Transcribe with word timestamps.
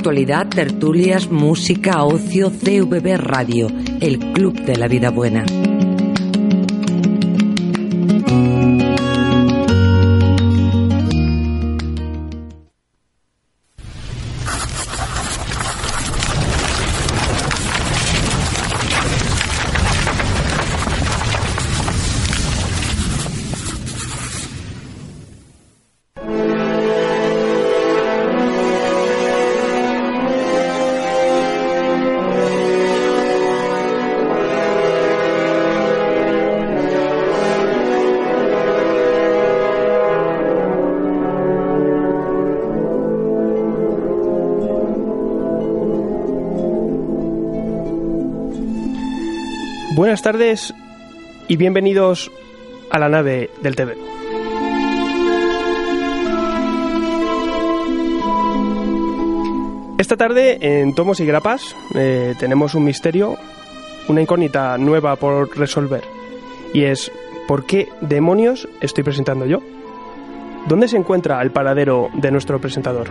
Actualidad, 0.00 0.48
tertulias, 0.48 1.30
música, 1.30 2.04
ocio, 2.04 2.50
CVB 2.50 3.18
Radio, 3.18 3.68
el 4.00 4.18
Club 4.32 4.58
de 4.62 4.76
la 4.76 4.88
Vida 4.88 5.10
Buena. 5.10 5.44
Buenas 50.20 50.36
tardes 50.36 50.74
y 51.48 51.56
bienvenidos 51.56 52.30
a 52.90 52.98
la 52.98 53.08
nave 53.08 53.48
del 53.62 53.74
TV. 53.74 53.96
Esta 59.96 60.18
tarde 60.18 60.58
en 60.60 60.94
Tomos 60.94 61.20
y 61.20 61.24
Grapas 61.24 61.74
eh, 61.94 62.34
tenemos 62.38 62.74
un 62.74 62.84
misterio, 62.84 63.38
una 64.08 64.20
incógnita 64.20 64.76
nueva 64.76 65.16
por 65.16 65.56
resolver. 65.56 66.04
Y 66.74 66.82
es, 66.82 67.10
¿por 67.48 67.64
qué 67.64 67.88
demonios 68.02 68.68
estoy 68.82 69.04
presentando 69.04 69.46
yo? 69.46 69.62
¿Dónde 70.68 70.88
se 70.88 70.98
encuentra 70.98 71.40
el 71.40 71.50
paradero 71.50 72.10
de 72.12 72.30
nuestro 72.30 72.60
presentador? 72.60 73.08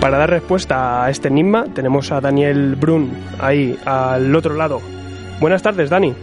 Para 0.00 0.18
dar 0.18 0.30
respuesta 0.30 1.04
a 1.04 1.10
este 1.10 1.28
enigma 1.28 1.64
tenemos 1.74 2.12
a 2.12 2.20
Daniel 2.20 2.76
Brun 2.76 3.10
ahí 3.40 3.78
al 3.84 4.34
otro 4.36 4.54
lado. 4.54 4.80
Buenas 5.40 5.62
tardes, 5.62 5.90
Dani. 5.90 6.14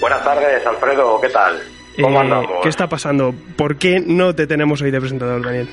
Buenas 0.00 0.22
tardes, 0.22 0.64
Alfredo, 0.64 1.20
¿qué 1.20 1.28
tal? 1.30 1.58
¿Cómo 2.00 2.18
Eh, 2.18 2.20
andamos? 2.22 2.50
¿Qué 2.62 2.68
está 2.68 2.86
pasando? 2.86 3.34
¿Por 3.56 3.76
qué 3.76 4.00
no 4.06 4.34
te 4.34 4.46
tenemos 4.46 4.80
hoy 4.82 4.90
de 4.92 5.00
presentador, 5.00 5.44
Daniel? 5.44 5.68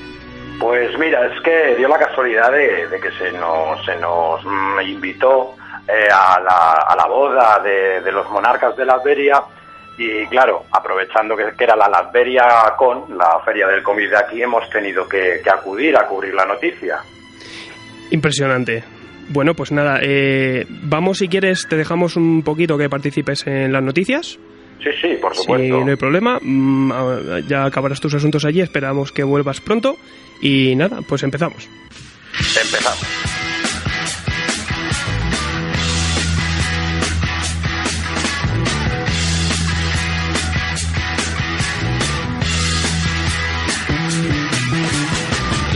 Pues 0.58 0.98
mira, 0.98 1.24
es 1.26 1.40
que 1.42 1.76
dio 1.76 1.86
la 1.86 1.98
casualidad 1.98 2.50
de, 2.50 2.88
de 2.88 2.98
que 3.00 3.12
se 3.12 3.30
nos, 3.32 3.84
se 3.84 3.94
nos 3.96 4.44
mm, 4.44 4.80
invitó 4.88 5.54
eh, 5.86 6.08
a, 6.10 6.40
la, 6.40 6.72
a 6.88 6.96
la 6.96 7.06
boda 7.06 7.60
de, 7.62 8.00
de 8.00 8.10
los 8.12 8.28
monarcas 8.30 8.76
de 8.76 8.84
Latveria 8.86 9.40
y 9.98 10.26
claro, 10.26 10.64
aprovechando 10.72 11.36
que, 11.36 11.52
que 11.56 11.64
era 11.64 11.76
la 11.76 11.88
Latveria 11.88 12.44
Con, 12.76 13.16
la 13.16 13.38
feria 13.44 13.66
del 13.68 13.82
cómic 13.82 14.10
de 14.10 14.16
aquí, 14.18 14.42
hemos 14.42 14.68
tenido 14.70 15.06
que, 15.08 15.40
que 15.44 15.50
acudir 15.50 15.96
a 15.96 16.06
cubrir 16.06 16.34
la 16.34 16.44
noticia. 16.46 16.98
Impresionante. 18.10 18.84
Bueno, 19.28 19.54
pues 19.54 19.72
nada, 19.72 19.98
eh, 20.02 20.66
vamos 20.68 21.18
si 21.18 21.28
quieres, 21.28 21.66
te 21.68 21.76
dejamos 21.76 22.16
un 22.16 22.42
poquito 22.42 22.78
que 22.78 22.88
participes 22.88 23.46
en 23.46 23.72
las 23.72 23.82
noticias. 23.82 24.38
Sí, 24.82 24.90
sí, 25.00 25.08
por 25.20 25.34
supuesto. 25.34 25.84
no 25.84 25.90
hay 25.90 25.96
problema, 25.96 26.38
mm, 26.40 27.46
ya 27.48 27.64
acabarás 27.64 28.00
tus 28.00 28.14
asuntos 28.14 28.44
allí, 28.44 28.60
esperamos 28.60 29.10
que 29.10 29.24
vuelvas 29.24 29.60
pronto. 29.60 29.96
Y 30.40 30.74
nada, 30.76 31.00
pues 31.02 31.22
empezamos. 31.22 31.68
Empezamos. 32.62 33.35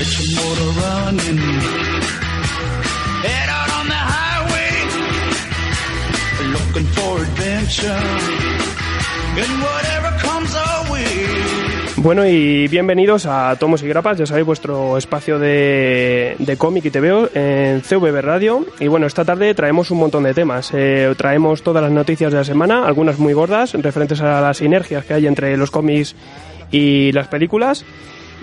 Get 0.00 0.16
your 0.16 0.28
motor 0.40 0.70
running. 0.80 1.38
Head 3.20 3.48
out 3.50 3.70
on 3.78 3.86
the 3.86 4.00
highway. 4.14 4.72
Looking 6.56 6.88
for 6.96 7.20
adventure. 7.20 8.04
And 9.42 9.52
whatever 9.60 10.10
comes 10.22 10.54
our 10.56 10.90
way. 10.90 11.04
Bueno, 11.98 12.26
y 12.26 12.66
bienvenidos 12.68 13.26
a 13.26 13.54
Tomos 13.60 13.82
y 13.82 13.88
Grapas, 13.88 14.16
ya 14.16 14.24
sabéis, 14.24 14.46
vuestro 14.46 14.96
espacio 14.96 15.38
de, 15.38 16.34
de 16.38 16.56
cómic 16.56 16.86
y 16.86 16.90
TVO 16.90 17.28
en 17.34 17.82
CVB 17.82 18.22
Radio. 18.22 18.64
Y 18.78 18.88
bueno, 18.88 19.06
esta 19.06 19.26
tarde 19.26 19.52
traemos 19.52 19.90
un 19.90 19.98
montón 19.98 20.22
de 20.22 20.32
temas. 20.32 20.70
Eh, 20.72 21.12
traemos 21.18 21.62
todas 21.62 21.82
las 21.82 21.92
noticias 21.92 22.32
de 22.32 22.38
la 22.38 22.44
semana, 22.44 22.86
algunas 22.86 23.18
muy 23.18 23.34
gordas, 23.34 23.74
referentes 23.74 24.22
a 24.22 24.40
las 24.40 24.56
sinergias 24.56 25.04
que 25.04 25.12
hay 25.12 25.26
entre 25.26 25.58
los 25.58 25.70
cómics 25.70 26.16
y 26.70 27.12
las 27.12 27.28
películas. 27.28 27.84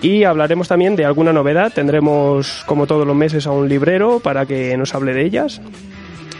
Y 0.00 0.24
hablaremos 0.24 0.68
también 0.68 0.94
de 0.96 1.04
alguna 1.04 1.32
novedad. 1.32 1.72
Tendremos, 1.74 2.62
como 2.66 2.86
todos 2.86 3.06
los 3.06 3.16
meses, 3.16 3.46
a 3.46 3.50
un 3.50 3.68
librero 3.68 4.20
para 4.20 4.46
que 4.46 4.76
nos 4.76 4.94
hable 4.94 5.12
de 5.12 5.24
ellas. 5.24 5.60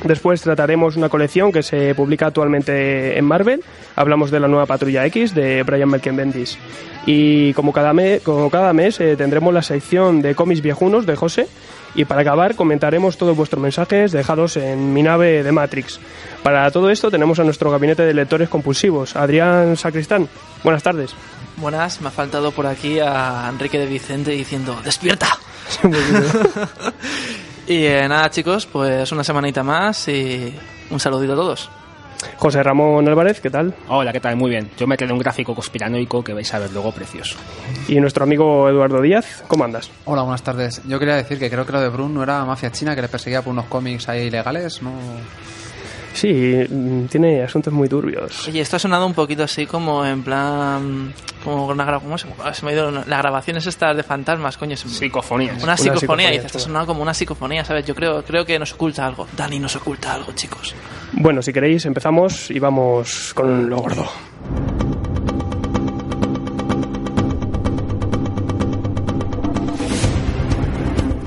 Después 0.04 0.40
trataremos 0.42 0.94
una 0.96 1.08
colección 1.08 1.50
que 1.50 1.64
se 1.64 1.92
publica 1.96 2.26
actualmente 2.26 3.18
en 3.18 3.24
Marvel. 3.24 3.64
Hablamos 3.96 4.30
de 4.30 4.38
la 4.38 4.46
nueva 4.46 4.66
Patrulla 4.66 5.04
X 5.06 5.34
de 5.34 5.64
Brian 5.64 5.88
Malcolm 5.88 6.14
Bendis. 6.16 6.56
Y 7.04 7.52
como 7.54 7.72
cada, 7.72 7.92
me- 7.92 8.20
como 8.20 8.48
cada 8.48 8.72
mes 8.72 9.00
eh, 9.00 9.16
tendremos 9.16 9.52
la 9.52 9.62
sección 9.62 10.22
de 10.22 10.36
cómics 10.36 10.62
viejunos 10.62 11.04
de 11.04 11.16
José. 11.16 11.48
Y 11.96 12.04
para 12.04 12.20
acabar 12.20 12.54
comentaremos 12.54 13.16
todos 13.18 13.36
vuestros 13.36 13.60
mensajes 13.60 14.12
dejados 14.12 14.56
en 14.56 14.92
mi 14.94 15.02
nave 15.02 15.42
de 15.42 15.50
Matrix. 15.50 15.98
Para 16.44 16.70
todo 16.70 16.90
esto 16.90 17.10
tenemos 17.10 17.40
a 17.40 17.44
nuestro 17.44 17.72
gabinete 17.72 18.02
de 18.04 18.14
lectores 18.14 18.48
compulsivos, 18.48 19.16
Adrián 19.16 19.76
Sacristán. 19.76 20.28
Buenas 20.62 20.84
tardes. 20.84 21.12
Buenas, 21.60 22.00
me 22.00 22.08
ha 22.08 22.10
faltado 22.12 22.52
por 22.52 22.66
aquí 22.66 23.00
a 23.00 23.48
Enrique 23.48 23.78
de 23.80 23.86
Vicente 23.86 24.30
diciendo 24.30 24.80
¡Despierta! 24.84 25.26
y 27.66 27.84
eh, 27.84 28.06
nada 28.08 28.30
chicos, 28.30 28.66
pues 28.66 29.10
una 29.10 29.24
semanita 29.24 29.64
más 29.64 30.06
y 30.06 30.54
un 30.90 31.00
saludito 31.00 31.32
a 31.32 31.36
todos. 31.36 31.68
José 32.36 32.62
Ramón 32.62 33.08
Álvarez, 33.08 33.40
¿qué 33.40 33.50
tal? 33.50 33.74
Hola, 33.88 34.12
¿qué 34.12 34.20
tal? 34.20 34.36
Muy 34.36 34.50
bien. 34.50 34.70
Yo 34.78 34.86
me 34.86 34.96
quedé 34.96 35.12
un 35.12 35.18
gráfico 35.18 35.54
conspiranoico 35.54 36.22
que 36.22 36.32
vais 36.32 36.52
a 36.54 36.60
ver 36.60 36.70
luego 36.72 36.92
precioso. 36.92 37.36
Y 37.88 37.98
nuestro 37.98 38.22
amigo 38.22 38.68
Eduardo 38.68 39.00
Díaz, 39.02 39.42
¿cómo 39.48 39.64
andas? 39.64 39.90
Hola, 40.04 40.22
buenas 40.22 40.42
tardes. 40.42 40.80
Yo 40.86 40.98
quería 41.00 41.16
decir 41.16 41.40
que 41.40 41.50
creo 41.50 41.66
que 41.66 41.72
lo 41.72 41.80
de 41.80 41.88
Brun 41.88 42.14
no 42.14 42.22
era 42.22 42.44
mafia 42.44 42.70
china 42.70 42.94
que 42.94 43.02
le 43.02 43.08
perseguía 43.08 43.42
por 43.42 43.52
unos 43.52 43.66
cómics 43.66 44.08
ahí 44.08 44.26
ilegales, 44.26 44.80
¿no? 44.80 44.92
Sí, 46.14 46.64
mm, 46.68 47.04
tiene 47.06 47.42
asuntos 47.42 47.72
muy 47.72 47.88
turbios. 47.88 48.48
Oye, 48.48 48.60
esto 48.60 48.76
ha 48.76 48.78
sonado 48.78 49.06
un 49.06 49.14
poquito 49.14 49.44
así 49.44 49.66
como 49.66 50.04
en 50.04 50.22
plan... 50.22 51.12
Como 51.44 51.66
una 51.68 52.00
¿cómo 52.00 52.18
se, 52.18 52.26
se 52.52 52.64
me 52.64 52.72
ha 52.72 52.74
ido? 52.74 52.90
Las 52.90 53.06
grabaciones 53.06 53.64
estas 53.66 53.96
de 53.96 54.02
fantasmas, 54.02 54.56
coño. 54.58 54.76
se 54.76 54.88
me- 54.88 54.92
Psicofonías. 54.94 55.62
Una 55.62 55.76
psicofonía, 55.76 56.00
psicofonía, 56.00 56.30
dice, 56.32 56.46
esto 56.46 56.58
ha 56.58 56.60
sonado 56.60 56.86
como 56.86 57.00
una 57.02 57.14
psicofonía, 57.14 57.64
¿sabes? 57.64 57.86
Yo 57.86 57.94
creo, 57.94 58.24
creo 58.24 58.44
que 58.44 58.58
nos 58.58 58.72
oculta 58.74 59.06
algo. 59.06 59.26
Dani 59.36 59.58
nos 59.60 59.76
oculta 59.76 60.14
algo, 60.14 60.32
chicos. 60.32 60.74
Bueno, 61.12 61.40
si 61.40 61.52
queréis 61.52 61.86
empezamos 61.86 62.50
y 62.50 62.58
vamos 62.58 63.32
con 63.34 63.70
lo 63.70 63.78
gordo. 63.78 64.04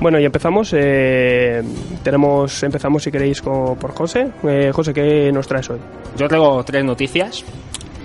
Bueno, 0.00 0.18
y 0.18 0.24
empezamos. 0.24 0.72
eh, 0.76 1.62
tenemos, 2.02 2.62
empezamos 2.62 3.02
si 3.02 3.10
queréis 3.10 3.40
con- 3.40 3.76
por 3.76 3.92
José. 3.94 4.28
Eh, 4.44 4.70
José, 4.72 4.92
¿qué 4.92 5.30
nos 5.32 5.46
traes 5.46 5.68
hoy? 5.70 5.78
Yo 6.16 6.28
traigo 6.28 6.62
tres 6.64 6.84
noticias. 6.84 7.44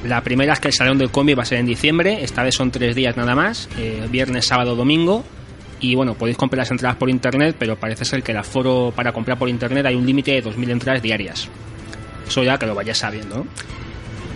La 0.05 0.21
primera 0.21 0.53
es 0.53 0.59
que 0.59 0.67
el 0.69 0.73
Salón 0.73 0.97
del 0.97 1.09
Cómic 1.09 1.37
va 1.37 1.43
a 1.43 1.45
ser 1.45 1.59
en 1.59 1.65
diciembre. 1.65 2.23
Esta 2.23 2.43
vez 2.43 2.55
son 2.55 2.71
tres 2.71 2.95
días 2.95 3.17
nada 3.17 3.35
más. 3.35 3.67
eh, 3.77 4.07
viernes, 4.09 4.45
sábado, 4.45 4.75
domingo. 4.75 5.23
Y 5.79 5.95
bueno, 5.95 6.13
podéis 6.15 6.37
comprar 6.37 6.59
las 6.59 6.71
entradas 6.71 6.97
por 6.97 7.09
internet, 7.09 7.55
pero 7.59 7.75
parece 7.75 8.03
ser 8.05 8.23
que 8.23 8.31
el 8.31 8.37
aforo 8.39 8.91
para 8.95 9.11
comprar 9.11 9.37
por 9.37 9.47
internet 9.49 9.85
hay 9.85 9.95
un 9.95 10.05
límite 10.05 10.31
de 10.31 10.41
2.000 10.43 10.69
entradas 10.71 11.01
diarias. 11.03 11.47
Eso 12.27 12.43
ya 12.43 12.57
que 12.57 12.65
lo 12.65 12.73
vayáis 12.75 12.97
sabiendo. 12.97 13.45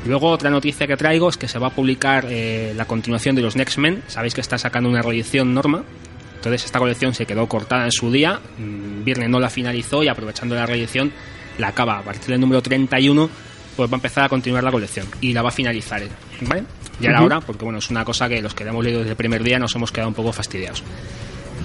Luego 0.06 0.30
otra 0.30 0.50
noticia 0.50 0.88
que 0.88 0.98
traigo 0.98 1.30
es 1.30 1.38
que 1.38 1.48
se 1.48 1.60
va 1.60 1.68
a 1.68 1.70
publicar 1.72 2.26
eh, 2.30 2.74
la 2.76 2.86
continuación 2.86 3.36
de 3.36 3.42
los 3.44 3.56
Next 3.56 3.78
Men. 3.78 4.02
Sabéis 4.08 4.34
que 4.34 4.42
está 4.42 4.58
sacando 4.58 4.90
una 4.90 5.02
reedición 5.02 5.54
norma. 5.54 5.84
Entonces 6.42 6.66
esta 6.66 6.80
colección 6.80 7.14
se 7.14 7.28
quedó 7.28 7.48
cortada 7.48 7.86
en 7.86 7.92
su 7.92 8.12
día. 8.12 8.40
Mm, 8.58 9.04
Viernes 9.04 9.30
no 9.30 9.40
la 9.40 9.48
finalizó 9.52 10.02
y 10.02 10.08
aprovechando 10.08 10.56
la 10.56 10.66
reedición 10.66 11.12
la 11.60 11.68
acaba 11.68 12.00
a 12.00 12.02
partir 12.02 12.30
del 12.30 12.40
número 12.42 12.64
31 12.64 13.30
pues 13.76 13.90
va 13.90 13.96
a 13.96 13.98
empezar 13.98 14.24
a 14.24 14.30
continuar 14.30 14.64
la 14.64 14.72
colección 14.72 15.06
y 15.22 15.34
la 15.34 15.44
va 15.44 15.50
a 15.50 15.52
finalizar 15.52 16.02
él, 16.02 16.10
¿vale? 16.42 16.64
Ya 17.00 17.12
era 17.12 17.22
hora, 17.24 17.42
porque 17.42 17.64
bueno, 17.64 17.80
es 17.80 17.90
una 17.90 18.04
cosa 18.04 18.28
que 18.28 18.42
los 18.42 18.54
que 18.54 18.64
la 18.64 18.72
hemos 18.72 18.84
leído 18.84 19.00
desde 19.00 19.12
el 19.12 19.18
primer 19.18 19.44
día 19.44 19.60
nos 19.60 19.76
hemos 19.76 19.92
quedado 19.92 20.10
un 20.10 20.14
poco 20.16 20.34
fastidiados. 20.34 20.84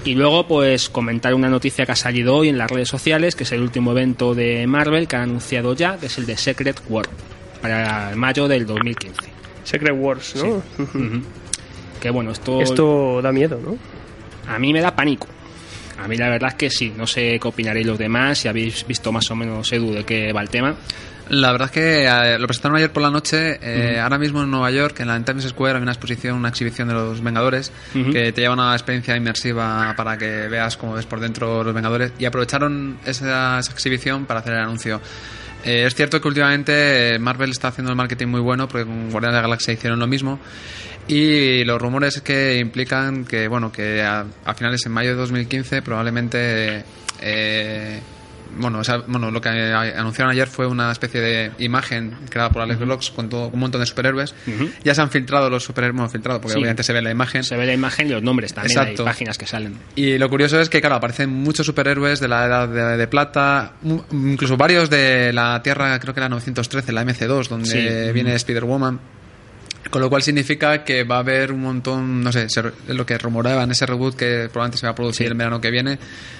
Y 0.05 0.15
luego, 0.15 0.47
pues, 0.47 0.89
comentar 0.89 1.33
una 1.33 1.49
noticia 1.49 1.85
que 1.85 1.91
ha 1.91 1.95
salido 1.95 2.35
hoy 2.35 2.49
en 2.49 2.57
las 2.57 2.71
redes 2.71 2.87
sociales, 2.87 3.35
que 3.35 3.43
es 3.43 3.51
el 3.51 3.61
último 3.61 3.91
evento 3.91 4.33
de 4.33 4.65
Marvel 4.67 5.07
que 5.07 5.15
han 5.17 5.23
anunciado 5.23 5.73
ya, 5.73 5.97
que 5.97 6.05
es 6.05 6.17
el 6.17 6.25
de 6.25 6.37
Secret 6.37 6.81
War, 6.87 7.07
para 7.61 8.13
mayo 8.15 8.47
del 8.47 8.65
2015. 8.65 9.17
Secret 9.63 9.95
Wars, 9.97 10.35
¿no? 10.35 10.63
Ujú. 10.83 11.21
Que 12.01 12.09
bueno, 12.09 12.31
esto, 12.31 12.61
Esto 12.61 13.21
da 13.21 13.31
miedo, 13.31 13.59
¿no? 13.61 13.77
A 14.47 14.59
mí 14.59 14.73
me 14.73 14.81
da 14.81 14.95
pánico. 14.95 15.27
A 15.99 16.07
mí 16.07 16.15
la 16.15 16.29
verdad 16.29 16.49
es 16.49 16.55
que 16.55 16.69
sí, 16.69 16.93
no 16.95 17.07
sé 17.07 17.39
qué 17.41 17.47
opinaréis 17.47 17.87
los 17.87 17.97
demás, 17.97 18.37
si 18.37 18.47
habéis 18.47 18.85
visto 18.85 19.11
más 19.11 19.29
o 19.31 19.35
menos, 19.35 19.71
Edu, 19.73 19.93
de 19.93 20.03
qué 20.03 20.31
va 20.31 20.41
el 20.41 20.49
tema. 20.49 20.75
La 21.29 21.51
verdad 21.51 21.65
es 21.65 21.71
que 21.71 22.05
eh, 22.05 22.39
lo 22.39 22.47
presentaron 22.47 22.77
ayer 22.77 22.91
por 22.93 23.03
la 23.03 23.09
noche. 23.09 23.57
eh, 23.61 23.99
Ahora 23.99 24.17
mismo 24.17 24.43
en 24.43 24.49
Nueva 24.51 24.71
York, 24.71 24.99
en 25.01 25.07
la 25.07 25.15
en 25.17 25.25
Times 25.25 25.43
Square, 25.45 25.75
hay 25.77 25.81
una 25.81 25.91
exposición, 25.91 26.35
una 26.37 26.49
exhibición 26.49 26.87
de 26.87 26.93
los 26.93 27.21
Vengadores 27.21 27.71
que 28.13 28.31
te 28.31 28.41
lleva 28.41 28.53
una 28.53 28.71
experiencia 28.73 29.15
inmersiva 29.17 29.93
para 29.97 30.17
que 30.17 30.47
veas 30.47 30.77
cómo 30.77 30.93
ves 30.93 31.05
por 31.05 31.19
dentro 31.19 31.63
los 31.65 31.73
Vengadores. 31.73 32.13
Y 32.19 32.23
aprovecharon 32.25 32.99
esa, 33.05 33.59
esa 33.59 33.71
exhibición 33.73 34.25
para 34.25 34.39
hacer 34.39 34.53
el 34.53 34.59
anuncio. 34.59 35.01
Eh, 35.63 35.85
es 35.85 35.95
cierto 35.95 36.21
que 36.21 36.27
últimamente 36.27 37.15
eh, 37.15 37.19
Marvel 37.19 37.51
está 37.51 37.69
haciendo 37.69 37.91
el 37.91 37.97
marketing 37.97 38.27
muy 38.27 38.41
bueno, 38.41 38.67
porque 38.67 38.85
con 38.85 39.09
Guardianes 39.09 39.35
de 39.35 39.37
la 39.37 39.41
Galaxia 39.41 39.73
hicieron 39.73 39.99
lo 39.99 40.07
mismo. 40.07 40.39
Y 41.07 41.63
los 41.63 41.81
rumores 41.81 42.21
que 42.21 42.59
implican 42.59 43.25
que, 43.25 43.47
bueno, 43.47 43.71
que 43.71 44.01
a, 44.01 44.25
a 44.45 44.53
finales 44.53 44.85
en 44.85 44.91
mayo 44.91 45.11
de 45.11 45.15
2015 45.15 45.81
probablemente 45.81 46.83
eh, 47.21 48.01
bueno, 48.57 48.81
bueno, 49.07 49.31
lo 49.31 49.41
que 49.41 49.49
anunciaron 49.49 50.31
ayer 50.31 50.47
fue 50.47 50.67
una 50.67 50.91
especie 50.91 51.19
de 51.21 51.51
imagen 51.59 52.15
creada 52.29 52.49
por 52.49 52.61
Alex 52.61 52.79
Blox 52.79 53.11
con 53.11 53.29
todo, 53.29 53.49
un 53.49 53.59
montón 53.59 53.81
de 53.81 53.87
superhéroes. 53.87 54.33
Ya 54.83 54.93
se 54.95 55.01
han 55.01 55.09
filtrado 55.09 55.49
los 55.49 55.63
superhéroes, 55.63 55.95
bueno, 55.95 56.09
filtrado 56.09 56.39
porque 56.41 56.53
Sí. 56.53 56.59
obviamente 56.59 56.83
se 56.83 56.93
ve 56.93 57.01
la 57.01 57.11
imagen. 57.11 57.43
Se 57.43 57.55
ve 57.57 57.65
la 57.65 57.73
imagen 57.73 58.07
y 58.07 58.11
los 58.11 58.23
nombres 58.23 58.53
también, 58.53 58.77
Exacto. 58.77 59.03
hay 59.03 59.07
páginas 59.07 59.37
que 59.37 59.45
salen. 59.47 59.77
Y 59.95 60.17
lo 60.17 60.29
curioso 60.29 60.59
es 60.59 60.69
que, 60.69 60.79
claro, 60.79 60.95
aparecen 60.95 61.29
muchos 61.29 61.65
superhéroes 61.65 62.19
de 62.19 62.27
la 62.27 62.45
edad 62.45 62.67
de, 62.67 62.97
de 62.97 63.07
plata, 63.07 63.73
incluso 64.11 64.57
varios 64.57 64.89
de 64.89 65.31
la 65.33 65.61
Tierra, 65.63 65.99
creo 65.99 66.13
que 66.13 66.19
era 66.19 66.29
913, 66.29 66.91
la 66.91 67.01
MC2, 67.03 67.47
donde 67.49 67.67
Sí. 68.07 68.13
viene 68.13 68.33
Spider-Woman. 68.35 68.99
Con 69.89 70.01
lo 70.01 70.09
cual 70.09 70.21
significa 70.23 70.83
que 70.83 71.03
va 71.03 71.17
a 71.17 71.19
haber 71.19 71.51
un 71.51 71.61
montón, 71.61 72.21
no 72.21 72.31
sé, 72.31 72.49
se- 72.49 72.63
lo 72.93 73.05
que 73.05 73.17
rumoreaban, 73.17 73.71
ese 73.71 73.85
reboot 73.85 74.15
que 74.15 74.49
probablemente 74.51 74.77
se 74.79 74.85
va 74.87 74.91
a 74.91 74.95
producir 74.95 75.27
Sí. 75.27 75.31
el 75.31 75.37
verano 75.37 75.61
que 75.61 75.71
viene. 75.71 75.97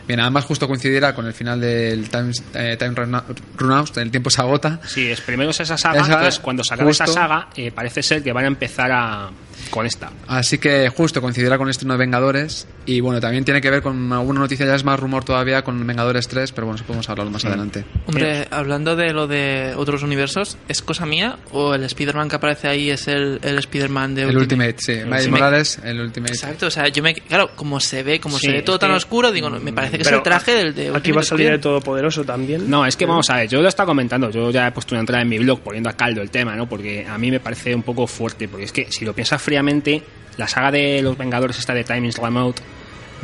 Bien, 0.08 0.20
además 0.20 0.46
justo 0.46 0.68
coincidirá 0.68 1.14
con 1.14 1.26
el 1.26 1.34
final 1.34 1.60
del 1.60 2.10
Time, 2.10 2.32
eh, 2.54 2.76
time 2.78 2.92
Run 2.96 3.22
Run 3.58 3.72
Out, 3.72 3.98
el 3.98 4.12
tiempo 4.12 4.30
se 4.30 4.42
agota. 4.42 4.80
Sí, 4.86 5.10
es 5.10 5.22
primero 5.22 5.50
es 5.52 5.60
esa 5.60 5.78
saga, 5.78 6.00
Esa, 6.02 6.14
entonces 6.14 6.40
cuando 6.40 6.64
se 6.64 6.74
acabe 6.74 6.92
esa 6.92 7.08
saga, 7.08 7.50
eh, 7.56 7.72
parece 7.72 8.02
ser 8.04 8.24
que 8.24 8.32
van 8.32 8.46
a 8.46 8.48
empezar 8.48 8.92
a 8.92 9.30
con 9.72 9.86
esta. 9.86 10.12
Así 10.28 10.60
que 10.60 10.88
justo 10.90 11.20
coincidirá 11.22 11.58
con 11.58 11.68
el 11.68 11.72
estreno 11.72 11.94
de 11.96 11.98
Vengadores. 12.00 12.68
Y 12.86 13.02
bueno, 13.02 13.20
también 13.20 13.44
tiene 13.44 13.60
que 13.60 13.70
ver 13.70 13.82
con 13.82 14.14
alguna 14.14 14.40
noticia, 14.40 14.66
ya 14.66 14.76
es 14.76 14.84
más 14.86 14.98
rumor 15.00 15.26
todavía, 15.26 15.64
con 15.64 15.86
Vengadores 15.86 16.28
3, 16.30 16.54
pero 16.54 16.68
bueno, 16.68 16.76
eso 16.78 16.86
podemos 16.86 17.10
hablarlo 17.10 17.32
más 17.32 17.44
adelante. 17.44 17.84
Hombre, 18.06 18.48
hablando 18.52 18.96
de 18.96 19.12
lo 19.12 19.28
de 19.28 19.74
otros 19.76 20.04
universos, 20.04 20.58
¿es 20.70 20.82
cosa 20.82 21.06
mía 21.06 21.38
o 21.52 21.74
el 21.74 21.84
Spider-Man 21.84 22.30
que 22.30 22.36
aparece 22.38 22.68
ahí 22.70 22.90
es 22.92 23.08
el, 23.10 23.37
el 23.42 23.58
Spider-Man 23.60 24.16
de 24.16 24.24
El 24.24 24.38
Ultimate, 24.38 24.76
sí. 24.78 24.94
Miles 25.06 25.24
Sí. 25.26 25.30
Morales, 25.30 25.80
el 25.84 26.00
Ultimate. 26.02 26.34
Exacto, 26.34 26.68
o 26.68 26.72
sea, 26.72 26.88
yo 26.90 27.02
me. 27.04 27.14
Claro, 27.14 27.52
como 27.56 27.80
se 27.80 28.04
ve, 28.04 28.20
como 28.20 28.38
Sí, 28.40 28.48
se 28.48 28.54
ve 28.54 28.62
todo 28.62 28.78
tan 28.80 28.90
que- 28.92 28.96
oscuro, 28.98 29.32
digo, 29.32 29.50
no, 29.50 29.60
me 29.60 29.74
parece 29.74 29.98
que 29.98 30.04
es 30.04 30.12
el 30.12 30.22
traje 30.24 30.52
del 30.54 30.74
de. 30.76 30.82
Aquí 30.90 30.96
Ultimate 30.96 31.12
va 31.14 31.22
a 31.22 31.24
salir 31.24 31.48
el. 31.52 31.60
Todopoderoso 31.62 32.24
también. 32.24 32.70
No, 32.70 32.86
es 32.86 32.96
que 32.96 33.06
vamos 33.06 33.30
a 33.30 33.38
ver, 33.38 33.48
yo 33.50 33.62
lo 33.62 33.68
estaba 33.70 33.88
comentando, 33.88 34.30
yo 34.30 34.52
ya 34.52 34.68
he 34.68 34.72
puesto 34.72 34.96
una 34.96 35.02
entrada 35.02 35.22
en 35.22 35.30
mi 35.30 35.40
blog 35.40 35.60
poniendo 35.62 35.90
a 35.90 35.94
caldo 35.94 36.22
el 36.22 36.30
tema, 36.30 36.56
¿no? 36.56 36.68
Porque 36.68 37.06
a 37.08 37.18
mí 37.18 37.32
me 37.32 37.40
parece 37.40 37.74
un 37.74 37.84
poco 37.84 38.08
fuerte, 38.08 38.48
porque 38.48 38.66
es 38.66 38.72
que 38.72 38.92
si 38.92 39.06
lo 39.06 39.14
piensas 39.14 39.42
fríamente, 39.42 40.04
la 40.38 40.48
saga 40.48 40.72
de 40.72 41.02
los 41.02 41.18
Vengadores 41.18 41.58
esta 41.58 41.74
de 41.74 41.84
Time 41.84 42.08
is 42.08 42.18
Remote 42.18 42.62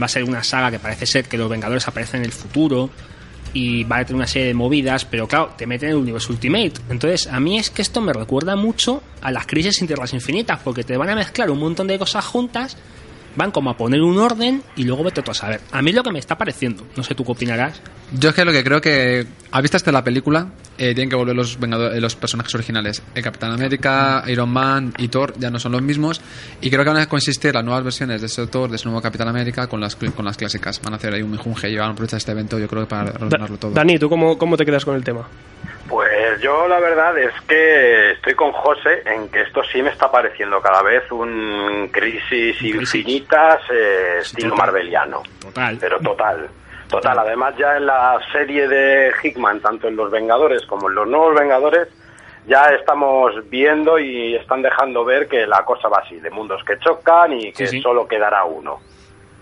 va 0.02 0.06
a 0.06 0.10
ser 0.10 0.24
una 0.24 0.44
saga 0.44 0.72
que 0.72 0.80
parece 0.80 1.06
ser 1.06 1.26
que 1.26 1.38
los 1.38 1.50
Vengadores 1.50 1.88
aparecen 1.88 2.22
en 2.22 2.26
el 2.26 2.32
futuro 2.32 2.90
y 3.54 3.84
va 3.84 3.98
a 3.98 4.06
tener 4.06 4.16
una 4.16 4.28
serie 4.28 4.48
de 4.48 4.54
movidas, 4.54 5.06
pero 5.06 5.28
claro, 5.28 5.54
te 5.58 5.68
meten 5.68 5.90
en 5.90 5.96
el 5.96 6.02
universo 6.02 6.34
Ultimate. 6.34 6.74
Entonces, 6.90 7.28
a 7.28 7.40
mí 7.40 7.58
es 7.58 7.70
que 7.70 7.82
esto 7.82 8.02
me 8.02 8.12
recuerda 8.12 8.56
mucho 8.56 9.02
a 9.22 9.32
las 9.32 9.46
crisis 9.46 9.80
en 9.82 9.88
Tierras 9.88 10.14
Infinitas, 10.14 10.60
porque 10.64 10.84
te 10.84 10.98
van 10.98 11.10
a 11.10 11.16
mezclar 11.16 11.52
un 11.52 11.60
montón 11.60 11.88
de 11.88 12.00
cosas 12.00 12.26
juntas, 12.26 12.78
van 13.36 13.52
como 13.52 13.70
a 13.70 13.78
poner 13.78 14.02
un 14.02 14.18
orden 14.18 14.62
y 14.76 14.84
luego 14.84 15.04
vete 15.04 15.22
tú 15.22 15.32
a 15.32 15.34
saber. 15.34 15.62
A 15.72 15.82
mí 15.82 15.90
es 15.92 15.96
lo 15.96 16.04
que 16.04 16.12
me 16.12 16.20
está 16.20 16.38
pareciendo, 16.38 16.86
no 16.96 17.04
sé 17.04 17.16
tú 17.16 17.24
qué 17.26 17.32
opinarás. 17.32 17.82
Yo 18.18 18.30
es 18.30 18.36
que 18.36 18.46
lo 18.46 18.52
que 18.52 18.64
creo 18.64 18.80
que, 18.82 19.26
a 19.52 19.62
vista 19.62 19.78
de 19.80 19.92
la 19.92 20.04
película, 20.04 20.48
eh, 20.78 20.94
tienen 20.94 21.10
que 21.10 21.16
volver 21.16 21.36
los, 21.36 21.60
Vengadores, 21.60 22.00
los 22.02 22.16
personajes 22.16 22.54
originales. 22.56 23.02
El 23.16 23.24
Capitán 23.24 23.52
América, 23.52 24.24
Iron 24.28 24.50
Man 24.50 24.94
y 24.98 25.08
Thor 25.08 25.34
ya 25.40 25.50
no 25.50 25.60
son 25.60 25.72
los 25.72 25.82
mismos. 25.82 26.22
Y 26.62 26.70
creo 26.70 26.84
que 26.84 26.90
van 26.92 27.00
a 27.02 27.06
consistir 27.08 27.54
las 27.54 27.64
nuevas 27.64 27.84
versiones 27.84 28.22
de 28.22 28.28
ese 28.28 28.46
Thor, 28.48 28.70
de 28.70 28.76
ese 28.76 28.86
nuevo 28.86 29.02
Capitán 29.02 29.28
América, 29.28 29.68
con 29.68 29.80
las, 29.82 29.96
con 29.96 30.26
las 30.26 30.38
clásicas. 30.38 30.80
Van 30.82 30.94
a 30.94 30.98
hacer 30.98 31.14
ahí 31.14 31.22
un 31.22 31.32
mijunje 31.32 31.70
y 31.70 31.76
van 31.78 31.90
a 31.90 31.92
aprovechar 31.94 32.18
este 32.18 32.32
evento, 32.32 32.60
yo 32.60 32.68
creo 32.68 32.84
que 32.84 32.88
para 32.90 33.12
Da- 33.12 33.26
ordenarlo 33.26 33.58
todo. 33.58 33.72
Dani, 33.72 33.98
¿tú 33.98 34.10
cómo, 34.10 34.38
cómo 34.38 34.58
te 34.58 34.66
quedas 34.66 34.84
con 34.86 34.96
el 34.96 35.04
tema? 35.04 35.28
Pues 35.94 36.42
yo 36.42 36.68
la 36.68 36.80
verdad 36.80 37.16
es 37.20 37.32
que 37.48 38.14
estoy 38.14 38.34
con 38.34 38.52
José 38.52 39.04
en 39.06 39.30
que 39.30 39.42
esto 39.42 39.62
sí 39.72 39.80
me 39.84 39.92
está 39.92 40.10
pareciendo 40.12 40.60
cada 40.60 40.82
vez 40.82 41.04
un 41.12 41.88
crisis 41.92 42.60
infinitas 42.64 43.62
eh, 43.72 44.16
Sí, 44.24 44.30
estilo 44.38 44.50
total. 44.56 44.66
marveliano. 44.66 45.22
Total. 45.40 45.78
Pero 45.80 46.00
total. 46.00 46.50
Total, 46.90 47.20
además 47.20 47.54
ya 47.60 47.78
en 47.78 47.86
la 47.86 48.20
serie 48.32 48.68
de 48.68 49.12
Hickman, 49.22 49.60
tanto 49.62 49.88
en 49.88 49.96
Los 49.96 50.10
Vengadores 50.10 50.64
como 50.66 50.90
en 50.90 50.96
Los 50.96 51.08
Nuevos 51.08 51.40
Vengadores, 51.40 51.88
ya 52.48 52.66
estamos 52.70 53.32
viendo 53.52 54.00
y 54.00 54.36
están 54.36 54.64
dejando 54.64 55.06
ver 55.06 55.28
que 55.28 55.46
la 55.46 55.64
cosa 55.64 55.90
va 55.90 56.00
así, 56.04 56.20
de 56.20 56.32
mundos 56.32 56.64
que 56.66 56.80
chocan 56.80 57.34
y 57.34 57.52
que 57.54 57.68
Sí, 57.68 57.78
sí. 57.78 57.82
solo 57.82 58.08
quedará 58.08 58.46
uno. 58.46 58.80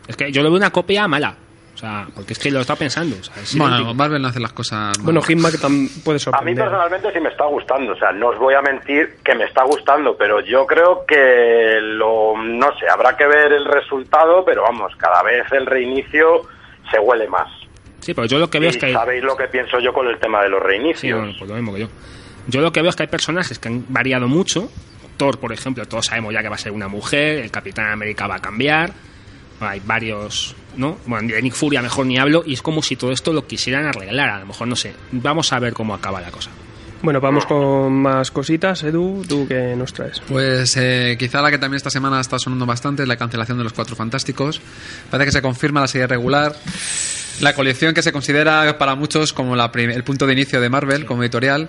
Es 0.05 0.17
que 0.17 0.29
yo 0.33 0.41
le 0.43 0.49
veo 0.49 0.57
una 0.57 0.71
copia 0.71 1.07
mala. 1.07 1.33
O 1.81 1.83
sea, 1.83 2.05
porque 2.13 2.33
es 2.33 2.39
que 2.39 2.51
lo 2.51 2.59
estaba 2.61 2.77
pensando. 2.77 3.15
O 3.19 3.23
sea, 3.23 3.41
es 3.41 3.57
Bueno. 3.57 3.91
Marvel 3.95 4.21
no 4.21 4.27
hace 4.27 4.39
las 4.39 4.53
cosas. 4.53 4.95
mal. 4.99 5.05
Bueno, 5.05 5.21
Hitman 5.23 5.51
que 5.51 5.57
también 5.57 5.89
puede 6.05 6.17
A 6.17 6.19
mí 6.19 6.19
sorprender. 6.19 6.63
personalmente 6.65 7.11
sí 7.11 7.19
me 7.19 7.29
está 7.29 7.45
gustando, 7.47 7.93
o 7.93 7.95
sea, 7.95 8.11
no 8.11 8.27
os 8.27 8.37
voy 8.37 8.53
a 8.53 8.61
mentir 8.61 9.15
que 9.25 9.33
me 9.33 9.45
está 9.45 9.63
gustando, 9.63 10.15
pero 10.15 10.41
yo 10.41 10.67
creo 10.67 11.03
que 11.07 11.79
lo, 11.81 12.37
no 12.37 12.67
sé, 12.79 12.87
habrá 12.87 13.17
que 13.17 13.25
ver 13.25 13.51
el 13.53 13.65
resultado, 13.65 14.45
pero 14.45 14.61
vamos, 14.61 14.93
cada 14.97 15.23
vez 15.23 15.43
el 15.53 15.65
reinicio 15.65 16.43
se 16.91 16.99
huele 16.99 17.27
más. 17.27 17.47
Sí, 17.99 18.13
pero 18.13 18.27
yo 18.27 18.37
lo 18.37 18.47
que 18.49 18.59
veo 18.59 18.67
Y 18.69 18.73
es 18.73 18.77
que 18.77 18.85
hay... 18.87 18.93
sabéis 18.93 19.23
lo 19.23 19.35
que 19.35 19.47
pienso 19.47 19.79
yo 19.79 19.91
con 19.91 20.07
el 20.07 20.19
tema 20.19 20.43
de 20.43 20.49
los 20.49 20.61
Sí, 20.61 20.67
reinicios. 20.67 21.17
bueno, 21.19 21.33
pues 21.39 21.49
lo 21.49 21.55
mismo 21.55 21.73
que 21.73 21.79
yo. 21.81 21.87
Yo 22.47 22.61
lo 22.61 22.71
que 22.71 22.81
veo 22.81 22.89
es 22.91 22.95
que 22.95 23.03
hay 23.03 23.09
personajes 23.09 23.57
que 23.57 23.67
han 23.69 23.85
variado 23.89 24.27
mucho. 24.27 24.69
Thor, 25.17 25.39
por 25.39 25.51
ejemplo, 25.51 25.83
todos 25.87 26.05
sabemos 26.05 26.31
ya 26.31 26.43
que 26.43 26.49
va 26.49 26.55
a 26.55 26.59
ser 26.59 26.71
una 26.73 26.87
mujer. 26.87 27.39
El 27.39 27.49
Capitán 27.49 27.87
América 27.91 28.27
va 28.27 28.35
a 28.35 28.39
cambiar. 28.39 28.91
Hay 29.59 29.79
varios, 29.85 30.55
¿no? 30.77 30.97
Bueno, 31.05 31.27
de 31.33 31.41
Nick 31.41 31.53
Furia 31.53 31.81
mejor 31.81 32.05
ni 32.05 32.17
hablo. 32.17 32.43
Y 32.45 32.53
es 32.53 32.61
como 32.61 32.81
si 32.81 32.95
todo 32.95 33.11
esto 33.11 33.33
lo 33.33 33.47
quisieran 33.47 33.85
arreglar. 33.85 34.29
A 34.29 34.39
lo 34.39 34.45
mejor, 34.45 34.67
no 34.67 34.75
sé. 34.75 34.93
Vamos 35.11 35.51
a 35.53 35.59
ver 35.59 35.73
cómo 35.73 35.93
acaba 35.93 36.21
la 36.21 36.31
cosa. 36.31 36.51
Bueno, 37.03 37.19
vamos 37.19 37.45
con 37.47 37.93
más 37.93 38.29
cositas. 38.29 38.83
Edu, 38.83 39.23
¿tú 39.27 39.47
qué 39.47 39.75
nos 39.75 39.91
traes? 39.91 40.21
Pues 40.27 40.77
eh, 40.77 41.15
quizá 41.17 41.41
la 41.41 41.49
que 41.49 41.57
también 41.57 41.77
esta 41.77 41.89
semana 41.89 42.21
está 42.21 42.37
sonando 42.37 42.67
bastante 42.67 43.01
es 43.01 43.07
la 43.07 43.17
cancelación 43.17 43.57
de 43.57 43.63
los 43.63 43.73
Cuatro 43.73 43.95
Fantásticos. 43.95 44.61
Parece 45.09 45.25
que 45.25 45.31
se 45.31 45.41
confirma 45.41 45.81
la 45.81 45.87
serie 45.87 46.05
regular. 46.05 46.55
La 47.41 47.53
colección 47.53 47.93
que 47.93 48.03
se 48.03 48.11
considera 48.11 48.77
para 48.77 48.95
muchos 48.95 49.33
como 49.33 49.55
la 49.55 49.71
el 49.73 50.03
punto 50.03 50.27
de 50.27 50.33
inicio 50.33 50.61
de 50.61 50.69
Marvel 50.69 51.05
como 51.05 51.23
editorial, 51.23 51.67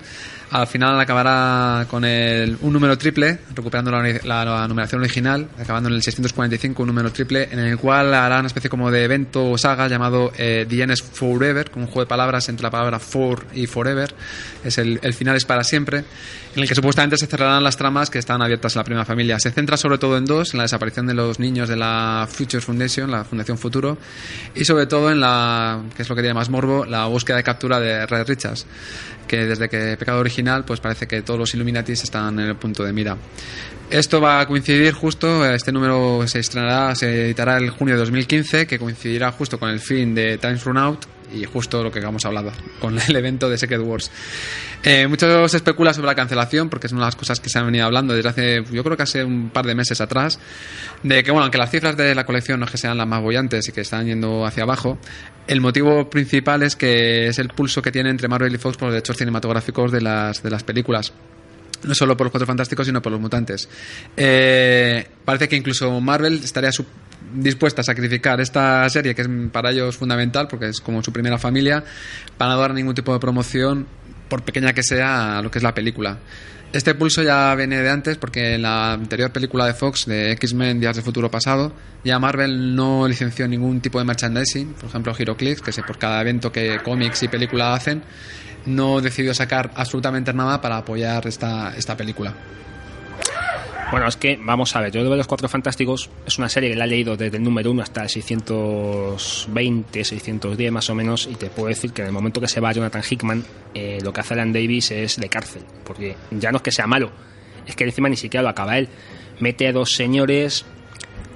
al 0.51 0.67
final 0.67 1.01
acabará 1.01 1.87
con 1.89 2.05
el, 2.05 2.59
un 2.61 2.75
número 2.75 2.99
triple, 2.99 3.39
recuperando 3.55 3.91
la, 3.91 4.03
la- 4.25 4.45
la 4.45 4.69
numeración 4.69 5.01
original, 5.01 5.49
acabando 5.59 5.89
en 5.89 5.95
el 5.95 6.03
645, 6.03 6.83
un 6.83 6.89
número 6.89 7.11
triple, 7.11 7.49
en 7.51 7.59
el 7.59 7.79
cual 7.79 8.13
hará 8.13 8.39
una 8.41 8.49
especie 8.49 8.69
como 8.69 8.91
de 8.91 9.03
evento 9.05 9.51
o 9.51 9.57
saga 9.57 9.89
llamado 9.89 10.31
eh, 10.37 10.67
The 10.69 10.83
End 10.83 10.93
is 10.93 11.03
Forever, 11.03 11.71
con 11.71 11.83
un 11.83 11.87
juego 11.89 12.01
de 12.03 12.07
palabras 12.07 12.51
entre 12.51 12.65
la 12.65 12.71
palabra 12.71 12.99
for 12.99 13.47
y 13.55 13.67
forever, 13.67 14.15
es 14.63 14.77
el, 14.77 15.01
el 15.03 15.15
final 15.15 15.37
es 15.37 15.47
para 15.47 15.65
siempre, 15.65 16.01
en 16.55 16.61
el 16.63 16.69
que 16.69 16.75
supuestamente 16.75 17.17
se 17.17 17.27
cerrarán 17.27 17.65
las 17.65 17.79
tramas 17.79 18.11
que 18.11 18.19
están 18.19 18.43
abiertas 18.43 18.75
en 18.77 18.81
la 18.81 18.85
primera 18.85 19.05
familia. 19.07 19.39
Se 19.41 19.51
centra 19.53 19.79
sobre 19.79 19.97
todo 19.97 20.19
en 20.19 20.27
dos, 20.27 20.53
en 20.53 20.59
la 20.59 20.65
desaparición 20.65 21.07
de 21.07 21.15
los 21.15 21.39
niños 21.39 21.67
de 21.71 21.77
la 21.77 22.29
Future 22.31 22.61
Foundation, 22.61 23.11
la 23.11 23.25
Fundación 23.25 23.57
Futuro, 23.57 23.97
y 24.55 24.67
sobre 24.67 24.85
todo 24.87 25.11
en 25.11 25.19
la, 25.21 25.61
que 25.95 26.03
es 26.03 26.09
lo 26.09 26.15
que 26.15 26.23
tiene 26.23 26.35
más 26.35 26.49
morbo, 26.51 26.85
la 26.85 27.07
búsqueda 27.07 27.37
de 27.37 27.43
captura 27.43 27.81
de 27.81 28.07
Red 28.07 28.27
Richards, 28.27 28.67
que 29.27 29.47
desde 29.47 29.69
que 29.69 29.97
Pecado 29.97 30.21
Original, 30.21 30.65
pues 30.65 30.81
parece 30.81 31.07
que 31.07 31.23
todos 31.23 31.39
los 31.39 31.55
Illuminatis 31.55 32.05
están 32.05 32.39
en 32.39 32.49
el 32.49 32.57
punto 32.57 32.85
de 32.85 32.93
mira. 32.93 33.17
Esto 33.91 34.21
va 34.21 34.41
a 34.41 34.47
coincidir 34.47 34.95
justo, 34.95 35.45
este 35.45 35.71
número 35.71 36.27
se 36.27 36.39
estrenará, 36.39 36.95
se 36.95 37.27
editará 37.27 37.59
el 37.59 37.71
junio 37.71 37.95
de 37.95 38.01
2015, 38.01 38.67
que 38.67 38.79
coincidirá 38.79 39.33
justo 39.33 39.59
con 39.59 39.69
el 39.69 39.81
fin 39.81 40.15
de 40.15 40.39
Times 40.39 40.65
Run 40.65 40.79
Out 40.79 41.07
y 41.33 41.45
justo 41.45 41.83
lo 41.83 41.91
que 41.91 42.01
hemos 42.01 42.25
hablado 42.25 42.53
con 42.81 42.99
el 42.99 43.17
evento 43.17 43.49
de 43.49 43.59
Secret 43.59 43.81
Wars. 43.81 44.11
Eh, 44.83 45.07
mucho 45.07 45.47
se 45.49 45.57
especula 45.57 45.95
sobre 45.95 46.09
la 46.09 46.15
cancelación 46.15 46.69
porque 46.69 46.89
es 46.89 46.93
una 46.93 47.03
de 47.03 47.07
las 47.07 47.17
cosas 47.17 47.41
que 47.41 47.49
se 47.49 47.59
han 47.59 47.67
venido 47.67 47.87
hablando 47.87 48.15
desde 48.15 48.29
hace, 48.29 48.65
yo 48.73 48.83
creo 48.83 48.97
que 48.97 49.05
hace 49.05 49.25
un 49.25 49.51
par 49.51 49.65
de 49.65 49.75
meses 49.75 50.01
atrás, 50.01 50.39
de 51.03 51.23
que, 51.23 51.31
bueno, 51.31 51.45
aunque 51.45 51.59
las 51.59 51.71
cifras 51.71 51.97
de 51.97 52.15
la 52.15 52.25
colección 52.25 52.61
no 52.61 52.67
es 52.67 52.73
que 52.73 52.79
sean 52.79 52.99
las 52.99 53.07
más 53.07 53.23
bollantes 53.23 53.69
y 53.69 53.73
que 53.73 53.83
están 53.83 54.07
yendo 54.07 54.45
hacia 54.45 54.65
abajo, 54.65 54.99
el 55.47 55.61
motivo 55.61 56.09
principal 56.11 56.63
es 56.63 56.77
que 56.77 57.29
es 57.29 57.39
el 57.39 57.49
pulso 57.49 57.83
que 57.83 57.93
tiene 57.93 58.11
entre 58.11 58.29
Marvel 58.29 58.55
y 58.55 58.59
Fox 58.59 58.77
por 58.77 58.89
los 58.89 58.95
derechos 58.95 59.17
cinematográficos 59.17 59.93
de 59.93 60.01
las, 60.01 60.43
de 60.43 60.51
las 60.51 60.63
películas 60.63 61.13
no 61.85 61.95
solo 61.95 62.17
por 62.17 62.27
los 62.27 62.31
Cuatro 62.31 62.47
Fantásticos, 62.47 62.87
sino 62.87 63.03
por 63.03 63.11
los 63.11 63.21
mutantes. 63.21 63.69
Eh, 64.17 65.05
parece 65.25 65.49
que 65.49 65.57
incluso 65.57 66.01
Marvel 66.01 66.35
estaría 66.35 66.71
dispuesta 67.35 67.81
a 67.81 67.85
sacrificar 67.85 68.41
esta 68.41 68.89
serie, 68.89 69.15
que 69.15 69.23
es 69.23 69.29
para 69.51 69.71
ellos 69.71 69.97
fundamental, 69.97 70.49
porque 70.49 70.69
es 70.69 70.81
como 70.81 71.03
su 71.03 71.13
primera 71.13 71.39
familia, 71.39 71.85
para 72.37 72.53
no 72.53 72.61
dar 72.61 72.75
ningún 72.75 72.95
tipo 72.95 73.13
de 73.13 73.21
promoción, 73.21 73.87
por 74.29 74.43
pequeña 74.43 74.73
que 74.73 74.83
sea, 74.83 75.39
a 75.39 75.43
lo 75.43 75.51
que 75.51 75.59
es 75.59 75.63
la 75.63 75.75
película. 75.75 76.19
Este 76.73 76.95
pulso 76.95 77.23
ya 77.23 77.55
viene 77.55 77.83
de 77.83 77.91
antes, 77.91 78.17
porque 78.17 78.55
en 78.55 78.63
la 78.63 78.95
anterior 78.95 79.31
película 79.31 79.67
de 79.67 79.75
Fox, 79.75 80.07
de 80.07 80.33
X-Men 80.33 80.81
Días 80.81 80.97
de 80.97 81.03
Futuro 81.03 81.31
Pasado, 81.31 81.75
ya 82.03 82.19
Marvel 82.19 82.75
no 82.75 83.07
licenció 83.07 83.47
ningún 83.47 83.83
tipo 83.83 83.99
de 83.99 84.07
merchandising, 84.07 84.73
por 84.73 84.89
ejemplo 84.89 85.15
HeroClix, 85.15 85.61
que 85.61 85.71
sé 85.71 85.83
por 85.83 85.99
cada 85.99 86.23
evento 86.23 86.51
que 86.51 86.81
cómics 86.83 87.25
y 87.25 87.29
película 87.29 87.75
hacen, 87.75 88.03
no 88.65 89.03
decidió 89.03 89.35
sacar 89.35 89.71
absolutamente 89.75 90.33
nada 90.33 90.63
para 90.63 90.79
apoyar 90.79 91.27
esta, 91.27 91.77
esta 91.77 91.95
película. 91.95 92.35
Bueno, 93.93 94.09
es 94.09 94.17
que, 94.17 94.41
vamos 94.41 94.75
a 94.75 94.81
ver, 94.81 94.91
yo 94.91 95.05
de 95.05 95.17
los 95.19 95.27
Cuatro 95.27 95.51
Fantásticos 95.51 96.09
es 96.25 96.39
una 96.39 96.49
serie 96.49 96.71
que 96.71 96.77
la 96.77 96.87
he 96.87 96.89
leído 96.89 97.15
desde 97.15 97.37
el 97.37 97.43
número 97.43 97.71
1 97.73 97.83
hasta 97.83 98.05
el 98.05 98.09
620, 98.09 100.03
610 100.03 100.73
más 100.73 100.89
o 100.89 100.95
menos, 100.95 101.29
y 101.31 101.35
te 101.35 101.51
puedo 101.51 101.69
decir 101.69 101.93
que 101.93 102.01
en 102.01 102.07
el 102.07 102.15
momento 102.15 102.41
que 102.41 102.49
se 102.49 102.59
va 102.59 102.73
Jonathan 102.73 103.03
Hickman, 103.03 103.45
eh, 103.75 103.99
lo 104.03 104.15
que 104.15 104.23
hace 104.23 104.33
Alan 104.33 104.51
Davis 104.51 104.93
es 104.93 105.21
de 105.21 105.29
cárcel, 105.29 105.65
porque 105.85 106.17
ya 106.31 106.51
no 106.51 106.57
es 106.57 106.63
que 106.63 106.73
sea 106.73 106.87
malo, 106.87 107.13
es 107.67 107.77
que 107.77 107.85
encima 107.85 108.09
ni 108.09 108.17
siquiera 108.17 108.43
lo 108.43 108.49
acaba 108.49 108.79
él. 108.79 108.89
Mete 109.41 109.69
a 109.69 109.73
dos 109.73 109.93
señores 109.93 110.65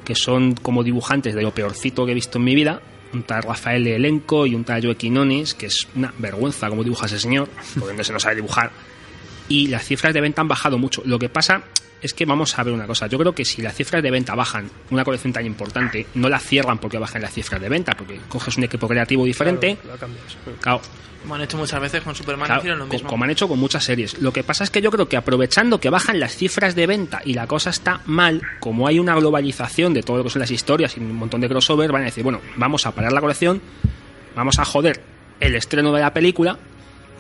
que 0.07 0.15
son 0.15 0.55
como 0.55 0.83
dibujantes 0.83 1.35
de 1.35 1.43
lo 1.43 1.53
peorcito 1.53 2.07
que 2.07 2.13
he 2.13 2.15
visto 2.15 2.39
en 2.39 2.45
mi 2.45 2.55
vida, 2.55 2.81
un 3.13 3.25
tal 3.25 3.43
Rafael 3.43 3.87
Elenco 3.87 4.47
y 4.47 4.55
un 4.55 4.65
tal 4.65 4.83
Joe 4.83 4.97
Quinones, 4.97 5.53
que 5.53 5.67
es 5.67 5.87
una 5.95 6.15
vergüenza 6.17 6.71
como 6.71 6.85
dibuja 6.85 7.05
ese 7.05 7.19
señor, 7.19 7.51
porque 7.79 7.95
no 7.95 8.03
se 8.03 8.15
lo 8.15 8.19
sabe 8.19 8.37
dibujar. 8.37 8.71
Y 9.47 9.67
las 9.67 9.85
cifras 9.85 10.15
de 10.15 10.23
venta 10.23 10.41
han 10.41 10.49
bajado 10.49 10.79
mucho. 10.79 11.03
Lo 11.05 11.19
que 11.19 11.29
pasa 11.29 11.63
es 12.03 12.13
que 12.15 12.25
vamos 12.27 12.59
a 12.59 12.63
ver 12.63 12.73
una 12.75 12.87
cosa. 12.87 13.07
Yo 13.07 13.19
creo 13.19 13.35
que 13.35 13.45
si 13.45 13.63
las 13.63 13.75
cifras 13.75 14.03
de 14.03 14.11
venta 14.11 14.35
bajan, 14.35 14.71
una 14.91 15.05
colección 15.05 15.33
tan 15.33 15.45
importante, 15.47 16.07
no 16.15 16.29
la 16.29 16.39
cierran 16.39 16.79
porque 16.79 16.99
bajen 16.99 17.23
las 17.23 17.33
cifras 17.33 17.61
de 17.61 17.69
venta, 17.69 17.95
porque 17.97 18.21
coges 18.29 18.57
un 18.59 18.65
equipo 18.65 18.87
creativo 18.89 19.25
diferente. 19.25 19.77
Claro, 19.77 19.95
la 19.95 19.99
cambias. 20.01 20.37
Claro, 20.61 20.81
Como 21.23 21.35
han 21.35 21.41
hecho 21.41 21.57
muchas 21.57 21.81
veces 21.81 22.03
con 22.03 22.15
Superman, 22.15 22.47
Claro, 22.47 22.61
hicieron 22.61 22.79
lo 22.81 22.87
mismo. 22.87 23.09
como 23.09 23.25
han 23.25 23.31
hecho 23.31 23.49
con 23.49 23.59
muchas 23.59 23.83
series. 23.83 24.21
Lo 24.21 24.33
que 24.33 24.45
pasa 24.45 24.63
es 24.63 24.71
que 24.71 24.81
yo 24.81 24.91
creo 24.93 25.09
que 25.09 25.17
aprovechando 25.17 25.81
que 25.81 25.91
bajan 25.91 26.21
las 26.21 26.37
cifras 26.37 26.75
de 26.77 26.87
venta 26.87 27.21
y 27.25 27.35
la 27.35 27.47
cosa 27.47 27.71
está 27.71 28.01
mal, 28.07 28.43
como 28.61 28.87
hay 28.87 28.99
una 28.99 29.15
globalización 29.17 29.93
de 29.95 30.03
todo 30.03 30.19
lo 30.19 30.25
que 30.25 30.31
son 30.31 30.41
las 30.41 30.51
historias 30.51 30.97
y 30.97 31.01
un 31.01 31.15
montón 31.15 31.41
de 31.41 31.49
crossover, 31.49 31.91
van 31.91 32.03
a 32.03 32.05
decir, 32.07 32.23
bueno, 32.23 32.41
vamos 32.57 32.87
a 32.87 32.93
parar 32.95 33.13
la 33.13 33.21
colección, 33.21 33.61
vamos 34.37 34.59
a 34.59 34.65
joder 34.65 35.01
el 35.41 35.55
estreno 35.57 35.93
de 35.93 36.01
la 36.03 36.13
película 36.15 36.59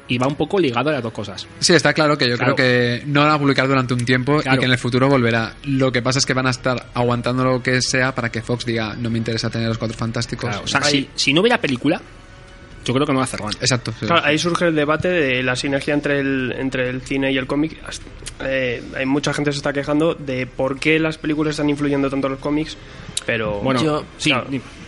y 0.08 0.18
va 0.18 0.26
un 0.26 0.36
poco 0.36 0.58
ligado 0.58 0.90
a 0.90 0.92
las 0.94 1.02
dos 1.02 1.12
cosas. 1.12 1.46
Sí, 1.58 1.75
está 1.75 1.92
claro 1.92 2.16
que 2.16 2.28
yo 2.28 2.36
Claro. 2.36 2.54
creo 2.54 2.66
que 3.00 3.02
no 3.06 3.22
van 3.22 3.30
a 3.32 3.38
publicar 3.38 3.66
durante 3.66 3.92
un 3.94 4.04
tiempo 4.04 4.40
Claro. 4.40 4.56
y 4.56 4.60
que 4.60 4.66
en 4.66 4.72
el 4.72 4.78
futuro 4.78 5.08
volverá. 5.08 5.54
Lo 5.64 5.90
que 5.90 6.02
pasa 6.02 6.18
es 6.20 6.26
que 6.26 6.34
van 6.34 6.46
a 6.46 6.50
estar 6.50 6.86
aguantando 6.94 7.44
lo 7.44 7.62
que 7.62 7.82
sea 7.82 8.14
para 8.14 8.30
que 8.30 8.42
Fox 8.42 8.64
diga 8.64 8.94
no 8.94 9.10
me 9.10 9.18
interesa 9.18 9.50
tener 9.50 9.68
los 9.68 9.78
cuatro 9.78 9.96
fantásticos. 9.96 10.48
Claro, 10.48 10.64
o 10.64 10.68
sea, 10.68 10.82
si, 10.82 11.08
si 11.14 11.32
no 11.32 11.40
hubiera 11.40 11.58
película, 11.60 12.00
yo 12.84 12.94
creo 12.94 13.04
que 13.04 13.12
no 13.12 13.18
va 13.18 13.25
a 13.25 13.26
hacer 13.26 13.40
Exacto. 13.60 13.92
sí. 13.98 14.06
Claro, 14.06 14.25
ahí 14.25 14.38
surge 14.38 14.66
el 14.68 14.75
debate 14.76 15.08
de 15.08 15.42
la 15.42 15.56
sinergia 15.56 15.92
entre 15.92 16.20
el, 16.20 16.54
entre 16.56 16.88
el 16.88 17.00
cine 17.02 17.32
y 17.32 17.36
el 17.36 17.46
cómic. 17.48 17.76
Eh, 18.44 18.82
hay 18.96 19.06
mucha 19.06 19.32
gente 19.34 19.48
que 19.50 19.54
se 19.54 19.58
está 19.58 19.72
quejando 19.72 20.14
de 20.14 20.46
por 20.46 20.78
qué 20.78 20.98
las 21.00 21.18
películas 21.18 21.52
están 21.52 21.68
influyendo 21.68 22.08
tanto 22.10 22.28
en 22.28 22.34
los 22.34 22.40
cómics, 22.40 22.76
pero 23.25 23.60
Bueno, 23.60 23.82
Yo- 23.82 24.04
sí, 24.18 24.30
claro. 24.30 24.46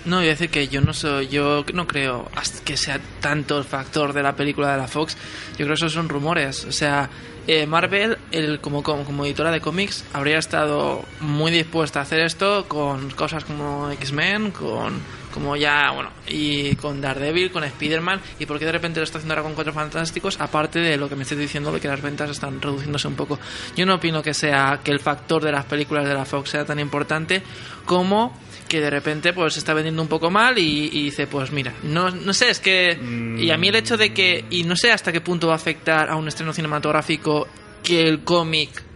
No, 0.08 0.20
a 0.20 0.22
decir 0.22 0.48
que 0.48 0.68
yo 0.68 0.80
no 0.80 0.94
soy, 0.94 1.28
yo 1.28 1.66
no 1.74 1.86
creo 1.86 2.30
que 2.64 2.78
sea 2.78 2.98
tanto 3.20 3.58
el 3.58 3.64
factor 3.64 4.14
de 4.14 4.22
la 4.22 4.34
película 4.34 4.72
de 4.72 4.78
la 4.78 4.88
Fox. 4.88 5.18
Yo 5.50 5.66
creo 5.66 5.68
que 5.68 5.74
esos 5.74 5.92
son 5.92 6.08
rumores. 6.08 6.64
O 6.64 6.72
sea, 6.72 7.10
eh, 7.46 7.66
Marvel, 7.66 8.16
el, 8.30 8.58
como, 8.60 8.82
como, 8.82 9.04
como 9.04 9.26
editora 9.26 9.50
de 9.50 9.60
cómics, 9.60 10.06
habría 10.14 10.38
estado 10.38 11.04
muy 11.20 11.50
dispuesta 11.50 11.98
a 11.98 12.04
hacer 12.04 12.20
esto 12.20 12.64
con 12.68 13.10
cosas 13.10 13.44
como 13.44 13.90
X-Men, 13.90 14.50
con 14.50 14.98
como 15.32 15.56
ya, 15.56 15.90
bueno, 15.92 16.10
y 16.26 16.74
con 16.76 17.00
Daredevil, 17.00 17.52
con 17.52 17.62
Spider-Man, 17.62 18.20
y 18.38 18.46
por 18.46 18.58
qué 18.58 18.64
de 18.64 18.72
repente 18.72 18.98
lo 18.98 19.04
está 19.04 19.18
haciendo 19.18 19.34
ahora 19.34 19.42
con 19.42 19.54
Cuatro 19.54 19.72
Fantásticos, 19.72 20.40
aparte 20.40 20.80
de 20.80 20.96
lo 20.96 21.08
que 21.08 21.16
me 21.16 21.22
estés 21.22 21.38
diciendo, 21.38 21.70
de 21.70 21.80
que 21.80 21.86
las 21.86 22.00
ventas 22.00 22.30
están 22.30 22.60
reduciéndose 22.60 23.08
un 23.08 23.14
poco. 23.14 23.38
Yo 23.76 23.86
no 23.86 23.96
opino 23.96 24.22
que 24.22 24.34
sea 24.34 24.80
que 24.82 24.90
el 24.90 25.00
factor 25.00 25.44
de 25.44 25.52
las 25.52 25.66
películas 25.66 26.08
de 26.08 26.14
la 26.14 26.24
Fox 26.24 26.50
sea 26.50 26.64
tan 26.64 26.80
importante 26.80 27.42
como 27.84 28.36
que 28.68 28.80
de 28.80 28.90
repente 28.90 29.32
pues 29.32 29.56
está 29.56 29.74
vendiendo 29.74 30.02
un 30.02 30.08
poco 30.08 30.30
mal 30.30 30.58
y, 30.58 30.90
y 30.92 31.04
dice 31.04 31.26
pues 31.26 31.50
mira 31.50 31.72
no, 31.82 32.10
no 32.10 32.32
sé 32.32 32.50
es 32.50 32.60
que 32.60 32.98
y 33.38 33.50
a 33.50 33.56
mí 33.56 33.68
el 33.68 33.74
hecho 33.74 33.96
de 33.96 34.12
que 34.12 34.44
y 34.50 34.64
no 34.64 34.76
sé 34.76 34.92
hasta 34.92 35.10
qué 35.10 35.20
punto 35.20 35.48
va 35.48 35.54
a 35.54 35.56
afectar 35.56 36.10
a 36.10 36.16
un 36.16 36.28
estreno 36.28 36.52
cinematográfico 36.52 37.48
que 37.82 38.06
el 38.06 38.22
cómic 38.24 38.87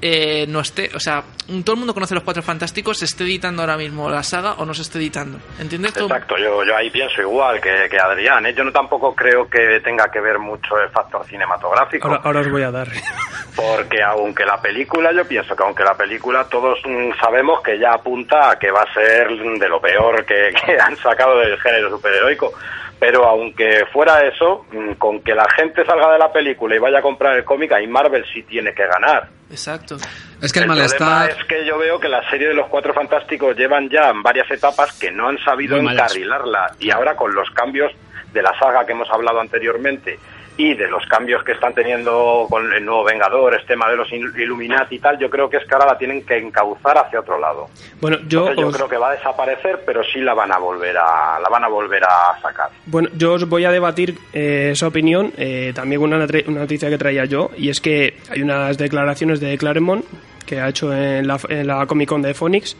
eh, 0.00 0.46
no 0.48 0.60
esté 0.60 0.90
o 0.94 1.00
sea 1.00 1.22
todo 1.64 1.72
el 1.74 1.78
mundo 1.78 1.94
conoce 1.94 2.14
los 2.14 2.22
cuatro 2.22 2.42
fantásticos 2.42 2.98
se 2.98 3.06
esté 3.06 3.24
editando 3.24 3.62
ahora 3.62 3.76
mismo 3.76 4.08
la 4.08 4.22
saga 4.22 4.52
o 4.58 4.64
no 4.64 4.72
se 4.74 4.82
esté 4.82 4.98
editando 4.98 5.38
¿entiendes? 5.58 5.92
Tú- 5.94 6.04
Exacto, 6.04 6.36
yo, 6.38 6.62
yo 6.64 6.76
ahí 6.76 6.90
pienso 6.90 7.20
igual 7.20 7.60
que, 7.60 7.88
que 7.90 7.98
Adrián. 7.98 8.46
¿eh? 8.46 8.54
Yo 8.54 8.62
no 8.64 8.70
tampoco 8.72 9.14
creo 9.14 9.48
que 9.48 9.80
tenga 9.80 10.10
que 10.10 10.20
ver 10.20 10.38
mucho 10.38 10.78
el 10.78 10.88
factor 10.90 11.24
cinematográfico. 11.26 12.06
ahora, 12.08 12.20
ahora 12.22 12.40
os 12.40 12.50
voy 12.50 12.62
a 12.62 12.70
dar. 12.70 12.88
Porque 13.56 14.02
aunque 14.02 14.44
la 14.44 14.60
película, 14.60 15.10
yo 15.12 15.26
pienso 15.26 15.56
que 15.56 15.62
aunque 15.64 15.82
la 15.82 15.94
película 15.96 16.44
todos 16.48 16.78
mm, 16.84 17.10
sabemos 17.20 17.60
que 17.62 17.78
ya 17.78 17.94
apunta 17.94 18.50
a 18.50 18.58
que 18.58 18.70
va 18.70 18.82
a 18.82 18.92
ser 18.94 19.28
de 19.30 19.68
lo 19.68 19.80
peor 19.80 20.24
que, 20.24 20.50
que 20.66 20.78
han 20.78 20.96
sacado 20.96 21.38
del 21.38 21.58
género 21.60 21.90
superheroico. 21.90 22.52
Pero 23.00 23.24
aunque 23.26 23.84
fuera 23.92 24.20
eso, 24.26 24.66
mm, 24.72 24.92
con 24.92 25.20
que 25.22 25.34
la 25.34 25.46
gente 25.56 25.84
salga 25.84 26.12
de 26.12 26.18
la 26.18 26.32
película 26.32 26.76
y 26.76 26.78
vaya 26.78 26.98
a 26.98 27.02
comprar 27.02 27.36
el 27.36 27.44
cómic, 27.44 27.72
ahí 27.72 27.86
Marvel 27.86 28.24
sí 28.32 28.42
tiene 28.44 28.72
que 28.74 28.86
ganar. 28.86 29.28
Exacto 29.50 29.96
Es 30.40 30.52
que 30.52 30.58
el, 30.58 30.64
el 30.64 30.68
problema 30.68 30.74
malestar... 30.74 31.30
es 31.30 31.44
que 31.46 31.64
yo 31.64 31.78
veo 31.78 31.98
que 31.98 32.08
la 32.08 32.28
serie 32.30 32.48
de 32.48 32.54
los 32.54 32.68
Cuatro 32.68 32.92
Fantásticos 32.94 33.56
llevan 33.56 33.88
ya 33.88 34.12
varias 34.22 34.50
etapas 34.50 34.92
que 34.98 35.10
no 35.10 35.28
han 35.28 35.38
sabido 35.38 35.76
encarrilarla. 35.76 36.74
Y 36.78 36.90
ahora 36.90 37.16
con 37.16 37.34
los 37.34 37.50
cambios 37.50 37.92
de 38.32 38.42
la 38.42 38.56
saga 38.58 38.84
que 38.84 38.92
hemos 38.92 39.10
hablado 39.10 39.40
anteriormente 39.40 40.18
y 40.58 40.74
de 40.74 40.88
los 40.88 41.06
cambios 41.06 41.42
que 41.44 41.52
están 41.52 41.72
teniendo 41.72 42.46
con 42.50 42.70
el 42.72 42.84
nuevo 42.84 43.04
Vengador, 43.04 43.54
este 43.54 43.68
tema 43.68 43.88
de 43.88 43.96
los 43.96 44.10
Il- 44.10 44.36
Illuminati 44.36 44.96
y 44.96 44.98
tal, 44.98 45.16
yo 45.18 45.30
creo 45.30 45.48
que 45.48 45.56
es 45.58 45.64
que 45.64 45.72
ahora 45.74 45.86
la 45.86 45.96
tienen 45.96 46.26
que 46.26 46.36
encauzar 46.36 46.98
hacia 46.98 47.20
otro 47.20 47.38
lado. 47.38 47.68
Bueno, 48.00 48.18
yo 48.28 48.40
Entonces, 48.40 48.56
yo 48.60 48.66
os- 48.68 48.76
creo 48.76 48.88
que 48.88 48.96
va 48.96 49.10
a 49.10 49.12
desaparecer, 49.12 49.82
pero 49.86 50.02
sí 50.02 50.18
la 50.20 50.34
van 50.34 50.50
a 50.52 50.58
volver 50.58 50.96
a 50.98 51.38
la 51.40 51.48
van 51.48 51.62
a 51.64 51.68
volver 51.68 52.02
a 52.04 52.38
sacar. 52.42 52.70
Bueno, 52.86 53.08
yo 53.16 53.34
os 53.34 53.48
voy 53.48 53.64
a 53.64 53.70
debatir 53.70 54.18
eh, 54.32 54.70
esa 54.72 54.88
opinión, 54.88 55.32
eh, 55.38 55.72
también 55.74 56.02
una, 56.02 56.18
noticia 56.18 56.90
que 56.90 56.98
traía 56.98 57.24
yo, 57.24 57.50
y 57.56 57.68
es 57.70 57.80
que 57.80 58.18
hay 58.28 58.42
unas 58.42 58.76
declaraciones 58.76 59.38
de 59.40 59.56
Claremont 59.56 60.04
que 60.44 60.60
ha 60.60 60.68
hecho 60.68 60.92
en 60.92 61.28
la, 61.28 61.38
en 61.50 61.66
la 61.68 61.86
Comic 61.86 62.08
Con 62.08 62.20
de 62.22 62.34
Phoenix 62.34 62.76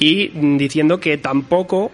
y 0.00 0.28
diciendo 0.58 0.98
que 0.98 1.16
tampoco 1.18 1.92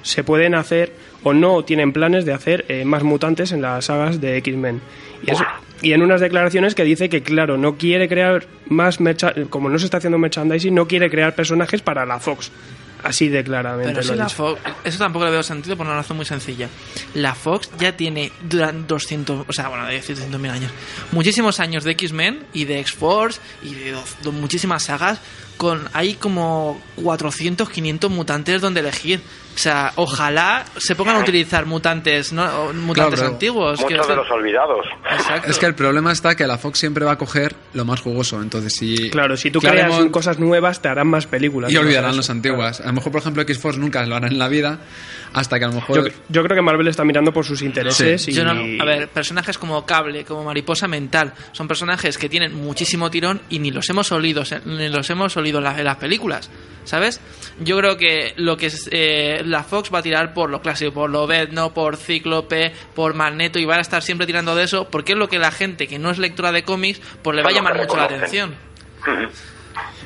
se 0.00 0.24
pueden 0.24 0.54
hacer 0.54 0.92
o 1.24 1.34
no 1.34 1.64
tienen 1.64 1.92
planes 1.92 2.24
de 2.24 2.32
hacer 2.32 2.64
eh, 2.68 2.84
más 2.84 3.02
mutantes 3.02 3.50
en 3.52 3.62
las 3.62 3.86
sagas 3.86 4.20
de 4.20 4.36
X-Men. 4.38 4.80
Y, 5.26 5.30
eso- 5.32 5.44
y 5.82 5.92
en 5.92 6.02
unas 6.02 6.20
declaraciones 6.20 6.74
que 6.74 6.84
dice 6.84 7.08
que, 7.08 7.22
claro, 7.22 7.58
no 7.58 7.76
quiere 7.76 8.08
crear 8.08 8.46
más, 8.68 9.00
mercha- 9.00 9.34
como 9.50 9.68
no 9.68 9.78
se 9.78 9.86
está 9.86 9.96
haciendo 9.98 10.18
merchandising, 10.18 10.74
no 10.74 10.86
quiere 10.86 11.10
crear 11.10 11.34
personajes 11.34 11.82
para 11.82 12.06
la 12.06 12.20
Fox. 12.20 12.50
Así 13.02 13.28
de 13.28 13.44
claramente. 13.44 13.92
Pero 13.92 13.96
lo 13.98 14.02
si 14.02 14.12
ha 14.12 14.16
la 14.16 14.24
dicho. 14.24 14.36
Fox, 14.36 14.60
eso 14.82 14.98
tampoco 14.98 15.26
le 15.26 15.30
veo 15.30 15.42
sentido 15.42 15.76
por 15.76 15.84
una 15.86 15.96
razón 15.96 16.16
muy 16.16 16.24
sencilla. 16.24 16.70
La 17.12 17.34
Fox 17.34 17.70
ya 17.78 17.94
tiene 17.94 18.32
durante 18.48 18.86
200, 18.86 19.44
o 19.46 19.52
sea, 19.52 19.68
bueno, 19.68 19.84
de 19.84 20.00
200.000 20.00 20.50
años, 20.50 20.70
muchísimos 21.12 21.60
años 21.60 21.84
de 21.84 21.90
X-Men 21.90 22.44
y 22.54 22.64
de 22.64 22.80
X-Force 22.80 23.40
y 23.62 23.74
de 23.74 23.94
muchísimas 24.32 24.84
sagas 24.84 25.20
con 25.56 25.88
hay 25.92 26.14
como 26.14 26.80
400, 27.02 27.68
500 27.70 28.10
mutantes 28.10 28.60
donde 28.60 28.80
elegir. 28.80 29.20
O 29.54 29.56
sea, 29.56 29.92
ojalá 29.94 30.64
se 30.78 30.96
pongan 30.96 31.14
a 31.14 31.18
utilizar 31.20 31.64
mutantes, 31.64 32.32
¿no? 32.32 32.44
O 32.64 32.72
mutantes 32.72 33.20
pero 33.20 33.32
antiguos. 33.32 33.80
Muchos 33.80 34.08
de 34.08 34.16
los 34.16 34.28
olvidados. 34.28 34.84
Exacto. 35.08 35.48
Es 35.48 35.58
que 35.60 35.66
el 35.66 35.76
problema 35.76 36.10
está 36.10 36.34
que 36.34 36.44
la 36.48 36.58
Fox 36.58 36.80
siempre 36.80 37.04
va 37.04 37.12
a 37.12 37.18
coger 37.18 37.54
lo 37.72 37.84
más 37.84 38.00
jugoso. 38.00 38.42
Entonces, 38.42 38.74
si. 38.74 39.10
Claro, 39.10 39.36
si 39.36 39.52
tú 39.52 39.60
Claremont- 39.60 39.96
creas 39.98 40.10
cosas 40.10 40.38
nuevas, 40.40 40.82
te 40.82 40.88
harán 40.88 41.06
más 41.06 41.26
películas. 41.28 41.70
Y 41.72 41.76
olvidarán 41.76 42.16
las 42.16 42.30
antiguas. 42.30 42.80
A 42.80 42.86
lo 42.86 42.94
mejor, 42.94 43.12
por 43.12 43.20
ejemplo, 43.20 43.42
X-Force 43.42 43.78
nunca 43.78 44.04
lo 44.04 44.16
harán 44.16 44.32
en 44.32 44.38
la 44.40 44.48
vida. 44.48 44.80
Hasta 45.32 45.58
que 45.58 45.64
a 45.64 45.68
lo 45.68 45.74
mejor. 45.74 46.04
Yo, 46.04 46.14
yo 46.28 46.42
creo 46.44 46.56
que 46.56 46.62
Marvel 46.62 46.86
está 46.88 47.04
mirando 47.04 47.32
por 47.32 47.44
sus 47.44 47.62
intereses 47.62 48.22
Sí. 48.22 48.30
y... 48.30 48.34
Yo 48.34 48.44
no- 48.44 48.82
a 48.82 48.84
ver, 48.86 49.08
personajes 49.08 49.56
como 49.58 49.84
Cable, 49.86 50.24
como 50.24 50.44
Mariposa 50.44 50.86
Mental, 50.88 51.32
son 51.52 51.66
personajes 51.68 52.18
que 52.18 52.28
tienen 52.28 52.54
muchísimo 52.54 53.10
tirón 53.10 53.40
y 53.50 53.58
ni 53.60 53.70
los 53.72 53.88
hemos 53.90 54.10
olido, 54.12 54.42
ni 54.64 54.88
los 54.88 55.10
hemos 55.10 55.36
sólido 55.44 55.58
en, 55.58 55.64
la- 55.64 55.78
en 55.78 55.84
las 55.84 55.96
películas, 55.96 56.50
¿sabes? 56.84 57.20
Yo 57.60 57.76
creo 57.78 57.96
que 57.98 58.32
lo 58.36 58.56
que 58.56 58.66
es, 58.66 58.88
eh, 58.90 59.42
la 59.44 59.62
Fox 59.62 59.90
va 59.94 59.98
a 59.98 60.02
tirar 60.02 60.32
por 60.34 60.48
lo 60.50 60.60
clásico, 60.62 60.92
por 60.92 61.10
lo 61.10 61.28
no 61.52 61.72
por 61.74 61.96
Cíclope, 61.96 62.72
por 62.94 63.14
Magneto 63.14 63.58
y 63.58 63.64
van 63.64 63.78
a 63.78 63.82
estar 63.82 64.02
siempre 64.02 64.26
tirando 64.26 64.54
de 64.56 64.64
eso 64.64 64.88
porque 64.90 65.12
es 65.12 65.18
lo 65.18 65.28
que 65.28 65.38
la 65.38 65.50
gente 65.52 65.86
que 65.86 65.98
no 65.98 66.10
es 66.10 66.18
lectora 66.18 66.50
de 66.52 66.62
cómics 66.64 67.00
pues 67.22 67.36
le 67.36 67.42
va 67.42 67.50
a 67.50 67.52
llamar 67.52 67.76
mucho 67.76 67.96
la 67.96 68.04
atención. 68.04 68.54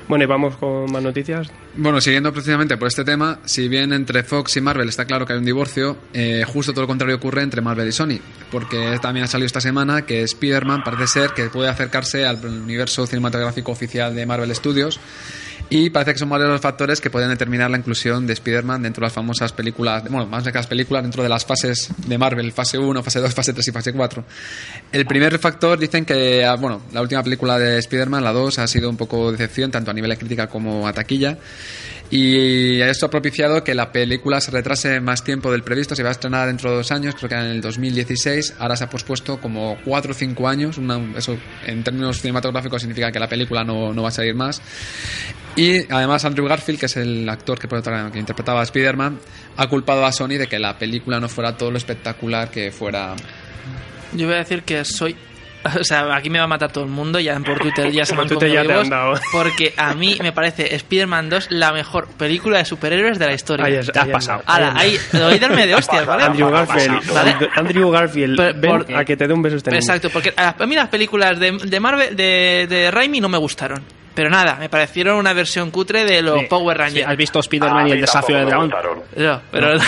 Bueno, 0.09 0.25
y 0.25 0.27
vamos 0.27 0.57
con 0.57 0.91
más 0.91 1.03
noticias. 1.03 1.50
Bueno, 1.77 2.00
siguiendo 2.00 2.33
precisamente 2.33 2.79
por 2.79 2.88
este 2.88 3.05
tema, 3.05 3.41
si 3.45 3.69
bien 3.69 3.93
entre 3.93 4.23
Fox 4.23 4.57
y 4.57 4.61
Marvel 4.62 4.88
está 4.88 5.05
claro 5.05 5.27
que 5.27 5.35
hay 5.35 5.38
un 5.38 5.45
divorcio, 5.45 5.99
eh, 6.15 6.45
justo 6.47 6.73
todo 6.73 6.83
lo 6.83 6.88
contrario 6.88 7.17
ocurre 7.17 7.43
entre 7.43 7.61
Marvel 7.61 7.88
y 7.88 7.93
Sony, 7.93 8.19
porque 8.50 8.99
también 9.03 9.25
ha 9.25 9.27
salido 9.27 9.47
esta 9.47 9.61
semana 9.61 10.07
que 10.07 10.23
Spider-Man 10.23 10.83
parece 10.83 11.07
ser 11.07 11.31
que 11.31 11.50
puede 11.50 11.69
acercarse 11.69 12.25
al 12.25 12.45
universo 12.45 13.07
cinematográfico 13.07 13.71
oficial 13.71 14.15
de 14.15 14.25
Marvel 14.25 14.55
Studios 14.55 14.99
y 15.70 15.90
parece 15.90 16.14
que 16.14 16.18
son 16.18 16.30
varios 16.30 16.48
los 16.48 16.60
factores 16.60 17.00
que 17.00 17.10
pueden 17.10 17.28
determinar 17.28 17.70
la 17.70 17.76
inclusión 17.76 18.26
de 18.26 18.32
Spider-Man 18.32 18.82
dentro 18.82 19.02
de 19.02 19.06
las 19.06 19.12
famosas 19.12 19.52
películas, 19.52 20.02
bueno, 20.04 20.26
más 20.26 20.44
de 20.44 20.52
las 20.52 20.66
películas, 20.66 21.02
dentro 21.02 21.22
de 21.22 21.28
las 21.28 21.44
fases 21.44 21.90
de 22.06 22.18
Marvel, 22.18 22.52
fase 22.52 22.78
1, 22.78 23.02
fase 23.02 23.20
2, 23.20 23.34
fase 23.34 23.52
3 23.52 23.68
y 23.68 23.72
fase 23.72 23.92
4. 23.92 24.25
El 24.92 25.06
primer 25.06 25.38
factor 25.38 25.78
dicen 25.78 26.04
que, 26.04 26.44
ah, 26.44 26.54
bueno, 26.56 26.82
la 26.92 27.02
última 27.02 27.22
película 27.22 27.58
de 27.58 27.78
Spider-Man, 27.78 28.25
la 28.25 28.32
2, 28.32 28.58
ha 28.60 28.66
sido 28.66 28.88
un 28.88 28.96
poco 28.96 29.30
decepción, 29.30 29.70
tanto 29.70 29.90
a 29.90 29.94
nivel 29.94 30.10
de 30.10 30.16
crítica 30.16 30.46
como 30.46 30.88
a 30.88 30.92
taquilla. 30.92 31.37
Y 32.11 32.81
esto 32.81 33.05
ha 33.07 33.11
propiciado 33.11 33.62
que 33.62 33.75
la 33.75 33.93
película 33.93 34.41
se 34.41 34.50
retrase 34.50 34.99
más 35.00 35.23
tiempo 35.23 35.53
del 35.53 35.62
previsto. 35.62 35.95
Se 35.95 36.03
va 36.03 36.09
a 36.09 36.12
estrenar 36.12 36.47
dentro 36.47 36.71
de 36.71 36.77
dos 36.77 36.91
años, 36.91 37.15
creo 37.15 37.29
que 37.29 37.35
en 37.35 37.43
el 37.43 37.61
2016. 37.61 38.55
Ahora 38.59 38.77
se 38.77 38.85
ha 38.85 38.91
pospuesto 38.91 39.38
como 39.38 39.77
cuatro 39.85 40.12
o 40.12 40.15
cinco 40.15 40.49
años. 40.49 40.79
Una- 40.79 41.00
eso 41.19 41.37
en 41.67 41.85
términos 41.85 42.21
cinematográficos 42.21 42.81
significa 42.81 43.12
que 43.12 43.19
la 43.19 43.29
película 43.29 43.62
no, 43.62 43.93
no 43.93 44.03
va 44.03 44.09
a 44.09 44.12
salir 44.12 44.35
más. 44.35 44.62
Y 45.55 45.93
además 45.93 46.25
Andrew 46.25 46.47
Garfield, 46.47 46.81
que 46.81 46.87
es 46.87 46.97
el 46.97 47.29
actor 47.29 47.59
que, 47.59 47.69
que 47.69 48.19
interpretaba 48.19 48.61
a 48.61 48.65
Spider-Man, 48.65 49.19
ha 49.59 49.67
culpado 49.69 50.07
a 50.07 50.12
Sony 50.12 50.38
de 50.38 50.47
que 50.47 50.59
la 50.59 50.79
película 50.79 51.21
no 51.21 51.29
fuera 51.29 51.57
todo 51.59 51.71
lo 51.71 51.77
espectacular 51.79 52.50
que 52.50 52.71
fuera 52.71 53.17
Yo 54.15 54.27
voy 54.27 54.37
a 54.37 54.38
decir 54.38 54.62
que 54.62 54.83
soy. 54.85 55.15
O 55.80 55.84
sea, 55.84 56.14
aquí 56.14 56.30
me 56.30 56.38
va 56.38 56.44
a 56.44 56.48
matar 56.48 56.70
todo 56.72 56.84
el 56.84 56.90
mundo, 56.90 57.18
ya 57.20 57.38
por 57.40 57.58
Twitter 57.58 57.90
ya 57.90 58.04
se 58.04 58.14
me 58.14 58.22
han 58.22 58.28
ya 58.28 58.38
te 58.38 58.58
han 58.58 58.66
vivos, 58.66 58.88
dado. 58.88 59.14
Porque 59.32 59.75
a 59.76 59.94
mí 59.94 60.16
me 60.22 60.32
parece 60.32 60.75
Spider-Man 60.75 61.28
2 61.30 61.48
la 61.50 61.72
mejor 61.72 62.08
película 62.08 62.58
de 62.58 62.64
superhéroes 62.64 63.18
de 63.18 63.26
la 63.26 63.34
historia. 63.34 63.66
Ahí 63.66 63.75
es- 63.75 63.90
Te 63.92 63.98
has 63.98 64.08
pasado. 64.08 64.42
Ala, 64.46 64.72
ahí 64.76 64.96
ahí, 64.96 65.18
lo 65.18 65.26
voy 65.26 65.34
a 65.34 65.38
darme 65.38 65.66
de 65.66 65.75
hostias, 65.75 66.06
¿vale? 66.06 66.25
Andrew 66.25 66.50
Garfield, 66.50 67.12
¿Vale? 67.12 67.37
Andrew 67.54 67.90
Garfield, 67.90 68.37
Pero 68.37 68.60
ven 68.60 68.70
por- 68.87 68.96
a 68.96 69.04
que 69.04 69.16
te 69.16 69.26
dé 69.26 69.32
un 69.34 69.42
beso 69.42 69.56
este. 69.56 69.75
Exacto, 69.75 70.10
porque 70.10 70.32
a, 70.37 70.54
a 70.62 70.66
mí 70.66 70.75
las 70.75 70.88
películas 70.88 71.38
de, 71.38 71.52
de 71.52 71.80
Marvel, 71.80 72.16
de, 72.16 72.66
de 72.68 72.90
Raimi 72.90 73.20
no 73.20 73.28
me 73.28 73.38
gustaron. 73.38 73.82
Pero 74.18 74.30
nada, 74.30 74.56
me 74.56 74.68
parecieron 74.68 75.16
una 75.16 75.32
versión 75.32 75.70
cutre 75.70 76.04
de 76.04 76.22
los 76.22 76.40
Sí. 76.40 76.46
Power 76.46 76.76
Sí, 76.76 76.82
Rangers. 76.82 77.06
¿Has 77.08 77.16
visto 77.16 77.38
Spider-Man 77.38 77.82
y 77.82 77.84
mí 77.84 77.92
el 77.92 78.00
desafío 78.00 78.37
del 78.37 78.46
dragón? 78.46 78.75
No, 79.14 79.40
pero, 79.52 79.78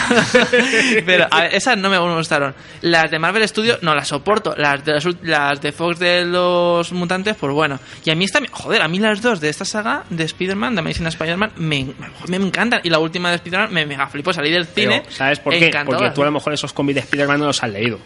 pero 1.04 1.26
a 1.28 1.40
ver, 1.40 1.54
esas 1.56 1.76
no 1.76 1.90
me 1.90 1.98
gustaron. 1.98 2.54
Las 2.82 3.10
de 3.10 3.18
Marvel 3.18 3.48
Studios 3.48 3.82
no 3.82 3.92
las 3.92 4.06
soporto. 4.06 4.54
Las 4.56 4.84
de, 4.84 4.92
las, 4.92 5.04
las 5.22 5.60
de 5.60 5.72
Fox 5.72 5.98
de 5.98 6.24
los 6.24 6.92
mutantes, 6.92 7.34
pues 7.40 7.52
bueno. 7.52 7.80
Y 8.04 8.10
a 8.12 8.14
mí 8.14 8.24
esta, 8.24 8.40
joder, 8.52 8.82
a 8.82 8.86
mí 8.86 9.00
las 9.00 9.20
dos 9.20 9.40
de 9.40 9.48
esta 9.48 9.64
saga 9.64 10.04
de 10.10 10.22
Spider-Man, 10.22 10.76
de 10.76 10.78
Amazing 10.78 11.08
Spider-Man, 11.08 11.50
me, 11.56 11.88
me, 12.28 12.38
me 12.38 12.46
encantan. 12.46 12.82
Y 12.84 12.88
la 12.90 13.00
última 13.00 13.30
de 13.30 13.34
Spider-Man 13.34 13.72
me 13.72 13.84
mega 13.84 14.06
flipó. 14.06 14.32
Salí 14.32 14.52
del 14.52 14.66
cine. 14.66 15.00
Pero, 15.02 15.16
¿Sabes 15.16 15.40
por 15.40 15.52
qué? 15.52 15.72
Porque 15.84 16.10
tú 16.10 16.22
a 16.22 16.26
lo 16.26 16.30
mejor 16.30 16.52
esos 16.52 16.72
cómics 16.72 16.94
de 16.94 17.00
Spider-Man 17.00 17.40
no 17.40 17.46
los 17.46 17.60
has 17.64 17.70
leído. 17.70 17.98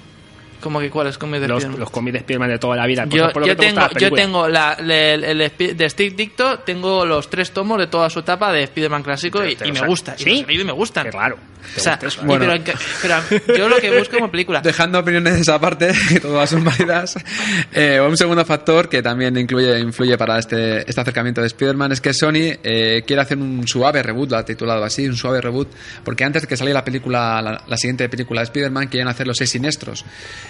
Como 0.65 0.81
que 0.81 0.91
cuáles 0.91 1.17
cómics 1.19 1.43
de 1.43 1.47
Los, 1.49 1.59
Spider-Man? 1.59 1.81
los 1.81 1.91
cómics 1.91 2.13
de 2.15 2.19
Spider-Man 2.19 2.49
de 2.49 2.59
toda 2.59 2.75
la 2.77 2.87
vida. 2.87 3.05
Pues 3.09 3.15
Yo, 3.23 3.31
por 3.33 3.47
yo 3.47 3.57
tengo, 3.57 3.89
yo 4.01 4.11
tengo 4.11 4.49
la, 4.49 4.77
le- 4.83 5.15
el, 5.15 5.39
de 5.77 5.91
Steve 5.91 6.17
Dicto, 6.17 6.59
tengo 6.61 7.05
los 7.07 7.31
tres 7.31 7.53
tomos 7.53 7.79
de 7.79 7.87
toda 7.87 8.11
su 8.11 8.19
etapa 8.21 8.53
de 8.53 8.65
Spider-Man 8.65 9.03
clásico 9.03 9.45
y, 9.45 9.55
Te 9.55 9.69
y 9.69 9.73
me 9.73 9.87
gusta. 9.87 10.17
¿Sí? 10.19 10.45
Y 10.49 10.65
me 10.65 10.73
gustan. 10.73 11.05
Qué 11.05 11.11
raro. 11.13 11.37
O 11.77 11.81
sea, 11.81 11.99
Bueno. 12.25 12.47
pero, 12.63 12.65
pero 13.01 13.57
yo 13.59 13.69
lo 13.69 13.77
que 13.79 13.97
busco 13.99 14.17
como 14.17 14.31
película. 14.31 14.61
Dejando 14.61 14.99
opiniones 14.99 15.49
aparte, 15.49 15.93
que 16.09 16.21
todas 16.21 16.51
son 16.51 16.65
válidas, 16.65 17.17
eh, 17.73 18.01
un 18.01 18.17
segundo 18.17 18.45
factor 18.45 18.89
que 18.89 19.03
también 19.03 19.37
incluye, 19.37 19.79
influye 19.81 20.17
para 20.17 20.39
este, 20.39 20.89
este 20.89 21.01
acercamiento 21.01 21.41
de 21.41 21.49
Spider-Man 21.49 21.93
es 21.93 22.01
que 22.01 22.13
Sony 22.13 22.57
eh, 22.63 23.03
quiere 23.07 23.23
hacer 23.23 23.39
un 23.39 23.67
suave 23.67 24.03
reboot, 24.03 24.31
lo 24.31 24.37
ha 24.39 24.45
titulado 24.45 24.85
así, 24.85 25.07
un 25.07 25.17
suave 25.17 25.41
reboot, 25.41 25.69
porque 26.05 26.25
antes 26.25 26.43
de 26.43 26.49
que 26.49 26.57
saliera 26.57 26.81
la 26.81 26.85
película, 26.85 27.41
la, 27.43 27.63
la 27.67 27.77
siguiente 27.77 28.09
película 28.09 28.41
de 28.41 28.45
Spider-Man, 28.45 28.89
quieren 28.89 29.09
hacer 29.09 29.27
los 29.27 29.37
seis 29.37 29.51
siniestros. 29.51 30.05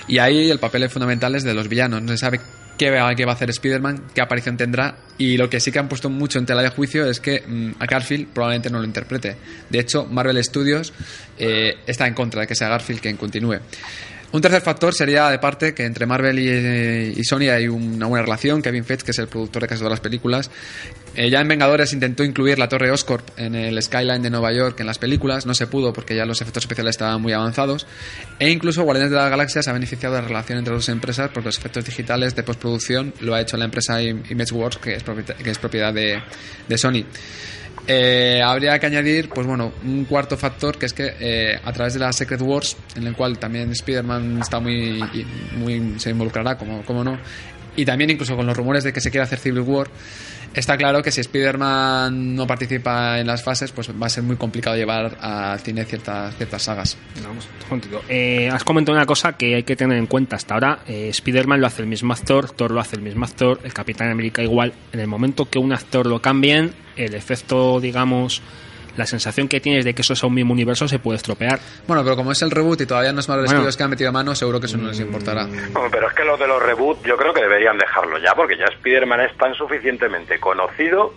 Y 0.09 0.19
ahí 0.19 0.51
el 0.51 0.59
papel 0.59 0.89
fundamental 0.91 1.35
es 1.35 1.45
de 1.45 1.55
los 1.55 1.69
villanos, 1.69 2.03
no 2.03 2.09
se 2.13 2.19
sabe 2.19 2.41
qué 2.77 2.91
va, 2.91 3.15
qué 3.15 3.25
va 3.25 3.33
a 3.33 3.35
hacer 3.37 3.51
Spider-Man, 3.51 4.05
qué 4.15 4.21
aparición 4.21 4.57
tendrá, 4.57 4.97
y 5.17 5.37
lo 5.37 5.49
que 5.49 5.61
sí 5.61 5.71
que 5.71 5.79
han 5.79 5.89
puesto 5.89 6.11
mucho 6.11 6.39
en 6.41 6.47
tela 6.47 6.61
de 6.63 6.71
juicio 6.71 7.07
es 7.09 7.21
que 7.21 7.45
mm, 7.47 7.73
a 7.79 7.87
Garfield 7.87 8.29
probablemente 8.33 8.69
no 8.69 8.79
lo 8.81 8.85
interprete. 8.85 9.37
De 9.71 9.79
hecho, 9.79 10.07
Marvel 10.07 10.43
Studios 10.43 10.93
eh, 11.39 11.77
está 11.87 12.07
en 12.07 12.15
contra 12.15 12.43
de 12.43 12.47
que 12.47 12.55
sea 12.55 12.69
Garfield 12.69 13.01
quien 13.01 13.17
continúe. 13.17 13.59
Un 14.33 14.41
tercer 14.41 14.63
factor 14.63 14.93
sería, 14.93 15.31
de 15.31 15.39
parte, 15.39 15.75
que 15.75 15.85
entre 15.85 16.07
Marvel 16.07 16.37
y, 17.17 17.23
Sony 17.23 17.51
hay 17.53 17.69
una 17.69 18.07
buena 18.07 18.25
relación. 18.25 18.63
Kevin 18.63 18.85
Feige, 18.85 19.05
que 19.05 19.13
es 19.13 19.19
el 19.21 19.29
productor 19.29 19.63
de 19.63 19.69
casi 19.69 19.79
todas 19.79 19.93
las 19.93 20.01
películas, 20.01 20.51
eh, 21.15 21.31
ya 21.31 21.41
en 21.41 21.47
Vengadores 21.47 21.93
intentó 21.93 22.25
incluir 22.25 22.59
la 22.59 22.69
Torre 22.69 22.91
Oscorp 22.91 23.29
en 23.39 23.55
el 23.55 23.81
skyline 23.81 24.23
de 24.23 24.31
Nueva 24.31 24.53
York 24.53 24.81
en 24.81 24.87
las 24.87 24.99
películas. 24.99 25.47
No 25.47 25.55
se 25.55 25.69
pudo 25.69 25.93
porque 25.93 26.17
ya 26.17 26.27
los 26.27 26.41
efectos 26.41 26.65
especiales 26.65 26.95
estaban 26.97 27.23
muy 27.23 27.33
avanzados. 27.33 27.87
E 28.41 28.51
incluso 28.51 28.83
Guardianes 28.83 29.13
de 29.13 29.19
la 29.19 29.29
Galaxia 29.29 29.63
se 29.63 29.71
ha 29.71 29.73
beneficiado 29.73 30.17
de 30.17 30.23
la 30.23 30.27
relación 30.27 30.59
entre 30.59 30.75
dos 30.75 30.89
empresas 30.89 31.31
porque 31.33 31.51
los 31.51 31.59
efectos 31.59 31.85
digitales 31.85 32.35
de 32.35 32.43
postproducción 32.43 33.15
lo 33.21 33.37
ha 33.37 33.41
hecho 33.41 33.57
la 33.57 33.67
empresa 33.67 34.03
Im- 34.03 34.29
Imageworks, 34.29 34.79
que 34.79 34.95
es 34.97 35.59
propiedad, 35.59 35.95
de 35.95 36.77
Sony. 36.77 37.05
Eh, 37.87 38.41
habría 38.43 38.79
que 38.79 38.87
añadir, 38.87 39.29
pues 39.29 39.47
bueno, 39.47 39.73
un 39.85 40.07
cuarto 40.07 40.39
factor 40.39 40.79
que 40.79 40.87
es 40.87 40.95
que 40.95 41.15
eh, 41.21 41.61
a 41.63 41.73
través 41.73 41.95
de 41.95 42.01
la 42.01 42.13
Secret 42.13 42.41
Wars, 42.41 42.77
en 42.97 43.07
el 43.07 43.15
cual 43.15 43.39
también 43.39 43.71
Spider-Man 43.73 44.41
está 44.41 44.59
muy, 44.59 45.05
muy 45.57 45.99
se 45.99 46.11
involucrará, 46.11 46.57
como, 46.57 46.83
como 46.85 47.05
no, 47.05 47.19
y 47.77 47.85
también 47.85 48.11
incluso 48.11 48.37
con 48.37 48.47
los 48.47 48.57
rumores 48.57 48.85
de 48.85 48.93
que 48.93 49.01
se 49.01 49.11
quiere 49.11 49.25
hacer 49.25 49.39
Civil 49.39 49.61
War, 49.61 49.89
está 50.55 50.77
claro 50.77 51.03
que 51.03 51.11
si 51.11 51.21
Spider-Man 51.21 52.35
no 52.35 52.47
participa 52.47 53.19
en 53.19 53.27
las 53.27 53.43
fases, 53.43 53.73
pues 53.73 53.91
va 53.91 54.07
a 54.07 54.11
ser 54.11 54.23
muy 54.23 54.37
complicado 54.37 54.77
llevar 54.77 55.19
al 55.21 55.59
cine 55.61 55.85
ciertas, 55.85 56.35
ciertas 56.37 56.63
sagas. 56.63 56.97
Contigo. 57.69 58.03
Eh, 58.09 58.49
has 58.51 58.65
comentado 58.65 58.97
una 58.97 59.07
cosa 59.07 59.35
que 59.35 59.57
hay 59.57 59.63
que 59.63 59.77
tener 59.77 59.99
en 59.99 60.07
cuenta 60.07 60.37
hasta 60.37 60.55
ahora. 60.55 60.81
Eh, 60.87 61.09
Spider-Man 61.09 61.61
lo 61.61 61.67
hace 61.67 61.83
el 61.83 61.89
mismo 61.89 62.13
actor, 62.13 62.51
Thor 62.51 62.71
lo 62.71 62.81
hace 62.81 62.97
el 62.97 63.03
mismo 63.03 63.25
actor, 63.25 63.61
el 63.65 63.73
Capitán 63.73 64.11
América 64.11 64.43
igual. 64.43 64.73
En 64.93 65.01
el 65.01 65.07
momento 65.07 65.49
que 65.49 65.59
un 65.59 65.73
actor 65.73 66.07
lo 66.07 66.21
cambien, 66.21 66.73
el 66.97 67.15
efecto, 67.15 67.81
digamos, 67.81 68.43
la 68.97 69.07
sensación 69.07 69.49
que 69.49 69.61
tienes 69.61 69.85
de 69.85 69.95
que 69.95 70.03
eso 70.03 70.13
es 70.13 70.23
un 70.23 70.35
mismo 70.35 70.53
universo 70.53 70.87
se 70.89 70.99
puede 70.99 71.17
estropear. 71.17 71.59
Bueno, 71.87 72.03
pero 72.05 72.17
como 72.17 72.33
es 72.33 72.41
el 72.43 72.51
reboot 72.51 72.81
y 72.83 72.87
todavía 72.87 73.13
no 73.13 73.21
es 73.21 73.29
Marvel 73.29 73.47
Bueno. 73.47 73.61
Studios 73.61 73.77
que 73.77 73.83
han 73.83 73.91
metido 73.91 74.13
mano, 74.13 74.35
seguro 74.35 74.61
que 74.61 74.67
eso 74.67 74.77
no 74.77 74.89
les 74.89 75.01
importará. 75.01 75.47
Bueno, 75.47 75.89
pero 75.91 76.09
es 76.09 76.15
que 76.15 76.25
lo 76.25 76.37
de 76.37 76.47
los 76.47 76.63
reboots 76.63 77.03
yo 77.05 77.17
creo 77.17 77.33
que 77.35 77.41
deberían 77.43 77.77
dejarlo 77.79 78.19
ya, 78.19 78.35
porque 78.35 78.57
ya 78.57 78.65
Spider-Man 78.77 79.21
es 79.21 79.37
tan 79.37 79.55
suficientemente 79.55 80.39
conocido 80.39 81.15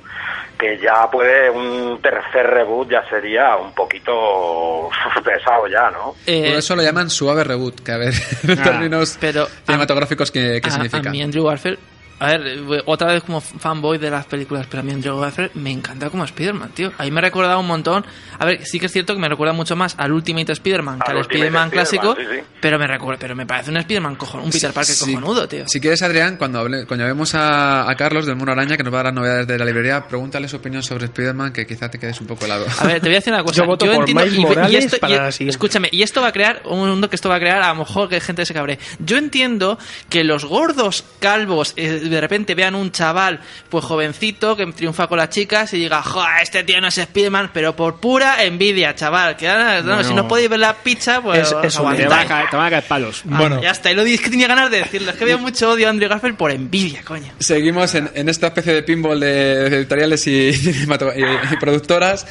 que 0.60 0.80
ya 0.82 1.10
puede 1.12 1.52
un 1.52 2.00
tercer 2.02 2.48
reboot 2.48 2.90
ya 2.90 3.08
sería 3.10 3.56
un 3.58 3.74
poquito 3.76 4.90
pesado 5.24 5.68
ya, 5.68 5.92
¿no? 5.92 6.16
Eh, 6.26 6.50
Por 6.50 6.60
eso 6.60 6.76
lo 6.76 6.82
llaman 6.82 7.10
suave 7.10 7.44
reboot, 7.44 7.82
que 7.84 7.92
a 7.92 7.98
ver, 7.98 8.14
en 8.44 8.60
Ah, 8.60 8.64
términos 8.64 9.18
pero- 9.20 9.48
cinematográficos, 9.66 10.32
¿qué, 10.32 10.60
qué 10.62 10.70
a, 10.70 10.72
significa? 10.72 11.10
a 11.10 11.12
mí 11.12 11.22
Andrew 11.22 11.46
Garfield 11.46 11.78
a 12.20 12.28
ver, 12.28 12.48
eh, 12.48 12.82
otra 12.86 13.14
vez 13.14 13.24
como 13.24 13.42
fanboy 13.42 13.98
de 13.98 14.10
las 14.10 14.26
películas, 14.26 14.66
pero 14.70 14.82
a 14.82 14.84
mí 14.84 14.92
Andrew 14.92 15.20
Garfield 15.20 15.52
me 15.56 15.72
encanta 15.72 16.10
como 16.10 16.24
Spider-Man, 16.24 16.70
tío. 16.74 16.92
A 16.98 17.04
mí 17.04 17.12
me 17.12 17.20
ha 17.20 17.22
recordado 17.22 17.60
un 17.60 17.68
montón. 17.68 18.06
A 18.40 18.46
ver, 18.46 18.66
sí 18.66 18.80
que 18.80 18.88
es 18.88 18.92
cierto 18.92 19.14
que 19.14 19.20
me 19.20 19.30
recuerda 19.30 19.54
mucho 19.54 19.76
más 19.76 19.96
al 19.98 20.12
Ultimate 20.12 20.52
Spider-Man 20.52 21.00
que 21.06 21.12
Al 21.12 21.18
Spider-Man 21.20 21.70
clásico, 21.70 22.12
Spider-Man, 22.12 22.38
sí, 22.40 22.42
sí. 22.52 22.58
pero 22.62 22.80
me 22.80 22.88
recuerda, 22.88 23.20
pero 23.20 23.36
me 23.36 23.46
parece 23.46 23.70
un 23.72 23.78
Spider-Man 23.78 24.16
cojon, 24.16 24.42
un 24.42 24.50
Peter 24.52 24.72
Parker 24.74 24.96
Sí. 24.96 25.14
cojonudo, 25.14 25.48
tío. 25.48 25.68
Si 25.68 25.80
quieres, 25.80 26.02
Adrián, 26.02 26.38
cuando, 26.38 26.60
hable, 26.60 26.86
cuando 26.86 27.06
vemos 27.06 27.36
a, 27.36 27.90
a 27.90 27.96
Carlos 27.96 28.26
del 28.26 28.36
Mono 28.36 28.52
Araña, 28.52 28.78
que 28.78 28.84
nos 28.84 28.94
va 28.94 29.02
a 29.02 29.04
dar 29.04 29.14
las 29.14 29.16
novedades 29.16 29.48
de 29.48 29.58
la 29.60 29.66
librería, 29.66 30.08
pregúntale 30.08 30.48
su 30.48 30.58
opinión 30.58 30.84
sobre 30.84 31.06
Spider-Man, 31.06 31.54
que 31.54 31.66
quizá 31.68 31.90
te 31.90 32.00
quedes 32.00 32.20
un 32.22 32.28
poco 32.28 32.46
helado. 32.46 32.66
A 32.80 32.86
ver, 32.88 32.96
te 33.02 33.08
voy 33.08 33.16
a 33.16 33.20
decir 33.20 33.32
una 33.34 33.44
cosa. 33.44 33.58
Yo 33.62 33.66
voto 33.68 33.86
por 33.86 34.08
Miles 34.08 34.34
y- 34.34 34.38
y, 34.38 34.40
Morales 34.42 34.86
esto, 34.86 34.96
y- 34.98 35.00
para 35.00 35.16
la 35.26 35.32
siguiente. 35.32 35.52
escúchame, 35.52 35.90
y 35.92 36.02
esto 36.04 36.22
va 36.22 36.28
a 36.28 36.32
crear 36.32 36.62
un 36.66 36.90
mundo 36.90 37.10
que 37.10 37.16
esto 37.16 37.30
va 37.30 37.36
a 37.36 37.40
crear 37.40 37.62
a 37.62 37.70
lo 37.70 37.76
mejor 37.76 38.10
que 38.10 38.20
gente 38.22 38.46
se 38.46 38.54
cabre. 38.54 38.80
Yo 39.00 39.18
entiendo 39.18 39.78
que 40.10 40.24
los 40.24 40.46
gordos 40.46 41.04
calvos 41.20 41.74
eh, 41.76 42.07
de 42.08 42.22
repente 42.22 42.56
vean 42.56 42.76
un 42.76 42.92
chaval 42.92 43.40
pues 43.70 43.84
jovencito 43.86 44.56
que 44.56 44.66
triunfa 44.68 45.08
con 45.08 45.18
las 45.18 45.30
chicas 45.30 45.74
y 45.74 45.80
diga, 45.80 46.02
joder, 46.04 46.42
este 46.44 46.64
tío 46.64 46.80
no 46.82 46.88
es 46.88 46.96
Spiderman, 46.96 47.52
pero 47.54 47.76
por 47.76 48.00
pura 48.00 48.44
envidia, 48.44 48.96
chaval. 48.96 49.36
Que 49.38 49.48
no, 49.48 49.84
Bueno. 49.84 50.04
si 50.04 50.14
no 50.14 50.28
podéis 50.28 50.50
ver 50.50 50.60
la 50.60 50.74
pizza, 50.76 51.22
pues 51.22 51.40
Es- 51.40 51.56
es. 51.64 51.76
Te 51.76 51.82
van, 51.82 52.12
a 52.20 52.26
caer, 52.28 52.50
te 52.50 52.56
van 52.58 52.66
a 52.68 52.70
caer 52.70 52.84
palos. 52.84 53.24
Ah, 53.32 53.38
Bueno. 53.38 53.62
ya 53.62 53.72
está, 53.72 53.92
y 53.92 53.96
lo 53.96 54.04
dije 54.04 54.24
que 54.24 54.30
tenía 54.32 54.48
ganas 54.48 54.70
de 54.72 54.78
decirlo. 54.80 55.12
Es 55.12 55.18
que 55.18 55.24
había 55.24 55.38
mucho 55.38 55.72
odio 55.72 55.88
a 55.88 55.90
Andrew 55.90 56.10
Garfield 56.10 56.36
por 56.38 56.52
envidia, 56.52 57.02
coño. 57.04 57.32
Seguimos 57.40 57.94
en, 57.96 58.10
en 58.14 58.30
esta 58.30 58.48
especie 58.48 58.74
de 58.74 58.84
pinball 58.84 59.20
de, 59.20 59.70
de 59.70 59.78
editoriales 59.78 60.26
y, 60.28 60.32
y- 60.50 61.54
y 61.54 61.58
productoras. 61.60 62.26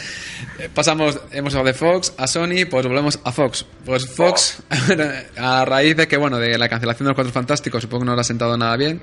Eh, 0.58 0.68
Pasamos, 0.72 1.18
hemos 1.32 1.54
hablado 1.54 1.66
de 1.66 1.74
Fox 1.74 2.14
a 2.16 2.26
Sony, 2.26 2.64
pues 2.70 2.86
volvemos 2.86 3.18
a 3.24 3.32
Fox. 3.32 3.66
Pues 3.84 4.06
Fox, 4.06 4.62
a 5.36 5.64
raíz 5.64 5.96
de 5.96 6.08
que, 6.08 6.16
bueno, 6.16 6.38
de 6.38 6.56
la 6.56 6.68
cancelación 6.68 7.04
de 7.06 7.10
los 7.10 7.14
Cuatro 7.14 7.32
Fantásticos, 7.32 7.82
supongo 7.82 8.00
que 8.02 8.06
no 8.06 8.14
le 8.14 8.20
ha 8.22 8.24
sentado 8.24 8.56
nada 8.56 8.76
bien, 8.76 9.00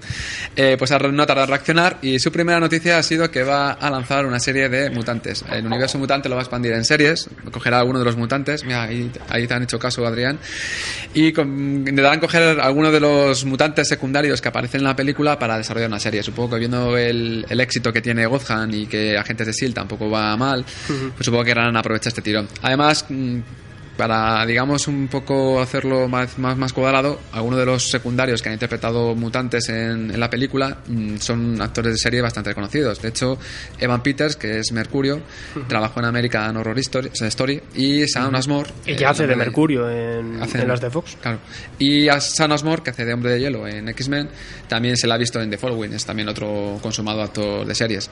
eh, 0.56 0.76
pues 0.80 0.92
no 0.92 1.26
tardado 1.26 1.44
en 1.46 1.50
reaccionar 1.50 1.98
y 2.02 2.18
su 2.20 2.32
primera 2.32 2.60
noticia 2.60 2.98
ha 2.98 3.04
sido 3.04 3.30
que 3.30 3.44
va 3.44 3.72
a 3.74 3.90
lanzar 3.90 4.26
una 4.26 4.40
serie 4.40 4.68
de 4.70 4.90
mutantes. 4.90 5.46
El 5.52 5.66
universo 5.68 5.98
mutante 6.00 6.28
lo 6.28 6.36
va 6.36 6.42
a 6.42 6.44
expandir 6.44 6.74
en 6.74 6.84
series, 6.86 7.30
cogerá 7.52 7.80
alguno 7.80 8.00
de 8.00 8.06
los 8.06 8.18
mutantes, 8.18 8.64
mira, 8.64 8.84
ahí, 8.84 9.12
ahí 9.30 9.46
te 9.48 9.54
han 9.54 9.64
hecho 9.64 9.78
caso, 9.78 10.06
Adrián, 10.08 10.40
y 11.14 11.32
con- 11.34 11.78
intentarán 11.80 12.20
coger 12.20 12.60
algunos 12.60 12.92
de 12.92 13.00
los 13.00 13.46
mutantes 13.46 13.88
secundarios 13.88 14.42
que 14.42 14.48
aparecen 14.50 14.82
en 14.82 14.86
la 14.86 14.96
película 14.96 15.38
para 15.38 15.58
desarrollar 15.58 15.90
una 15.90 16.00
serie. 16.00 16.24
Supongo 16.24 16.52
que 16.56 16.60
viendo 16.60 16.98
el, 16.98 17.46
el 17.48 17.60
éxito 17.62 17.94
que 17.94 18.02
tiene 18.02 18.26
Gotham 18.26 18.72
y 18.74 18.88
que 18.88 19.18
Agentes 19.18 19.46
de 19.48 19.52
S.H.I.E.L.D. 19.52 19.76
tampoco 19.76 20.10
va 20.10 20.36
mal, 20.36 20.66
pues 20.88 21.26
supongo 21.26 21.43
que 21.44 21.52
querrán 21.52 21.76
aprovechar 21.76 22.10
este 22.10 22.22
tirón. 22.22 22.48
Además, 22.62 23.06
mm, 23.10 23.40
para, 23.98 24.46
digamos, 24.46 24.88
un 24.88 25.08
poco 25.08 25.62
hacerlo 25.62 26.08
más, 26.08 26.38
más, 26.40 26.58
más 26.58 26.74
cuadrado, 26.74 27.20
algunos 27.32 27.60
de 27.60 27.66
los 27.66 27.90
secundarios 27.90 28.42
que 28.42 28.50
han 28.50 28.54
interpretado 28.54 29.14
mutantes 29.16 29.70
en, 29.70 30.10
en 30.12 30.20
la 30.20 30.30
película 30.30 30.78
mm, 30.88 31.18
son 31.18 31.62
actores 31.62 31.94
de 31.94 31.98
serie 32.00 32.22
bastante 32.22 32.50
reconocidos. 32.50 33.02
De 33.02 33.10
hecho, 33.10 33.38
Evan 33.80 34.02
Peters, 34.02 34.36
que 34.36 34.60
es 34.60 34.72
Mercurio, 34.72 35.22
trabajó 35.68 36.00
en 36.00 36.06
American 36.08 36.58
Horror 36.58 36.80
Story, 36.80 37.12
Story 37.14 37.62
y 37.76 38.08
Sam 38.08 38.34
Asmore. 38.36 38.70
Y 38.86 38.92
eh, 38.92 38.96
que 38.96 39.06
hace 39.06 39.28
de 39.28 39.36
Mercurio 39.36 39.90
en, 39.90 40.42
hace- 40.42 40.62
en 40.62 40.68
las 40.68 40.82
de 40.82 40.90
Fox. 40.90 41.18
Claro. 41.22 41.40
Y 41.78 42.10
a 42.10 42.20
Sam 42.20 42.52
Asmore, 42.54 42.82
que 42.82 42.90
hace 42.90 43.06
de 43.06 43.14
Hombre 43.14 43.32
de 43.34 43.40
Hielo 43.42 43.68
en 43.68 43.90
X-Men, 43.90 44.30
también 44.68 44.98
se 44.98 45.06
la 45.08 45.16
ha 45.16 45.18
visto 45.18 45.40
en 45.42 45.50
The 45.50 45.58
Following, 45.58 45.94
es 45.94 46.06
también 46.06 46.28
otro 46.30 46.80
consumado 46.82 47.22
actor 47.22 47.66
de 47.66 47.76
series. 47.76 48.10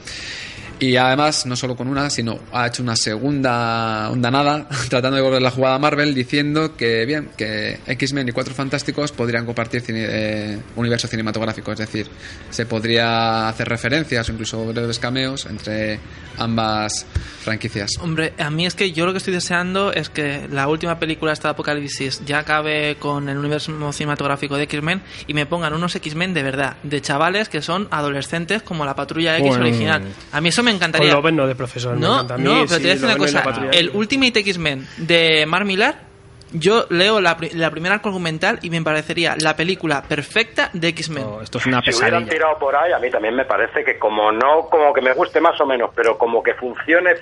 Y 0.78 0.96
además, 0.96 1.46
no 1.46 1.54
solo 1.54 1.76
con 1.76 1.86
una, 1.86 2.10
sino 2.10 2.40
ha 2.52 2.66
hecho 2.66 2.82
una 2.82 2.96
segunda 2.96 4.10
nada 4.16 4.66
tratando 4.88 5.16
de 5.16 5.22
volver 5.22 5.40
la 5.40 5.50
jugada 5.52 5.71
a 5.74 5.78
Marvel, 5.78 6.14
diciendo 6.14 6.76
que, 6.76 7.04
bien, 7.06 7.30
que 7.36 7.78
X-Men 7.86 8.28
y 8.28 8.32
Cuatro 8.32 8.54
Fantásticos 8.54 9.12
podrían 9.12 9.46
compartir 9.46 9.82
cine- 9.82 10.06
eh, 10.08 10.58
universo 10.76 11.08
cinematográfico, 11.08 11.72
es 11.72 11.78
decir, 11.78 12.06
se 12.50 12.66
podría 12.66 13.48
hacer 13.48 13.68
referencias 13.68 14.28
o 14.28 14.32
incluso 14.32 14.64
breves 14.66 14.98
cameos 14.98 15.46
entre 15.46 15.98
ambas 16.38 17.06
franquicias. 17.42 17.90
Hombre, 18.00 18.32
a 18.38 18.50
mí 18.50 18.66
es 18.66 18.74
que 18.74 18.92
yo 18.92 19.04
lo 19.06 19.12
que 19.12 19.18
estoy 19.18 19.34
deseando 19.34 19.92
es 19.92 20.08
que 20.08 20.48
la 20.50 20.68
última 20.68 20.98
película 20.98 21.32
esta 21.32 21.48
de 21.48 21.52
Apocalipsis 21.52 22.22
ya 22.24 22.38
acabe 22.40 22.96
con 22.98 23.28
el 23.28 23.36
universo 23.36 23.72
cinematográfico 23.92 24.56
de 24.56 24.62
X-Men 24.64 25.02
y 25.26 25.34
me 25.34 25.46
pongan 25.46 25.74
unos 25.74 25.94
X-Men 25.96 26.32
de 26.34 26.42
verdad, 26.42 26.76
de 26.82 27.00
chavales 27.00 27.48
que 27.48 27.60
son 27.62 27.88
adolescentes 27.90 28.62
como 28.62 28.84
la 28.84 28.94
Patrulla 28.94 29.36
X 29.38 29.48
Bueno. 29.48 29.64
original. 29.64 30.02
A 30.32 30.40
mí 30.40 30.48
eso 30.48 30.62
me 30.62 30.70
encantaría. 30.70 31.12
Con 31.20 31.36
no 31.36 31.46
de 31.46 31.54
profesor. 31.54 31.94
me 31.94 32.00
No, 32.00 32.14
encanta. 32.14 32.34
A 32.34 32.38
mí, 32.38 32.44
no, 32.44 32.50
pero 32.50 32.66
sí, 32.66 32.74
te 32.74 32.78
voy 32.80 32.88
a 32.90 32.92
decir 32.94 33.04
una 33.06 33.16
cosa. 33.16 33.44
El 33.72 33.90
Ultimate 33.94 34.40
X-Men 34.40 34.86
de 34.98 35.46
Mark 35.62 35.66
Millar, 35.66 36.12
yo 36.54 36.84
leo 36.90 37.18
la, 37.20 37.36
pri- 37.38 37.50
la 37.54 37.70
primera 37.70 37.94
arco 37.94 38.08
argumental 38.10 38.58
y 38.60 38.68
me 38.68 38.82
parecería 38.82 39.36
la 39.40 39.56
película 39.56 40.02
perfecta 40.02 40.68
de 40.74 40.88
X-Men. 40.88 41.22
No, 41.24 41.40
esto 41.40 41.56
es 41.58 41.64
una 41.66 41.80
Si 41.80 41.90
hubieran 41.96 42.24
pesadilla. 42.24 42.30
tirado 42.30 42.58
por 42.58 42.76
ahí, 42.76 42.92
a 42.92 42.98
mí 42.98 43.10
también 43.10 43.34
me 43.34 43.46
parece 43.46 43.82
que 43.84 43.98
como 43.98 44.30
no, 44.30 44.66
como 44.70 44.92
que 44.92 45.00
me 45.00 45.14
guste 45.14 45.40
más 45.40 45.58
o 45.62 45.64
menos, 45.66 45.90
pero 45.96 46.18
como 46.18 46.42
que 46.42 46.52
funcione 46.54 47.16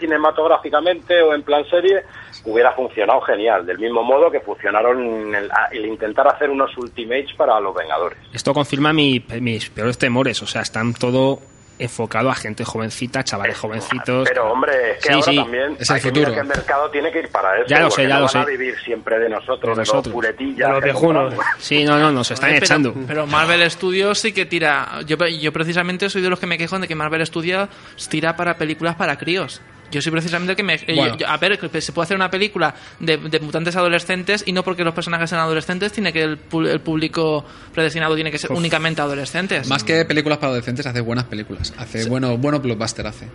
cinematográficamente 0.45 1.23
o 1.23 1.35
en 1.35 1.43
plan 1.43 1.65
serie, 1.71 2.03
hubiera 2.45 2.73
funcionado 2.73 3.21
genial. 3.21 3.65
Del 3.67 3.79
mismo 3.79 4.03
modo 4.03 4.31
que 4.31 4.41
funcionaron 4.41 5.33
el, 5.35 5.49
el 5.73 5.87
intentar 5.87 6.27
hacer 6.29 6.51
unos 6.51 6.77
Ultimates 6.77 7.35
para 7.37 7.61
los 7.61 7.75
Vengadores. 7.75 8.19
Esto 8.33 8.53
confirma 8.53 8.93
mi- 8.93 9.25
mis 9.41 9.71
peores 9.71 9.99
temores. 9.99 10.43
O 10.43 10.47
sea, 10.47 10.63
están 10.63 10.95
todo 10.95 11.39
enfocado 11.81 12.31
a 12.31 12.35
gente 12.35 12.65
jovencita, 12.65 13.25
chavales 13.25 13.59
jovencitos. 13.59 14.29
Pero 14.29 14.51
hombre, 14.53 14.93
es 14.93 14.97
que 14.99 15.09
Sí, 15.09 15.13
ahora 15.15 15.25
sí. 15.33 15.37
también 15.37 15.77
Es 15.79 15.91
el 15.91 15.97
hay 15.97 16.03
futuro. 16.03 16.33
que 16.35 16.41
el 16.41 16.47
mercado 16.47 16.91
tiene 16.91 17.11
que 17.11 17.19
ir 17.21 17.29
para 17.29 17.57
eso. 17.57 17.67
Ya 17.69 17.81
lo 17.81 17.91
sé, 17.91 18.03
ya 18.03 18.15
no 18.15 18.21
lo 18.21 18.27
van 18.27 18.37
a 18.37 18.45
sé. 18.45 18.51
vivir 18.51 18.75
siempre 18.85 19.19
de 19.19 19.29
nosotros, 19.29 19.77
De 19.77 19.85
los 19.85 20.09
puletillas. 20.09 20.69
De 20.69 20.75
los 20.75 20.83
viejunos. 20.85 21.35
Sí, 21.59 21.85
no, 21.85 21.99
no, 21.99 22.13
nos 22.13 22.31
están 22.31 22.51
Pero- 22.51 22.65
echando. 22.65 22.95
Pero 23.07 23.27
Marvel 23.27 23.69
Studios 23.71 24.19
sí 24.19 24.33
que 24.33 24.47
tira. 24.47 25.01
Yo, 25.07 25.17
yo 25.27 25.53
precisamente 25.53 26.09
soy 26.11 26.23
de 26.23 26.29
los 26.31 26.39
que 26.39 26.47
me 26.47 26.59
quejo 26.59 26.79
de 26.79 26.87
que 26.87 26.95
Marvel 26.95 27.27
Studios 27.27 27.69
tira 28.09 28.37
para 28.37 28.57
películas 28.57 28.95
para 28.97 29.17
críos. 29.17 29.61
Yo 29.91 30.01
soy 30.01 30.13
precisamente 30.13 30.53
el 30.53 30.57
que 30.57 30.63
me. 30.63 30.75
eh, 30.75 30.95
Bueno. 30.95 31.17
yo- 31.17 31.27
a 31.29 31.37
ver, 31.37 31.59
que 31.59 31.81
se 31.81 31.93
puede 31.93 32.05
hacer 32.05 32.17
una 32.17 32.31
película 32.31 32.75
de, 32.99 33.17
de 33.17 33.41
mutantes 33.41 33.75
adolescentes 33.77 34.45
y 34.47 34.53
no 34.53 34.63
porque 34.63 34.85
los 34.85 34.95
personajes 34.95 35.29
sean 35.31 35.41
adolescentes, 35.43 35.93
tiene 35.93 36.13
que 36.13 36.23
el, 36.23 36.39
pu- 36.49 36.69
el 36.69 36.81
público 36.81 37.45
predestinado 37.75 38.15
tiene 38.15 38.31
que 38.31 38.39
ser 38.39 38.53
únicamente 38.53 39.01
adolescentes. 39.03 39.69
Más 39.69 39.85
que 39.85 40.05
películas 40.05 40.39
para 40.39 40.49
adolescentes, 40.49 40.87
hace 40.87 41.01
buenas 41.01 41.25
películas. 41.25 41.73
Hace 41.79 42.09
bueno, 42.09 42.37
bueno 42.39 42.61
blockbuster 42.61 43.07
hace. 43.07 43.27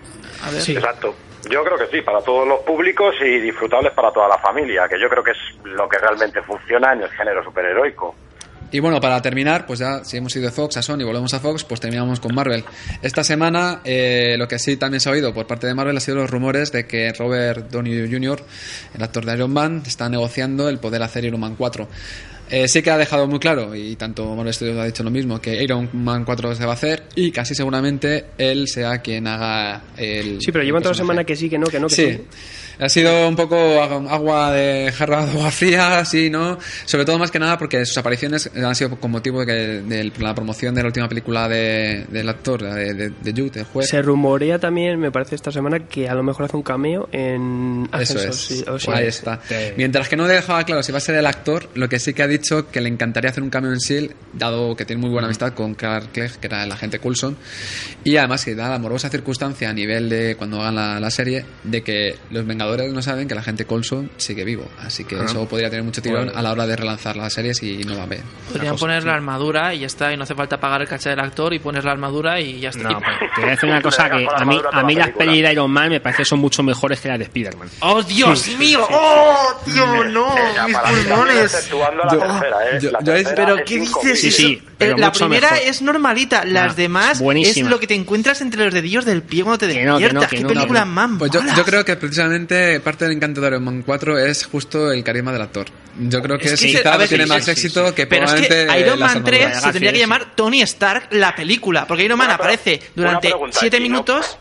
A 0.43 0.49
ver. 0.51 0.61
Sí. 0.61 0.73
Exacto. 0.73 1.13
Yo 1.49 1.63
creo 1.63 1.77
que 1.77 1.85
sí, 1.95 2.01
para 2.01 2.21
todos 2.21 2.47
los 2.47 2.59
públicos 2.61 3.13
y 3.21 3.39
disfrutables 3.39 3.93
para 3.93 4.11
toda 4.11 4.27
la 4.27 4.37
familia, 4.39 4.87
que 4.89 4.99
yo 4.99 5.07
creo 5.07 5.23
que 5.23 5.31
es 5.31 5.37
lo 5.63 5.87
que 5.87 5.97
realmente 5.99 6.41
funciona 6.41 6.93
en 6.93 7.03
el 7.03 7.09
género 7.11 7.43
superheroico. 7.43 8.15
Y 8.75 8.79
bueno, 8.81 8.99
para 8.99 9.21
terminar, 9.21 9.65
pues 9.65 9.79
ya 9.79 10.03
si 10.03 10.17
hemos 10.17 10.35
ido 10.35 10.47
de 10.47 10.51
Fox 10.51 10.75
a 10.75 10.81
Sony 10.81 10.99
y 10.99 11.03
volvemos 11.05 11.33
a 11.33 11.39
Fox, 11.39 11.63
pues 11.63 11.79
terminamos 11.79 12.19
con 12.19 12.35
Marvel. 12.35 12.65
Esta 13.01 13.23
semana, 13.23 13.79
eh, 13.85 14.35
lo 14.37 14.49
que 14.49 14.59
sí 14.59 14.75
también 14.75 14.99
se 14.99 15.07
ha 15.07 15.13
oído 15.13 15.33
por 15.33 15.47
parte 15.47 15.65
de 15.65 15.73
Marvel 15.73 15.95
ha 15.95 16.01
sido 16.01 16.17
los 16.17 16.29
rumores 16.29 16.73
de 16.73 16.85
que 16.85 17.13
Robert 17.13 17.71
Downey 17.71 18.11
Jr., 18.11 18.43
el 18.93 19.01
actor 19.01 19.25
de 19.25 19.33
Iron 19.33 19.53
Man, 19.53 19.81
está 19.87 20.09
negociando 20.09 20.67
el 20.67 20.79
poder 20.79 21.01
hacer 21.03 21.23
Iron 21.23 21.39
Man 21.39 21.55
4. 21.55 21.87
Eh, 22.49 22.67
sí 22.67 22.81
que 22.81 22.91
ha 22.91 22.97
dejado 22.97 23.27
muy 23.27 23.39
claro, 23.39 23.73
y 23.73 23.95
tanto 23.95 24.35
Marvel 24.35 24.53
Studios 24.53 24.77
ha 24.77 24.83
dicho 24.83 25.03
lo 25.03 25.09
mismo, 25.09 25.39
que 25.39 25.63
Iron 25.63 25.89
Man 25.93 26.25
4 26.25 26.53
se 26.55 26.65
va 26.65 26.71
a 26.71 26.75
hacer 26.75 27.03
y 27.15 27.31
casi 27.31 27.55
seguramente 27.55 28.25
él 28.37 28.67
sea 28.67 28.97
quien 28.97 29.25
haga 29.27 29.83
el. 29.95 30.41
Sí, 30.41 30.51
pero 30.51 30.65
llevan 30.65 30.83
toda 30.83 30.91
la 30.91 30.97
semana 30.97 31.23
que 31.23 31.37
sí, 31.37 31.49
que 31.49 31.57
no, 31.57 31.67
que 31.67 31.79
no, 31.79 31.87
que 31.87 31.95
Sí. 31.95 32.11
sí. 32.11 32.21
Ha 32.79 32.89
sido 32.89 33.27
un 33.27 33.35
poco 33.35 33.55
ag- 33.55 34.09
agua 34.09 34.51
de 34.51 34.91
jarra 34.91 35.25
de 35.25 35.31
agua 35.31 35.51
fría, 35.51 35.99
así, 35.99 36.29
¿no? 36.29 36.57
Sobre 36.85 37.05
todo 37.05 37.17
más 37.17 37.31
que 37.31 37.39
nada 37.39 37.57
porque 37.57 37.85
sus 37.85 37.97
apariciones 37.97 38.49
han 38.55 38.75
sido 38.75 38.99
con 38.99 39.11
motivo 39.11 39.39
de, 39.41 39.45
que- 39.45 39.95
de 39.95 40.11
la 40.19 40.35
promoción 40.35 40.75
de 40.75 40.81
la 40.81 40.87
última 40.87 41.07
película 41.07 41.47
de- 41.47 42.05
del 42.09 42.27
actor, 42.29 42.61
de, 42.63 42.93
de, 42.93 43.09
de 43.09 43.31
Jude, 43.31 43.61
el 43.61 43.65
juez. 43.65 43.87
Se 43.89 44.01
rumorea 44.01 44.59
también, 44.59 44.99
me 44.99 45.11
parece, 45.11 45.35
esta 45.35 45.51
semana 45.51 45.79
que 45.87 46.09
a 46.09 46.13
lo 46.15 46.23
mejor 46.23 46.45
hace 46.45 46.57
un 46.57 46.63
cameo 46.63 47.07
en 47.11 47.87
Eso 47.93 48.17
Ascensos, 48.17 48.51
es. 48.51 48.57
sí, 48.59 48.65
o 48.67 48.79
sea, 48.79 48.95
Ahí 48.95 49.07
está. 49.07 49.39
Sí. 49.47 49.55
Mientras 49.77 50.09
que 50.09 50.15
no 50.17 50.27
dejaba 50.27 50.63
claro 50.63 50.83
si 50.83 50.91
va 50.91 50.97
a 50.97 51.01
ser 51.01 51.15
el 51.15 51.25
actor, 51.25 51.69
lo 51.75 51.87
que 51.89 51.99
sí 51.99 52.13
que 52.13 52.23
ha 52.23 52.27
dicho 52.27 52.69
que 52.69 52.81
le 52.81 52.89
encantaría 52.89 53.29
hacer 53.29 53.43
un 53.43 53.49
cambio 53.49 53.71
en 53.71 53.77
S.H.I.E.L.D., 53.77 54.15
dado 54.33 54.75
que 54.75 54.85
tiene 54.85 55.01
muy 55.01 55.09
buena 55.09 55.27
amistad 55.27 55.53
con 55.53 55.75
Clark 55.75 56.11
Clegg, 56.11 56.37
que 56.39 56.47
era 56.47 56.63
el 56.63 56.71
agente 56.71 56.99
Coulson, 56.99 57.37
y 58.03 58.17
además 58.17 58.43
que 58.43 58.53
da 58.55 58.67
la 58.69 58.75
amorosa 58.75 59.09
circunstancia 59.09 59.69
a 59.69 59.73
nivel 59.73 60.09
de 60.09 60.35
cuando 60.35 60.59
hagan 60.61 60.75
la, 60.75 60.99
la 60.99 61.09
serie, 61.09 61.45
de 61.63 61.81
que 61.83 62.15
los 62.31 62.45
Vengadores 62.45 62.64
no 62.91 63.01
saben 63.01 63.27
que 63.27 63.33
el 63.33 63.39
agente 63.39 63.65
Coulson 63.65 64.09
sigue 64.17 64.43
vivo. 64.43 64.65
Así 64.79 65.03
que 65.05 65.15
eso 65.23 65.47
podría 65.47 65.69
tener 65.69 65.83
mucho 65.83 66.01
tirón 66.01 66.25
Bueno. 66.25 66.37
a 66.39 66.41
la 66.41 66.51
hora 66.51 66.67
de 66.67 66.75
relanzar 66.75 67.15
las 67.15 67.33
series 67.33 67.61
y 67.63 67.83
no 67.83 67.97
va 67.97 68.03
a 68.03 68.07
ver. 68.07 68.21
Podrían 68.51 68.75
poner 68.75 69.03
la 69.03 69.13
armadura 69.13 69.73
y 69.73 69.79
ya 69.79 69.87
está, 69.87 70.11
y 70.13 70.17
no 70.17 70.23
hace 70.23 70.35
falta 70.35 70.59
pagar 70.59 70.81
el 70.81 70.87
caché 70.87 71.09
del 71.09 71.19
actor 71.19 71.53
y 71.53 71.59
pones 71.59 71.83
la 71.83 71.91
armadura 71.91 72.39
y 72.39 72.59
ya 72.59 72.69
está. 72.69 72.89
No, 72.89 72.99
Y- 72.99 73.03
pero 73.19 73.29
te 73.35 73.41
voy 73.41 73.47
a 73.49 73.51
decir 73.51 73.69
una 73.69 73.81
cosa 73.81 74.09
que 74.09 74.27
a 74.35 74.45
mí, 74.45 74.61
a 74.71 74.83
mí 74.83 74.95
las 74.95 75.09
pelis 75.11 75.43
de 75.43 75.51
Iron 75.51 75.71
Man 75.71 75.89
me 75.89 75.99
parece 75.99 76.23
que 76.23 76.25
son 76.29 76.39
mucho 76.39 76.63
mejores 76.63 76.99
que 76.99 77.07
las 77.09 77.17
de 77.19 77.25
Spider-Man. 77.25 77.69
¡Oh, 77.81 78.01
Dios 78.03 78.47
mío! 78.57 78.85
¡Oh, 78.89 79.61
tío, 79.65 80.03
no! 80.05 80.35
¡Mis 80.67 80.77
pulmones! 80.77 81.69
la 81.71 82.11
Yo- 82.11 82.23
¿eh? 82.23 82.79
yo- 82.81 82.91
La 82.91 82.99
¿Pero 83.35 83.55
qué 83.65 83.79
dices? 83.79 84.19
Sí, 84.21 84.31
sí? 84.31 84.61
Pero 84.77 84.97
la 84.97 85.11
primera 85.11 85.51
mejor. 85.51 85.67
es 85.67 85.81
normalita, 85.81 86.43
las 86.45 86.73
Ah, 86.73 86.75
demás 86.75 87.19
buenísima. 87.19 87.67
es 87.67 87.71
lo 87.71 87.79
que 87.79 87.87
te 87.87 87.93
encuentras 87.95 88.41
entre 88.41 88.63
los 88.65 88.73
dedillos 88.73 89.05
del 89.05 89.21
pie 89.23 89.43
cuando 89.43 89.59
te 89.67 89.73
Que 89.73 89.83
no, 89.83 89.97
que 89.97 90.03
no, 90.13 90.19
despiertas. 90.21 90.29
que 90.29 90.35
¡Qué 90.37 90.41
no, 90.43 90.49
película 90.49 90.79
no. 90.81 90.85
más 90.87 91.11
Pues 91.19 91.31
yo, 91.31 91.41
creo 91.65 91.85
que 91.85 91.95
precisamente 91.95 92.79
parte 92.81 93.05
del 93.05 93.13
encanto 93.15 93.41
de 93.41 93.47
Iron 93.47 93.63
Man 93.63 93.83
4 93.85 94.17
es 94.17 94.45
justo 94.45 94.91
el 94.91 95.03
carisma 95.03 95.31
del 95.31 95.41
actor. 95.41 95.65
Yo 95.99 96.21
creo 96.21 96.37
que 96.37 96.45
Es 96.47 96.59
que 96.59 96.67
quizá 96.67 96.97
ver, 96.97 97.07
tiene 97.07 97.23
sí, 97.23 97.29
más 97.29 97.45
sí, 97.45 97.51
éxito 97.51 97.95
que 97.95 98.05
Pero 98.07 98.25
es 98.25 98.33
que 98.47 98.67
Iron 98.79 98.99
Man 98.99 99.23
3 99.23 99.39
armaduras. 99.41 99.63
se 99.63 99.71
tendría 99.71 99.93
que 99.93 99.99
llamar 99.99 100.35
Tony 100.35 100.61
Stark 100.63 101.07
la 101.11 101.35
película, 101.35 101.85
porque 101.87 102.03
Iron 102.03 102.17
Man 102.17 102.31
aparece 102.31 102.81
durante 102.95 103.27
una 103.27 103.35
pregunta, 103.35 103.57
7 103.59 103.77
¿y 103.77 103.79
no- 103.79 103.83
minutos. 103.83 104.37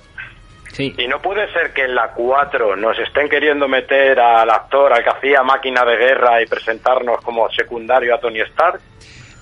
Sí. 0.73 0.93
Y 0.99 1.07
no 1.07 1.23
puede 1.23 1.53
ser 1.53 1.73
que 1.73 1.83
en 1.85 1.95
la 1.95 2.09
4 2.11 2.75
nos 2.75 2.99
estén 2.99 3.29
queriendo 3.29 3.69
meter 3.69 4.19
al 4.19 4.51
actor, 4.51 4.93
al 4.93 5.05
que 5.05 5.11
hacía 5.11 5.45
máquina 5.45 5.85
de 5.85 5.97
guerra 5.97 6.43
y 6.43 6.47
presentarnos 6.47 7.19
como 7.23 7.49
secundario 7.51 8.13
a 8.13 8.19
Tony 8.19 8.41
Stark. 8.41 8.81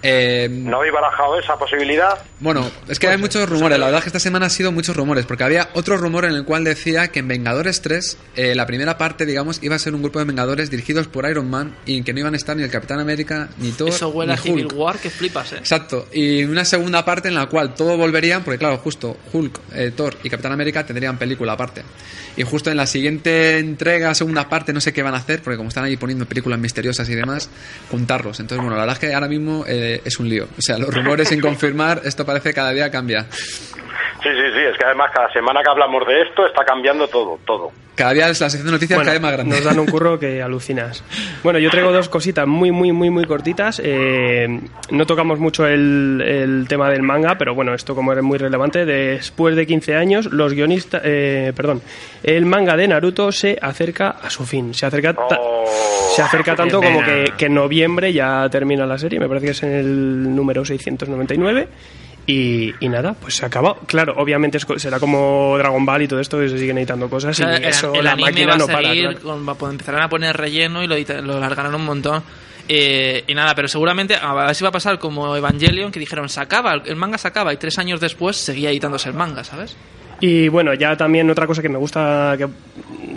Eh, 0.02 0.48
¿No 0.50 0.78
habéis 0.78 0.92
barajado 0.92 1.38
esa 1.38 1.56
posibilidad? 1.56 2.18
Bueno, 2.40 2.68
es 2.88 2.98
que 2.98 3.08
hay 3.08 3.18
muchos 3.18 3.48
rumores. 3.48 3.78
La 3.78 3.86
verdad 3.86 3.98
es 3.98 4.04
que 4.04 4.08
esta 4.08 4.18
semana 4.18 4.46
ha 4.46 4.50
sido 4.50 4.72
muchos 4.72 4.96
rumores, 4.96 5.26
porque 5.26 5.44
había 5.44 5.68
otro 5.74 5.96
rumor 5.96 6.24
en 6.24 6.32
el 6.32 6.44
cual 6.44 6.64
decía 6.64 7.08
que 7.08 7.20
en 7.20 7.28
Vengadores 7.28 7.82
3, 7.82 8.18
eh, 8.36 8.54
la 8.54 8.66
primera 8.66 8.98
parte, 8.98 9.26
digamos, 9.26 9.62
iba 9.62 9.76
a 9.76 9.78
ser 9.78 9.94
un 9.94 10.02
grupo 10.02 10.18
de 10.18 10.24
Vengadores 10.24 10.70
dirigidos 10.70 11.06
por 11.06 11.28
Iron 11.28 11.48
Man 11.48 11.76
y 11.86 12.02
que 12.02 12.12
no 12.12 12.20
iban 12.20 12.34
a 12.34 12.36
estar 12.36 12.56
ni 12.56 12.64
el 12.64 12.70
Capitán 12.70 12.98
América, 12.98 13.48
ni 13.58 13.70
Thor, 13.70 13.90
Eso 13.90 14.08
huele 14.08 14.32
ni 14.32 14.38
a 14.38 14.42
Civil 14.42 14.66
Hulk. 14.66 14.76
War 14.76 14.98
que 14.98 15.10
flipas, 15.10 15.52
eh. 15.52 15.58
Exacto, 15.58 16.08
y 16.12 16.44
una 16.44 16.64
segunda 16.64 17.04
parte 17.04 17.28
en 17.28 17.34
la 17.34 17.46
cual 17.46 17.74
todos 17.74 17.96
volverían, 17.96 18.42
porque 18.42 18.58
claro, 18.58 18.78
justo 18.78 19.16
Hulk, 19.32 19.60
eh, 19.74 19.92
Thor 19.94 20.16
y 20.22 20.30
Capitán 20.30 20.52
América 20.52 20.84
tendrían 20.84 21.16
película 21.18 21.52
aparte. 21.52 21.82
Y 22.36 22.44
justo 22.44 22.70
en 22.70 22.78
la 22.78 22.86
siguiente 22.86 23.58
entrega, 23.58 24.14
segunda 24.14 24.48
parte, 24.48 24.72
no 24.72 24.80
sé 24.80 24.92
qué 24.92 25.02
van 25.02 25.14
a 25.14 25.18
hacer, 25.18 25.42
porque 25.42 25.58
como 25.58 25.68
están 25.68 25.84
ahí 25.84 25.96
poniendo 25.98 26.24
películas 26.24 26.58
misteriosas 26.58 27.08
y 27.10 27.14
demás, 27.14 27.50
juntarlos. 27.90 28.40
Entonces, 28.40 28.62
bueno, 28.62 28.74
la 28.76 28.82
verdad 28.84 29.02
es 29.02 29.08
que 29.08 29.14
ahora 29.14 29.28
mismo 29.28 29.64
eh, 29.68 29.91
es 30.04 30.18
un 30.18 30.28
lío. 30.28 30.48
O 30.56 30.62
sea, 30.62 30.78
los 30.78 30.94
rumores 30.94 31.28
sin 31.28 31.40
confirmar, 31.40 32.02
esto 32.04 32.24
parece 32.24 32.50
que 32.50 32.54
cada 32.54 32.72
día 32.72 32.90
cambia. 32.90 33.26
Sí, 34.22 34.28
sí, 34.28 34.52
sí, 34.54 34.60
es 34.70 34.76
que 34.78 34.84
además 34.84 35.10
cada 35.14 35.32
semana 35.32 35.60
que 35.62 35.70
hablamos 35.70 36.06
de 36.06 36.22
esto 36.22 36.46
está 36.46 36.64
cambiando 36.64 37.06
todo, 37.08 37.38
todo. 37.46 37.70
Cada 37.94 38.12
día 38.14 38.28
es 38.30 38.40
la 38.40 38.48
sección 38.48 38.66
de 38.66 38.72
noticias 38.72 38.96
Bueno, 38.96 39.08
cada 39.08 39.14
vez 39.18 39.22
más 39.22 39.32
grande. 39.32 39.54
Nos 39.56 39.64
dan 39.64 39.78
un 39.78 39.86
curro 39.86 40.18
que 40.18 40.40
alucinas. 40.42 41.04
Bueno, 41.42 41.58
yo 41.58 41.68
traigo 41.70 41.92
dos 41.92 42.08
cositas 42.08 42.46
muy, 42.46 42.70
muy, 42.70 42.90
muy, 42.90 43.10
muy 43.10 43.24
cortitas. 43.26 43.82
Eh, 43.84 44.60
no 44.90 45.06
tocamos 45.06 45.38
mucho 45.38 45.66
el, 45.66 46.22
el 46.26 46.66
tema 46.68 46.88
del 46.88 47.02
manga, 47.02 47.36
pero 47.36 47.54
bueno, 47.54 47.74
esto 47.74 47.94
como 47.94 48.12
es 48.14 48.22
muy 48.22 48.38
relevante. 48.38 48.86
Después 48.86 49.56
de 49.56 49.66
15 49.66 49.94
años, 49.94 50.26
los 50.32 50.54
guionistas. 50.54 51.02
eh, 51.04 51.52
perdón. 51.54 51.82
El 52.22 52.46
manga 52.46 52.76
de 52.78 52.88
Naruto 52.88 53.30
se 53.30 53.58
acerca 53.60 54.08
a 54.22 54.30
su 54.30 54.46
fin. 54.46 54.72
Se 54.72 54.86
acerca, 54.86 55.12
ta- 55.12 55.38
Oh, 55.38 55.64
se 56.16 56.22
acerca 56.22 56.56
tanto 56.56 56.80
como 56.80 57.04
que, 57.04 57.32
que 57.36 57.46
en 57.46 57.54
noviembre 57.54 58.10
ya 58.12 58.48
termina 58.50 58.86
la 58.86 58.96
serie. 58.96 59.20
Me 59.20 59.28
parece 59.28 59.46
que 59.46 59.52
es 59.52 59.62
en 59.64 59.72
el 59.72 60.34
número 60.34 60.64
699. 60.64 61.68
Y, 62.26 62.72
y 62.78 62.88
nada, 62.88 63.14
pues 63.14 63.34
se 63.34 63.44
acabó. 63.46 63.76
Claro, 63.86 64.14
obviamente 64.16 64.56
es 64.58 64.66
será 64.76 65.00
como 65.00 65.56
Dragon 65.58 65.84
Ball 65.84 66.02
y 66.02 66.08
todo 66.08 66.20
esto, 66.20 66.38
que 66.38 66.48
se 66.48 66.58
siguen 66.58 66.78
editando 66.78 67.10
cosas. 67.10 67.30
O 67.38 67.42
sea, 67.42 67.54
y 67.54 67.56
el, 67.56 67.64
eso 67.64 67.92
el 67.94 68.04
la 68.04 68.12
anime 68.12 68.30
máquina 68.30 68.46
va 68.46 68.54
a 68.54 68.58
no 68.58 68.66
para. 68.66 68.88
seguir, 68.88 69.04
claro. 69.08 69.20
con- 69.22 69.48
va- 69.48 69.54
pues 69.54 69.72
empezarán 69.72 70.02
a 70.02 70.08
poner 70.08 70.36
relleno 70.36 70.82
y 70.84 70.86
lo, 70.86 70.96
lo 71.22 71.36
alargarán 71.38 71.74
un 71.74 71.84
montón. 71.84 72.22
Eh, 72.68 73.24
y 73.26 73.34
nada, 73.34 73.56
pero 73.56 73.66
seguramente 73.66 74.14
a 74.14 74.32
ver 74.34 74.54
si 74.54 74.62
va 74.62 74.68
a 74.68 74.72
pasar 74.72 75.00
como 75.00 75.34
Evangelion, 75.36 75.90
que 75.90 75.98
dijeron, 75.98 76.28
se 76.28 76.40
acaba, 76.40 76.74
el 76.74 76.94
manga 76.94 77.18
se 77.18 77.26
acaba, 77.26 77.52
y 77.52 77.56
tres 77.56 77.76
años 77.80 77.98
después 78.00 78.36
seguía 78.36 78.70
editándose 78.70 79.08
el 79.08 79.16
manga, 79.16 79.42
¿sabes? 79.42 79.76
Y 80.22 80.46
bueno, 80.46 80.72
ya 80.74 80.96
también 80.96 81.28
otra 81.30 81.48
cosa 81.48 81.62
que 81.62 81.68
me 81.68 81.78
gusta 81.78 82.36
que 82.38 82.46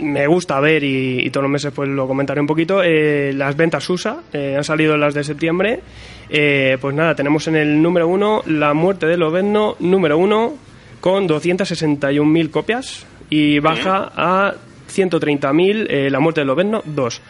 me 0.00 0.26
gusta 0.26 0.58
ver 0.58 0.82
y, 0.82 1.20
y 1.20 1.30
todos 1.30 1.42
los 1.42 1.50
meses 1.52 1.72
pues 1.72 1.88
lo 1.88 2.08
comentaré 2.08 2.40
un 2.40 2.48
poquito, 2.48 2.82
eh, 2.82 3.32
las 3.32 3.56
ventas 3.56 3.88
USA, 3.88 4.22
eh, 4.32 4.54
han 4.56 4.64
salido 4.64 4.96
las 4.96 5.14
de 5.14 5.22
septiembre, 5.22 5.80
Eh, 6.28 6.76
pues 6.80 6.92
nada, 6.96 7.14
tenemos 7.14 7.46
en 7.46 7.54
el 7.54 7.80
número 7.80 8.08
uno 8.08 8.42
La 8.46 8.74
muerte 8.74 9.06
de 9.06 9.16
Lobezno, 9.16 9.76
número 9.78 10.18
uno, 10.18 10.54
con 11.00 11.28
261.000 11.28 12.50
copias 12.50 13.06
y 13.30 13.60
baja 13.60 14.10
a 14.16 14.54
130.000 14.92 15.86
eh, 15.88 16.10
La 16.10 16.18
muerte 16.18 16.40
de 16.40 16.46
Lobezno 16.46 16.82
2. 16.84 17.20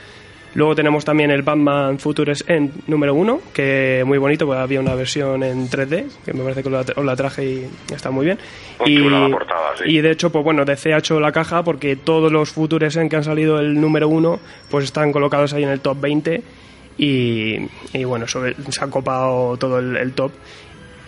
Luego 0.57 0.75
tenemos 0.75 1.05
también 1.05 1.31
el 1.31 1.43
Batman 1.43 1.99
Futures 1.99 2.43
End 2.49 2.73
número 2.89 3.15
1, 3.15 3.41
que 3.53 4.03
muy 4.07 4.19
bonito, 4.19 4.47
porque 4.47 4.61
había 4.63 4.81
una 4.81 4.95
versión 4.95 5.43
en 5.45 5.69
3D, 5.69 6.07
que 6.25 6.33
me 6.33 6.43
parece 6.43 6.63
que 6.63 6.69
os 6.71 7.05
la, 7.05 7.15
traje 7.15 7.45
y 7.45 7.69
está 7.95 8.11
muy 8.11 8.25
bien. 8.25 8.39
Muy 8.81 8.91
Y, 8.93 8.97
chula 9.03 9.21
la 9.21 9.29
portada, 9.31 9.69
sí. 9.77 9.85
y 9.91 10.01
de 10.01 10.11
hecho, 10.11 10.31
pues 10.33 10.43
bueno, 10.43 10.65
DC 10.65 10.95
ha 10.95 10.99
hecho 10.99 11.21
la 11.21 11.31
caja 11.31 11.63
porque 11.63 11.95
todos 11.97 12.33
los 12.33 12.51
Futures 12.51 12.97
End 12.97 13.11
que 13.11 13.17
han 13.17 13.25
salido 13.25 13.61
el 13.61 13.79
número 13.81 14.09
1, 14.09 14.41
pues 14.71 14.85
están 14.87 15.13
colocados 15.13 15.53
ahí 15.53 15.63
en 15.63 15.69
el 15.69 15.81
top 15.81 16.01
20 16.01 16.43
y, 16.99 17.57
y 17.93 18.05
bueno, 18.05 18.27
sobre- 18.27 18.55
se 18.71 18.83
ha 18.83 18.89
copado 18.89 19.57
todo 19.59 19.79
el, 19.79 19.97
el 19.97 20.13
top. 20.15 20.33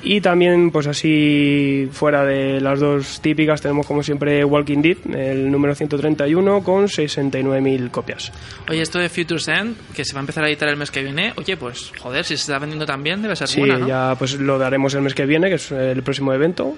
Y 0.03 0.21
también, 0.21 0.71
pues 0.71 0.87
así, 0.87 1.89
fuera 1.93 2.25
de 2.25 2.61
las 2.61 2.79
dos 2.79 3.21
típicas, 3.21 3.61
tenemos 3.61 3.85
como 3.85 4.03
siempre 4.03 4.45
Walking 4.45 4.81
Dead, 4.81 4.97
el 5.13 5.51
número 5.51 5.75
131, 5.75 6.63
con 6.63 6.87
69.000 6.87 7.91
copias. 7.91 8.33
Oye, 8.71 8.81
esto 8.83 9.01
de 9.01 9.09
Futures 9.09 9.49
End, 9.49 9.77
que 9.95 10.05
se 10.05 10.15
va 10.15 10.21
a 10.21 10.23
empezar 10.23 10.45
a 10.45 10.49
editar 10.49 10.69
el 10.69 10.77
mes 10.77 10.91
que 10.93 11.03
viene, 11.03 11.33
oye, 11.37 11.57
pues 11.57 11.91
joder, 11.99 12.25
si 12.25 12.37
se 12.37 12.43
está 12.43 12.59
vendiendo 12.61 12.87
tan 12.87 13.03
bien, 13.03 13.23
debe 13.23 13.35
ser 13.35 13.49
Sí, 13.49 13.59
buena, 13.61 13.79
¿no? 13.79 13.89
ya 13.89 14.15
pues 14.17 14.35
lo 14.39 14.57
daremos 14.59 14.95
el 14.95 15.03
mes 15.03 15.15
que 15.15 15.27
viene, 15.27 15.49
que 15.49 15.57
es 15.57 15.73
el 15.73 16.03
próximo 16.05 16.33
evento. 16.33 16.77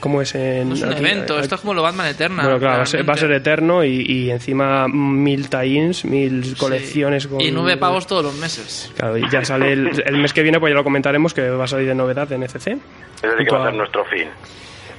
Como 0.00 0.20
es 0.22 0.34
en. 0.34 0.68
No 0.68 0.74
es 0.74 0.82
un 0.82 0.90
aquí- 0.92 0.98
evento, 1.00 1.34
aquí- 1.34 1.42
esto 1.42 1.54
es 1.54 1.60
como 1.62 1.74
lo 1.74 1.82
Batman 1.82 2.06
Eterna. 2.08 2.42
Bueno, 2.42 2.58
claro, 2.58 2.76
va 2.78 2.82
a 2.82 2.86
ser, 2.86 3.08
va 3.08 3.14
a 3.14 3.16
ser 3.16 3.28
realmente. 3.28 3.50
eterno 3.50 3.84
y, 3.84 4.02
y 4.06 4.30
encima 4.30 4.86
mil 4.88 5.48
tie-ins, 5.48 6.04
mil 6.04 6.44
Sí. 6.44 6.54
colecciones. 6.54 7.26
Con, 7.26 7.40
Y 7.40 7.50
nueve 7.50 7.76
pavos 7.76 8.06
todos 8.06 8.22
los 8.24 8.34
meses. 8.36 8.92
Claro, 8.96 9.16
y 9.16 9.28
ya 9.30 9.44
sale 9.44 9.72
el, 9.72 10.02
el 10.04 10.16
mes 10.18 10.32
que 10.32 10.42
viene, 10.42 10.60
pues 10.60 10.70
ya 10.72 10.76
lo 10.76 10.84
comentaremos, 10.84 11.32
que 11.34 11.48
va 11.48 11.64
a 11.64 11.68
salir 11.68 11.88
de 11.88 11.94
novedad 11.94 12.30
en 12.32 12.42
ECC. 12.42 12.54
Es 12.72 13.22
decir, 13.22 13.46
que 13.46 13.54
va 13.54 13.62
a 13.62 13.70
ser 13.70 13.74
nuestro 13.74 14.04
fin. 14.04 14.28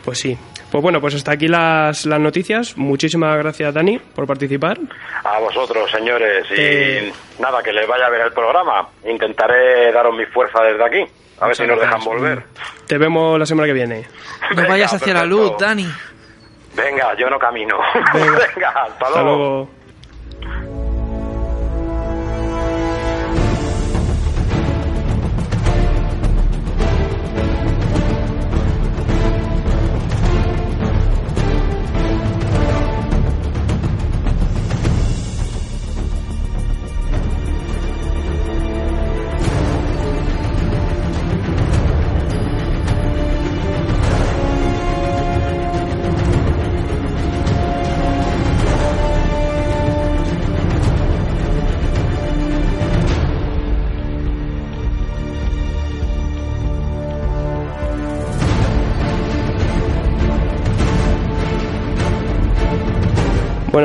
Pues 0.03 0.19
sí. 0.19 0.37
Pues 0.71 0.81
bueno, 0.81 0.99
pues 0.99 1.15
hasta 1.15 1.31
aquí 1.31 1.47
las, 1.47 2.05
las 2.05 2.19
noticias. 2.19 2.75
Muchísimas 2.77 3.37
gracias, 3.37 3.73
Dani, 3.73 3.99
por 3.99 4.27
participar. 4.27 4.77
A 5.23 5.39
vosotros, 5.39 5.89
señores. 5.89 6.45
Y 6.51 6.55
Eh. 6.57 7.13
nada, 7.39 7.63
que 7.63 7.71
les 7.71 7.87
vaya 7.87 8.07
a 8.07 8.09
ver 8.09 8.21
el 8.21 8.33
programa. 8.33 8.87
Intentaré 9.09 9.91
daros 9.93 10.13
mi 10.15 10.25
fuerza 10.25 10.61
desde 10.63 10.83
aquí. 10.85 11.11
A 11.39 11.47
ver 11.47 11.55
si 11.55 11.65
nos 11.67 11.79
dejan 11.79 12.03
volver. 12.03 12.43
Te 12.87 12.97
vemos 12.97 13.39
la 13.39 13.45
semana 13.45 13.67
que 13.67 13.73
viene. 13.73 14.07
No 14.49 14.55
Venga, 14.57 14.69
vayas 14.69 14.93
hacia 14.93 15.13
la 15.13 15.23
luz, 15.25 15.53
Dani. 15.59 15.87
Venga, 16.75 17.15
yo 17.15 17.29
no 17.29 17.39
camino. 17.39 17.77
Venga. 18.13 18.39
Venga, 18.55 18.69
hasta 18.69 19.05
Hasta 19.05 19.21
luego. 19.21 19.37
luego. 19.37 20.76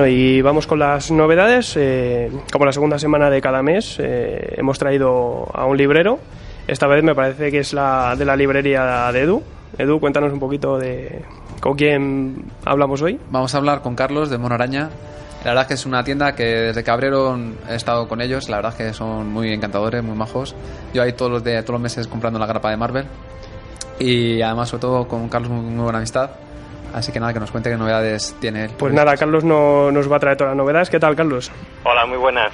Bueno, 0.03 0.17
y 0.17 0.43
vamos 0.43 0.67
con 0.67 0.81
las 0.81 1.13
novedades. 1.13 1.77
Eh, 1.77 2.29
como 2.51 2.65
la 2.65 2.73
segunda 2.73 2.99
semana 2.99 3.31
de 3.31 3.41
cada 3.41 3.63
mes, 3.63 3.99
eh, 4.01 4.55
hemos 4.57 4.77
traído 4.77 5.47
a 5.55 5.65
un 5.65 5.77
librero. 5.77 6.19
Esta 6.67 6.89
vez 6.89 7.05
me 7.05 7.15
parece 7.15 7.53
que 7.53 7.61
es 7.61 7.73
la 7.73 8.17
de 8.19 8.25
la 8.25 8.35
librería 8.35 9.13
de 9.13 9.21
Edu. 9.21 9.45
Edu, 9.79 10.01
cuéntanos 10.01 10.33
un 10.33 10.41
poquito 10.41 10.77
de 10.77 11.23
con 11.61 11.77
quién 11.77 12.47
hablamos 12.65 13.01
hoy. 13.01 13.21
Vamos 13.31 13.55
a 13.55 13.59
hablar 13.59 13.81
con 13.81 13.95
Carlos 13.95 14.29
de 14.29 14.39
Mono 14.39 14.57
Araña. 14.57 14.91
La 15.45 15.53
verdad 15.53 15.63
es 15.63 15.69
que 15.69 15.75
es 15.75 15.87
una 15.87 16.03
tienda 16.03 16.35
que 16.35 16.47
desde 16.47 16.83
que 16.83 16.91
abrieron 16.91 17.55
he 17.71 17.77
estado 17.77 18.09
con 18.09 18.21
ellos. 18.21 18.49
La 18.49 18.57
verdad 18.57 18.73
es 18.73 18.79
que 18.79 18.93
son 18.95 19.33
muy 19.33 19.53
encantadores, 19.53 20.03
muy 20.03 20.17
majos. 20.17 20.57
Yo 20.93 21.05
ahí 21.05 21.13
todos 21.13 21.31
los, 21.31 21.45
de, 21.45 21.63
todos 21.63 21.75
los 21.75 21.81
meses 21.81 22.09
comprando 22.09 22.41
la 22.41 22.47
grapa 22.47 22.71
de 22.71 22.77
Marvel. 22.77 23.07
Y 24.01 24.43
además, 24.43 24.69
sobre 24.69 24.81
todo, 24.81 25.07
con 25.07 25.29
Carlos, 25.29 25.53
muy, 25.53 25.61
muy 25.61 25.85
buena 25.85 25.99
amistad. 25.99 26.31
Así 26.95 27.13
que 27.13 27.21
nada, 27.21 27.33
que 27.33 27.41
nos 27.41 27.51
cuente 27.51 27.71
qué 27.71 27.77
novedades 27.77 28.37
tiene 28.41 28.65
él. 28.67 28.71
Pues 28.79 28.93
nada, 28.93 29.17
Carlos 29.17 29.45
no- 29.45 29.91
nos 29.91 30.11
va 30.11 30.17
a 30.17 30.21
traer 30.21 30.37
todas 30.37 30.51
las 30.53 30.57
novedades. 30.57 30.91
¿Qué 30.91 30.99
tal, 31.01 31.17
Carlos? 31.17 31.51
Hola, 31.85 32.05
muy 32.07 32.19
buenas. 32.19 32.53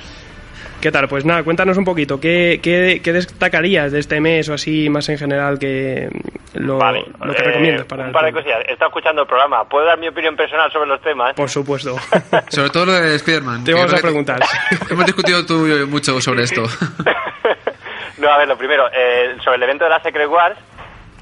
¿Qué 0.80 0.92
tal? 0.92 1.08
Pues 1.08 1.24
nada, 1.24 1.42
cuéntanos 1.42 1.76
un 1.76 1.84
poquito. 1.84 2.20
¿Qué, 2.20 2.60
qué, 2.62 3.00
qué 3.02 3.12
destacarías 3.12 3.90
de 3.90 3.98
este 3.98 4.20
mes 4.20 4.48
o 4.48 4.54
así 4.54 4.88
más 4.88 5.08
en 5.08 5.18
general 5.18 5.58
que 5.58 6.08
lo, 6.54 6.78
Vale, 6.78 7.04
lo 7.20 7.32
que 7.34 7.40
eh, 7.42 7.44
recomiendas 7.46 7.84
para 7.86 8.04
un 8.06 8.12
par 8.12 8.26
de 8.26 8.32
cosillas. 8.32 8.60
He 8.68 8.72
estado 8.74 8.88
escuchando 8.90 9.22
el 9.22 9.26
programa. 9.28 9.64
¿Puedo 9.68 9.86
dar 9.86 9.98
mi 9.98 10.06
opinión 10.06 10.36
personal 10.36 10.70
sobre 10.70 10.86
los 10.88 11.00
temas? 11.00 11.34
Por 11.34 11.50
supuesto. 11.50 11.96
Sobre 12.48 12.70
todo 12.70 12.86
lo 12.86 12.92
de 12.92 13.16
Spider-Man. 13.16 13.64
Te 13.64 13.72
que 13.72 13.76
vamos 13.76 13.92
a 13.92 13.96
preguntar. 13.96 14.38
Hemos 14.90 15.04
discutido 15.04 15.44
tú 15.44 15.66
y 15.66 15.70
yo 15.80 15.86
mucho 15.88 16.20
sobre 16.20 16.44
esto. 16.44 16.62
no, 18.18 18.28
a 18.30 18.38
ver, 18.38 18.46
lo 18.46 18.56
primero, 18.56 18.84
eh, 18.94 19.36
sobre 19.42 19.56
el 19.56 19.62
evento 19.64 19.82
de 19.84 19.90
la 19.90 20.00
Secret 20.02 20.28
Wars, 20.28 20.56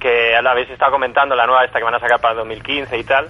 que 0.00 0.32
lo 0.42 0.50
habéis 0.50 0.70
estado 0.70 0.92
comentando, 0.92 1.34
la 1.34 1.46
nueva 1.46 1.64
esta 1.64 1.78
que 1.78 1.84
van 1.84 1.94
a 1.94 2.00
sacar 2.00 2.20
para 2.20 2.34
2015 2.34 2.96
y 2.98 3.04
tal. 3.04 3.28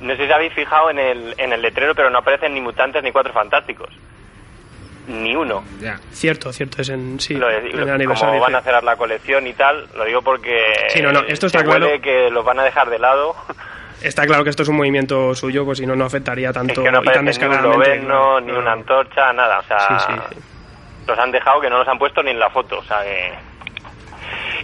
No 0.00 0.14
sé 0.16 0.26
si 0.26 0.32
habéis 0.32 0.52
fijado 0.52 0.90
en 0.90 0.98
el, 0.98 1.34
en 1.38 1.52
el 1.52 1.62
letrero, 1.62 1.94
pero 1.94 2.10
no 2.10 2.18
aparecen 2.18 2.52
ni 2.54 2.60
mutantes 2.60 3.02
ni 3.02 3.12
cuatro 3.12 3.32
fantásticos. 3.32 3.88
Ni 5.08 5.36
uno. 5.36 5.62
Ya. 5.80 5.98
Cierto, 6.10 6.52
cierto, 6.52 6.82
es 6.82 6.88
en, 6.88 7.20
sí, 7.20 7.34
Lo 7.34 7.48
en 7.48 7.76
lo- 7.76 7.82
el 7.84 7.90
aniversario. 7.90 8.32
como 8.34 8.42
van 8.42 8.56
a 8.56 8.60
cerrar 8.62 8.82
la 8.82 8.96
colección 8.96 9.46
y 9.46 9.52
tal, 9.52 9.86
lo 9.94 10.04
digo 10.04 10.20
porque 10.22 10.60
Sí, 10.88 11.00
no, 11.00 11.12
no, 11.12 11.20
esto 11.20 11.46
está 11.46 11.62
claro. 11.62 11.86
que 12.02 12.28
los 12.30 12.44
van 12.44 12.58
a 12.58 12.64
dejar 12.64 12.90
de 12.90 12.98
lado. 12.98 13.34
Está 14.02 14.26
claro 14.26 14.44
que 14.44 14.50
esto 14.50 14.62
es 14.62 14.68
un 14.68 14.76
movimiento 14.76 15.34
suyo, 15.34 15.64
pues 15.64 15.78
si 15.78 15.86
no, 15.86 15.96
no 15.96 16.04
afectaría 16.04 16.50
Es 16.50 16.54
tanto 16.54 16.82
que 16.82 16.90
no 16.92 17.00
y 17.00 17.04
tan 17.06 17.08
aparece 17.08 17.18
ni 17.18 17.18
un 17.20 17.26
descaradamente. 17.26 18.00
Claro. 18.06 18.40
ni 18.42 18.52
una 18.52 18.72
antorcha, 18.72 19.32
nada. 19.32 19.60
O 19.60 19.62
sea, 19.62 19.78
sí, 20.00 20.14
sí. 20.34 20.38
los 21.08 21.18
han 21.18 21.32
dejado 21.32 21.62
que 21.62 21.70
no 21.70 21.78
los 21.78 21.88
han 21.88 21.98
puesto 21.98 22.22
ni 22.22 22.30
en 22.32 22.38
la 22.38 22.50
foto. 22.50 22.78
O 22.78 22.84
sea, 22.84 23.02
que... 23.02 23.32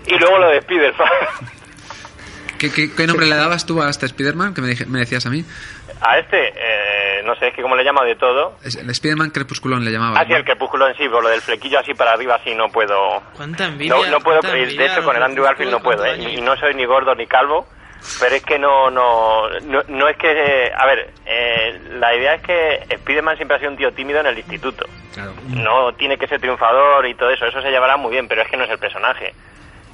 Y 0.06 0.18
luego 0.18 0.38
lo 0.38 0.48
de 0.48 0.58
Spider-Man. 0.58 1.08
¿Qué, 2.58 2.70
qué, 2.72 2.94
qué 2.94 3.06
nombre 3.08 3.26
le 3.26 3.34
dabas 3.34 3.66
tú 3.66 3.82
a 3.82 3.90
este 3.90 4.06
Spider-Man 4.06 4.54
que 4.54 4.60
me, 4.60 4.68
dije- 4.68 4.86
me 4.86 5.00
decías 5.00 5.26
a 5.26 5.30
mí? 5.30 5.44
A 6.00 6.18
este, 6.18 6.48
eh, 6.48 7.22
no 7.24 7.34
sé, 7.34 7.48
es 7.48 7.54
que 7.54 7.62
como 7.62 7.74
le 7.74 7.82
llamo 7.82 8.04
de 8.04 8.14
todo. 8.14 8.56
Es- 8.62 8.76
El 8.76 8.88
Spider-Man 8.88 9.30
Crepusculón 9.30 9.84
le 9.84 9.90
llamaba. 9.90 10.20
Así 10.20 10.32
el 10.32 10.44
crepúsculo 10.44 10.86
en 10.88 10.96
sí, 10.96 11.08
por 11.08 11.24
lo 11.24 11.28
del 11.28 11.40
flequillo 11.40 11.80
así 11.80 11.92
para 11.94 12.12
arriba, 12.12 12.36
así 12.36 12.54
no 12.54 12.68
puedo. 12.68 13.20
Cuánta 13.36 13.64
envidia. 13.66 13.94
No, 13.96 14.06
no 14.06 14.20
puedo, 14.20 14.40
cuánta 14.40 14.56
de 14.56 14.62
envidia, 14.62 14.92
hecho 14.92 15.02
con 15.04 15.16
el 15.16 15.22
Andrew 15.24 15.44
Garfield 15.44 15.72
no 15.72 15.80
puedo, 15.82 16.04
¿eh? 16.04 16.16
Y 16.36 16.40
no 16.40 16.56
soy 16.56 16.74
ni 16.74 16.84
gordo 16.84 17.14
ni 17.16 17.26
calvo, 17.26 17.66
pero 18.20 18.36
es 18.36 18.44
que 18.44 18.60
no, 18.60 18.90
no, 18.92 19.48
no, 19.64 19.80
no 19.88 20.08
es 20.08 20.16
que, 20.16 20.30
eh, 20.30 20.72
a 20.76 20.86
ver, 20.86 21.10
eh, 21.26 21.80
la 21.94 22.14
idea 22.14 22.34
es 22.34 22.42
que 22.42 22.84
Spider-Man 22.94 23.36
siempre 23.36 23.56
ha 23.56 23.60
sido 23.60 23.72
un 23.72 23.76
tío 23.76 23.92
tímido 23.92 24.20
en 24.20 24.26
el 24.26 24.38
instituto. 24.38 24.86
Claro. 25.14 25.32
No 25.48 25.92
tiene 25.94 26.16
que 26.16 26.28
ser 26.28 26.38
triunfador 26.40 27.06
y 27.08 27.14
todo 27.16 27.30
eso, 27.30 27.44
eso 27.46 27.60
se 27.60 27.70
llevará 27.70 27.96
muy 27.96 28.12
bien, 28.12 28.28
pero 28.28 28.42
es 28.42 28.48
que 28.48 28.56
no 28.56 28.62
es 28.64 28.70
el 28.70 28.78
personaje. 28.78 29.34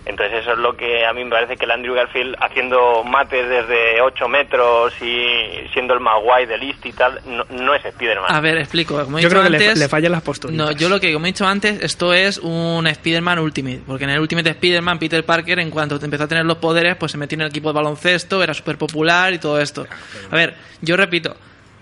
Entonces 0.08 0.38
eso 0.40 0.52
es 0.54 0.58
lo 0.58 0.74
que 0.74 1.04
a 1.06 1.12
mí 1.12 1.22
me 1.22 1.30
parece 1.30 1.56
que 1.56 1.66
el 1.66 1.70
Andrew 1.70 1.94
Garfield 1.94 2.34
haciendo 2.40 3.04
mates 3.04 3.46
desde 3.48 4.00
8 4.00 4.26
metros 4.28 4.94
y 5.02 5.68
siendo 5.72 5.92
el 5.94 6.00
más 6.00 6.14
guay 6.22 6.46
del 6.46 6.60
list 6.60 6.84
y 6.86 6.92
tal, 6.92 7.20
no, 7.26 7.44
no 7.50 7.74
es 7.74 7.84
Spider-Man. 7.84 8.24
A 8.34 8.40
ver, 8.40 8.56
explico. 8.58 8.94
Como 9.04 9.18
he 9.18 9.22
Yo 9.22 9.28
dicho 9.28 9.40
creo 9.40 9.50
que 9.52 9.58
le, 9.58 9.74
le 9.76 9.88
fallan 9.88 10.12
las 10.12 10.22
posturas. 10.22 10.56
No, 10.56 10.72
yo 10.72 10.88
lo 10.88 10.98
que, 10.98 11.12
como 11.12 11.26
he 11.26 11.28
dicho 11.28 11.46
antes, 11.46 11.80
esto 11.82 12.14
es 12.14 12.38
un 12.38 12.86
Spider-Man 12.86 13.38
Ultimate. 13.38 13.82
Porque 13.86 14.04
en 14.04 14.10
el 14.10 14.20
Ultimate 14.20 14.48
Spider-Man, 14.50 14.98
Peter 14.98 15.24
Parker, 15.24 15.58
en 15.58 15.70
cuanto 15.70 16.02
empezó 16.02 16.24
a 16.24 16.28
tener 16.28 16.46
los 16.46 16.56
poderes, 16.56 16.96
pues 16.96 17.12
se 17.12 17.18
metió 17.18 17.36
en 17.36 17.42
el 17.42 17.48
equipo 17.48 17.68
de 17.68 17.74
baloncesto, 17.74 18.42
era 18.42 18.54
súper 18.54 18.78
popular 18.78 19.32
y 19.34 19.38
todo 19.38 19.60
esto. 19.60 19.86
A 20.30 20.34
ver, 20.34 20.56
yo 20.80 20.96
repito. 20.96 21.36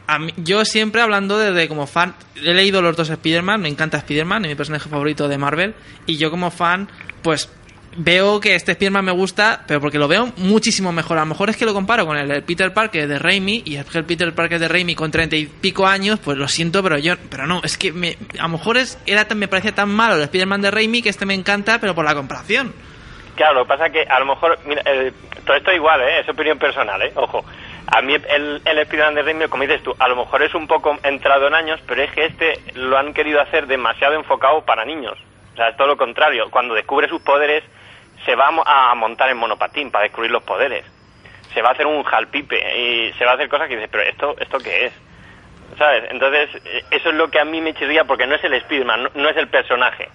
A 0.09 0.19
mí- 0.19 0.33
yo 0.37 0.65
siempre 0.65 1.01
hablando 1.01 1.39
desde 1.39 1.69
como 1.69 1.87
fan, 1.87 2.15
he 2.37 2.55
leído 2.55 2.83
los 2.83 2.97
dos 2.97 3.09
Spider-Man, 3.09 3.61
me 3.63 3.69
encanta 3.69 3.99
Spider-Man, 3.99 4.45
es 4.45 4.49
mi 4.51 4.55
personaje 4.57 4.89
favorito 4.89 5.27
de 5.29 5.39
Marvel, 5.39 5.75
y 6.07 6.17
yo 6.17 6.31
como 6.31 6.51
fan, 6.53 6.89
pues 7.23 7.51
veo 7.97 8.41
que 8.41 8.55
este 8.55 8.73
Spider-Man 8.73 9.05
me 9.05 9.13
gusta, 9.13 9.65
pero 9.67 9.81
porque 9.81 9.99
lo 9.99 10.09
veo 10.09 10.33
muchísimo 10.37 10.93
mejor. 10.93 11.19
A 11.19 11.21
lo 11.23 11.27
mejor 11.27 11.51
es 11.51 11.57
que 11.57 11.65
lo 11.65 11.75
comparo 11.75 12.07
con 12.07 12.17
el, 12.17 12.31
el 12.31 12.43
Peter 12.43 12.73
Parker 12.73 13.09
de 13.09 13.19
Raimi, 13.19 13.63
y 13.65 13.77
es 13.77 13.87
que 13.87 13.99
el 13.99 14.05
Peter 14.05 14.35
Parker 14.35 14.59
de 14.59 14.69
Raimi 14.69 14.95
con 14.95 15.11
treinta 15.11 15.37
y 15.37 15.47
pico 15.47 15.87
años, 15.87 16.19
pues 16.21 16.37
lo 16.37 16.49
siento, 16.49 16.83
pero 16.83 16.99
yo, 16.99 17.15
pero 17.31 17.47
no, 17.47 17.61
es 17.63 17.77
que 17.77 17.93
me, 17.93 18.17
a 18.39 18.43
lo 18.43 18.51
mejor 18.51 18.77
es, 18.77 18.99
era 19.07 19.27
me 19.35 19.49
parecía 19.49 19.75
tan 19.75 19.91
malo 19.91 20.17
el 20.17 20.23
Spider-Man 20.23 20.63
de 20.63 20.71
Raimi 20.71 21.03
que 21.03 21.09
este 21.09 21.27
me 21.27 21.35
encanta, 21.35 21.79
pero 21.81 21.95
por 21.95 22.05
la 22.05 22.15
comparación. 22.15 22.73
Claro, 23.35 23.55
lo 23.55 23.65
que 23.65 23.69
pasa 23.69 23.87
es 23.87 23.93
que 23.93 24.03
a 24.03 24.19
lo 24.19 24.27
mejor, 24.27 24.59
mira, 24.65 24.83
eh, 24.87 25.13
todo 25.45 25.57
esto 25.57 25.73
igual, 25.73 26.01
¿eh? 26.01 26.21
es 26.21 26.29
opinión 26.29 26.59
personal, 26.59 27.03
¿eh? 27.03 27.13
ojo. 27.15 27.45
A 27.89 28.03
mí 28.03 28.15
el, 28.15 28.63
el 28.65 28.79
Spider-Man 28.79 29.15
de 29.15 29.23
Raimi, 29.23 29.49
como 29.49 29.63
dices 29.63 29.83
tú, 29.83 29.95
a 29.99 30.09
lo 30.09 30.17
mejor 30.17 30.43
es 30.43 30.55
un 30.55 30.67
poco 30.67 30.97
entrado 31.03 31.47
en 31.47 31.55
años, 31.55 31.81
pero 31.87 32.03
es 32.03 32.11
que 32.13 32.25
este 32.27 32.55
lo 32.75 32.99
han 32.99 33.15
querido 33.15 33.41
hacer 33.41 33.67
demasiado 33.67 34.15
enfocado 34.15 34.65
para 34.65 34.85
niños. 34.85 35.17
O 35.53 35.57
sea, 35.57 35.69
es 35.69 35.77
todo 35.77 35.87
lo 35.87 35.97
contrario. 35.97 36.51
Cuando 36.51 36.75
descubre 36.75 37.09
sus 37.09 37.23
poderes, 37.23 37.63
se 38.27 38.35
va 38.35 38.49
a 38.49 38.51
mo- 38.51 38.65
a 38.67 38.95
montar 38.95 39.31
en 39.31 39.39
monopatín 39.39 39.91
para 39.91 40.03
descubrir 40.05 40.31
los 40.31 40.43
poderes. 40.43 40.85
Se 41.55 41.63
va 41.63 41.71
a 41.71 41.73
hacer 41.73 41.87
un 41.87 42.03
jalpipe 42.03 42.57
y 42.79 43.13
se 43.15 43.25
va 43.25 43.31
a 43.31 43.35
hacer 43.37 43.49
cosas 43.49 43.69
que 43.69 43.77
dices, 43.77 43.89
pero 43.91 44.03
¿esto, 44.05 44.37
esto 44.39 44.59
qué 44.59 44.87
es? 44.87 44.93
¿Sabes? 45.79 46.05
Entonces, 46.11 46.51
eh, 46.67 46.85
eso 46.91 47.09
es 47.09 47.15
lo 47.15 47.31
que 47.31 47.41
a 47.41 47.45
mí 47.47 47.61
me 47.63 47.73
chirría 47.73 48.05
porque 48.05 48.27
no 48.27 48.35
es 48.35 48.45
el 48.45 48.53
Spider-Man, 48.55 49.05
no, 49.05 49.11
no 49.15 49.29
es 49.31 49.37
el 49.39 49.49
personaje. 49.49 50.09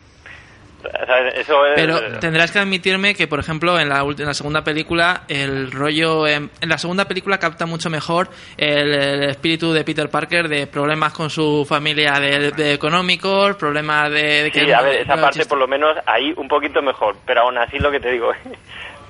Eso 1.36 1.66
es... 1.66 1.74
Pero 1.76 2.20
tendrás 2.20 2.52
que 2.52 2.60
admitirme 2.60 3.16
que, 3.16 3.28
por 3.28 3.40
ejemplo, 3.40 3.80
en 3.80 3.90
la, 3.90 4.00
en 4.02 4.26
la 4.26 4.34
segunda 4.34 4.64
película, 4.64 5.24
el 5.28 5.72
rollo. 5.72 6.28
em, 6.28 6.50
en 6.60 6.70
la 6.70 6.78
segunda 6.78 7.06
película 7.06 7.38
capta 7.38 7.66
mucho 7.66 7.90
mejor 7.90 8.30
el, 8.58 8.94
el 8.94 9.24
espíritu 9.30 9.72
de 9.74 9.84
Peter 9.84 10.10
Parker 10.10 10.48
de 10.48 10.68
problemas 10.68 11.14
con 11.14 11.30
su 11.30 11.66
familia 11.68 12.14
de, 12.20 12.52
de 12.52 12.74
económicos, 12.74 13.56
problemas 13.56 14.10
de. 14.12 14.44
de 14.44 14.52
que 14.52 14.66
Sí, 14.66 14.72
a 14.72 14.82
ver, 14.82 15.02
esa 15.02 15.16
no, 15.16 15.22
parte 15.24 15.40
chiste. 15.40 15.50
por 15.50 15.58
lo 15.60 15.68
menos 15.68 15.96
ahí 16.06 16.34
un 16.38 16.48
poquito 16.48 16.82
mejor, 16.82 17.16
pero 17.26 17.42
aún 17.42 17.58
así 17.58 17.78
lo 17.80 17.92
que 17.92 18.00
te 18.00 18.12
digo, 18.12 18.32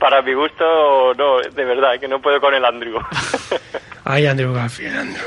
para 0.01 0.21
mi 0.23 0.33
gusto, 0.33 1.13
no, 1.13 1.39
de 1.41 1.63
verdad, 1.63 1.99
que 1.99 2.07
no 2.07 2.19
puedo 2.19 2.41
con 2.41 2.53
el 2.55 2.65
Andrew. 2.65 2.99
Ay, 4.03 4.25
Andrew 4.25 4.51
Garfield, 4.51 4.97
Andrew. 4.97 5.23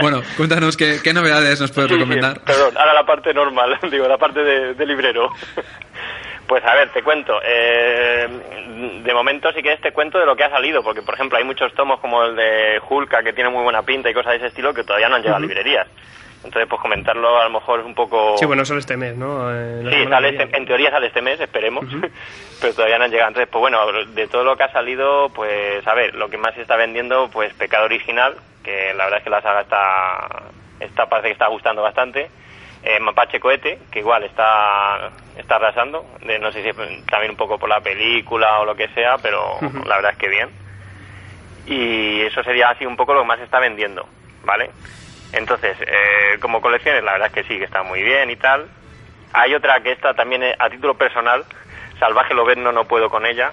Bueno, 0.00 0.22
cuéntanos 0.36 0.76
qué, 0.76 1.00
qué 1.02 1.12
novedades 1.12 1.60
nos 1.60 1.72
puedes 1.72 1.90
Sí, 1.90 1.96
sí, 1.96 2.00
recomendar. 2.00 2.40
perdón, 2.42 2.78
ahora 2.78 2.94
la 2.94 3.04
parte 3.04 3.34
normal, 3.34 3.76
digo, 3.90 4.06
la 4.06 4.16
parte 4.16 4.44
de, 4.44 4.74
de 4.74 4.86
librero. 4.86 5.28
Pues 6.46 6.64
a 6.64 6.74
ver, 6.74 6.90
te 6.90 7.02
cuento. 7.02 7.40
eh, 7.44 8.28
de 9.02 9.14
momento, 9.14 9.50
si 9.52 9.60
quieres, 9.62 9.80
te 9.80 9.92
cuento 9.92 10.18
de 10.20 10.26
lo 10.26 10.36
que 10.36 10.44
ha 10.44 10.50
salido, 10.50 10.82
porque 10.84 11.02
por 11.02 11.14
ejemplo 11.14 11.36
hay 11.38 11.44
muchos 11.44 11.74
tomos 11.74 11.98
como 12.00 12.22
el 12.24 12.36
de 12.36 12.80
Hulka 12.88 13.22
que 13.24 13.32
tiene 13.32 13.50
muy 13.50 13.62
buena 13.64 13.82
pinta 13.82 14.08
y 14.08 14.14
cosas 14.14 14.32
de 14.32 14.36
ese 14.38 14.46
estilo 14.46 14.72
que 14.72 14.84
todavía 14.84 15.08
no 15.08 15.16
han 15.16 15.22
llegado 15.22 15.38
a 15.38 15.40
librerías. 15.40 15.88
Entonces, 16.44 16.68
pues 16.68 16.80
comentarlo 16.82 17.40
a 17.40 17.44
lo 17.44 17.50
mejor 17.50 17.80
es 17.80 17.86
un 17.86 17.94
poco. 17.94 18.36
Sí, 18.38 18.44
bueno, 18.44 18.64
solo 18.64 18.78
este 18.80 18.96
mes, 18.96 19.16
¿no? 19.16 19.50
Eh, 19.50 19.82
Sí, 19.90 20.08
sale 20.10 20.28
este- 20.28 20.56
en 20.56 20.66
teoría 20.66 20.90
sale 20.90 21.06
este 21.06 21.22
mes, 21.22 21.40
esperemos, 21.40 21.84
pero 22.60 22.74
todavía 22.74 22.98
no 22.98 23.04
han 23.04 23.10
llegado. 23.10 23.28
Entonces, 23.28 23.48
pues 23.50 23.60
bueno, 23.60 23.80
de 23.92 24.28
todo 24.28 24.44
lo 24.44 24.56
que 24.56 24.64
ha 24.64 24.72
salido, 24.72 25.30
pues 25.30 25.86
a 25.86 25.94
ver, 25.94 26.14
lo 26.14 26.28
que 26.28 26.36
más 26.38 26.54
se 26.54 26.62
está 26.62 26.76
vendiendo, 26.76 27.28
pues 27.32 27.52
Pecado 27.54 27.86
Original, 27.86 28.34
que 28.62 28.92
la 28.94 29.04
verdad 29.04 29.18
es 29.18 29.24
que 29.24 29.30
la 29.30 29.42
saga 29.42 29.62
está, 29.62 30.28
está 30.80 31.06
parece 31.08 31.28
que 31.28 31.32
está 31.32 31.48
gustando 31.48 31.82
bastante. 31.82 32.30
Eh, 32.82 33.00
Mapache 33.00 33.40
Cohete, 33.40 33.78
que 33.90 34.00
igual 34.00 34.24
está, 34.24 35.10
está 35.38 35.56
arrasando, 35.56 36.04
de, 36.20 36.38
no 36.38 36.52
sé 36.52 36.62
si 36.62 36.70
también 37.10 37.30
un 37.30 37.36
poco 37.38 37.58
por 37.58 37.70
la 37.70 37.80
película 37.80 38.60
o 38.60 38.66
lo 38.66 38.74
que 38.76 38.88
sea, 38.88 39.16
pero 39.16 39.56
la 39.86 39.96
verdad 39.96 40.12
es 40.12 40.18
que 40.18 40.28
bien. 40.28 40.50
Y 41.66 42.20
eso 42.20 42.42
sería 42.42 42.68
así 42.68 42.84
un 42.84 42.96
poco 42.96 43.14
lo 43.14 43.20
que 43.22 43.26
más 43.26 43.38
se 43.38 43.44
está 43.44 43.58
vendiendo, 43.58 44.06
¿vale? 44.44 44.70
Entonces, 45.36 45.76
eh, 45.80 46.38
como 46.40 46.60
colecciones, 46.60 47.02
la 47.04 47.12
verdad 47.12 47.28
es 47.28 47.34
que 47.34 47.44
sí, 47.44 47.58
que 47.58 47.64
está 47.64 47.82
muy 47.82 48.02
bien 48.02 48.30
y 48.30 48.36
tal. 48.36 48.66
Hay 49.32 49.54
otra 49.54 49.80
que 49.82 49.92
esta 49.92 50.14
también 50.14 50.42
eh, 50.44 50.54
a 50.58 50.68
título 50.70 50.94
personal, 50.94 51.44
Salvaje 51.98 52.34
Lobezno 52.34 52.70
no 52.72 52.84
puedo 52.84 53.08
con 53.10 53.26
ella, 53.26 53.50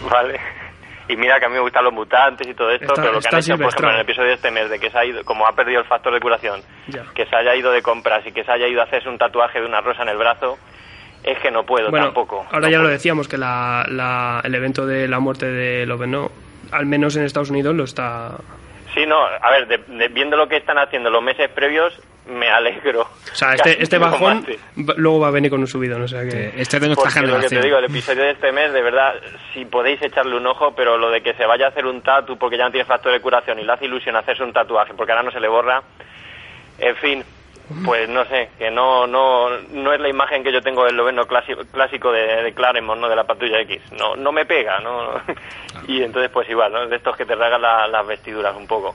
¿vale? 0.10 0.40
Y 1.08 1.16
mira 1.16 1.38
que 1.40 1.46
a 1.46 1.48
mí 1.48 1.54
me 1.56 1.60
gustan 1.60 1.84
los 1.84 1.92
mutantes 1.92 2.46
y 2.46 2.54
todo 2.54 2.70
esto, 2.70 2.86
Está- 2.86 3.02
pero 3.02 3.14
lo 3.14 3.20
que 3.20 3.26
está 3.26 3.36
han 3.36 3.42
hecho, 3.42 3.56
por 3.58 3.66
ejemplo, 3.68 3.88
en 3.90 3.94
el 3.96 4.00
episodio 4.02 4.28
de 4.28 4.34
este 4.34 4.50
mes, 4.50 4.70
de 4.70 4.78
que 4.78 4.90
se 4.90 4.98
ha 4.98 5.04
ido, 5.04 5.24
como 5.24 5.46
ha 5.46 5.52
perdido 5.52 5.80
el 5.80 5.86
factor 5.86 6.14
de 6.14 6.20
curación, 6.20 6.62
que 7.14 7.26
se 7.26 7.36
haya 7.36 7.54
ido 7.56 7.72
de 7.72 7.82
compras 7.82 8.24
y 8.26 8.32
que 8.32 8.44
se 8.44 8.52
haya 8.52 8.68
ido 8.68 8.80
a 8.80 8.84
hacerse 8.84 9.08
un 9.08 9.18
tatuaje 9.18 9.60
de 9.60 9.66
una 9.66 9.80
rosa 9.80 10.02
en 10.02 10.08
el 10.10 10.16
brazo, 10.16 10.58
es 11.24 11.38
que 11.40 11.50
no 11.50 11.64
puedo 11.64 11.90
Bueno, 11.90 12.06
tampoco. 12.06 12.46
ahora 12.50 12.70
ya 12.70 12.78
lo 12.78 12.88
decíamos, 12.88 13.26
que 13.28 13.36
la, 13.38 13.84
la- 13.88 14.40
el 14.44 14.54
evento 14.54 14.86
de 14.86 15.08
la 15.08 15.18
muerte 15.18 15.46
de 15.46 15.86
Loveno, 15.86 16.30
al 16.70 16.86
menos 16.86 17.16
en 17.16 17.24
Estados 17.24 17.50
Unidos, 17.50 17.74
lo 17.74 17.84
está... 17.84 18.36
Sí, 18.94 19.06
no, 19.06 19.18
a 19.24 19.50
ver, 19.50 19.66
de- 19.68 19.78
de- 19.78 20.08
viendo 20.08 20.36
lo 20.36 20.48
que 20.48 20.56
están 20.58 20.78
haciendo 20.78 21.08
los 21.10 21.22
meses 21.22 21.48
previos, 21.50 21.98
me 22.26 22.48
alegro. 22.48 23.00
O 23.02 23.34
sea, 23.34 23.54
este, 23.54 23.82
este 23.82 23.98
bajón 23.98 24.46
va- 24.78 24.94
luego 24.96 25.20
va 25.20 25.28
a 25.28 25.30
venir 25.30 25.50
con 25.50 25.60
un 25.60 25.66
subidón, 25.66 26.02
o 26.02 26.08
sea 26.08 26.22
que... 26.22 26.52
Este 26.56 26.78
de 26.78 26.94
Porque 26.94 27.20
lo 27.20 27.40
que 27.40 27.48
te 27.48 27.60
digo, 27.62 27.78
el 27.78 27.84
episodio 27.86 28.22
de 28.24 28.30
este 28.32 28.52
mes, 28.52 28.72
de 28.72 28.82
verdad, 28.82 29.14
si 29.54 29.64
podéis 29.64 30.00
echarle 30.02 30.36
un 30.36 30.46
ojo, 30.46 30.74
pero 30.76 30.98
lo 30.98 31.10
de 31.10 31.22
que 31.22 31.34
se 31.34 31.46
vaya 31.46 31.66
a 31.66 31.68
hacer 31.70 31.86
un 31.86 32.02
tatu 32.02 32.36
porque 32.38 32.58
ya 32.58 32.64
no 32.64 32.70
tiene 32.70 32.84
factor 32.84 33.12
de 33.12 33.20
curación 33.20 33.58
y 33.58 33.64
le 33.64 33.72
hace 33.72 33.86
ilusión 33.86 34.14
hacerse 34.14 34.42
un 34.44 34.52
tatuaje 34.52 34.92
porque 34.94 35.12
ahora 35.12 35.24
no 35.24 35.32
se 35.32 35.40
le 35.40 35.48
borra, 35.48 35.82
en 36.78 36.96
fin, 36.96 37.24
pues 37.84 38.08
no 38.08 38.24
sé, 38.26 38.50
que 38.58 38.70
no 38.70 39.06
no 39.06 39.48
no 39.70 39.92
es 39.92 40.00
la 40.00 40.08
imagen 40.08 40.42
que 40.44 40.52
yo 40.52 40.60
tengo 40.62 40.84
del 40.84 40.96
noveno 40.96 41.26
clásico, 41.26 41.62
clásico 41.72 42.10
de, 42.12 42.42
de 42.42 42.52
Claremont, 42.54 43.00
¿no? 43.00 43.08
De 43.08 43.16
la 43.16 43.24
patrulla 43.24 43.60
X. 43.60 43.80
No 43.92 44.16
no 44.16 44.32
me 44.32 44.44
pega, 44.46 44.80
¿no? 44.80 45.14
Y 45.88 46.02
entonces, 46.02 46.30
pues 46.30 46.48
igual, 46.48 46.72
¿no? 46.72 46.86
De 46.86 46.96
estos 46.96 47.16
que 47.16 47.24
te 47.26 47.34
ragan 47.34 47.60
la- 47.62 47.88
las 47.88 48.06
vestiduras 48.06 48.54
un 48.56 48.66
poco. 48.66 48.94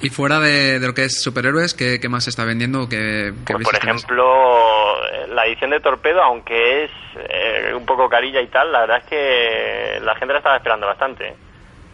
Y 0.00 0.10
fuera 0.10 0.38
de, 0.40 0.78
de 0.78 0.86
lo 0.86 0.92
que 0.92 1.04
es 1.04 1.22
superhéroes, 1.22 1.72
¿qué, 1.72 1.98
qué 2.00 2.08
más 2.10 2.24
se 2.24 2.30
está 2.30 2.44
vendiendo? 2.44 2.86
¿Qué, 2.88 3.32
qué 3.46 3.54
Pues, 3.54 3.64
por 3.64 3.74
ejemplo, 3.76 5.06
eh, 5.10 5.26
la 5.28 5.46
edición 5.46 5.70
de 5.70 5.80
Torpedo, 5.80 6.22
aunque 6.22 6.84
es 6.84 6.90
eh, 7.16 7.72
un 7.74 7.86
poco 7.86 8.06
carilla 8.08 8.42
y 8.42 8.48
tal, 8.48 8.70
la 8.72 8.80
verdad 8.80 8.98
es 8.98 9.04
que 9.04 9.98
la 10.02 10.14
gente 10.16 10.34
la 10.34 10.38
estaba 10.40 10.56
esperando 10.56 10.86
bastante. 10.86 11.34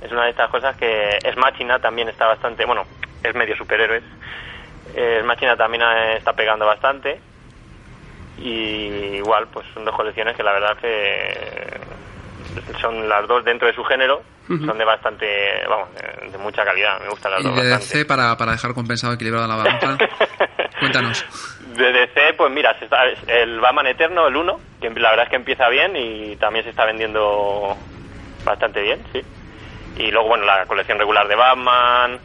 Es 0.00 0.10
una 0.10 0.24
de 0.24 0.30
estas 0.30 0.50
cosas 0.50 0.76
que 0.76 1.18
es 1.22 1.36
Machina 1.36 1.78
también 1.78 2.08
está 2.08 2.26
bastante, 2.26 2.64
bueno, 2.64 2.84
es 3.22 3.34
medio 3.36 3.56
superhéroes. 3.56 4.02
Es 4.94 5.24
Machina 5.24 5.56
también 5.56 5.82
eh, 5.82 6.16
está 6.18 6.32
pegando 6.34 6.66
bastante. 6.66 7.20
Y 8.38 9.16
igual, 9.16 9.46
pues 9.52 9.66
son 9.74 9.84
dos 9.84 9.94
colecciones 9.94 10.36
que 10.36 10.42
la 10.42 10.52
verdad 10.52 10.76
que 10.78 11.80
son 12.80 13.08
las 13.08 13.26
dos 13.28 13.44
dentro 13.44 13.66
de 13.68 13.74
su 13.74 13.84
género, 13.84 14.22
son 14.46 14.76
de 14.76 14.84
bastante, 14.84 15.26
vamos, 15.68 15.88
de, 15.94 16.30
de 16.30 16.38
mucha 16.38 16.64
calidad, 16.64 17.00
me 17.00 17.08
gustan 17.08 17.32
las 17.32 17.40
Y 17.40 17.44
dos 17.44 17.56
de 17.56 17.70
bastante. 17.70 17.98
DC, 17.98 18.04
para, 18.04 18.36
para 18.36 18.52
dejar 18.52 18.74
compensado, 18.74 19.12
equilibrado 19.14 19.46
la 19.46 19.56
balanza, 19.56 19.96
cuéntanos. 20.80 21.24
De 21.76 21.92
DC, 21.92 22.34
pues 22.36 22.50
mira, 22.52 22.76
se 22.78 22.84
está- 22.84 23.04
el 23.28 23.60
Batman 23.60 23.86
Eterno, 23.86 24.26
el 24.26 24.36
1, 24.36 24.60
que 24.80 24.90
la 24.90 25.10
verdad 25.10 25.24
es 25.26 25.30
que 25.30 25.36
empieza 25.36 25.68
bien 25.68 25.94
y 25.96 26.36
también 26.36 26.64
se 26.64 26.70
está 26.70 26.84
vendiendo 26.84 27.76
bastante 28.44 28.82
bien, 28.82 29.02
sí. 29.12 29.22
Y 29.96 30.10
luego, 30.10 30.28
bueno, 30.28 30.44
la 30.44 30.66
colección 30.66 30.98
regular 30.98 31.28
de 31.28 31.36
Batman, 31.36 32.18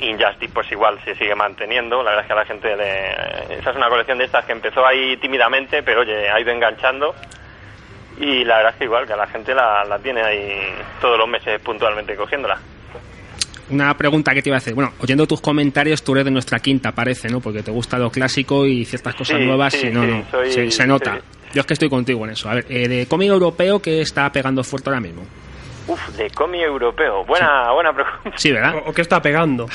Injustice, 0.00 0.52
pues 0.52 0.70
igual 0.72 0.98
se 1.04 1.14
sigue 1.14 1.34
manteniendo. 1.34 2.02
La 2.02 2.10
verdad 2.10 2.24
es 2.24 2.26
que 2.26 2.32
a 2.32 2.36
la 2.36 2.44
gente 2.46 2.76
le... 2.76 3.58
Esa 3.58 3.70
es 3.70 3.76
una 3.76 3.88
colección 3.88 4.18
de 4.18 4.24
estas 4.24 4.44
que 4.44 4.52
empezó 4.52 4.86
ahí 4.86 5.16
tímidamente, 5.18 5.82
pero 5.82 6.00
oye, 6.02 6.28
ha 6.30 6.40
ido 6.40 6.50
enganchando. 6.52 7.14
Y 8.20 8.44
la 8.44 8.56
verdad 8.56 8.72
es 8.72 8.78
que 8.78 8.84
igual, 8.84 9.06
que 9.06 9.12
a 9.12 9.16
la 9.16 9.26
gente 9.28 9.54
la, 9.54 9.84
la 9.84 9.98
tiene 9.98 10.22
ahí 10.22 10.74
todos 11.00 11.16
los 11.18 11.28
meses 11.28 11.60
puntualmente 11.60 12.16
cogiéndola. 12.16 12.58
Una 13.70 13.94
pregunta 13.96 14.32
que 14.32 14.40
te 14.42 14.48
iba 14.48 14.56
a 14.56 14.58
hacer. 14.58 14.74
Bueno, 14.74 14.92
oyendo 15.00 15.26
tus 15.26 15.40
comentarios, 15.40 16.02
tú 16.02 16.12
eres 16.12 16.24
de 16.24 16.30
nuestra 16.30 16.58
quinta, 16.58 16.92
parece, 16.92 17.28
¿no? 17.28 17.40
Porque 17.40 17.62
te 17.62 17.70
gusta 17.70 17.98
lo 17.98 18.10
clásico 18.10 18.66
y 18.66 18.84
ciertas 18.86 19.14
cosas 19.14 19.36
Sí, 19.38 19.44
nuevas 19.44 19.74
sí, 19.74 19.86
y 19.88 19.90
no, 19.90 20.02
sí, 20.02 20.06
no. 20.10 20.24
soy- 20.30 20.50
se, 20.52 20.70
se 20.70 20.86
nota. 20.86 21.20
Yo 21.52 21.60
es 21.60 21.66
que 21.66 21.74
estoy 21.74 21.88
contigo 21.90 22.24
en 22.24 22.32
eso. 22.32 22.48
A 22.48 22.54
ver, 22.54 22.66
eh, 22.70 22.88
de 22.88 23.06
cómic 23.06 23.28
europeo 23.28 23.80
que 23.80 24.00
está 24.00 24.30
pegando 24.32 24.64
fuerte 24.64 24.88
ahora 24.88 25.00
mismo. 25.00 25.22
Uf, 25.88 26.08
de 26.10 26.30
cómic 26.30 26.60
europeo. 26.62 27.24
Buena, 27.24 27.72
buena 27.72 27.92
pregunta. 27.92 28.32
Sí, 28.36 28.52
¿verdad? 28.52 28.76
¿O, 28.86 28.90
o 28.90 28.92
qué 28.92 29.02
está 29.02 29.20
pegando? 29.20 29.66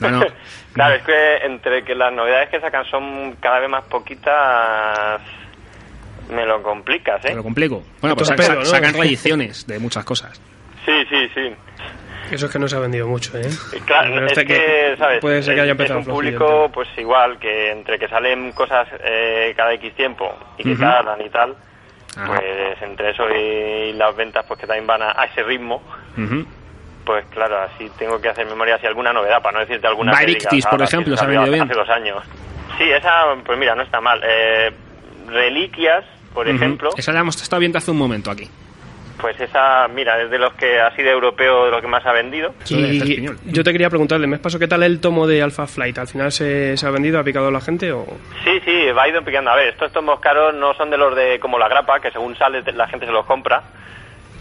No, 0.00 0.10
no. 0.10 0.20
Claro, 0.72 0.94
es 0.94 1.02
que 1.02 1.36
entre 1.46 1.82
que 1.82 1.96
las 1.96 2.12
novedades 2.12 2.48
que 2.48 2.60
sacan 2.60 2.84
son 2.84 3.36
cada 3.40 3.58
vez 3.58 3.68
más 3.68 3.82
poquitas, 3.86 5.20
me 6.30 6.46
lo 6.46 6.62
complicas, 6.62 7.24
¿eh? 7.24 7.28
Te 7.30 7.34
lo 7.34 7.42
complico. 7.42 7.82
Bueno, 8.00 8.14
pues 8.14 8.28
Torpedo, 8.28 8.46
sa- 8.46 8.54
¿no? 8.54 8.64
sacan 8.64 8.94
reediciones 8.94 9.66
de 9.66 9.80
muchas 9.80 10.04
cosas. 10.04 10.40
Sí, 10.84 10.92
sí, 11.08 11.28
sí. 11.34 11.54
Eso 12.30 12.46
es 12.46 12.52
que 12.52 12.58
no 12.60 12.68
se 12.68 12.76
ha 12.76 12.78
vendido 12.78 13.08
mucho, 13.08 13.36
¿eh? 13.36 13.48
Claro, 13.84 14.10
Pero 14.14 14.26
es 14.26 14.32
este 14.38 14.46
que, 14.46 14.94
¿sabes? 14.96 15.20
Puede 15.20 15.42
ser 15.42 15.56
que 15.56 15.60
haya 15.62 15.72
empezado 15.72 15.98
es 16.00 16.06
un 16.06 16.12
público, 16.14 16.70
pues 16.72 16.88
igual, 16.96 17.38
que 17.40 17.72
entre 17.72 17.98
que 17.98 18.06
salen 18.06 18.52
cosas 18.52 18.86
eh, 19.02 19.52
cada 19.56 19.72
X 19.74 19.92
tiempo 19.96 20.32
y 20.56 20.62
que 20.62 20.72
Ujú. 20.74 20.82
tardan 20.82 21.20
y 21.20 21.28
tal, 21.30 21.56
Ajá. 22.16 22.26
Pues 22.26 22.82
entre 22.82 23.10
eso 23.10 23.28
y 23.30 23.92
las 23.94 24.14
ventas, 24.16 24.44
pues 24.46 24.58
que 24.60 24.66
también 24.66 24.86
van 24.86 25.02
a, 25.02 25.12
a 25.20 25.24
ese 25.26 25.42
ritmo, 25.42 25.82
pues 27.04 27.24
claro, 27.30 27.58
así 27.60 27.90
tengo 27.98 28.20
que 28.20 28.28
hacer 28.28 28.46
memoria 28.46 28.78
si 28.78 28.86
alguna 28.86 29.12
novedad, 29.12 29.40
para 29.42 29.54
no 29.58 29.60
decirte 29.60 29.86
alguna 29.86 30.12
que 30.12 30.16
Varictis, 30.18 30.48
digas, 30.50 30.70
por 30.70 30.80
"Ah, 30.82 30.84
ejemplo, 30.84 31.16
se 31.16 31.24
ha 31.24 31.28
bien". 31.28 31.62
hace 31.62 31.74
dos 31.74 31.88
años. 31.88 32.22
Sí, 32.78 32.90
esa, 32.90 33.24
pues 33.44 33.58
mira, 33.58 33.74
no 33.74 33.82
está 33.82 34.00
mal. 34.00 34.20
Eh, 34.24 34.70
Reliquias, 35.28 36.04
por 36.34 36.48
ejemplo, 36.48 36.90
Esa 36.96 37.12
la 37.12 37.20
hemos 37.20 37.40
estado 37.40 37.60
viendo 37.60 37.78
hace 37.78 37.90
un 37.90 37.98
momento 37.98 38.30
aquí. 38.30 38.48
Pues 39.20 39.38
esa, 39.40 39.86
mira, 39.88 40.20
es 40.22 40.30
de 40.30 40.38
los 40.38 40.52
que 40.54 40.80
así 40.80 41.02
de 41.02 41.10
europeo, 41.10 41.66
de 41.66 41.70
lo 41.70 41.80
que 41.80 41.86
más 41.86 42.04
ha 42.06 42.12
vendido. 42.12 42.54
Y 42.68 43.24
yo 43.46 43.62
te 43.64 43.72
quería 43.72 43.88
preguntar, 43.90 44.20
el 44.20 44.26
mes 44.28 44.40
pasado, 44.40 44.58
¿qué 44.60 44.68
tal 44.68 44.82
el 44.82 45.00
tomo 45.00 45.26
de 45.26 45.42
Alpha 45.42 45.66
Flight? 45.66 45.98
¿Al 45.98 46.08
final 46.08 46.32
se, 46.32 46.76
se 46.76 46.86
ha 46.86 46.90
vendido, 46.90 47.18
ha 47.18 47.24
picado 47.24 47.50
la 47.50 47.60
gente 47.60 47.92
o...? 47.92 48.06
Sí, 48.44 48.60
sí, 48.64 48.90
va 48.92 49.08
ido 49.08 49.22
picando. 49.22 49.50
A 49.50 49.56
ver, 49.56 49.68
estos 49.68 49.92
tomos 49.92 50.20
caros 50.20 50.54
no 50.54 50.74
son 50.74 50.90
de 50.90 50.96
los 50.96 51.14
de 51.14 51.38
como 51.40 51.58
la 51.58 51.68
grapa, 51.68 52.00
que 52.00 52.10
según 52.10 52.36
sale 52.36 52.62
te- 52.62 52.72
la 52.72 52.88
gente 52.88 53.06
se 53.06 53.12
los 53.12 53.26
compra, 53.26 53.62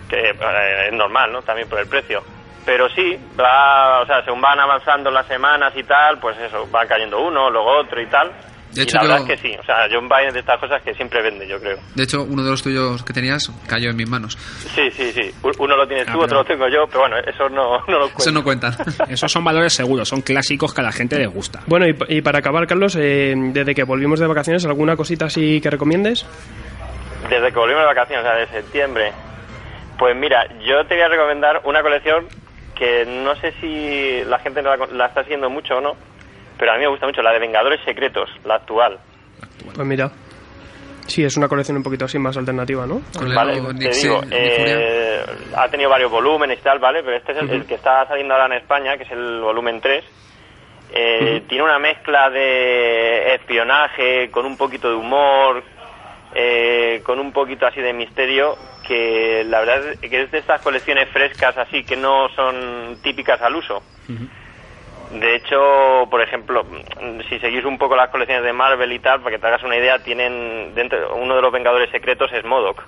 que 0.09 0.29
eh, 0.29 0.87
es 0.87 0.93
normal, 0.93 1.31
¿no? 1.31 1.41
También 1.41 1.67
por 1.69 1.79
el 1.79 1.87
precio. 1.87 2.23
Pero 2.65 2.89
sí, 2.89 3.17
va, 3.39 4.01
o 4.01 4.05
sea, 4.05 4.23
según 4.23 4.41
van 4.41 4.59
avanzando 4.59 5.09
las 5.11 5.25
semanas 5.27 5.73
y 5.75 5.83
tal, 5.83 6.19
pues 6.19 6.37
eso, 6.37 6.69
va 6.71 6.85
cayendo 6.85 7.19
uno, 7.19 7.49
luego 7.49 7.71
otro 7.79 7.99
y 8.01 8.05
tal. 8.07 8.31
De 8.73 8.81
y 8.81 8.83
hecho, 8.83 8.97
la 8.97 9.01
verdad 9.03 9.21
es 9.21 9.25
que 9.25 9.37
sí, 9.49 9.55
o 9.59 9.63
sea, 9.65 9.87
John 9.91 10.07
Biden 10.07 10.31
de 10.33 10.39
estas 10.41 10.59
cosas 10.59 10.81
que 10.83 10.93
siempre 10.93 11.21
vende, 11.23 11.47
yo 11.47 11.59
creo. 11.59 11.77
De 11.95 12.03
hecho, 12.03 12.21
uno 12.23 12.43
de 12.43 12.51
los 12.51 12.61
tuyos 12.61 13.01
que 13.03 13.13
tenías 13.13 13.51
cayó 13.67 13.89
en 13.89 13.95
mis 13.95 14.07
manos. 14.07 14.37
Sí, 14.75 14.91
sí, 14.91 15.11
sí. 15.11 15.31
Uno 15.57 15.75
lo 15.75 15.87
tienes 15.87 16.07
Ah, 16.07 16.11
tú, 16.11 16.19
pero- 16.19 16.25
otro 16.25 16.37
lo 16.39 16.45
tengo 16.45 16.67
yo, 16.67 16.85
pero 16.87 16.99
bueno, 17.01 17.17
eso 17.17 17.49
no, 17.49 17.79
no 17.87 17.93
lo 17.99 18.05
cuento. 18.05 18.19
Eso 18.19 18.31
no 18.31 18.43
cuentan. 18.43 18.75
Esos 19.09 19.31
son 19.31 19.43
valores 19.43 19.73
seguros, 19.73 20.07
son 20.07 20.21
clásicos 20.21 20.73
que 20.73 20.81
a 20.81 20.83
la 20.83 20.91
gente 20.91 21.17
le 21.17 21.25
gusta. 21.27 21.61
Bueno, 21.65 21.87
y, 21.87 21.93
pa- 21.93 22.05
y 22.09 22.21
para 22.21 22.39
acabar, 22.39 22.67
Carlos, 22.67 22.95
eh, 22.99 23.33
desde 23.35 23.73
que 23.73 23.83
volvimos 23.83 24.19
de 24.19 24.27
vacaciones, 24.27 24.63
¿alguna 24.65 24.95
cosita 24.95 25.25
así 25.25 25.59
que 25.61 25.69
recomiendes? 25.71 26.25
Desde 27.29 27.51
que 27.51 27.57
volvimos 27.59 27.81
de 27.81 27.87
vacaciones, 27.87 28.25
o 28.25 28.29
sea, 28.29 28.37
de 28.37 28.47
septiembre. 28.47 29.11
Pues 29.97 30.15
mira, 30.15 30.45
yo 30.65 30.85
te 30.85 30.93
voy 30.95 31.03
a 31.03 31.07
recomendar 31.09 31.61
una 31.65 31.81
colección 31.81 32.27
que 32.75 33.05
no 33.05 33.35
sé 33.35 33.53
si 33.59 34.23
la 34.29 34.39
gente 34.39 34.61
la, 34.61 34.77
la 34.93 35.07
está 35.07 35.23
siguiendo 35.23 35.49
mucho 35.49 35.77
o 35.77 35.81
no, 35.81 35.95
pero 36.59 36.73
a 36.73 36.75
mí 36.75 36.81
me 36.81 36.89
gusta 36.89 37.07
mucho, 37.07 37.21
la 37.21 37.31
de 37.31 37.39
Vengadores 37.39 37.79
Secretos, 37.85 38.29
la 38.43 38.55
actual. 38.55 38.99
Pues 39.73 39.87
mira, 39.87 40.11
sí, 41.07 41.23
es 41.23 41.37
una 41.37 41.47
colección 41.47 41.77
un 41.77 41.83
poquito 41.83 42.05
así 42.05 42.19
más 42.19 42.35
alternativa, 42.37 42.85
¿no? 42.85 43.01
Con 43.17 43.33
Vale, 43.33 43.61
te 43.79 43.89
digo, 43.89 44.21
eh, 44.29 45.23
ha 45.55 45.67
tenido 45.69 45.89
varios 45.89 46.11
volúmenes 46.11 46.59
y 46.59 46.61
tal, 46.61 46.79
¿vale? 46.79 47.01
Pero 47.03 47.15
este 47.17 47.31
es 47.31 47.37
el, 47.39 47.49
el 47.49 47.65
que 47.65 47.75
está 47.75 48.05
saliendo 48.07 48.33
ahora 48.33 48.47
en 48.47 48.61
España, 48.61 48.97
que 48.97 49.03
es 49.03 49.11
el 49.11 49.39
volumen 49.39 49.79
3. 49.79 50.03
Eh, 50.91 51.43
Tiene 51.47 51.63
una 51.63 51.79
mezcla 51.79 52.29
de 52.29 53.35
espionaje 53.35 54.29
con 54.31 54.45
un 54.45 54.57
poquito 54.57 54.89
de 54.89 54.95
humor, 54.95 55.63
eh, 56.33 57.01
con 57.05 57.19
un 57.19 57.31
poquito 57.31 57.67
así 57.67 57.79
de 57.79 57.93
misterio, 57.93 58.55
que 58.87 59.43
la 59.45 59.59
verdad 59.59 59.93
es 60.01 60.09
que 60.09 60.23
es 60.23 60.31
de 60.31 60.39
estas 60.39 60.61
colecciones 60.61 61.07
frescas 61.09 61.57
así, 61.57 61.83
que 61.83 61.95
no 61.95 62.27
son 62.35 62.97
típicas 63.03 63.39
al 63.41 63.55
uso. 63.55 63.83
De 65.11 65.35
hecho, 65.35 66.07
por 66.11 66.21
ejemplo, 66.21 66.65
si 67.27 67.39
seguís 67.39 67.65
un 67.65 67.77
poco 67.79 67.95
las 67.95 68.09
colecciones 68.09 68.43
de 68.43 68.53
Marvel 68.53 68.91
y 68.91 68.99
tal, 68.99 69.19
para 69.21 69.35
que 69.35 69.41
te 69.41 69.47
hagas 69.47 69.63
una 69.63 69.75
idea, 69.77 69.97
tienen 70.03 70.73
dentro 70.75 71.15
uno 71.15 71.35
de 71.35 71.41
los 71.41 71.51
Vengadores 71.51 71.89
secretos 71.89 72.31
es 72.31 72.45
Modoc. 72.45 72.83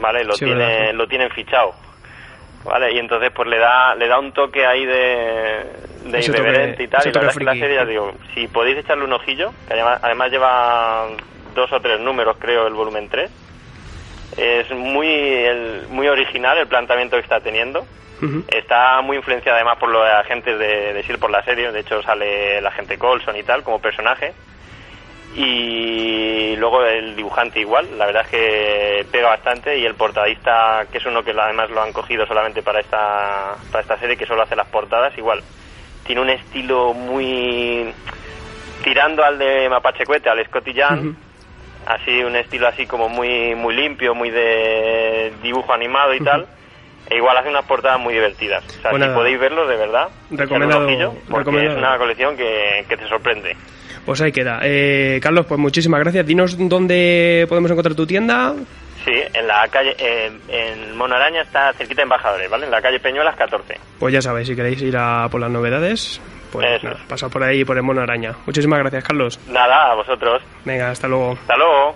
¿vale? 0.00 0.24
Lo, 0.24 0.34
Sí, 0.34 0.44
tiene, 0.44 0.60
verdad, 0.66 0.90
sí. 0.90 0.96
lo 0.96 1.06
tienen 1.08 1.30
fichado. 1.30 1.74
¿Vale? 2.64 2.92
Y 2.92 2.98
entonces 2.98 3.30
pues 3.34 3.46
le 3.48 3.58
da 3.58 3.94
le 3.94 4.08
da 4.08 4.18
un 4.18 4.32
toque 4.32 4.64
ahí 4.66 4.86
de, 4.86 5.66
de 6.06 6.18
Ese 6.18 6.32
toque- 6.32 6.38
irreverente 6.40 6.82
y 6.82 6.88
tal. 6.88 7.02
Y 7.06 7.12
la 7.12 7.20
verdad 7.20 7.30
es 7.30 7.38
que 7.38 7.44
la 7.44 7.52
serie, 7.52 7.74
ya 7.76 7.84
digo, 7.84 8.12
si 8.34 8.48
podéis 8.48 8.78
echarle 8.78 9.04
un 9.04 9.12
ojillo, 9.12 9.52
que 9.66 9.74
además, 9.74 10.00
además 10.02 10.30
lleva 10.30 11.06
dos 11.54 11.70
o 11.72 11.80
tres 11.80 12.00
números, 12.00 12.36
creo, 12.38 12.66
el 12.66 12.72
volumen 12.72 13.08
3. 13.10 13.30
Es 14.36 14.70
muy, 14.70 15.08
el- 15.08 15.86
muy 15.88 16.08
original 16.08 16.58
el 16.58 16.66
planteamiento 16.66 17.16
que 17.16 17.22
está 17.22 17.40
teniendo. 17.40 17.84
Está 18.48 19.00
muy 19.02 19.16
influenciada 19.18 19.58
además 19.58 19.78
por 19.78 19.90
los 19.90 20.02
agentes 20.08 20.58
de, 20.58 20.92
de 20.94 21.02
SEAL 21.02 21.18
por 21.18 21.30
la 21.30 21.42
serie. 21.44 21.70
De 21.72 21.80
hecho, 21.80 22.02
sale 22.02 22.58
el 22.58 22.66
agente 22.66 22.96
Colson 22.96 23.36
y 23.36 23.42
tal 23.42 23.62
como 23.62 23.80
personaje. 23.80 24.32
Y 25.36 26.54
luego 26.56 26.84
el 26.84 27.16
dibujante 27.16 27.60
igual. 27.60 27.98
La 27.98 28.06
verdad 28.06 28.22
es 28.24 28.28
que 28.30 29.06
pega 29.10 29.28
bastante. 29.28 29.78
Y 29.78 29.84
el 29.84 29.94
portadista, 29.94 30.86
que 30.90 30.98
es 30.98 31.06
uno 31.06 31.22
que 31.24 31.32
además 31.32 31.70
lo 31.70 31.82
han 31.82 31.92
cogido 31.92 32.26
solamente 32.26 32.62
para 32.62 32.80
esta, 32.80 33.56
para 33.70 33.82
esta 33.82 33.98
serie, 33.98 34.16
que 34.16 34.26
solo 34.26 34.42
hace 34.42 34.56
las 34.56 34.68
portadas, 34.68 35.16
igual. 35.18 35.42
Tiene 36.06 36.20
un 36.22 36.30
estilo 36.30 36.94
muy. 36.94 37.92
tirando 38.82 39.24
al 39.24 39.38
de 39.38 39.68
Mapache 39.68 40.04
Cuete, 40.06 40.28
al 40.30 40.44
Scotty 40.46 40.72
Young. 40.72 41.14
Así, 41.86 42.22
un 42.22 42.34
estilo 42.36 42.66
así 42.68 42.86
como 42.86 43.08
muy, 43.08 43.54
muy 43.54 43.74
limpio, 43.74 44.14
muy 44.14 44.30
de 44.30 45.32
dibujo 45.42 45.72
animado 45.72 46.14
y 46.14 46.20
tal. 46.20 46.46
E 47.10 47.16
igual 47.16 47.36
hace 47.36 47.50
unas 47.50 47.66
portadas 47.66 48.00
muy 48.00 48.14
divertidas. 48.14 48.64
O 48.66 48.80
sea, 48.80 48.90
si 48.92 49.14
podéis 49.14 49.38
verlo, 49.38 49.66
de 49.66 49.76
verdad, 49.76 50.08
Recomendado- 50.30 50.86
ojillo, 50.86 51.10
porque 51.28 51.50
recomendado. 51.50 51.72
es 51.72 51.78
una 51.78 51.98
colección 51.98 52.36
que, 52.36 52.86
que 52.88 52.96
te 52.96 53.06
sorprende. 53.08 53.54
Pues 54.06 54.20
ahí 54.22 54.32
queda. 54.32 54.60
Eh, 54.62 55.18
Carlos, 55.22 55.44
pues 55.46 55.60
muchísimas 55.60 56.00
gracias. 56.00 56.26
Dinos 56.26 56.56
dónde 56.68 57.44
podemos 57.48 57.70
encontrar 57.70 57.94
tu 57.94 58.06
tienda. 58.06 58.54
Sí, 59.04 59.12
en 59.34 59.46
la 59.46 59.68
calle, 59.68 59.94
eh, 59.98 60.30
en 60.48 60.96
Mono 60.96 61.14
Araña 61.14 61.42
está 61.42 61.72
cerquita 61.74 61.96
de 62.00 62.02
Embajadores, 62.04 62.48
¿vale? 62.48 62.64
En 62.64 62.70
la 62.70 62.80
calle 62.80 62.98
Peñuelas 63.00 63.36
14. 63.36 63.78
Pues 63.98 64.14
ya 64.14 64.22
sabéis, 64.22 64.48
si 64.48 64.56
queréis 64.56 64.80
ir 64.80 64.96
a 64.96 65.28
por 65.30 65.42
las 65.42 65.50
novedades, 65.50 66.22
pues 66.62 66.82
nada, 66.82 66.96
es. 66.96 67.00
pasad 67.08 67.30
por 67.30 67.42
ahí 67.42 67.64
por 67.64 67.76
el 67.76 67.82
Mono 67.82 68.00
Araña. 68.00 68.32
Muchísimas 68.46 68.78
gracias, 68.80 69.04
Carlos. 69.04 69.38
Nada, 69.48 69.92
a 69.92 69.94
vosotros. 69.94 70.42
Venga, 70.64 70.90
hasta 70.90 71.08
luego. 71.08 71.32
Hasta 71.32 71.56
luego. 71.56 71.94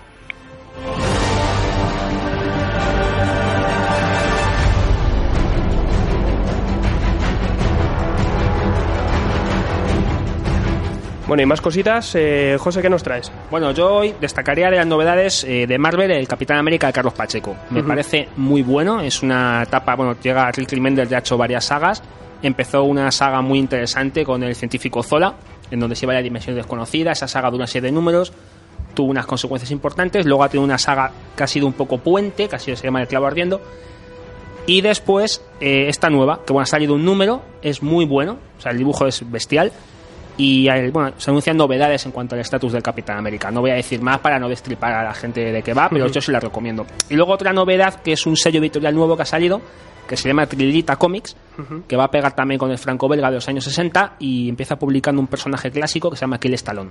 Bueno, 11.27 11.43
y 11.43 11.45
más 11.45 11.61
cositas. 11.61 12.15
Eh, 12.15 12.57
José, 12.59 12.81
¿qué 12.81 12.89
nos 12.89 13.03
traes? 13.03 13.31
Bueno, 13.51 13.71
yo 13.71 13.93
hoy 13.93 14.15
destacaría 14.19 14.71
de 14.71 14.77
las 14.77 14.87
novedades 14.87 15.43
eh, 15.43 15.67
de 15.67 15.77
Marvel 15.77 16.09
el 16.09 16.27
Capitán 16.27 16.57
América 16.57 16.87
de 16.87 16.93
Carlos 16.93 17.13
Pacheco. 17.13 17.55
Me 17.69 17.81
Ujú. 17.81 17.87
parece 17.89 18.29
muy 18.35 18.63
bueno, 18.63 18.99
es 19.01 19.21
una 19.21 19.61
etapa, 19.61 19.95
bueno, 19.95 20.15
llega 20.23 20.51
Rick 20.51 20.71
Remender, 20.71 21.07
ya 21.07 21.17
ha 21.17 21.19
hecho 21.19 21.37
varias 21.37 21.65
sagas. 21.65 22.01
Empezó 22.41 22.83
una 22.83 23.11
saga 23.11 23.41
muy 23.41 23.59
interesante 23.59 24.23
con 24.23 24.43
el 24.43 24.55
científico 24.55 25.03
Zola, 25.03 25.35
en 25.71 25.79
donde 25.79 25.95
se 25.95 26.05
iba 26.05 26.13
a 26.13 26.15
la 26.15 26.21
dimensión 26.21 26.55
desconocida. 26.55 27.11
Esa 27.11 27.27
saga 27.27 27.49
de 27.49 27.57
una 27.57 27.67
serie 27.67 27.89
de 27.89 27.91
números 27.91 28.31
tuvo 28.93 29.11
unas 29.11 29.25
consecuencias 29.25 29.71
importantes. 29.71 30.25
Luego 30.25 30.43
ha 30.43 30.49
tenido 30.49 30.63
una 30.65 30.77
saga 30.77 31.11
que 31.35 31.43
ha 31.43 31.47
sido 31.47 31.67
un 31.67 31.73
poco 31.73 31.97
puente, 31.97 32.47
que 32.47 32.55
ha 32.55 32.59
sido, 32.59 32.77
se 32.77 32.85
llama 32.85 33.01
El 33.01 33.07
clavo 33.07 33.27
ardiendo. 33.27 33.61
Y 34.65 34.81
después, 34.81 35.43
eh, 35.59 35.85
esta 35.87 36.09
nueva, 36.09 36.41
que 36.45 36.53
bueno, 36.53 36.63
ha 36.63 36.67
salido 36.67 36.93
un 36.93 37.03
número, 37.03 37.41
es 37.61 37.81
muy 37.81 38.05
bueno, 38.05 38.37
o 38.57 38.61
sea, 38.61 38.71
el 38.71 38.77
dibujo 38.77 39.07
es 39.07 39.29
bestial. 39.29 39.71
Y 40.37 40.69
bueno, 40.91 41.11
se 41.17 41.31
anuncian 41.31 41.57
novedades 41.57 42.05
en 42.05 42.13
cuanto 42.13 42.35
al 42.35 42.39
estatus 42.39 42.71
del 42.71 42.81
Capitán 42.81 43.17
América. 43.17 43.51
No 43.51 43.59
voy 43.59 43.71
a 43.71 43.73
decir 43.73 44.01
más 44.01 44.19
para 44.19 44.39
no 44.39 44.47
destripar 44.47 44.93
a 44.93 45.03
la 45.03 45.13
gente 45.13 45.51
de 45.51 45.61
que 45.61 45.73
va, 45.73 45.89
pero 45.89 46.07
yo 46.07 46.21
sí 46.21 46.31
la 46.31 46.39
recomiendo. 46.39 46.85
Y 47.09 47.15
luego 47.15 47.33
otra 47.33 47.51
novedad, 47.51 47.95
que 47.95 48.13
es 48.13 48.25
un 48.25 48.37
sello 48.37 48.61
editorial 48.61 48.95
nuevo 48.95 49.17
que 49.17 49.23
ha 49.23 49.25
salido, 49.25 49.59
que 50.09 50.17
se 50.17 50.27
llama 50.27 50.45
Trilita 50.47 50.97
Comics, 50.97 51.37
que 51.87 51.95
va 51.95 52.05
a 52.05 52.11
pegar 52.11 52.35
también 52.35 52.57
con 52.59 52.71
el 52.71 52.77
franco-belga 52.77 53.29
de 53.29 53.35
los 53.35 53.47
años 53.47 53.63
60 53.63 54.15
y 54.19 54.49
empieza 54.49 54.77
publicando 54.77 55.21
un 55.21 55.27
personaje 55.27 55.71
clásico 55.71 56.09
que 56.09 56.17
se 56.17 56.21
llama 56.21 56.39
Kill 56.39 56.53
Stallone. 56.55 56.89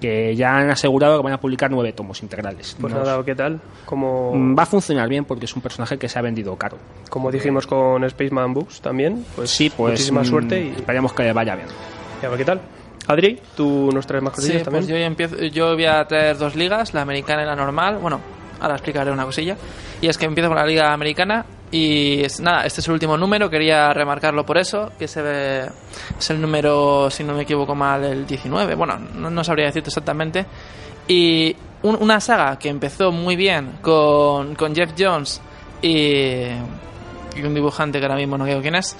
Que 0.00 0.34
ya 0.34 0.56
han 0.56 0.70
asegurado 0.70 1.18
que 1.18 1.24
van 1.24 1.32
a 1.34 1.40
publicar 1.40 1.70
nueve 1.70 1.92
tomos 1.92 2.22
integrales. 2.22 2.74
Pues 2.80 2.92
Nos- 2.94 3.04
nada, 3.06 3.22
¿qué 3.24 3.34
tal? 3.34 3.60
Como, 3.84 4.34
Mm, 4.34 4.58
Va 4.58 4.62
a 4.62 4.66
funcionar 4.66 5.08
bien 5.08 5.24
porque 5.26 5.44
es 5.44 5.54
un 5.54 5.60
personaje 5.62 5.98
que 5.98 6.08
se 6.08 6.18
ha 6.18 6.22
vendido 6.22 6.54
caro. 6.56 6.78
como 7.10 7.30
dijimos 7.30 7.66
con 7.66 8.08
Spaceman 8.08 8.54
Books 8.54 8.80
también, 8.80 9.24
pues, 9.36 9.50
Sí, 9.50 9.70
pues 9.74 9.92
muchísima 9.92 10.22
mm, 10.22 10.24
suerte 10.26 10.64
y 10.64 10.68
esperemos 10.70 11.12
que 11.12 11.22
le 11.24 11.32
vaya 11.32 11.54
bien. 11.56 11.68
y 12.22 12.26
a 12.26 12.28
ver 12.30 12.38
qué 12.38 12.44
tal. 12.44 12.60
Adri, 13.08 13.40
¿tú 13.56 13.90
nos 13.92 14.06
traes 14.06 14.22
más 14.22 14.32
Sí, 14.34 14.40
cosillas 14.42 14.62
también? 14.62 14.84
pues 14.84 14.88
yo, 14.88 14.96
ya 14.96 15.06
empiezo, 15.06 15.36
yo 15.36 15.74
voy 15.74 15.84
a 15.86 16.06
traer 16.06 16.36
dos 16.38 16.54
ligas, 16.56 16.94
la 16.94 17.02
americana 17.02 17.42
y 17.42 17.46
la 17.46 17.56
normal. 17.56 17.98
Bueno, 18.00 18.20
ahora 18.60 18.74
explicaré 18.74 19.10
una 19.10 19.24
cosilla. 19.24 19.56
Y 20.00 20.08
es 20.08 20.16
que 20.18 20.26
empiezo 20.26 20.48
con 20.48 20.56
la 20.58 20.66
liga 20.66 20.92
americana 20.92 21.44
y 21.70 22.22
es- 22.24 22.40
nada, 22.40 22.64
este 22.66 22.80
es 22.80 22.86
el 22.88 22.94
último 22.94 23.16
número, 23.16 23.48
quería 23.50 23.92
remarcarlo 23.92 24.44
por 24.44 24.58
eso, 24.58 24.90
que 24.98 25.06
se 25.08 25.22
ve, 25.22 25.66
es 26.18 26.30
el 26.30 26.40
número, 26.40 27.08
si 27.10 27.22
no 27.24 27.34
me 27.34 27.42
equivoco 27.42 27.74
mal, 27.74 28.04
el 28.04 28.26
19. 28.26 28.74
Bueno, 28.74 28.98
no, 29.14 29.30
no 29.30 29.44
sabría 29.44 29.66
decirte 29.66 29.88
exactamente. 29.90 30.44
Y 31.08 31.54
un- 31.82 31.96
una 32.00 32.20
saga 32.20 32.58
que 32.58 32.68
empezó 32.68 33.10
muy 33.12 33.36
bien 33.36 33.78
con, 33.82 34.54
con 34.54 34.74
Jeff 34.74 34.90
Jones 34.98 35.40
y, 35.82 36.46
y 37.36 37.42
un 37.42 37.54
dibujante 37.54 37.98
que 37.98 38.04
ahora 38.04 38.16
mismo 38.16 38.36
no 38.36 38.44
veo 38.44 38.60
quién 38.60 38.74
es. 38.74 38.96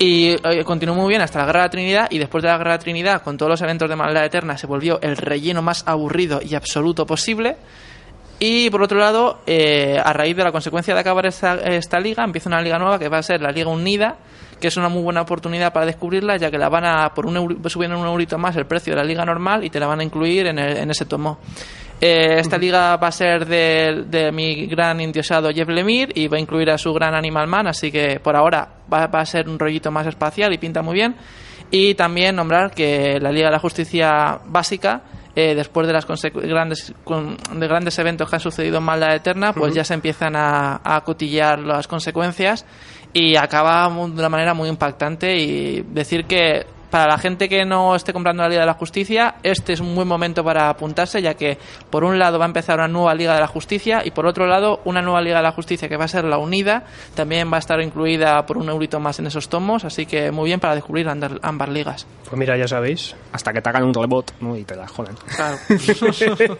Y 0.00 0.28
eh, 0.44 0.62
continuó 0.64 0.94
muy 0.94 1.08
bien 1.08 1.22
hasta 1.22 1.40
la 1.40 1.46
Guerra 1.46 1.60
de 1.62 1.66
la 1.66 1.70
Trinidad 1.70 2.06
y 2.10 2.18
después 2.18 2.42
de 2.42 2.48
la 2.48 2.56
Guerra 2.56 2.70
de 2.72 2.76
la 2.78 2.82
Trinidad, 2.82 3.22
con 3.22 3.36
todos 3.36 3.50
los 3.50 3.60
eventos 3.62 3.88
de 3.88 3.96
Maldad 3.96 4.24
Eterna, 4.24 4.56
se 4.56 4.68
volvió 4.68 5.00
el 5.02 5.16
relleno 5.16 5.60
más 5.60 5.82
aburrido 5.88 6.40
y 6.40 6.54
absoluto 6.54 7.04
posible. 7.04 7.56
Y 8.40 8.70
por 8.70 8.82
otro 8.82 8.98
lado, 8.98 9.40
eh, 9.46 10.00
a 10.02 10.12
raíz 10.12 10.36
de 10.36 10.44
la 10.44 10.52
consecuencia 10.52 10.94
de 10.94 11.00
acabar 11.00 11.26
esta, 11.26 11.54
esta 11.56 11.98
liga, 11.98 12.22
empieza 12.24 12.48
una 12.48 12.60
liga 12.60 12.78
nueva 12.78 12.98
que 12.98 13.08
va 13.08 13.18
a 13.18 13.22
ser 13.22 13.40
la 13.40 13.50
Liga 13.50 13.68
Unida, 13.68 14.16
que 14.60 14.68
es 14.68 14.76
una 14.76 14.88
muy 14.88 15.02
buena 15.02 15.22
oportunidad 15.22 15.72
para 15.72 15.86
descubrirla, 15.86 16.36
ya 16.36 16.50
que 16.50 16.58
la 16.58 16.68
van 16.68 16.84
a, 16.84 17.12
por 17.14 17.26
un 17.26 17.36
euro, 17.36 17.68
subiendo 17.68 17.98
un 17.98 18.06
eurito 18.06 18.38
más 18.38 18.54
el 18.56 18.66
precio 18.66 18.92
de 18.94 19.00
la 19.00 19.04
liga 19.04 19.24
normal 19.24 19.64
y 19.64 19.70
te 19.70 19.80
la 19.80 19.86
van 19.86 20.00
a 20.00 20.04
incluir 20.04 20.46
en, 20.46 20.58
el- 20.58 20.76
en 20.76 20.90
ese 20.90 21.04
tomo. 21.06 21.38
Eh, 22.00 22.38
esta 22.38 22.56
liga 22.58 22.96
va 22.96 23.08
a 23.08 23.12
ser 23.12 23.44
de, 23.44 24.04
de 24.06 24.30
mi 24.30 24.66
gran 24.66 25.00
indiosado 25.00 25.50
Jeff 25.50 25.68
Lemire 25.68 26.12
y 26.14 26.28
va 26.28 26.36
a 26.36 26.40
incluir 26.40 26.70
a 26.70 26.78
su 26.78 26.92
gran 26.94 27.14
Animal 27.16 27.48
Man, 27.48 27.66
así 27.66 27.90
que 27.90 28.20
por 28.20 28.36
ahora 28.36 28.68
va, 28.92 29.08
va 29.08 29.20
a 29.20 29.26
ser 29.26 29.48
un 29.48 29.58
rollito 29.58 29.90
más 29.90 30.06
espacial 30.06 30.52
y 30.52 30.58
pinta 30.58 30.80
muy 30.80 30.94
bien. 30.94 31.16
Y 31.72 31.94
también 31.94 32.36
nombrar 32.36 32.70
que 32.70 33.18
la 33.20 33.32
Liga 33.32 33.46
de 33.48 33.52
la 33.52 33.58
Justicia 33.58 34.38
básica, 34.46 35.02
eh, 35.40 35.54
después 35.54 35.86
de 35.86 35.92
las 35.92 36.04
grandes, 36.34 36.92
con- 37.04 37.36
de 37.36 37.68
grandes 37.68 37.96
eventos 37.98 38.28
que 38.28 38.36
han 38.36 38.40
sucedido 38.40 38.78
en 38.78 38.82
Maldad 38.84 39.14
Eterna, 39.14 39.52
pues 39.52 39.72
ya 39.74 39.84
se 39.84 39.94
empiezan 39.94 40.34
a, 40.34 40.80
a 40.82 41.00
cotillar 41.02 41.60
las 41.60 41.86
consecuencias 41.86 42.66
y 43.12 43.36
acaba 43.36 43.88
de 43.88 43.94
una 44.20 44.28
manera 44.28 44.54
muy 44.54 44.68
impactante 44.68 45.36
y 45.36 45.82
decir 45.82 46.24
que 46.24 46.66
para 46.90 47.06
la 47.06 47.18
gente 47.18 47.48
que 47.48 47.64
no 47.64 47.94
esté 47.94 48.12
comprando 48.12 48.42
la 48.42 48.48
Liga 48.48 48.60
de 48.62 48.66
la 48.66 48.74
Justicia, 48.74 49.36
este 49.42 49.72
es 49.72 49.80
un 49.80 49.94
buen 49.94 50.08
momento 50.08 50.42
para 50.44 50.68
apuntarse, 50.68 51.20
ya 51.20 51.34
que 51.34 51.58
por 51.90 52.04
un 52.04 52.18
lado 52.18 52.38
va 52.38 52.44
a 52.44 52.48
empezar 52.48 52.78
una 52.78 52.88
nueva 52.88 53.14
Liga 53.14 53.34
de 53.34 53.40
la 53.40 53.46
Justicia 53.46 54.02
y 54.04 54.10
por 54.10 54.26
otro 54.26 54.46
lado 54.46 54.80
una 54.84 55.02
nueva 55.02 55.20
Liga 55.20 55.38
de 55.38 55.42
la 55.42 55.52
Justicia 55.52 55.88
que 55.88 55.96
va 55.96 56.04
a 56.04 56.08
ser 56.08 56.24
la 56.24 56.38
Unida, 56.38 56.84
también 57.14 57.50
va 57.52 57.56
a 57.56 57.60
estar 57.60 57.80
incluida 57.80 58.44
por 58.46 58.58
un 58.58 58.68
eurito 58.68 59.00
más 59.00 59.18
en 59.18 59.26
esos 59.26 59.48
tomos, 59.48 59.84
así 59.84 60.06
que 60.06 60.30
muy 60.30 60.46
bien 60.46 60.60
para 60.60 60.74
descubrir 60.74 61.08
ambas 61.08 61.68
ligas. 61.68 62.06
Pues 62.24 62.36
mira, 62.36 62.56
ya 62.56 62.68
sabéis. 62.68 63.14
Hasta 63.32 63.52
que 63.52 63.60
te 63.60 63.68
hagan 63.68 63.84
un 63.84 63.94
rebot 63.94 64.32
¿no? 64.40 64.56
y 64.56 64.64
te 64.64 64.76
la 64.76 64.86
jodan. 64.88 65.16
Claro. 65.34 65.56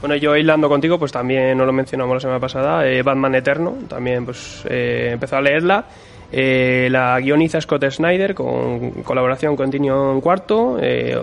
Bueno, 0.00 0.14
yo 0.16 0.36
hilando 0.36 0.68
contigo, 0.68 0.98
pues 0.98 1.10
también 1.10 1.56
nos 1.56 1.66
lo 1.66 1.72
mencionamos 1.72 2.14
la 2.14 2.20
semana 2.20 2.38
pasada, 2.38 2.86
eh, 2.86 3.02
Batman 3.02 3.34
Eterno, 3.34 3.74
también 3.88 4.26
pues 4.26 4.62
eh, 4.68 5.10
empezó 5.12 5.36
a 5.36 5.40
leerla. 5.40 5.86
Eh, 6.32 6.88
la 6.90 7.20
guioniza 7.20 7.60
Scott 7.60 7.84
Snyder 7.88 8.34
con 8.34 8.90
colaboración 9.02 9.56
con 9.56 9.70
Tinion 9.70 10.20
Cuarto, 10.20 10.76
eh, 10.80 11.16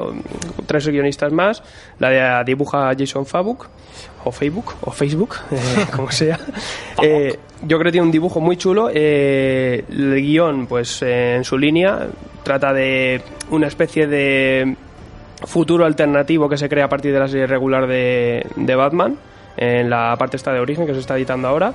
tres 0.66 0.88
guionistas 0.88 1.32
más. 1.32 1.62
La 2.00 2.44
dibuja 2.44 2.92
Jason 2.98 3.26
Fabuk, 3.26 3.68
o 4.24 4.32
Facebook, 4.32 4.74
o 4.82 4.92
Facebook, 4.92 5.36
eh, 5.52 5.86
como 5.96 6.12
sea. 6.12 6.40
Eh, 7.02 7.38
yo 7.62 7.78
creo 7.78 7.90
que 7.90 7.92
tiene 7.92 8.06
un 8.06 8.12
dibujo 8.12 8.40
muy 8.40 8.58
chulo. 8.58 8.90
eh, 8.94 9.84
el 9.90 10.16
guion, 10.22 10.68
pues 10.68 11.02
en 11.02 11.44
su 11.44 11.58
línea, 11.58 12.08
trata 12.44 12.74
de 12.74 13.22
una 13.50 13.68
especie 13.68 14.08
de 14.08 14.76
futuro 15.46 15.86
alternativo 15.86 16.48
que 16.48 16.58
se 16.58 16.70
crea 16.70 16.86
a 16.86 16.90
partir 16.90 17.12
de 17.14 17.20
la 17.20 17.28
serie 17.28 17.48
regular 17.48 17.88
de, 17.88 18.46
de 18.56 18.76
Batman, 18.76 19.18
en 19.58 19.90
la 19.90 20.16
parte 20.18 20.38
esta 20.38 20.54
de 20.54 20.60
origen 20.60 20.86
que 20.86 20.94
se 20.94 21.00
está 21.00 21.18
editando 21.18 21.48
ahora. 21.48 21.74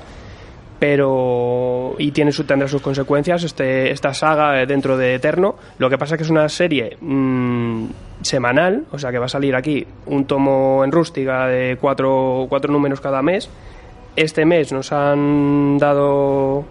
Pero. 0.79 1.97
Y 1.99 2.12
tiene 2.12 2.33
su, 2.33 2.45
tendrá 2.45 2.68
sus 2.68 2.83
consecuencias 2.83 3.43
este, 3.43 3.91
esta 3.91 4.14
saga 4.14 4.62
eh, 4.62 4.66
dentro 4.66 4.97
de 4.97 5.14
Eterno. 5.14 5.57
Lo 5.79 5.91
que 5.91 5.99
pasa 5.99 6.14
es 6.14 6.18
que 6.18 6.24
es 6.24 6.31
una 6.31 6.49
serie 6.49 6.97
mm, 7.01 7.87
semanal, 8.22 8.85
o 8.93 8.99
sea 8.99 9.11
que 9.11 9.18
va 9.18 9.26
a 9.26 9.31
salir 9.31 9.57
aquí 9.57 9.87
un 10.07 10.24
tomo 10.26 10.85
en 10.85 10.93
rústica 10.93 11.47
de 11.47 11.79
cuatro, 11.81 12.47
cuatro 12.49 12.72
números 12.72 13.01
cada 13.01 13.22
mes. 13.22 13.51
Este 14.16 14.45
mes 14.45 14.72
nos 14.72 14.93
han 14.93 15.79
dado. 15.79 16.64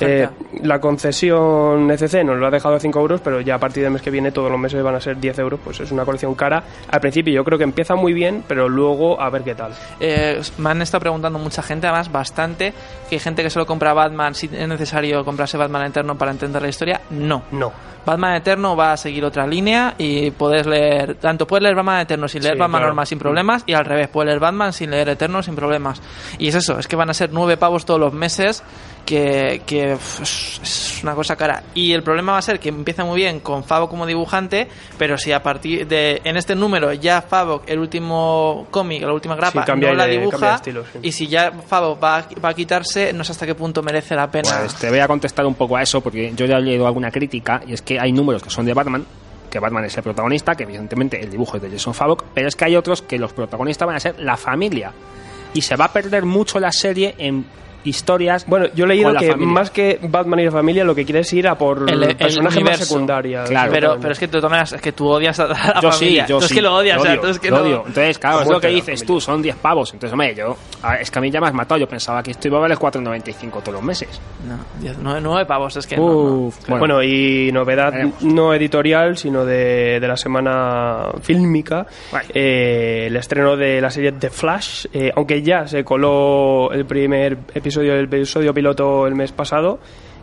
Eh, 0.00 0.28
la 0.62 0.80
concesión 0.80 1.90
ECC 1.90 2.24
nos 2.24 2.38
lo 2.38 2.46
ha 2.46 2.50
dejado 2.50 2.76
a 2.76 2.80
5 2.80 2.98
euros, 2.98 3.20
pero 3.20 3.40
ya 3.40 3.56
a 3.56 3.58
partir 3.58 3.82
del 3.82 3.92
mes 3.92 4.02
que 4.02 4.10
viene 4.10 4.32
todos 4.32 4.50
los 4.50 4.60
meses 4.60 4.82
van 4.82 4.94
a 4.94 5.00
ser 5.00 5.18
10 5.18 5.38
euros, 5.38 5.60
pues 5.62 5.80
es 5.80 5.90
una 5.90 6.04
colección 6.04 6.34
cara. 6.34 6.62
Al 6.90 7.00
principio 7.00 7.32
yo 7.32 7.44
creo 7.44 7.58
que 7.58 7.64
empieza 7.64 7.94
muy 7.94 8.12
bien, 8.12 8.44
pero 8.46 8.68
luego 8.68 9.20
a 9.20 9.30
ver 9.30 9.42
qué 9.42 9.54
tal. 9.54 9.72
Eh, 10.00 10.40
me 10.58 10.70
han 10.70 10.82
estado 10.82 11.00
preguntando 11.00 11.38
mucha 11.38 11.62
gente, 11.62 11.86
además 11.86 12.10
bastante, 12.10 12.72
que 13.08 13.16
hay 13.16 13.20
gente 13.20 13.42
que 13.42 13.50
solo 13.50 13.66
compra 13.66 13.92
Batman 13.92 14.34
si 14.34 14.50
es 14.52 14.68
necesario 14.68 15.24
comprarse 15.24 15.56
Batman 15.56 15.86
Eterno 15.86 16.16
para 16.16 16.30
entender 16.30 16.62
la 16.62 16.68
historia. 16.68 17.00
No. 17.10 17.42
No. 17.52 17.72
Batman 18.08 18.36
Eterno 18.36 18.74
va 18.74 18.92
a 18.92 18.96
seguir 18.96 19.22
otra 19.22 19.46
línea 19.46 19.94
y 19.98 20.30
puedes 20.30 20.66
leer, 20.66 21.16
tanto 21.16 21.46
puedes 21.46 21.62
leer 21.62 21.74
Batman 21.74 22.00
Eterno 22.00 22.26
sin 22.26 22.42
leer 22.42 22.54
Sí, 22.54 22.58
Batman 22.58 22.80
claro. 22.80 22.86
normal 22.86 23.06
sin 23.06 23.18
problemas 23.18 23.64
y 23.66 23.74
al 23.74 23.84
revés, 23.84 24.08
puedes 24.08 24.28
leer 24.28 24.40
Batman 24.40 24.72
sin 24.72 24.90
leer 24.90 25.10
Eterno 25.10 25.42
sin 25.42 25.54
problemas. 25.54 26.00
Y 26.38 26.48
es 26.48 26.54
eso, 26.54 26.78
es 26.78 26.88
que 26.88 26.96
van 26.96 27.10
a 27.10 27.14
ser 27.14 27.30
nueve 27.32 27.58
pavos 27.58 27.84
todos 27.84 28.00
los 28.00 28.14
meses, 28.14 28.62
que, 29.08 29.62
que 29.64 29.92
es 29.94 31.00
una 31.02 31.14
cosa 31.14 31.34
cara. 31.34 31.62
Y 31.74 31.94
el 31.94 32.02
problema 32.02 32.32
va 32.32 32.38
a 32.38 32.42
ser 32.42 32.60
que 32.60 32.68
empieza 32.68 33.04
muy 33.06 33.16
bien 33.16 33.40
con 33.40 33.64
Favo 33.64 33.88
como 33.88 34.04
dibujante, 34.04 34.68
pero 34.98 35.16
si 35.16 35.32
a 35.32 35.42
partir 35.42 35.86
de, 35.86 36.20
en 36.24 36.36
este 36.36 36.54
número 36.54 36.92
ya 36.92 37.22
Favo, 37.22 37.62
el 37.66 37.78
último 37.78 38.66
cómic, 38.70 39.00
la 39.02 39.14
última 39.14 39.34
grapa, 39.34 39.64
Sí, 39.64 39.72
no 39.80 39.94
la 39.94 40.04
dibuja, 40.06 40.56
estilo, 40.56 40.84
sí. 40.92 40.98
y 41.00 41.12
si 41.12 41.26
ya 41.26 41.50
Favo 41.52 41.98
va, 41.98 42.18
a- 42.18 42.28
va 42.44 42.50
a 42.50 42.54
quitarse, 42.54 43.14
no 43.14 43.24
sé 43.24 43.32
hasta 43.32 43.46
qué 43.46 43.54
punto 43.54 43.82
merece 43.82 44.14
la 44.14 44.30
pena. 44.30 44.50
Pues 44.60 44.74
te 44.74 44.90
voy 44.90 44.98
a 44.98 45.08
contestar 45.08 45.46
un 45.46 45.54
poco 45.54 45.76
a 45.78 45.82
eso 45.82 46.02
porque 46.02 46.32
yo 46.36 46.44
ya 46.44 46.58
he 46.58 46.60
leído 46.60 46.86
alguna 46.86 47.10
crítica 47.10 47.62
y 47.66 47.72
es 47.72 47.80
que 47.80 47.98
hay 47.98 48.12
números 48.12 48.42
que 48.42 48.50
son 48.50 48.66
de 48.66 48.74
Batman, 48.74 49.06
que 49.48 49.58
Batman 49.58 49.86
es 49.86 49.96
el 49.96 50.02
protagonista, 50.02 50.54
que 50.54 50.64
evidentemente 50.64 51.18
el 51.18 51.30
dibujo 51.30 51.56
es 51.56 51.62
de 51.62 51.70
Jason 51.70 51.94
Favok, 51.94 52.24
pero 52.34 52.46
es 52.48 52.54
que 52.56 52.66
hay 52.66 52.76
otros 52.76 53.00
que 53.00 53.18
los 53.18 53.32
protagonistas 53.32 53.86
van 53.86 53.96
a 53.96 54.00
ser 54.00 54.18
la 54.20 54.36
familia 54.36 54.92
y 55.54 55.62
se 55.62 55.76
va 55.76 55.86
a 55.86 55.92
perder 55.94 56.26
mucho 56.26 56.60
la 56.60 56.70
serie 56.72 57.14
en 57.16 57.46
historias. 57.84 58.44
Bueno, 58.46 58.66
yo 58.74 58.84
he 58.84 58.88
leído 58.88 59.12
que 59.14 59.30
familia. 59.30 59.52
más 59.52 59.70
que 59.70 59.98
Batman 60.02 60.40
y 60.40 60.44
la 60.44 60.50
familia, 60.50 60.84
lo 60.84 60.94
que 60.94 61.04
quiere 61.04 61.20
es 61.20 61.32
ir 61.32 61.46
a 61.48 61.56
por 61.56 61.88
El- 61.88 62.02
el 62.02 62.16
personajes 62.16 62.42
más 62.42 62.56
universo. 62.56 62.84
secundarios. 62.84 63.48
Claro. 63.48 63.72
pero, 63.72 63.98
pero 64.00 64.12
es 64.12 64.18
que 64.18 64.28
todas 64.28 64.50
maneras, 64.50 64.72
es 64.72 64.80
que 64.80 64.92
tú 64.92 65.08
odias 65.08 65.38
a 65.40 65.46
la 65.46 65.80
yo 65.80 65.90
familia. 65.92 66.24
sí, 66.26 66.30
yo 66.30 66.38
Tú 66.38 66.44
es 66.44 66.48
sí. 66.48 66.54
que 66.54 66.62
lo 66.62 66.74
odias, 66.74 66.96
lo 66.96 67.02
o 67.02 67.04
sea, 67.04 67.12
odio, 67.12 67.20
tú 67.22 67.26
es 67.28 67.38
que 67.38 67.50
lo 67.50 67.56
no- 67.58 67.62
odio. 67.64 67.76
Entonces, 67.86 68.18
claro, 68.18 68.42
es 68.42 68.48
lo 68.48 68.60
que 68.60 68.68
dices 68.68 69.04
tú, 69.06 69.20
son 69.20 69.40
10 69.42 69.56
pavos. 69.56 69.92
Entonces, 69.92 70.12
hombre, 70.12 70.34
yo. 70.34 70.56
Es 71.00 71.10
que 71.10 71.18
a 71.18 71.22
mí 71.22 71.30
ya 71.30 71.40
me 71.40 71.46
has 71.48 71.54
matado. 71.54 71.80
Yo 71.80 71.88
pensaba 71.88 72.22
que 72.22 72.30
esto 72.32 72.48
iba 72.48 72.58
a 72.58 72.60
valer 72.62 72.78
4,95 72.78 73.60
todos 73.62 73.74
los 73.74 73.82
meses. 73.82 74.20
No, 74.46 74.56
diez- 74.80 74.96
nueve, 75.00 75.20
nueve 75.22 75.46
pavos, 75.46 75.76
es 75.76 75.86
que 75.86 75.96
no, 75.96 76.02
no. 76.06 76.12
Uf, 76.46 76.68
Bueno, 76.68 77.02
y 77.02 77.50
novedad 77.52 77.92
Veremos. 77.92 78.22
no 78.22 78.52
editorial, 78.54 79.16
sino 79.16 79.44
de, 79.44 79.98
de 80.00 80.08
la 80.08 80.16
semana 80.16 81.08
fílmica, 81.22 81.86
Vale. 82.12 82.28
eh, 82.34 83.04
el 83.08 83.16
estreno 83.16 83.56
de 83.56 83.80
la 83.80 83.90
serie 83.90 84.12
The 84.12 84.30
Flash, 84.30 84.86
eh, 84.92 85.10
aunque 85.14 85.42
ya 85.42 85.66
se 85.66 85.84
coló 85.84 86.70
el 86.72 86.84
primer 86.86 87.32
episodio, 87.54 87.67
el 87.76 88.04
episodio 88.04 88.52
piloto 88.54 89.06
el 89.06 89.14
mes 89.14 89.32
pasado. 89.32 89.78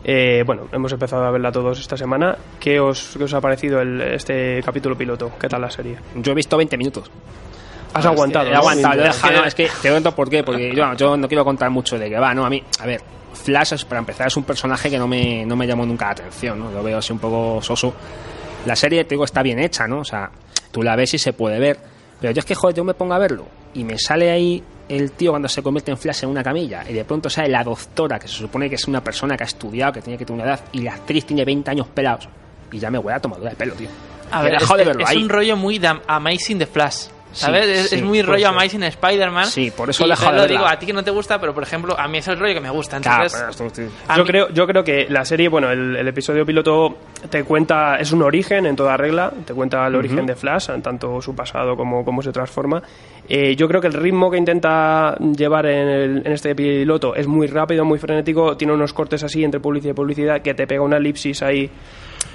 eh, 0.08 0.44
bueno, 0.46 0.68
hemos 0.72 0.92
empezado 0.92 1.24
a 1.24 1.30
verla 1.32 1.50
todos 1.50 1.80
esta 1.80 1.96
semana. 1.96 2.36
¿Qué 2.60 2.78
os, 2.78 3.14
qué 3.18 3.24
os 3.24 3.34
ha 3.34 3.40
parecido 3.40 3.80
el- 3.80 4.00
este 4.00 4.62
capítulo 4.64 4.96
piloto? 4.96 5.32
¿Qué 5.40 5.48
tal 5.48 5.60
la 5.62 5.70
serie? 5.70 5.96
Yo 6.14 6.30
he 6.30 6.34
visto 6.34 6.56
20 6.56 6.76
minutos. 6.76 7.10
Has 7.92 8.06
Ah, 8.06 8.10
aguantado. 8.10 8.46
He 8.46 8.52
¿no? 8.52 8.58
aguantado, 8.58 8.94
Mientras- 8.94 9.16
dejado. 9.22 9.40
No, 9.40 9.46
es 9.46 9.54
que 9.56 9.68
te 9.82 9.90
cuento 9.90 10.14
por 10.14 10.28
qué. 10.30 10.44
Porque 10.44 10.72
yo, 10.76 10.94
yo 10.94 11.16
no 11.16 11.26
quiero 11.26 11.44
contar 11.44 11.70
mucho 11.70 11.98
de 11.98 12.08
que 12.08 12.18
va, 12.18 12.32
¿no? 12.34 12.44
A 12.46 12.50
mí, 12.50 12.62
a 12.78 12.86
ver, 12.86 13.00
Flash, 13.32 13.72
es- 13.72 13.84
para 13.84 13.98
empezar, 13.98 14.28
es 14.28 14.36
un 14.36 14.44
personaje 14.44 14.88
que 14.90 14.98
no 14.98 15.08
me, 15.08 15.44
no 15.44 15.56
me 15.56 15.66
llamó 15.66 15.84
nunca 15.84 16.04
la 16.06 16.10
atención, 16.12 16.58
¿no? 16.60 16.70
Lo 16.70 16.82
veo 16.84 16.98
así 16.98 17.12
un 17.12 17.18
poco 17.18 17.60
soso. 17.62 17.92
La 18.64 18.76
serie, 18.76 19.02
te 19.04 19.10
digo, 19.16 19.24
está 19.24 19.42
bien 19.42 19.58
hecha, 19.58 19.88
¿no? 19.88 20.00
O 20.00 20.04
sea, 20.04 20.30
tú 20.70 20.82
la 20.84 20.94
ves 20.94 21.14
y 21.14 21.18
se 21.18 21.32
puede 21.32 21.58
ver. 21.58 21.78
Pero 22.20 22.32
yo 22.32 22.38
es 22.40 22.44
que, 22.44 22.54
joder, 22.54 22.76
yo 22.76 22.84
me 22.84 22.94
pongo 22.94 23.14
a 23.14 23.18
verlo 23.18 23.46
y 23.74 23.82
me 23.82 23.98
sale 23.98 24.30
ahí 24.30 24.62
el 24.88 25.12
tío 25.12 25.32
cuando 25.32 25.48
se 25.48 25.62
convierte 25.62 25.90
en 25.90 25.98
Flash 25.98 26.24
en 26.24 26.30
una 26.30 26.42
camilla 26.42 26.84
y 26.88 26.92
de 26.92 27.04
pronto 27.04 27.28
sale 27.28 27.48
la 27.48 27.64
doctora, 27.64 28.18
que 28.18 28.28
se 28.28 28.34
supone 28.34 28.68
que 28.68 28.76
es 28.76 28.86
una 28.86 29.02
persona 29.02 29.36
que 29.36 29.44
ha 29.44 29.46
estudiado, 29.46 29.92
que 29.92 30.02
tiene 30.02 30.18
que 30.18 30.24
tener 30.24 30.42
una 30.42 30.50
edad, 30.52 30.60
y 30.72 30.82
la 30.82 30.94
actriz 30.94 31.24
tiene 31.26 31.44
20 31.44 31.70
años 31.70 31.88
pelados. 31.88 32.28
Y 32.70 32.78
ya 32.78 32.90
me 32.90 32.98
huele 32.98 33.16
a 33.16 33.20
tomadura 33.20 33.50
de 33.50 33.56
pelo, 33.56 33.74
tío. 33.74 33.88
A 34.30 34.42
ver, 34.42 34.54
es, 34.54 34.60
dejado 34.60 34.78
de 34.78 34.82
que 34.82 34.88
verlo 34.88 35.04
es 35.04 35.10
ahí. 35.10 35.22
un 35.22 35.28
rollo 35.28 35.56
muy 35.56 35.78
de 35.78 36.00
Amazing 36.06 36.58
the 36.58 36.66
Flash. 36.66 37.06
¿Sabes? 37.36 37.64
Sí, 37.66 37.72
es, 37.72 37.88
sí, 37.90 37.94
es 37.96 38.02
muy 38.02 38.22
rollo 38.22 38.38
ser. 38.38 38.46
Amazing 38.48 38.82
Spider-Man. 38.84 39.46
Sí, 39.46 39.70
por 39.70 39.90
eso 39.90 40.04
de 40.04 40.08
lo 40.08 40.46
digo, 40.46 40.66
a 40.66 40.78
ti 40.78 40.86
que 40.86 40.92
no 40.92 41.04
te 41.04 41.10
gusta, 41.10 41.38
pero 41.40 41.52
por 41.54 41.62
ejemplo, 41.62 41.98
a 41.98 42.08
mí 42.08 42.18
es 42.18 42.28
el 42.28 42.38
rollo 42.38 42.54
que 42.54 42.60
me 42.60 42.70
gusta. 42.70 43.00
Claro, 43.00 43.24
Entonces, 43.24 43.40
pero 43.56 43.66
esto- 43.68 43.82
Yo 44.16 44.22
mí- 44.24 44.28
creo, 44.30 44.48
yo 44.50 44.66
creo 44.66 44.82
que 44.84 45.06
la 45.08 45.24
serie, 45.24 45.48
bueno, 45.48 45.70
el, 45.70 45.96
el 45.96 46.08
episodio 46.08 46.44
piloto 46.46 46.96
te 47.30 47.44
cuenta, 47.44 47.96
es 47.96 48.12
un 48.12 48.22
origen 48.22 48.66
en 48.66 48.74
toda 48.76 48.96
regla, 48.96 49.32
te 49.44 49.52
cuenta 49.54 49.86
el 49.86 49.94
origen 49.96 50.26
de 50.26 50.34
Flash, 50.34 50.70
en 50.70 50.82
tanto 50.82 51.20
su 51.20 51.34
pasado 51.34 51.76
como 51.76 52.04
cómo 52.04 52.22
se 52.22 52.32
transforma. 52.32 52.82
Eh, 53.28 53.56
yo 53.56 53.66
creo 53.68 53.80
que 53.80 53.88
el 53.88 53.92
ritmo 53.94 54.30
que 54.30 54.38
intenta 54.38 55.16
llevar 55.18 55.66
en, 55.66 55.88
el- 55.88 56.22
en 56.26 56.32
este 56.32 56.54
piloto 56.54 57.14
es 57.14 57.26
muy 57.26 57.46
rápido, 57.48 57.84
muy 57.84 57.98
frenético, 57.98 58.56
tiene 58.56 58.72
unos 58.72 58.92
cortes 58.92 59.22
así 59.24 59.42
entre 59.44 59.60
publicidad 59.60 59.90
y 59.92 59.94
publicidad 59.94 60.42
que 60.42 60.54
te 60.54 60.66
pega 60.66 60.80
una 60.82 60.96
elipsis 60.96 61.42
ahí 61.42 61.70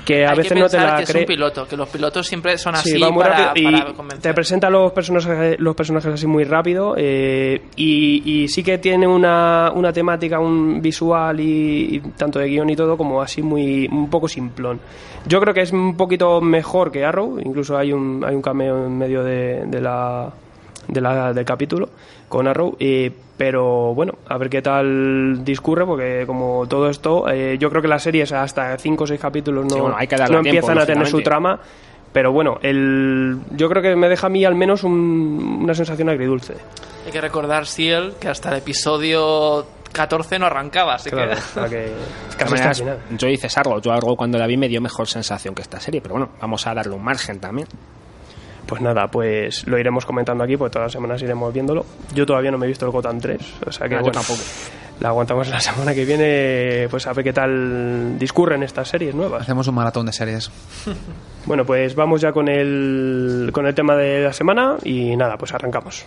que 0.05 0.25
a 0.25 0.29
hay 0.31 0.37
veces 0.37 0.53
que 0.53 0.59
no 0.59 0.67
te 0.69 0.77
la 0.77 1.01
es 1.01 1.09
crees. 1.09 1.23
un 1.23 1.27
piloto, 1.35 1.67
que 1.67 1.77
los 1.77 1.89
pilotos 1.89 2.27
siempre 2.27 2.57
son 2.57 2.75
Sí, 2.75 2.91
así 2.91 2.99
va 3.01 3.11
muy 3.11 3.23
para, 3.23 3.47
rápido 3.47 3.71
para 3.71 3.89
y 3.89 3.93
convencer. 3.93 4.21
te 4.21 4.33
presenta 4.33 4.69
los 4.69 4.91
personajes, 4.91 5.59
los 5.59 5.75
personajes 5.75 6.13
así 6.13 6.27
muy 6.27 6.43
rápido 6.43 6.95
eh, 6.97 7.61
y, 7.75 8.23
y 8.43 8.47
sí 8.47 8.63
que 8.63 8.77
tiene 8.79 9.05
una, 9.07 9.71
una 9.75 9.93
temática, 9.93 10.39
un 10.39 10.81
visual 10.81 11.39
y, 11.39 11.95
y 11.95 11.99
tanto 12.17 12.39
de 12.39 12.47
guion 12.47 12.69
y 12.69 12.75
todo 12.75 12.97
como 12.97 13.21
así 13.21 13.41
muy 13.41 13.87
un 13.91 14.09
poco 14.09 14.27
simplón. 14.27 14.79
Yo 15.27 15.39
creo 15.39 15.53
que 15.53 15.61
es 15.61 15.71
un 15.71 15.95
poquito 15.95 16.41
mejor 16.41 16.91
que 16.91 17.05
Arrow, 17.05 17.39
incluso 17.39 17.77
hay 17.77 17.93
un, 17.93 18.23
hay 18.25 18.35
un 18.35 18.41
cameo 18.41 18.85
en 18.87 18.97
medio 18.97 19.23
de, 19.23 19.65
de 19.67 19.81
la, 19.81 20.31
de 20.91 21.01
la- 21.01 21.33
del 21.33 21.45
capítulo 21.45 21.89
con 22.29 22.47
Arrow, 22.47 22.75
eh, 22.79 23.11
pero 23.37 23.95
bueno, 23.95 24.13
a 24.27 24.37
ver 24.37 24.49
qué 24.49 24.61
tal 24.61 25.43
discurre, 25.43 25.85
porque 25.85 26.25
como 26.27 26.67
todo 26.67 26.89
esto, 26.89 27.27
eh, 27.27 27.57
yo 27.57 27.69
creo 27.71 27.81
que 27.81 27.87
las 27.87 28.03
series 28.03 28.31
hasta 28.31 28.77
5 28.77 29.05
o 29.05 29.07
6 29.07 29.19
capítulos 29.19 29.65
no, 29.65 29.75
Sí, 29.75 29.81
bueno, 29.81 29.95
hay 29.97 30.05
que 30.07 30.15
darle 30.17 30.35
no 30.37 30.43
tiempo, 30.43 30.57
empiezan 30.67 30.77
a 30.77 30.85
tener 30.85 31.07
su 31.07 31.21
trama, 31.23 31.59
pero 32.13 32.31
bueno, 32.31 32.59
el, 32.61 33.39
yo 33.51 33.67
creo 33.69 33.81
que 33.81 33.95
me 33.95 34.07
deja 34.09 34.27
a 34.27 34.29
mí 34.29 34.45
al 34.45 34.53
menos 34.53 34.83
un- 34.83 35.61
una 35.63 35.73
sensación 35.73 36.09
agridulce. 36.09 36.55
Hay 37.05 37.11
que 37.11 37.21
recordar, 37.21 37.65
Ciel, 37.65 38.13
que 38.19 38.27
hasta 38.27 38.49
el 38.51 38.57
episodio 38.57 39.65
14 39.91 40.37
no 40.39 40.45
arrancaba, 40.45 40.95
así 40.95 41.09
Claro, 41.09 41.31
que... 41.31 41.69
que 41.69 41.91
hasta 42.29 42.43
el 42.45 42.51
maneras, 42.51 42.83
yo 43.17 43.27
dices 43.27 43.57
algo, 43.57 43.79
yo 43.81 43.91
algo 43.91 44.15
cuando 44.15 44.37
la 44.37 44.45
vi 44.45 44.55
me 44.57 44.67
dio 44.67 44.81
mejor 44.81 45.07
sensación 45.07 45.55
que 45.55 45.61
esta 45.63 45.79
serie, 45.79 45.99
pero 46.01 46.13
bueno, 46.15 46.29
vamos 46.39 46.67
a 46.67 46.73
darle 46.73 46.93
un 46.93 47.03
margen 47.03 47.39
también. 47.39 47.67
Pues 48.71 48.81
nada, 48.81 49.07
pues 49.11 49.67
lo 49.67 49.77
iremos 49.77 50.05
comentando 50.05 50.45
aquí, 50.45 50.55
pues 50.55 50.71
todas 50.71 50.85
las 50.85 50.91
semanas 50.93 51.21
iremos 51.21 51.53
viéndolo. 51.53 51.85
Yo 52.15 52.25
todavía 52.25 52.51
no 52.51 52.57
me 52.57 52.67
he 52.67 52.69
visto 52.69 52.85
el 52.85 52.91
Gotham 52.93 53.19
3, 53.19 53.37
o 53.67 53.69
sea 53.73 53.89
que 53.89 53.95
Ah, 53.95 54.01
yo 54.01 54.11
tampoco. 54.11 54.39
la 55.01 55.09
aguantamos 55.09 55.49
la 55.49 55.59
semana 55.59 55.93
que 55.93 56.05
viene, 56.05 56.87
pues 56.89 57.05
a 57.05 57.11
ver 57.11 57.25
qué 57.25 57.33
tal 57.33 58.17
discurren 58.17 58.63
estas 58.63 58.87
series 58.87 59.13
nuevas. 59.13 59.41
Hacemos 59.41 59.67
un 59.67 59.75
maratón 59.75 60.05
de 60.05 60.13
series. 60.13 60.49
Bueno, 61.45 61.65
pues 61.65 61.95
vamos 61.95 62.21
ya 62.21 62.31
con 62.31 62.47
el, 62.47 63.49
con 63.51 63.65
el 63.65 63.73
tema 63.75 63.95
de 63.95 64.21
la 64.23 64.31
semana 64.31 64.77
y 64.83 65.17
nada, 65.17 65.37
pues 65.37 65.51
arrancamos. 65.53 66.05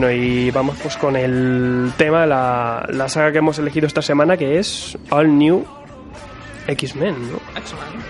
Bueno, 0.00 0.12
y 0.14 0.52
vamos 0.52 0.76
pues 0.80 0.96
con 0.96 1.16
el 1.16 1.92
tema, 1.96 2.24
la, 2.24 2.86
la 2.88 3.08
saga 3.08 3.32
que 3.32 3.38
hemos 3.38 3.58
elegido 3.58 3.84
esta 3.88 4.00
semana, 4.00 4.36
que 4.36 4.60
es 4.60 4.96
All 5.10 5.36
New 5.36 5.66
X-Men, 6.68 7.32
¿no? 7.32 7.40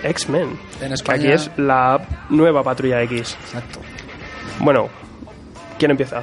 X-Men. 0.03 0.49
En 0.81 0.87
Que 0.89 0.93
España- 0.93 1.17
Aquí 1.23 1.31
es 1.31 1.49
la 1.57 1.99
nueva 2.29 2.61
Patrulla 2.61 3.01
X. 3.01 3.35
Exacto. 3.43 3.79
Bueno, 4.59 4.87
¿quién 5.79 5.89
empieza? 5.89 6.21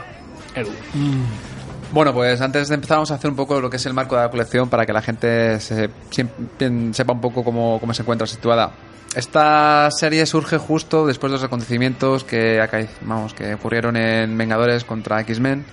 Edu. 0.54 0.70
Bueno, 1.90 2.14
pues 2.14 2.40
antes 2.40 2.68
de 2.68 2.76
empezar 2.76 2.98
vamos 2.98 3.10
a 3.10 3.16
hacer 3.16 3.28
un 3.28 3.34
poco 3.36 3.60
lo 3.60 3.68
que 3.68 3.78
es 3.78 3.86
el 3.86 3.92
marco 3.92 4.14
de 4.14 4.22
la 4.22 4.30
colección 4.30 4.68
para 4.70 4.86
que 4.86 4.92
la 4.92 5.02
gente 5.02 5.58
se- 5.58 5.90
sepa 6.92 7.12
un 7.12 7.20
poco 7.20 7.42
cómo, 7.42 7.80
cómo 7.80 7.92
se 7.92 8.02
encuentra 8.02 8.28
situada. 8.28 8.70
Esta 9.14 9.88
serie 9.90 10.26
surge 10.26 10.58
justo 10.58 11.06
después 11.06 11.30
de 11.30 11.36
los 11.36 11.44
acontecimientos 11.44 12.24
que, 12.24 12.60
vamos, 13.02 13.32
que 13.32 13.54
ocurrieron 13.54 13.96
en 13.96 14.36
Vengadores 14.36 14.84
contra 14.84 15.20
X-Men. 15.20 15.64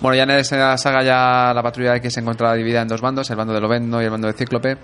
Bueno, 0.00 0.16
ya 0.16 0.24
en 0.24 0.30
esa 0.30 0.76
saga 0.76 1.02
ya 1.02 1.52
la 1.54 1.62
patrulla 1.62 1.96
X 1.96 2.14
se 2.14 2.20
encontraba 2.20 2.54
dividida 2.54 2.82
en 2.82 2.88
dos 2.88 3.00
bandos, 3.00 3.30
el 3.30 3.36
bando 3.36 3.52
de 3.54 3.60
Lovendo 3.60 4.00
y 4.00 4.04
el 4.04 4.10
bando 4.10 4.28
de 4.28 4.34
Cíclope. 4.34 4.76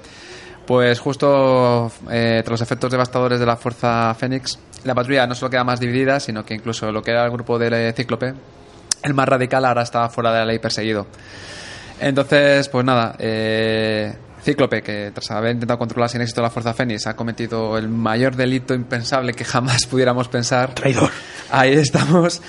Pues 0.67 0.99
justo 1.01 1.91
eh, 2.11 2.43
tras 2.45 2.53
los 2.53 2.61
efectos 2.61 2.91
devastadores 2.91 3.41
de 3.41 3.47
la 3.47 3.57
Fuerza 3.57 4.15
Fénix, 4.15 4.59
la 4.85 4.95
patrulla 4.95 5.27
no 5.27 5.35
solo 5.35 5.51
queda 5.51 5.65
más 5.65 5.81
dividida, 5.81 6.21
sino 6.21 6.45
que 6.45 6.55
incluso 6.55 6.91
lo 6.93 7.03
que 7.03 7.11
era 7.11 7.25
el 7.25 7.31
grupo 7.31 7.59
de 7.59 7.93
Cíclope, 7.93 8.35
el 9.03 9.15
más 9.15 9.29
radical 9.29 9.65
ahora 9.65 9.83
está 9.83 10.09
fuera 10.09 10.33
de 10.33 10.39
la 10.39 10.45
ley 10.47 10.59
perseguido. 10.59 11.07
Entonces, 12.01 12.69
pues 12.69 12.85
nada, 12.85 13.15
eh, 13.19 14.15
Cíclope, 14.43 14.82
que 14.82 15.11
tras 15.12 15.30
haber 15.30 15.53
intentado 15.53 15.78
controlar 15.78 16.09
sin 16.09 16.20
éxito 16.20 16.43
la 16.43 16.51
Fuerza 16.51 16.74
Fénix, 16.74 17.07
ha 17.07 17.16
cometido 17.16 17.76
el 17.76 17.88
mayor 17.88 18.36
delito 18.36 18.74
impensable 18.74 19.34
que 19.34 19.45
jamás 19.45 19.86
pudiéramos 19.91 20.28
pensar. 20.28 20.74
Traidor. 20.74 21.11
Ahí 21.51 21.72
estamos. 21.74 22.41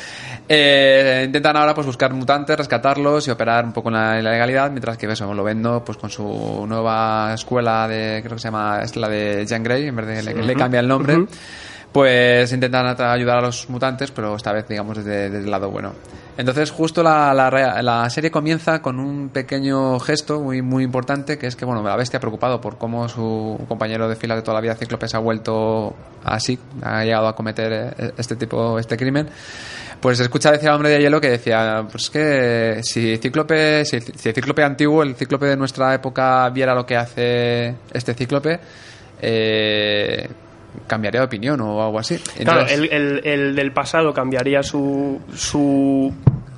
Eh, 0.47 1.23
intentan 1.25 1.55
ahora 1.55 1.73
pues 1.73 1.87
buscar 1.87 2.13
mutantes, 2.13 2.57
rescatarlos 2.57 3.27
y 3.27 3.31
operar 3.31 3.63
un 3.63 3.71
poco 3.71 3.89
en 3.89 3.95
la, 3.95 4.21
legalidad, 4.21 4.69
mientras 4.69 4.97
que 4.97 5.05
eso 5.05 5.33
lo 5.33 5.43
vendo 5.43 5.83
pues 5.85 5.97
con 5.97 6.09
su 6.09 6.65
nueva 6.67 7.33
escuela 7.33 7.87
de 7.87 8.21
creo 8.21 8.35
que 8.35 8.41
se 8.41 8.47
llama 8.47 8.81
es 8.83 8.95
la 8.97 9.07
de 9.07 9.45
Jean 9.45 9.63
Grey, 9.63 9.87
en 9.87 9.95
vez 9.95 10.07
de 10.07 10.23
le, 10.23 10.43
le 10.43 10.55
cambia 10.55 10.81
el 10.81 10.87
nombre. 10.87 11.25
Pues 11.91 12.53
intentan 12.53 12.95
ayudar 13.01 13.39
a 13.39 13.41
los 13.41 13.69
mutantes, 13.69 14.11
pero 14.11 14.37
esta 14.37 14.53
vez 14.53 14.65
digamos 14.67 14.97
desde, 14.97 15.25
el 15.25 15.51
lado 15.51 15.69
bueno. 15.69 15.93
Entonces 16.37 16.71
justo 16.71 17.03
la, 17.03 17.33
la, 17.33 17.81
la 17.81 18.09
serie 18.09 18.31
comienza 18.31 18.81
con 18.81 18.97
un 18.97 19.27
pequeño 19.27 19.99
gesto 19.99 20.39
muy 20.39 20.61
muy 20.61 20.85
importante, 20.85 21.37
que 21.37 21.47
es 21.47 21.57
que 21.57 21.65
bueno 21.65 21.83
la 21.83 21.97
bestia 21.97 22.21
preocupado 22.21 22.61
por 22.61 22.77
cómo 22.77 23.09
su 23.09 23.59
compañero 23.67 24.07
de 24.07 24.15
fila 24.15 24.37
de 24.37 24.41
toda 24.41 24.55
la 24.55 24.61
vida 24.61 24.75
Cíclope 24.75 25.09
se 25.09 25.17
ha 25.17 25.19
vuelto 25.19 25.93
así, 26.23 26.57
ha 26.81 27.03
llegado 27.03 27.27
a 27.27 27.35
cometer 27.35 27.93
eh, 27.97 28.11
este 28.17 28.37
tipo 28.37 28.79
este 28.79 28.95
crimen. 28.95 29.27
Pues 29.99 30.19
escucha 30.19 30.51
decir 30.51 30.69
al 30.69 30.75
hombre 30.75 30.89
de 30.89 30.99
hielo 30.99 31.21
que 31.21 31.29
decía, 31.29 31.85
pues 31.91 32.09
que 32.09 32.79
si 32.83 33.17
Cíclope, 33.17 33.85
si, 33.85 33.99
si 33.99 34.29
el 34.29 34.33
Cíclope 34.33 34.63
antiguo, 34.63 35.03
el 35.03 35.15
Cíclope 35.15 35.45
de 35.45 35.57
nuestra 35.57 35.93
época 35.93 36.49
viera 36.49 36.73
lo 36.73 36.85
que 36.85 36.95
hace 36.95 37.75
este 37.93 38.15
Cíclope, 38.15 38.59
eh, 39.21 40.27
cambiaría 40.87 41.21
de 41.21 41.25
opinión 41.27 41.59
o 41.61 41.83
algo 41.83 41.99
así. 41.99 42.17
Claro, 42.43 42.65
el, 42.67 42.85
el- 42.91 43.21
el 43.25 43.55
del 43.55 43.71
pasado 43.71 44.13
cambiaría 44.13 44.63
su, 44.63 45.19
su, 45.35 46.13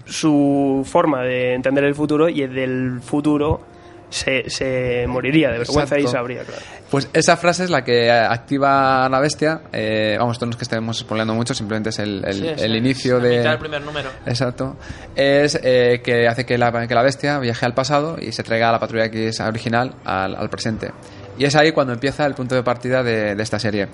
su 0.05 0.83
forma 0.89 1.21
de 1.23 1.53
entender 1.55 1.83
el 1.83 1.95
futuro 1.95 2.29
y 2.29 2.41
el 2.41 2.53
del 2.53 3.01
futuro 3.01 3.61
se, 4.09 4.47
se 4.49 5.05
moriría 5.07 5.49
de 5.49 5.57
vergüenza 5.57 5.97
y 5.97 6.01
Exacto. 6.01 6.17
sabría, 6.19 6.43
claro. 6.43 6.61
Pues 6.91 7.09
esa 7.13 7.35
frase 7.37 7.63
es 7.63 7.71
la 7.71 7.83
que 7.83 8.11
activa 8.11 9.03
a 9.05 9.09
la 9.09 9.19
bestia. 9.19 9.61
Eh, 9.71 10.15
vamos, 10.19 10.35
esto 10.35 10.45
no 10.45 10.51
es 10.51 10.57
que 10.57 10.63
estemos 10.63 10.99
spoileando 10.99 11.33
mucho, 11.33 11.55
simplemente 11.55 11.89
es 11.89 11.97
el, 11.97 12.23
el- 12.23 12.33
Sí, 12.35 12.47
el 12.47 12.59
sí, 12.59 12.77
inicio 12.77 13.15
mitad 13.15 13.27
de. 13.29 13.39
del 13.41 13.57
primer 13.57 13.81
número. 13.81 14.09
Exacto. 14.27 14.75
Es 15.15 15.59
eh, 15.63 16.01
que 16.03 16.27
hace 16.27 16.45
que 16.45 16.59
la, 16.59 16.87
que 16.87 16.93
la 16.93 17.01
bestia 17.01 17.39
viaje 17.39 17.65
al 17.65 17.73
pasado 17.73 18.17
y 18.21 18.31
se 18.31 18.43
traiga 18.43 18.69
a 18.69 18.73
la 18.73 18.79
patrulla 18.79 19.05
X 19.05 19.39
original 19.39 19.95
al, 20.05 20.35
al 20.35 20.49
presente. 20.51 20.91
Y 21.37 21.45
es 21.45 21.55
ahí 21.55 21.71
cuando 21.71 21.93
empieza 21.93 22.25
el 22.25 22.33
punto 22.33 22.55
de 22.55 22.63
partida 22.63 23.03
de, 23.03 23.35
de 23.35 23.43
esta 23.43 23.59
serie. 23.59 23.87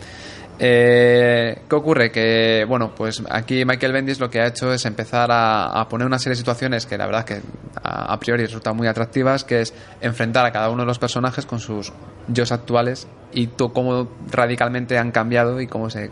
Eh, 0.62 1.62
¿Qué 1.70 1.76
ocurre? 1.76 2.12
Que, 2.12 2.66
bueno, 2.68 2.94
pues 2.94 3.24
aquí 3.30 3.64
Michael 3.64 3.94
Bendis 3.94 4.20
lo 4.20 4.30
que 4.30 4.42
ha 4.42 4.48
hecho 4.48 4.74
es 4.74 4.86
empezar 4.86 5.30
a, 5.32 5.88
poner 5.90 6.06
una 6.06 6.20
serie 6.20 6.32
de 6.32 6.38
situaciones 6.38 6.86
que 6.86 6.98
la 6.98 7.06
verdad 7.06 7.24
que 7.24 7.42
a, 7.82 8.14
a 8.14 8.20
priori 8.20 8.46
resultan 8.46 8.76
muy 8.76 8.88
atractivas, 8.88 9.46
que 9.46 9.62
es 9.62 9.74
enfrentar 10.02 10.46
a 10.46 10.52
cada 10.52 10.70
uno 10.70 10.84
de 10.84 10.88
los 10.88 11.00
personajes 11.00 11.46
con 11.46 11.60
sus 11.60 11.94
yo 12.28 12.44
actuales 12.50 13.08
y 13.34 13.48
cómo 13.48 14.10
radicalmente 14.32 14.98
han 14.98 15.12
cambiado 15.12 15.62
y 15.62 15.68
cómo 15.68 15.90
se 15.90 16.10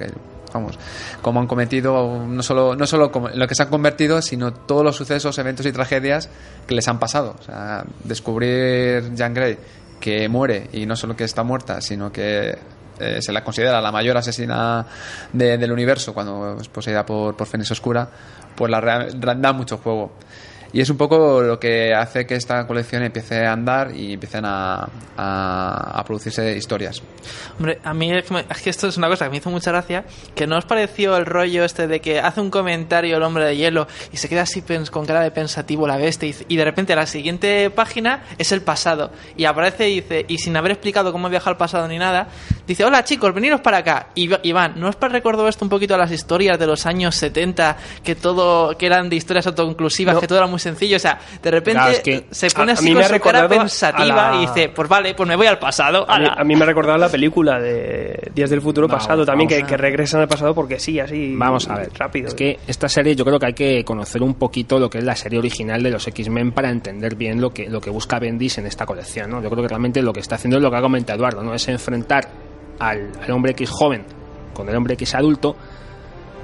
vamos 0.53 0.79
cómo 1.21 1.39
han 1.39 1.47
cometido 1.47 2.25
no 2.25 2.41
solo 2.41 2.75
no 2.75 2.87
solo 2.87 3.11
lo 3.33 3.47
que 3.47 3.55
se 3.55 3.63
han 3.63 3.69
convertido 3.69 4.21
sino 4.21 4.53
todos 4.53 4.83
los 4.83 4.95
sucesos 4.95 5.37
eventos 5.37 5.65
y 5.65 5.71
tragedias 5.71 6.29
que 6.65 6.75
les 6.75 6.87
han 6.87 6.99
pasado 6.99 7.35
o 7.39 7.43
sea 7.43 7.83
descubrir 8.03 9.13
Jean 9.13 9.33
Grey 9.33 9.57
que 9.99 10.27
muere 10.29 10.69
y 10.73 10.85
no 10.85 10.95
solo 10.95 11.15
que 11.15 11.23
está 11.23 11.43
muerta 11.43 11.81
sino 11.81 12.11
que 12.11 12.57
eh, 12.99 13.21
se 13.21 13.31
la 13.31 13.43
considera 13.43 13.79
la 13.81 13.91
mayor 13.91 14.17
asesina 14.17 14.85
de- 15.33 15.57
del 15.57 15.71
universo 15.71 16.13
cuando 16.13 16.57
es 16.59 16.67
poseída 16.67 17.05
por, 17.05 17.35
por 17.35 17.47
Fénix 17.47 17.71
Oscura 17.71 18.07
pues 18.55 18.71
la 18.71 19.07
da 19.35 19.53
mucho 19.53 19.77
juego 19.77 20.13
y 20.73 20.81
es 20.81 20.89
un 20.89 20.97
poco 20.97 21.41
lo 21.41 21.59
que 21.59 21.93
hace 21.93 22.25
que 22.25 22.35
esta 22.35 22.65
colección 22.67 23.03
empiece 23.03 23.45
a 23.45 23.53
andar 23.53 23.95
y 23.95 24.13
empiecen 24.13 24.45
a, 24.45 24.87
a, 25.17 25.99
a 25.99 26.03
producirse 26.03 26.55
historias. 26.55 27.01
Hombre, 27.57 27.79
a 27.83 27.93
mí 27.93 28.11
es 28.11 28.23
que, 28.25 28.33
me- 28.33 28.45
es 28.49 28.61
que 28.61 28.69
esto 28.69 28.87
es 28.87 28.97
una 28.97 29.07
cosa 29.07 29.25
que 29.25 29.31
me 29.31 29.37
hizo 29.37 29.49
mucha 29.49 29.71
gracia, 29.71 30.05
que 30.35 30.45
no 30.47 30.57
os 30.57 30.65
pareció 30.65 31.17
el 31.17 31.25
rollo 31.25 31.63
este 31.63 31.87
de 31.87 31.99
que 32.01 32.19
hace 32.19 32.41
un 32.41 32.49
comentario 32.51 33.17
el 33.17 33.23
hombre 33.23 33.45
de 33.45 33.57
hielo 33.57 33.87
y 34.11 34.17
se 34.17 34.29
queda 34.29 34.43
así 34.43 34.63
con 34.91 35.05
cara 35.05 35.21
de 35.21 35.31
pensativo 35.31 35.87
la 35.87 35.97
bestia 35.97 36.27
y, 36.29 36.35
y 36.49 36.57
de 36.57 36.65
repente 36.65 36.95
la 36.95 37.05
siguiente 37.05 37.69
página 37.69 38.23
es 38.37 38.51
el 38.51 38.61
pasado 38.61 39.11
y 39.35 39.45
aparece 39.45 39.89
y 39.89 40.01
dice, 40.01 40.25
y 40.27 40.37
sin 40.37 40.55
haber 40.57 40.71
explicado 40.71 41.11
cómo 41.11 41.29
viaja 41.29 41.49
al 41.49 41.57
pasado 41.57 41.87
ni 41.87 41.97
nada, 41.97 42.27
dice, 42.67 42.83
hola 42.85 43.03
chicos, 43.03 43.33
veniros 43.33 43.61
para 43.61 43.77
acá. 43.77 44.07
Y 44.15 44.29
Iván, 44.47 44.73
¿no 44.77 44.89
os 44.89 44.95
recordó 44.99 45.47
esto 45.47 45.63
un 45.65 45.69
poquito 45.69 45.95
a 45.95 45.97
las 45.97 46.11
historias 46.11 46.59
de 46.59 46.67
los 46.67 46.85
años 46.85 47.15
70, 47.15 47.77
que 48.03 48.15
todo, 48.15 48.77
que 48.77 48.85
eran 48.85 49.09
de 49.09 49.15
historias 49.15 49.47
autoconclusivas, 49.47 50.15
No. 50.15 50.21
que 50.21 50.27
todo 50.27 50.37
era 50.37 50.47
muy 50.47 50.56
sencillo? 50.59 50.97
O 50.97 50.99
sea, 50.99 51.19
de 51.41 51.51
repente 51.51 51.79
Claro, 51.79 51.91
es 51.91 51.99
que 52.01 52.25
se 52.31 52.49
pone 52.51 52.71
a- 52.71 52.75
a 52.75 52.77
así 52.77 52.85
mí 52.85 52.93
con 52.93 53.01
me 53.03 53.07
su 53.07 53.19
cara 53.19 53.47
pensativa 53.47 54.31
la- 54.31 54.35
y 54.37 54.39
dice, 54.41 54.69
pues 54.69 54.87
vale, 54.89 55.13
pues 55.15 55.27
me 55.27 55.35
voy 55.35 55.47
al 55.47 55.59
pasado. 55.59 56.05
A 56.09 56.17
mí, 56.19 56.25
ala". 56.25 56.35
a 56.37 56.43
mí 56.43 56.55
me 56.55 56.63
ha 56.63 56.67
recordado 56.67 56.97
la 56.97 57.09
película 57.09 57.59
de 57.59 58.31
Días 58.33 58.49
del 58.49 58.61
Futuro 58.61 58.87
Vamos, 58.87 59.03
Pasado 59.05 59.25
también, 59.25 59.47
que, 59.47 59.63
que 59.63 59.77
regresan 59.77 60.21
al 60.21 60.27
pasado 60.27 60.53
porque 60.55 60.79
sí, 60.79 60.99
así 60.99 61.33
Vamos 61.35 61.69
a 61.69 61.75
ver. 61.75 61.89
rápido. 61.97 62.27
Es 62.27 62.33
que 62.33 62.59
esta 62.67 62.87
serie 62.89 63.15
yo 63.15 63.25
creo 63.25 63.39
que 63.39 63.45
hay 63.47 63.53
que 63.53 63.83
conocer 63.83 64.21
un 64.23 64.35
poquito 64.35 64.79
lo 64.79 64.89
que 64.89 64.97
es 64.99 65.03
la 65.03 65.15
serie 65.15 65.39
original 65.39 65.81
de 65.83 65.91
los 65.91 66.07
X-Men 66.07 66.51
para 66.51 66.69
entender 66.69 67.15
bien 67.15 67.39
lo 67.41 67.51
que, 67.51 67.69
lo 67.69 67.81
que 67.81 67.89
busca 67.89 68.19
Bendis 68.19 68.57
en 68.57 68.65
esta 68.67 68.85
colección. 68.85 69.29
¿no? 69.31 69.41
Yo 69.41 69.49
creo 69.49 69.63
que 69.63 69.69
realmente 69.69 70.01
lo 70.01 70.13
que 70.13 70.19
está 70.19 70.35
haciendo 70.35 70.57
es 70.57 70.63
lo 70.63 70.69
que 70.71 70.77
ha 70.77 70.81
comentado 70.81 71.17
Eduardo, 71.17 71.43
¿no? 71.43 71.53
es 71.53 71.67
enfrentar 71.67 72.27
al, 72.79 73.11
al 73.23 73.31
hombre 73.31 73.51
X 73.53 73.69
joven 73.71 74.03
con 74.53 74.69
el 74.69 74.75
hombre 74.75 74.93
X 74.95 75.15
adulto 75.15 75.55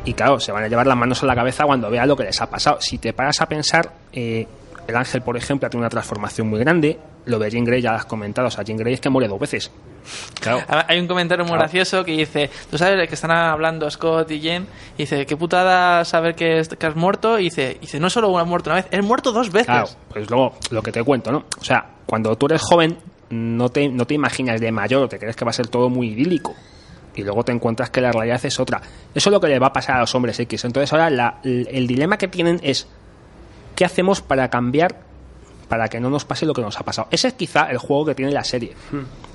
y 0.05 0.13
claro, 0.13 0.39
se 0.39 0.51
van 0.51 0.63
a 0.63 0.67
llevar 0.67 0.85
las 0.87 0.97
manos 0.97 1.21
a 1.23 1.25
la 1.25 1.35
cabeza 1.35 1.65
cuando 1.65 1.89
vean 1.89 2.07
lo 2.07 2.15
que 2.15 2.23
les 2.23 2.39
ha 2.41 2.49
pasado. 2.49 2.77
Si 2.81 2.97
te 2.97 3.13
paras 3.13 3.39
a 3.41 3.45
pensar, 3.47 3.91
eh, 4.11 4.47
el 4.87 4.95
ángel, 4.95 5.21
por 5.21 5.37
ejemplo, 5.37 5.67
ha 5.67 5.69
tenido 5.69 5.83
una 5.83 5.89
transformación 5.89 6.49
muy 6.49 6.59
grande. 6.59 6.99
Lo 7.25 7.39
de 7.39 7.49
Jean 7.49 7.63
Grey 7.63 7.81
ya 7.81 7.91
lo 7.91 7.97
has 7.97 8.05
comentado. 8.05 8.49
O 8.49 8.51
sea, 8.51 8.65
Jean 8.65 8.77
Grey 8.77 8.95
es 8.95 8.99
que 8.99 9.09
muere 9.09 9.29
dos 9.29 9.39
veces. 9.39 9.71
Claro. 10.41 10.59
Hay 10.89 10.99
un 10.99 11.07
comentario 11.07 11.45
muy 11.45 11.51
Claro. 11.51 11.61
gracioso 11.61 12.03
que 12.03 12.11
dice, 12.11 12.49
tú 12.69 12.77
sabes 12.77 13.07
que 13.07 13.15
están 13.15 13.31
hablando 13.31 13.89
Scott 13.89 14.29
y 14.31 14.41
Jen, 14.41 14.67
y 14.97 15.03
dice, 15.03 15.25
qué 15.25 15.37
putada 15.37 16.03
saber 16.03 16.35
que, 16.35 16.59
es- 16.59 16.67
que 16.67 16.85
has 16.85 16.97
muerto, 16.97 17.39
y 17.39 17.43
dice, 17.45 17.77
y 17.77 17.79
dice, 17.79 17.99
no 18.01 18.09
solo 18.09 18.37
has 18.37 18.45
muerto 18.45 18.69
una 18.71 18.81
vez, 18.81 18.87
es 18.91 19.01
muerto 19.01 19.31
dos 19.31 19.49
veces. 19.53 19.67
Claro, 19.67 19.87
pues 20.09 20.29
luego 20.29 20.55
lo 20.71 20.81
que 20.83 20.91
te 20.91 21.01
cuento, 21.01 21.31
¿no? 21.31 21.45
O 21.57 21.63
sea, 21.63 21.85
cuando 22.05 22.35
tú 22.35 22.47
eres 22.47 22.61
joven, 22.61 22.97
no 23.29 23.69
te, 23.69 23.87
no 23.87 24.05
te 24.05 24.15
imaginas 24.15 24.59
de 24.59 24.69
mayor, 24.73 25.07
te 25.07 25.17
crees 25.17 25.37
que 25.37 25.45
va 25.45 25.51
a 25.51 25.53
ser 25.53 25.67
todo 25.67 25.89
muy 25.89 26.09
idílico. 26.09 26.53
Y 27.15 27.23
luego 27.23 27.43
te 27.43 27.51
encuentras 27.51 27.89
que 27.89 28.01
la 28.01 28.11
realidad 28.11 28.39
es 28.43 28.59
otra. 28.59 28.81
Eso 29.13 29.29
es 29.29 29.31
lo 29.33 29.39
que 29.41 29.47
le 29.47 29.59
va 29.59 29.67
a 29.67 29.73
pasar 29.73 29.97
a 29.97 29.99
los 30.01 30.13
hombres 30.15 30.39
X. 30.39 30.65
Entonces 30.65 30.91
ahora 30.93 31.09
la- 31.09 31.39
el, 31.43 31.87
dilema 31.87 32.17
que 32.17 32.27
tienen 32.27 32.59
es 32.63 32.87
¿qué 33.75 33.85
hacemos 33.85 34.21
para 34.21 34.49
cambiar 34.49 34.95
para 35.67 35.87
que 35.87 35.99
no 35.99 36.09
nos 36.09 36.25
pase 36.25 36.45
lo 36.45 36.53
que 36.53 36.61
nos 36.61 36.79
ha 36.79 36.83
pasado? 36.83 37.07
Ese 37.11 37.29
es 37.29 37.33
quizá 37.33 37.69
el 37.71 37.77
juego 37.77 38.05
que 38.05 38.15
tiene 38.15 38.31
la 38.31 38.43
serie, 38.43 38.73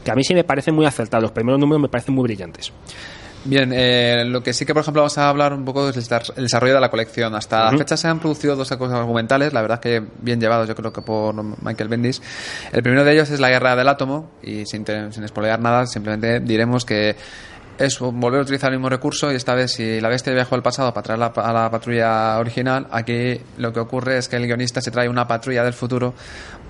que 0.04 0.10
a 0.10 0.14
mí 0.14 0.22
sí 0.24 0.34
me 0.34 0.44
parece 0.44 0.70
muy 0.72 0.86
acertado. 0.86 1.22
Los 1.22 1.32
primeros 1.32 1.58
números 1.58 1.82
me 1.82 1.88
parecen 1.88 2.14
muy 2.14 2.22
brillantes. 2.24 2.72
Bien, 3.44 3.70
eh, 3.72 4.24
lo 4.26 4.42
que 4.42 4.52
sí 4.52 4.66
que, 4.66 4.74
por 4.74 4.82
ejemplo, 4.82 5.00
vamos 5.02 5.16
a 5.16 5.28
hablar 5.28 5.52
un 5.54 5.64
poco 5.64 5.88
es 5.88 5.96
el 5.96 6.02
desar- 6.02 6.32
el 6.36 6.42
desarrollo 6.44 6.74
de 6.74 6.80
la 6.80 6.90
colección. 6.90 7.34
Hasta 7.36 7.70
la 7.70 7.78
fecha 7.78 7.96
se 7.96 8.08
han 8.08 8.18
producido 8.18 8.56
dos 8.56 8.68
cosas 8.68 8.98
argumentales, 8.98 9.52
la 9.52 9.62
verdad 9.62 9.78
que 9.80 10.02
bien 10.20 10.40
llevados, 10.40 10.66
yo 10.68 10.74
creo 10.74 10.92
que 10.92 11.02
por 11.02 11.34
Michael 11.62 11.88
Bendis. 11.88 12.20
El 12.72 12.82
primero 12.82 13.04
de 13.04 13.12
ellos 13.12 13.30
es 13.30 13.38
la 13.40 13.48
guerra 13.48 13.74
del 13.76 13.88
átomo, 13.88 14.28
y 14.42 14.66
sin, 14.66 14.84
sin 15.12 15.26
spoilear 15.28 15.60
nada, 15.60 15.86
simplemente 15.86 16.40
diremos 16.40 16.84
que 16.84 17.14
es 17.78 17.98
volver 18.00 18.40
a 18.40 18.42
utilizar 18.42 18.70
el 18.72 18.78
mismo 18.78 18.88
recurso 18.88 19.30
y 19.32 19.36
esta 19.36 19.54
vez 19.54 19.72
si 19.72 20.00
la 20.00 20.08
bestia 20.08 20.32
viajó 20.32 20.54
al 20.54 20.62
pasado 20.62 20.92
para 20.92 21.02
traer 21.04 21.18
la- 21.20 21.26
a 21.34 21.52
la 21.52 21.70
patrulla 21.70 22.38
original, 22.38 22.86
aquí 22.90 23.40
lo 23.56 23.72
que 23.72 23.80
ocurre 23.80 24.18
es 24.18 24.28
que 24.28 24.36
el 24.36 24.46
guionista 24.46 24.80
se 24.80 24.90
trae 24.90 25.08
una 25.08 25.26
patrulla 25.28 25.62
del 25.64 25.72
futuro 25.74 26.14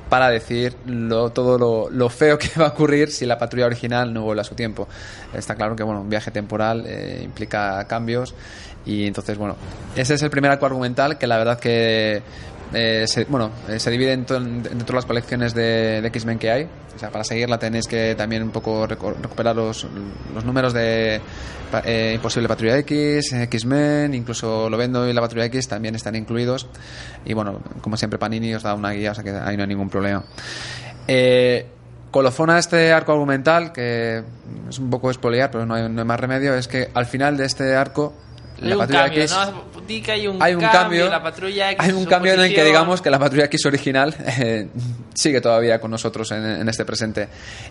para 0.08 0.30
decir 0.30 0.74
lo, 0.86 1.30
todo 1.30 1.90
lo, 1.90 2.08
feo 2.08 2.38
que 2.38 2.48
va 2.58 2.66
a 2.66 2.68
ocurrir 2.70 3.10
si 3.10 3.26
la 3.26 3.36
patrulla 3.38 3.66
original 3.66 4.12
no 4.12 4.22
vuelve 4.22 4.40
a 4.40 4.44
su 4.44 4.54
tiempo. 4.54 4.88
Está 5.34 5.54
claro 5.54 5.76
que 5.76 5.82
bueno, 5.82 6.00
un 6.00 6.08
viaje 6.08 6.30
temporal 6.30 6.84
eh, 6.86 7.20
implica 7.22 7.84
cambios 7.86 8.34
y 8.86 9.06
entonces 9.06 9.36
bueno, 9.36 9.56
ese 9.96 10.14
es 10.14 10.22
el 10.22 10.30
primer 10.30 10.50
arco 10.50 10.64
argumental 10.64 11.18
que 11.18 11.26
la 11.26 11.36
verdad 11.36 11.58
que 11.60 12.22
eh, 12.74 13.04
se, 13.06 13.24
bueno, 13.24 13.50
eh, 13.68 13.78
se 13.78 13.90
divide 13.90 14.12
en, 14.12 14.24
to- 14.24 14.36
en 14.36 14.62
todas 14.80 14.94
las 14.94 15.04
colecciones 15.06 15.54
de, 15.54 15.98
X-Men 16.04 16.38
que 16.38 16.50
hay. 16.50 16.68
O 16.94 16.98
sea, 16.98 17.10
para 17.10 17.24
seguirla 17.24 17.58
tenéis 17.58 17.86
que 17.86 18.14
también 18.16 18.42
un 18.42 18.50
poco 18.50 18.86
recuperar 18.86 19.54
los, 19.54 19.86
números 20.44 20.72
de 20.72 21.20
eh, 21.84 22.12
Imposible 22.14 22.48
Patrulla 22.48 22.76
X, 22.78 23.32
X-Men, 23.32 24.14
incluso 24.14 24.68
Lo 24.68 24.76
Vendo 24.76 25.08
y 25.08 25.12
la 25.12 25.20
Patrulla 25.20 25.44
X 25.46 25.68
también 25.68 25.94
están 25.94 26.16
incluidos. 26.16 26.66
Y 27.24 27.34
bueno, 27.34 27.60
como 27.80 27.96
siempre 27.96 28.18
Panini 28.18 28.54
os 28.54 28.62
da 28.62 28.74
una 28.74 28.90
guía, 28.90 29.12
o 29.12 29.14
sea 29.14 29.22
que 29.24 29.30
ahí 29.30 29.56
no 29.56 29.62
hay 29.62 29.68
ningún 29.68 29.88
problema. 29.88 30.24
Eh, 31.06 31.66
colofona 32.10 32.58
este 32.58 32.92
arco 32.92 33.12
argumental, 33.12 33.72
que 33.72 34.22
es 34.68 34.78
un 34.78 34.90
poco 34.90 35.10
espoliar, 35.10 35.50
pero 35.50 35.66
no 35.66 35.74
hay, 35.74 35.88
no 35.88 36.00
hay 36.00 36.06
más 36.06 36.18
remedio, 36.20 36.54
es 36.54 36.66
que 36.66 36.88
al 36.94 37.06
final 37.06 37.36
de 37.36 37.44
este 37.44 37.76
arco, 37.76 38.14
la 38.60 38.74
un 38.74 38.78
Patrulla 38.80 39.04
cambio, 39.04 39.22
X... 39.22 39.36
¿no? 39.36 39.78
Di 39.88 40.02
que 40.02 40.12
hay 40.12 40.26
un, 40.28 40.42
hay 40.42 40.54
un 40.54 40.60
cambio, 40.60 41.08
la 41.08 41.22
patrulla 41.22 41.70
X 41.72 41.82
hay 41.82 41.94
un 41.94 42.04
cambio 42.04 42.34
en 42.34 42.40
el 42.40 42.54
que 42.54 42.62
digamos 42.62 43.00
que 43.00 43.08
la 43.08 43.18
patrulla 43.18 43.46
X 43.46 43.64
original 43.64 44.14
eh, 44.38 44.68
sigue 45.14 45.40
todavía 45.40 45.80
con 45.80 45.90
nosotros 45.90 46.30
en, 46.32 46.44
en 46.44 46.68
este 46.68 46.84
presente. 46.84 47.28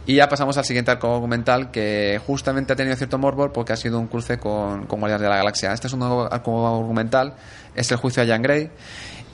Y 0.07 0.15
ya 0.15 0.27
pasamos 0.27 0.57
al 0.57 0.65
siguiente 0.65 0.89
arco 0.89 1.13
argumental 1.13 1.69
que 1.69 2.19
justamente 2.25 2.73
ha 2.73 2.75
tenido 2.75 2.95
cierto 2.95 3.19
morbo 3.19 3.53
porque 3.53 3.73
ha 3.73 3.75
sido 3.75 3.99
un 3.99 4.07
cruce 4.07 4.39
con, 4.39 4.87
con 4.87 4.99
Guardianes 4.99 5.21
de 5.21 5.29
la 5.29 5.37
Galaxia. 5.37 5.73
Este 5.73 5.85
es 5.85 5.93
un 5.93 5.99
nuevo 5.99 6.31
arco 6.31 6.67
argumental 6.67 7.35
es 7.77 7.91
el 7.91 7.97
juicio 7.97 8.23
a 8.23 8.25
Jean 8.25 8.41
Grey. 8.41 8.69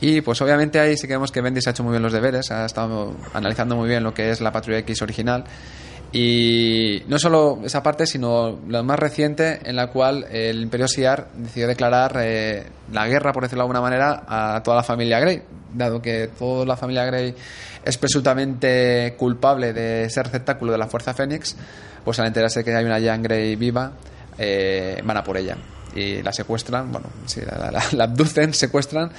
Y 0.02 0.22
pues 0.22 0.42
obviamente 0.42 0.80
ahí 0.80 0.98
sí 0.98 1.08
que 1.08 1.14
vemos 1.14 1.32
que 1.32 1.42
Bendis 1.42 1.66
ha 1.68 1.70
hecho 1.70 1.84
muy 1.84 1.92
bien 1.92 2.04
los 2.04 2.12
deberes 2.12 2.52
ha 2.52 2.66
estado 2.66 3.16
analizando 3.34 3.78
muy 3.78 3.88
bien 3.88 4.04
lo 4.04 4.14
que 4.14 4.32
es 4.32 4.42
la 4.42 4.52
patrulla 4.52 4.80
X 4.80 5.02
original 5.02 5.46
y 6.16 7.04
no 7.08 7.18
solo 7.18 7.60
esa 7.66 7.82
parte, 7.82 8.06
sino 8.06 8.60
la 8.68 8.84
más 8.84 9.00
reciente 9.00 9.60
en 9.68 9.76
la 9.76 9.88
cual 9.88 10.26
el 10.32 10.62
Imperio 10.62 10.88
Siar 10.88 11.28
decidió 11.36 11.68
declarar 11.68 12.16
eh, 12.22 12.68
la 12.92 13.08
guerra, 13.08 13.34
por 13.34 13.42
decirlo 13.44 13.62
de 13.62 13.64
alguna 13.64 13.82
manera, 13.82 14.24
a 14.28 14.62
toda 14.64 14.78
la 14.78 14.84
familia 14.84 15.20
Grey, 15.20 15.42
dado 15.74 16.02
que 16.04 16.30
toda 16.38 16.66
la 16.68 16.78
familia 16.78 17.04
Grey 17.06 17.34
es 17.84 17.98
presuntamente 17.98 19.16
culpable 19.18 19.74
de 19.74 20.08
ser 20.12 20.26
receptáculo 20.26 20.72
de 20.72 20.78
la 20.78 20.88
Fuerza 20.88 21.16
Fénix, 21.16 21.56
pues 22.06 22.20
al 22.20 22.28
enterarse 22.28 22.64
que 22.64 22.76
hay 22.76 22.86
una 22.86 23.00
Jean 23.00 23.24
Grey 23.24 23.56
viva, 23.56 23.92
eh, 24.38 25.02
van 25.04 25.18
a 25.18 25.24
por 25.24 25.36
ella 25.38 25.58
y 25.96 26.24
la 26.24 26.34
secuestran, 26.34 26.92
bueno, 26.92 27.08
sí, 27.28 27.42
la, 27.42 27.70
la- 27.72 27.84
la 27.92 28.04
abducen, 28.06 28.54
secuestran 28.54 29.12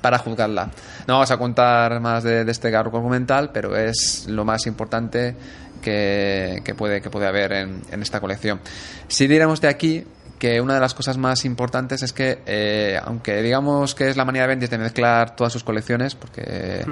para 0.00 0.18
juzgarla. 0.18 0.66
No 1.06 1.14
vamos 1.14 1.30
a 1.30 1.36
contar 1.38 2.00
más 2.00 2.22
de, 2.22 2.44
de 2.44 2.52
este 2.52 2.74
arco 2.74 2.96
argumental, 2.98 3.50
pero 3.52 3.76
es 3.76 4.26
lo 4.28 4.44
más 4.44 4.66
importante 4.66 5.34
que, 5.80 6.62
que 6.64 6.74
puede, 6.74 7.00
que 7.00 7.10
puede 7.10 7.26
haber 7.26 7.52
en, 7.52 7.82
en 7.90 8.02
esta 8.02 8.20
colección. 8.20 8.60
Si 9.08 9.26
diremos 9.26 9.60
de 9.60 9.68
aquí 9.68 10.04
que 10.38 10.58
una 10.58 10.72
de 10.72 10.80
las 10.80 10.94
cosas 10.94 11.18
más 11.18 11.44
importantes 11.44 12.02
es 12.02 12.14
que, 12.14 12.38
eh, 12.46 12.98
aunque 13.04 13.42
digamos 13.42 13.94
que 13.94 14.08
es 14.08 14.16
la 14.16 14.24
manía 14.24 14.42
de 14.42 14.48
Bendis 14.48 14.70
de 14.70 14.78
mezclar 14.78 15.36
todas 15.36 15.52
sus 15.52 15.62
colecciones, 15.62 16.14
porque 16.14 16.82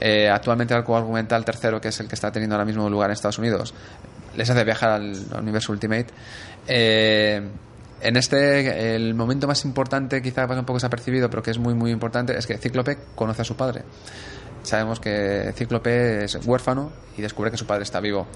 eh, 0.00 0.30
actualmente 0.30 0.72
el 0.72 0.80
arco 0.80 0.96
argumental 0.96 1.44
tercero, 1.44 1.78
que 1.78 1.88
es 1.88 2.00
el 2.00 2.08
que 2.08 2.14
está 2.14 2.32
teniendo 2.32 2.54
ahora 2.56 2.64
mismo 2.64 2.88
lugar 2.88 3.10
en 3.10 3.12
Estados 3.12 3.38
Unidos, 3.38 3.74
les 4.34 4.48
hace 4.48 4.64
viajar 4.64 4.92
al, 4.92 5.14
al 5.30 5.42
universo 5.42 5.72
Ultimate. 5.72 6.06
Eh, 6.66 7.42
en 8.00 8.16
este, 8.16 8.94
el 8.94 9.14
momento 9.14 9.46
más 9.46 9.62
importante, 9.66 10.22
quizá 10.22 10.46
pasa 10.46 10.60
un 10.60 10.66
poco 10.66 10.78
desapercibido, 10.78 11.28
pero 11.28 11.42
que 11.42 11.50
es 11.50 11.58
muy, 11.58 11.74
muy 11.74 11.90
importante, 11.90 12.36
es 12.36 12.46
que 12.46 12.56
Cíclope 12.56 12.96
conoce 13.14 13.42
a 13.42 13.44
su 13.44 13.56
padre. 13.56 13.82
Sabemos 14.66 14.98
que 14.98 15.52
Cíclope 15.54 16.24
es 16.24 16.34
huérfano 16.44 16.90
y 17.16 17.22
descubre 17.22 17.52
que 17.52 17.56
su 17.56 17.66
padre 17.66 17.84
está 17.84 18.00
vivo. 18.00 18.26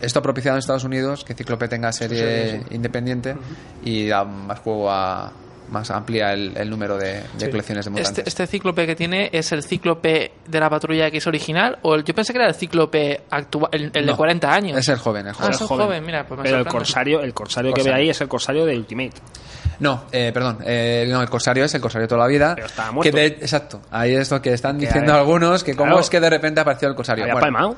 Esto 0.00 0.18
ha 0.18 0.22
propiciado 0.22 0.56
en 0.56 0.58
Estados 0.58 0.82
Unidos 0.82 1.24
que 1.24 1.34
Cíclope 1.34 1.68
tenga 1.68 1.92
serie 1.92 2.64
independiente 2.70 3.36
y 3.84 4.08
da 4.08 4.24
más 4.24 4.58
juego 4.58 4.90
a. 4.90 5.32
más 5.70 5.90
amplia 5.90 6.32
el, 6.32 6.56
el 6.56 6.68
número 6.70 6.96
de, 6.98 7.22
de 7.38 7.50
colecciones 7.50 7.84
de 7.84 7.90
mutantes. 7.90 8.18
Este, 8.18 8.28
este 8.28 8.46
cíclope 8.46 8.86
que 8.86 8.96
tiene 8.96 9.30
es 9.32 9.52
el 9.52 9.62
cíclope 9.62 10.32
de 10.46 10.60
la 10.60 10.68
patrulla 10.70 11.06
X 11.08 11.26
original 11.26 11.78
o 11.82 11.94
el, 11.94 12.04
yo 12.04 12.14
pensé 12.14 12.32
que 12.32 12.38
era 12.38 12.48
el 12.48 12.54
cíclope 12.54 13.22
actual, 13.30 13.68
el, 13.72 13.82
el 13.84 13.92
de 13.92 14.02
No, 14.12 14.16
40 14.16 14.52
años. 14.52 14.78
Es 14.78 14.88
el 14.88 14.98
joven, 14.98 15.26
el 15.26 15.32
Ah, 15.32 15.34
joven. 15.34 15.50
es 15.52 15.60
el 15.60 15.66
joven, 15.66 16.04
mira, 16.06 16.26
pues 16.26 16.38
me 16.38 16.44
Pero 16.44 16.58
el 16.58 16.66
corsario, 16.66 17.20
el 17.20 17.34
corsario 17.34 17.72
que 17.72 17.82
ve 17.82 17.92
ahí 17.92 18.10
es 18.10 18.20
el 18.20 18.28
corsario 18.28 18.64
de 18.64 18.76
Ultimate. 18.76 19.12
No, 19.80 20.04
eh, 20.10 20.32
perdón, 20.34 20.58
eh, 20.64 21.06
no, 21.08 21.22
el 21.22 21.30
Corsario 21.30 21.64
es 21.64 21.72
el 21.72 21.80
Corsario 21.80 22.02
de 22.04 22.08
toda 22.08 22.22
la 22.22 22.26
vida. 22.26 22.52
Pero 22.56 22.66
estaba 22.66 22.90
muerto. 22.90 23.12
Que 23.12 23.16
de- 23.20 23.26
exacto, 23.28 23.80
ahí 23.92 24.12
es 24.12 24.28
lo 24.28 24.42
que 24.42 24.52
están 24.52 24.76
Que 24.76 24.86
diciendo 24.86 25.12
hay- 25.12 25.20
algunos, 25.20 25.62
que 25.62 25.76
cómo 25.76 25.90
Claro. 25.90 26.00
es 26.00 26.10
que 26.10 26.18
de 26.18 26.30
repente 26.30 26.60
apareció 26.60 26.88
el 26.88 26.96
Corsario. 26.96 27.22
Había 27.24 27.34
Bueno. 27.34 27.76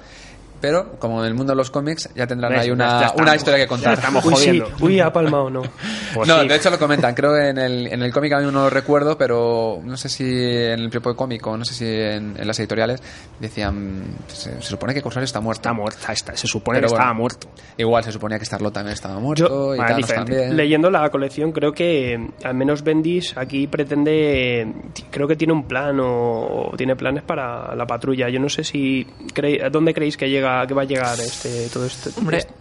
Pero 0.61 0.93
como 0.99 1.21
en 1.23 1.29
el 1.29 1.35
mundo 1.35 1.53
de 1.53 1.57
los 1.57 1.71
cómics 1.71 2.09
ya 2.15 2.27
tendrán 2.27 2.53
¿Ves? 2.53 2.61
ahí 2.63 2.71
una, 2.71 3.01
estamos, 3.07 3.23
una 3.23 3.37
historia 3.37 3.59
que 3.59 3.67
contar. 3.67 3.95
estamos 3.95 4.25
Uy, 4.25 4.35
sí. 4.37 4.47
jodiendo. 4.47 4.71
Uy, 4.81 5.01
ha 5.01 5.13
palmado, 5.13 5.51
no. 5.51 5.63
Pues 6.15 6.29
no, 6.29 6.41
sí. 6.43 6.49
de 6.49 6.57
hecho 6.57 6.71
lo 6.71 6.79
comentan, 6.79 7.15
creo 7.15 7.33
que 7.35 7.49
en 7.51 7.59
el, 7.59 7.87
en 7.87 8.03
el 8.03 8.13
cómic 8.13 8.33
a 8.33 8.39
mí 8.41 8.45
no 8.47 8.51
lo 8.65 8.71
recuerdo, 8.71 9.17
pero 9.17 9.81
no 9.85 9.97
sé 9.97 10.09
si 10.09 10.25
en 10.25 10.81
el 10.81 10.91
de 10.91 11.01
cómic 11.15 11.47
o 11.47 11.57
no 11.57 11.65
sé 11.65 11.73
si 11.75 11.85
en, 11.87 12.35
en 12.37 12.47
las 12.49 12.59
editoriales 12.59 13.01
decían, 13.39 14.03
se, 14.27 14.61
se 14.61 14.69
supone 14.69 14.93
que 14.93 15.03
Corsario 15.03 15.25
está 15.25 15.41
muerto. 15.41 15.61
Está 15.61 15.73
muerta, 15.73 16.13
está, 16.13 16.37
se 16.37 16.47
supone 16.49 16.79
Pero 16.79 16.89
que 16.89 16.93
bueno. 16.95 17.03
estaba 17.05 17.15
muerto. 17.17 17.49
Igual 17.77 18.03
se 18.05 18.11
suponía 18.13 18.39
que 18.39 18.45
Starlot 18.45 18.73
también 18.75 18.93
estaba 18.95 19.19
muerto 19.21 19.49
Yo- 19.49 19.75
y 19.77 19.79
Vale, 19.79 20.03
también. 20.03 20.57
Leyendo 20.57 20.91
la 20.91 21.09
colección, 21.11 21.53
creo 21.53 21.73
que 21.73 22.15
eh, 22.15 22.31
al 22.45 22.55
menos 22.55 22.83
Bendis 22.83 23.37
aquí 23.37 23.67
pretende, 23.69 24.67
creo 25.11 25.29
que 25.29 25.37
tiene 25.37 25.53
un 25.53 25.65
plan 25.69 25.99
o, 26.01 26.71
o 26.73 26.77
tiene 26.77 26.97
planes 26.97 27.23
para 27.23 27.75
la 27.77 27.87
patrulla. 27.87 28.29
Yo 28.29 28.41
no 28.41 28.49
sé 28.49 28.65
si, 28.65 29.07
cree- 29.35 29.71
¿dónde 29.71 29.95
creéis 29.95 30.17
que 30.17 30.29
llega, 30.29 30.50
que 30.67 30.75
va 30.75 30.83
a 30.83 30.85
llegar 30.85 31.19
este 31.21 31.69
todo 31.69 31.85
este? 31.87 32.11
Hombre, 32.19 32.39
este- 32.39 32.55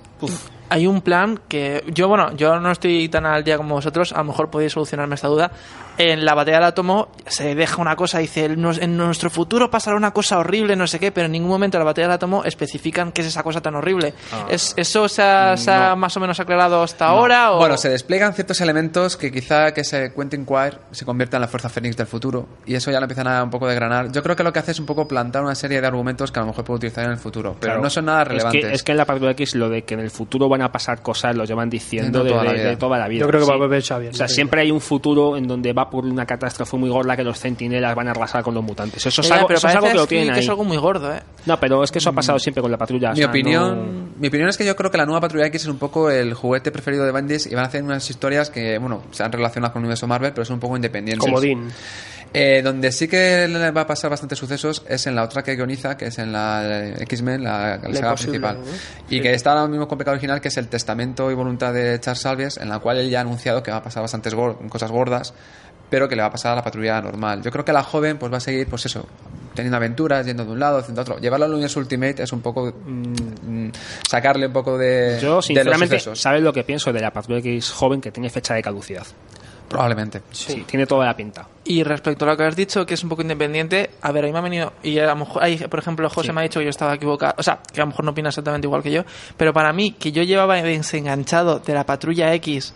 hay 0.69 0.85
un 0.85 1.01
plan 1.01 1.39
que 1.47 1.83
yo, 1.87 2.07
bueno, 2.07 2.35
yo 2.35 2.59
no 2.59 2.71
estoy 2.71 3.09
tan 3.09 3.25
al 3.25 3.43
día 3.43 3.57
como 3.57 3.75
vosotros, 3.75 4.13
a 4.13 4.19
lo 4.19 4.25
mejor 4.25 4.49
podéis 4.49 4.73
solucionarme 4.73 5.15
esta 5.15 5.27
duda. 5.27 5.51
En 5.99 6.23
la 6.23 6.33
batalla 6.33 6.57
del 6.59 6.65
átomo 6.67 7.09
se 7.27 7.55
deja 7.55 7.81
una 7.81 7.97
cosa, 7.97 8.19
dice, 8.19 8.45
"En 8.45 8.95
nuestro 8.97 9.29
futuro 9.29 9.69
pasará 9.69 9.97
una 9.97 10.11
cosa 10.11 10.39
horrible, 10.39 10.77
no 10.77 10.87
sé 10.87 10.97
qué, 10.97 11.11
pero 11.11 11.25
en 11.25 11.33
ningún 11.33 11.49
momento 11.49 11.75
en 11.77 11.79
la 11.79 11.85
batalla 11.85 12.07
del 12.07 12.15
átomo 12.15 12.45
especifican 12.45 13.11
qué 13.11 13.19
es 13.21 13.27
esa 13.27 13.43
cosa 13.43 13.59
tan 13.59 13.75
horrible. 13.75 14.13
¿Es, 14.49 14.73
¿Eso 14.77 15.09
se 15.09 15.21
ha, 15.21 15.57
se 15.57 15.69
ha 15.71 15.95
más 15.97 16.15
o 16.15 16.21
menos 16.21 16.39
aclarado 16.39 16.81
hasta 16.81 17.05
ahora? 17.07 17.51
O... 17.51 17.57
Bueno, 17.57 17.75
se 17.75 17.89
despliegan 17.89 18.33
ciertos 18.33 18.61
elementos 18.61 19.17
que 19.17 19.29
quizá 19.29 19.73
que 19.73 19.83
se 19.83 20.13
Quentin 20.13 20.45
Quire 20.45 20.77
se 20.91 21.03
convierta 21.03 21.35
en 21.35 21.41
la 21.41 21.47
fuerza 21.49 21.67
Fénix 21.67 21.97
del 21.97 22.07
futuro 22.07 22.47
y 22.65 22.75
eso 22.75 22.91
ya 22.91 22.99
lo 22.99 23.03
empiezan 23.03 23.27
a 23.27 23.43
un 23.43 23.49
poco 23.49 23.67
desgranar. 23.67 24.09
Yo 24.11 24.23
creo 24.23 24.37
que 24.37 24.43
lo 24.43 24.53
que 24.53 24.59
hace 24.59 24.71
es 24.71 24.79
un 24.79 24.85
poco 24.85 25.05
plantar 25.05 25.43
una 25.43 25.53
serie 25.55 25.81
de 25.81 25.87
argumentos 25.87 26.31
que 26.31 26.39
a 26.39 26.43
lo 26.43 26.47
mejor 26.47 26.63
puede 26.63 26.77
utilizar 26.77 27.03
en 27.03 27.11
el 27.11 27.17
futuro, 27.17 27.57
pero 27.59 27.73
Claro. 27.73 27.81
no 27.81 27.89
son 27.89 28.05
nada 28.05 28.21
Es 28.21 28.27
relevantes. 28.29 28.65
que, 28.65 28.71
es 28.73 28.83
que 28.83 28.91
en 28.93 28.97
la 28.99 29.05
Patrulla 29.05 29.31
X 29.31 29.53
lo 29.55 29.67
de 29.67 29.81
que 29.83 29.95
en 29.95 29.99
el 29.99 30.11
futuro 30.11 30.47
van 30.47 30.61
a 30.61 30.71
pasar 30.71 31.01
cosas 31.01 31.35
lo 31.35 31.43
llevan 31.43 31.69
diciendo 31.69 32.19
De 32.19 32.23
de, 32.25 32.31
toda 32.31 32.43
la 32.45 32.51
de- 32.53 32.57
vida. 32.57 32.69
de 32.69 32.77
toda 32.77 32.97
la 32.97 33.07
vida. 33.09 33.19
Yo 33.19 33.27
creo 33.27 33.39
que 33.41 33.45
Sí. 33.45 33.49
va 33.51 33.55
a 33.55 33.59
volver 33.59 33.83
Xavier. 33.83 34.11
O 34.13 34.15
sea, 34.15 34.27
¿no? 34.27 34.33
siempre 34.33 34.61
hay 34.61 34.71
un 34.71 34.79
futuro 34.79 35.35
en 35.35 35.45
donde 35.45 35.73
va 35.73 35.88
por 35.89 36.05
una 36.05 36.25
catástrofe 36.25 36.77
muy 36.77 36.89
gorda 36.89 37.15
que 37.17 37.23
los 37.23 37.39
centinelas 37.39 37.95
van 37.95 38.07
a 38.07 38.11
arrasar 38.11 38.43
con 38.43 38.53
los 38.53 38.63
mutantes. 38.63 39.05
Eso 39.05 39.21
es 39.21 39.27
Ya, 39.29 39.35
algo, 39.35 39.47
pero 39.47 39.57
eso 39.57 39.67
es 39.67 39.75
algo 39.75 39.87
que 39.87 39.93
lo 39.93 40.01
que 40.03 40.15
tienen 40.15 40.35
es 40.35 40.49
algo 40.49 40.63
muy 40.63 40.77
gordo, 40.77 41.13
¿eh? 41.13 41.19
No, 41.45 41.59
pero 41.59 41.83
es 41.83 41.91
que 41.91 41.99
eso 41.99 42.09
ha 42.09 42.13
pasado 42.13 42.37
siempre 42.39 42.61
con 42.61 42.71
la 42.71 42.77
patrulla. 42.77 43.09
o 43.09 43.13
mi 43.13 43.17
sea, 43.19 43.27
opinión, 43.29 44.13
mi 44.19 44.27
opinión 44.27 44.49
es 44.49 44.57
que 44.57 44.65
yo 44.65 44.75
creo 44.75 44.91
que 44.91 44.97
la 44.97 45.05
nueva 45.05 45.21
Patrulla 45.21 45.45
X 45.47 45.63
es 45.63 45.67
un 45.67 45.77
poco 45.79 46.09
el 46.11 46.33
juguete 46.33 46.71
preferido 46.71 47.05
de 47.05 47.11
Bendis 47.11 47.47
y 47.47 47.55
van 47.55 47.63
a 47.65 47.67
hacer 47.67 47.83
unas 47.83 48.09
historias 48.09 48.49
que, 48.49 48.77
bueno, 48.77 49.03
se 49.11 49.23
han 49.23 49.31
relacionado 49.31 49.73
con 49.73 49.81
el 49.81 49.85
universo 49.85 50.07
Marvel, 50.07 50.33
pero 50.33 50.45
son 50.45 50.55
un 50.55 50.59
poco 50.59 50.75
independientes. 50.75 51.25
Como 51.25 51.39
Dean. 51.41 51.69
Eh, 52.31 52.61
donde 52.63 52.91
sí 52.91 53.07
que 53.07 53.47
le 53.47 53.71
va 53.71 53.81
a 53.81 53.87
pasar 53.87 54.11
bastantes 54.11 54.37
sucesos 54.37 54.83
es 54.87 55.07
en 55.07 55.15
la 55.15 55.23
otra 55.23 55.41
que 55.41 55.55
guioniza, 55.55 55.97
que 55.97 56.05
es 56.05 56.19
en 56.19 56.31
la 56.31 56.89
X-Men, 56.99 57.43
la, 57.43 57.77
la 57.81 57.95
saga 57.95 58.13
principal. 58.13 58.59
Y 59.09 59.15
Sí. 59.15 59.21
que 59.21 59.33
está 59.33 59.53
ahora 59.53 59.67
mismo 59.67 59.87
con 59.87 59.97
pecado 59.97 60.13
original, 60.13 60.39
que 60.39 60.49
es 60.49 60.57
el 60.57 60.67
testamento 60.67 61.31
y 61.31 61.33
voluntad 61.33 61.73
de 61.73 61.99
Charles 61.99 62.21
Salves, 62.21 62.57
en 62.57 62.69
la 62.69 62.77
cual 62.77 62.97
él 62.99 63.09
ya 63.09 63.17
ha 63.17 63.21
anunciado 63.21 63.63
que 63.63 63.71
va 63.71 63.77
a 63.77 63.83
pasar 63.83 64.03
bastantes 64.03 64.35
cosas 64.69 64.91
gordas, 64.91 65.33
pero 65.89 66.07
que 66.07 66.15
le 66.15 66.21
va 66.21 66.27
a 66.27 66.31
pasar 66.31 66.53
a 66.53 66.55
la 66.55 66.63
patrulla 66.63 67.01
normal. 67.01 67.41
Yo 67.41 67.51
creo 67.51 67.65
que 67.65 67.73
la 67.73 67.83
joven 67.83 68.17
pues 68.17 68.31
va 68.31 68.37
a 68.37 68.41
seguir, 68.41 68.67
pues 68.67 68.85
eso, 68.85 69.07
teniendo 69.53 69.77
aventuras, 69.77 70.25
yendo 70.25 70.45
de 70.45 70.51
un 70.51 70.59
lado, 70.59 70.77
haciendo 70.79 71.01
otro. 71.01 71.17
Llevarlo 71.19 71.45
al 71.45 71.51
universo 71.53 71.79
Ultimate 71.79 72.23
es 72.23 72.31
un 72.31 72.41
poco 72.41 72.71
mm, 72.71 73.65
mm, 73.65 73.71
sacarle 74.07 74.47
un 74.47 74.53
poco 74.53 74.77
de, 74.77 75.17
Yo, 75.21 75.27
de 75.29 75.35
los 75.35 75.45
sinceramente. 75.45 75.99
¿sabes 76.15 76.41
lo 76.41 76.53
que 76.53 76.63
pienso 76.63 76.93
de 76.93 77.01
la 77.01 77.11
Patrulla 77.11 77.39
X 77.39 77.71
joven 77.71 78.01
que 78.01 78.11
tiene 78.11 78.29
fecha 78.29 78.53
de 78.53 78.61
caducidad? 78.61 79.05
Probablemente. 79.69 80.23
Sí, 80.31 80.65
tiene 80.65 80.87
toda 80.87 81.05
la 81.05 81.15
pinta. 81.15 81.47
Y 81.63 81.83
respecto 81.83 82.25
a 82.25 82.29
lo 82.29 82.37
que 82.37 82.43
has 82.43 82.55
dicho, 82.55 82.87
que 82.87 82.95
es 82.95 83.03
un 83.03 83.09
poco 83.09 83.21
independiente, 83.21 83.91
a 84.01 84.11
ver, 84.11 84.23
a 84.23 84.27
mí 84.27 84.33
me 84.33 84.39
ha 84.39 84.41
venido, 84.41 84.73
y 84.81 84.97
a 84.97 85.05
lo 85.05 85.15
mejor, 85.17 85.43
ahí, 85.43 85.57
por 85.57 85.77
ejemplo, 85.77 86.09
José 86.09 86.33
me 86.33 86.41
ha 86.41 86.43
dicho 86.43 86.59
que 86.59 86.65
yo 86.65 86.71
estaba 86.71 86.95
equivocado, 86.95 87.35
o 87.37 87.43
sea, 87.43 87.59
que 87.71 87.79
a 87.79 87.83
lo 87.83 87.91
mejor 87.91 88.03
no 88.03 88.11
opina 88.11 88.29
exactamente 88.29 88.65
igual 88.65 88.81
que 88.81 88.91
yo, 88.91 89.03
pero 89.37 89.53
para 89.53 89.71
mí, 89.71 89.91
que 89.91 90.11
yo 90.11 90.23
llevaba 90.23 90.55
desenganchado 90.55 91.59
de 91.59 91.73
la 91.75 91.85
Patrulla 91.85 92.33
X 92.33 92.73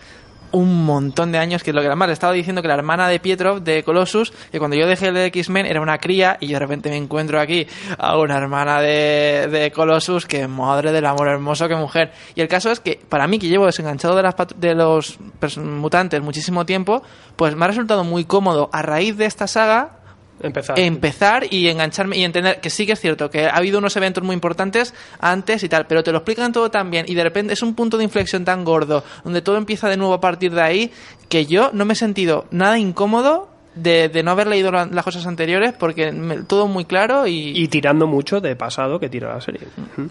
un 0.54 0.86
montón 0.86 1.32
de 1.32 1.40
años, 1.40 1.64
que 1.64 1.72
es 1.72 1.76
lo 1.76 1.82
que 1.82 1.88
además 1.88 2.08
le 2.08 2.14
estaba 2.14 2.32
diciendo 2.32 2.62
que 2.62 2.68
la 2.68 2.76
hermana 2.76 3.08
de 3.08 3.20
Pietro, 3.20 3.60
de 3.60 3.84
Colossus, 3.84 4.32
que 4.52 4.60
cuando 4.60 4.78
yo 4.78 4.88
dejé 4.88 5.08
el 5.08 5.18
X-Men 5.18 5.66
era 5.66 5.82
una 5.82 5.98
cría 5.98 6.38
y 6.40 6.48
yo 6.48 6.54
de 6.54 6.60
repente 6.60 6.90
me 6.90 6.98
encuentro 6.98 7.40
aquí 7.40 7.68
a 7.98 8.18
una 8.18 8.38
hermana 8.38 8.80
de, 8.80 9.48
de 9.52 9.72
Colossus 9.72 10.26
que 10.26 10.48
madre 10.48 10.92
del 10.92 11.06
amor 11.06 11.28
hermoso 11.28 11.68
que 11.68 11.76
mujer. 11.76 12.14
Y 12.36 12.42
el 12.42 12.48
caso 12.48 12.72
es 12.72 12.80
que 12.80 13.02
para 13.10 13.28
mí 13.28 13.40
que 13.40 13.48
llevo 13.48 13.66
desenganchado 13.66 14.16
de, 14.16 14.24
las 14.24 14.36
de 14.56 14.76
los 14.76 15.20
mutantes 15.58 16.22
muchísimo 16.22 16.66
tiempo, 16.66 17.02
pues 17.36 17.56
me 17.56 17.66
ha 17.66 17.68
resultado 17.68 18.04
muy 18.04 18.24
cómodo 18.26 18.70
a 18.72 18.84
raíz 18.84 19.18
de 19.18 19.26
esta 19.26 19.48
saga 19.48 20.03
Empezar. 20.42 20.80
empezar 20.80 21.46
y 21.54 21.70
engancharme 21.70 22.18
y 22.18 22.24
entender 22.24 22.60
que 22.60 22.70
sí 22.70 22.86
que 22.86 22.94
es 22.94 23.00
cierto 23.00 23.30
que 23.30 23.46
ha 23.46 23.56
habido 23.56 23.78
unos 23.78 23.96
eventos 23.96 24.24
muy 24.24 24.34
importantes 24.34 24.94
antes 25.20 25.64
y 25.64 25.70
tal, 25.70 25.86
pero 25.88 26.04
te 26.04 26.12
lo 26.12 26.18
explican 26.18 26.52
todo 26.52 26.70
tan 26.72 26.92
bien 26.92 27.06
y 27.08 27.16
de 27.16 27.24
repente 27.24 27.54
es 27.54 27.62
un 27.62 27.76
punto 27.76 27.98
de 27.98 28.04
inflexión 28.04 28.44
tan 28.44 28.66
gordo 28.66 29.04
donde 29.24 29.42
todo 29.42 29.58
empieza 29.58 29.88
de 29.88 29.98
nuevo 29.98 30.14
a 30.14 30.22
partir 30.22 30.54
de 30.54 30.62
ahí 30.62 30.92
que 31.30 31.46
yo 31.46 31.70
no 31.74 31.86
me 31.86 31.94
he 31.94 31.96
sentido 31.96 32.46
nada 32.52 32.78
incómodo 32.78 33.53
de, 33.76 34.10
de 34.10 34.24
no 34.24 34.32
haber 34.32 34.48
leído 34.48 34.72
la- 34.72 34.86
las 34.86 35.04
cosas 35.04 35.26
anteriores 35.26 35.74
porque 35.78 36.12
me- 36.12 36.44
todo 36.44 36.68
muy 36.68 36.86
claro 36.86 37.26
y, 37.28 37.54
Y 37.56 37.68
tirando 37.68 38.08
mucho 38.08 38.40
de 38.42 38.56
pasado 38.56 39.00
que 39.00 39.10
tira 39.10 39.34
la 39.34 39.42
serie. 39.42 39.62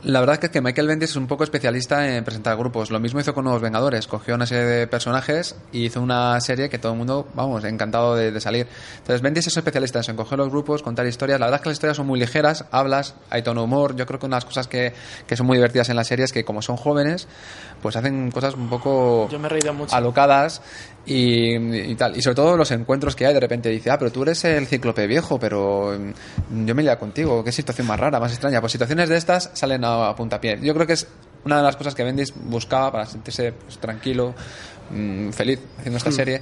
La 0.02 0.20
verdad 0.20 0.38
es 0.42 0.50
que 0.50 0.60
Michael 0.60 0.88
Bendis 0.88 1.10
es 1.10 1.16
un 1.16 1.26
poco 1.26 1.44
especialista 1.44 2.16
en 2.16 2.24
presentar 2.24 2.56
grupos. 2.56 2.90
Lo 2.90 2.98
mismo 3.00 3.20
hizo 3.20 3.34
con 3.34 3.44
Nuevos 3.44 3.62
Vengadores. 3.62 4.06
Cogió 4.06 4.34
una 4.34 4.46
serie 4.46 4.64
de 4.64 4.86
personajes 4.86 5.54
y 5.72 5.84
hizo 5.86 6.00
una 6.00 6.40
serie 6.40 6.68
que 6.68 6.78
todo 6.78 6.92
el 6.92 6.98
mundo, 6.98 7.28
vamos, 7.34 7.64
encantado 7.64 8.16
de, 8.16 8.32
de 8.32 8.40
salir. 8.40 8.66
Entonces 8.98 9.22
Bendis 9.22 9.46
es 9.46 9.56
especialista 9.56 10.00
en 10.08 10.16
coger 10.16 10.38
los 10.38 10.48
grupos, 10.50 10.82
contar 10.82 11.06
historias. 11.06 11.38
La 11.38 11.46
verdad 11.46 11.60
es 11.60 11.62
que 11.62 11.68
las 11.68 11.76
historias 11.76 11.96
son 11.96 12.06
muy 12.06 12.18
ligeras, 12.18 12.64
hablas, 12.70 13.14
hay 13.30 13.42
tono 13.42 13.60
de 13.60 13.64
humor. 13.66 13.94
Yo 13.96 14.06
creo 14.06 14.18
que 14.18 14.26
una 14.26 14.36
de 14.36 14.38
las 14.38 14.44
cosas 14.44 14.66
que, 14.68 14.92
que 15.26 15.36
son 15.36 15.46
muy 15.46 15.56
divertidas 15.56 15.88
en 15.88 15.96
la 15.96 16.04
serie 16.04 16.24
es 16.24 16.32
que 16.32 16.44
como 16.44 16.62
son 16.62 16.76
jóvenes, 16.76 17.28
pues 17.80 17.96
hacen 17.96 18.30
cosas 18.30 18.54
un 18.54 18.68
poco 18.68 19.28
yo 19.30 19.38
me 19.38 19.46
he 19.46 19.50
reído 19.50 19.72
mucho. 19.74 19.94
alocadas 19.94 20.62
y, 21.06 21.54
y 21.54 21.94
tal. 21.94 22.16
Y 22.16 22.22
sobre 22.22 22.36
todo 22.36 22.56
los 22.56 22.70
encuentros 22.70 23.16
que 23.16 23.26
hay, 23.26 23.34
de 23.34 23.40
repente 23.40 23.68
dice, 23.68 23.90
ah, 23.90 23.98
pero 23.98 24.12
tú 24.12 24.22
eres 24.22 24.44
el 24.44 24.66
cíclope 24.66 25.06
viejo, 25.06 25.38
pero 25.38 25.98
mm, 26.50 26.66
yo 26.66 26.74
me 26.74 26.82
iría 26.82 26.98
contigo. 26.98 27.42
Qué 27.42 27.52
situación 27.52 27.86
más 27.86 27.98
rara, 27.98 28.20
más 28.20 28.32
extraña. 28.32 28.60
Pues 28.60 28.72
situaciones 28.72 29.08
de 29.08 29.16
estas 29.16 29.50
salen 29.54 29.84
a, 29.84 30.08
a 30.08 30.16
puntapié. 30.16 30.58
Yo 30.62 30.74
creo 30.74 30.86
que 30.86 30.94
es 30.94 31.06
una 31.44 31.56
de 31.56 31.62
las 31.62 31.76
cosas 31.76 31.94
que 31.94 32.04
Bendis 32.04 32.32
buscaba 32.34 32.92
para 32.92 33.06
sentirse 33.06 33.52
pues, 33.52 33.78
tranquilo, 33.78 34.34
mm, 34.90 35.30
feliz 35.30 35.60
haciendo 35.78 35.98
esta 35.98 36.12
serie. 36.12 36.40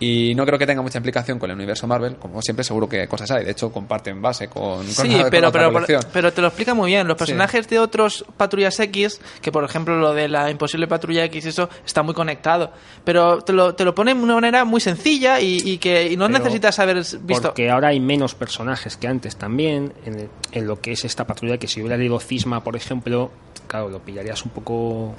Y 0.00 0.32
no 0.36 0.46
creo 0.46 0.58
que 0.58 0.66
tenga 0.66 0.80
mucha 0.80 0.98
implicación 0.98 1.40
con 1.40 1.50
el 1.50 1.56
universo 1.56 1.86
Marvel, 1.88 2.16
como 2.16 2.40
siempre 2.40 2.62
seguro 2.64 2.88
que 2.88 3.08
cosas 3.08 3.30
hay. 3.32 3.44
De 3.44 3.50
hecho, 3.50 3.72
comparten 3.72 4.22
base 4.22 4.46
con, 4.48 4.76
con 4.78 4.86
Sí, 4.86 5.08
la- 5.08 5.22
con 5.22 5.30
pero, 5.30 5.48
otra 5.48 5.70
pero, 5.86 6.00
pero 6.12 6.32
te 6.32 6.40
lo 6.40 6.46
explica 6.46 6.72
muy 6.72 6.90
bien. 6.92 7.08
Los 7.08 7.16
personajes 7.16 7.68
de 7.68 7.80
otros 7.80 8.24
Patrullas 8.36 8.78
X, 8.78 9.20
que 9.42 9.50
por 9.50 9.64
ejemplo 9.64 9.96
lo 9.98 10.14
de 10.14 10.28
la 10.28 10.50
imposible 10.50 10.86
Patrulla 10.86 11.24
X, 11.24 11.46
eso 11.46 11.68
está 11.84 12.04
muy 12.04 12.14
conectado. 12.14 12.70
Pero 13.04 13.40
te 13.40 13.52
lo, 13.52 13.74
te 13.74 13.84
lo 13.84 13.92
pone 13.94 14.14
de 14.14 14.20
una 14.20 14.34
manera 14.34 14.64
muy 14.64 14.80
sencilla 14.80 15.40
y, 15.40 15.60
y 15.64 15.78
que 15.78 16.12
y 16.12 16.16
no 16.16 16.26
Pero 16.28 16.38
necesitas 16.38 16.78
haber 16.78 16.98
visto. 16.98 17.48
Porque 17.48 17.68
ahora 17.68 17.88
hay 17.88 17.98
menos 17.98 18.36
personajes 18.36 18.96
que 18.96 19.08
antes 19.08 19.34
también 19.36 19.92
en, 20.04 20.14
el- 20.20 20.28
en 20.52 20.66
lo 20.68 20.80
que 20.80 20.92
es 20.92 21.04
esta 21.04 21.26
patrulla, 21.26 21.58
que 21.58 21.66
si 21.66 21.80
hubiera 21.80 21.96
leído 21.96 22.20
Cisma, 22.20 22.62
por 22.62 22.76
ejemplo, 22.76 23.32
claro, 23.66 23.88
lo 23.88 23.98
pillarías 23.98 24.44
un 24.44 24.52
poco... 24.52 25.14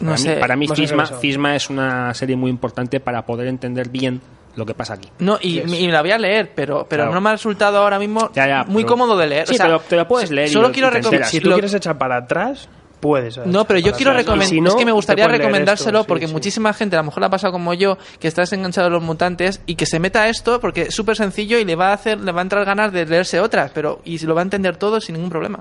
No 0.00 0.06
para 0.12 0.16
sé, 0.18 0.34
mí, 0.34 0.40
para 0.40 0.56
mí 0.56 0.66
enrevesado. 0.68 1.20
Cisma 1.20 1.56
es 1.56 1.70
una 1.70 2.12
serie 2.14 2.36
muy 2.36 2.50
importante 2.50 3.00
para 3.00 3.24
poder 3.24 3.46
entender 3.48 3.88
bien 3.88 4.20
lo 4.54 4.64
que 4.66 4.74
pasa 4.74 4.94
aquí. 4.94 5.10
No, 5.18 5.38
y, 5.40 5.58
y 5.60 5.86
la 5.88 6.00
voy 6.02 6.12
a 6.12 6.18
leer, 6.18 6.52
pero, 6.54 6.86
pero 6.88 7.02
Claro. 7.04 7.14
no 7.14 7.20
me 7.20 7.28
ha 7.30 7.32
resultado 7.32 7.78
ahora 7.78 7.98
mismo 7.98 8.30
Ya, 8.34 8.46
ya, 8.46 8.64
muy 8.64 8.84
pero- 8.84 8.94
cómodo 8.94 9.16
de 9.18 9.26
leer. 9.26 9.46
Sí, 9.46 9.54
O 9.54 9.56
sea, 9.56 9.66
pero 9.66 9.80
te 9.80 9.96
lo 9.96 10.08
puedes 10.08 10.30
leer 10.30 10.48
y 10.48 10.52
Solo 10.52 10.68
lo- 10.68 10.72
quiero 10.74 10.88
y 10.88 10.90
te 10.92 10.96
recomendar. 10.98 11.28
Si 11.28 11.40
tú 11.40 11.50
quieres 11.52 11.74
echar 11.74 11.98
para 11.98 12.16
atrás, 12.16 12.68
puedes. 13.00 13.36
No, 13.46 13.66
pero 13.66 13.78
yo 13.80 13.92
quiero 13.92 14.14
recomendar. 14.14 14.48
Si 14.48 14.60
no, 14.62 14.70
es 14.70 14.74
que 14.76 14.84
me 14.86 14.92
gustaría 14.92 15.28
recomendárselo 15.28 16.00
esto, 16.00 16.08
porque 16.08 16.26
sí. 16.26 16.32
muchísima 16.32 16.72
gente, 16.72 16.96
a 16.96 17.00
lo 17.00 17.04
mejor 17.04 17.20
la 17.20 17.26
ha 17.26 17.30
pasado 17.30 17.52
como 17.52 17.74
yo, 17.74 17.98
que 18.18 18.28
estás 18.28 18.50
enganchado 18.54 18.86
a 18.86 18.90
los 18.90 19.02
mutantes 19.02 19.60
y 19.66 19.74
que 19.74 19.84
se 19.84 19.98
meta 20.00 20.22
a 20.22 20.28
esto 20.30 20.58
porque 20.60 20.82
es 20.82 20.94
súper 20.94 21.16
sencillo 21.16 21.58
y 21.58 21.64
le 21.66 21.76
va 21.76 21.90
a 21.90 21.92
hacer, 21.92 22.18
le 22.20 22.32
va 22.32 22.40
a 22.40 22.42
entrar 22.42 22.64
ganas 22.64 22.92
de 22.92 23.04
leerse 23.04 23.40
otras, 23.40 23.70
pero 23.74 24.00
y 24.04 24.16
se 24.18 24.26
lo 24.26 24.34
va 24.34 24.40
a 24.40 24.44
entender 24.44 24.76
todo 24.78 25.00
sin 25.02 25.14
ningún 25.16 25.30
problema. 25.30 25.60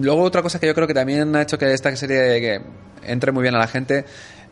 Luego 0.00 0.22
otra 0.22 0.40
cosa 0.42 0.60
que 0.60 0.68
yo 0.68 0.74
creo 0.74 0.86
que 0.86 0.94
también 0.94 1.34
ha 1.34 1.42
hecho 1.42 1.58
que 1.58 1.72
esta 1.72 1.94
serie 1.96 2.40
que 2.40 2.60
entre 3.04 3.32
muy 3.32 3.42
bien 3.42 3.54
a 3.54 3.58
la 3.58 3.66
gente, 3.68 4.04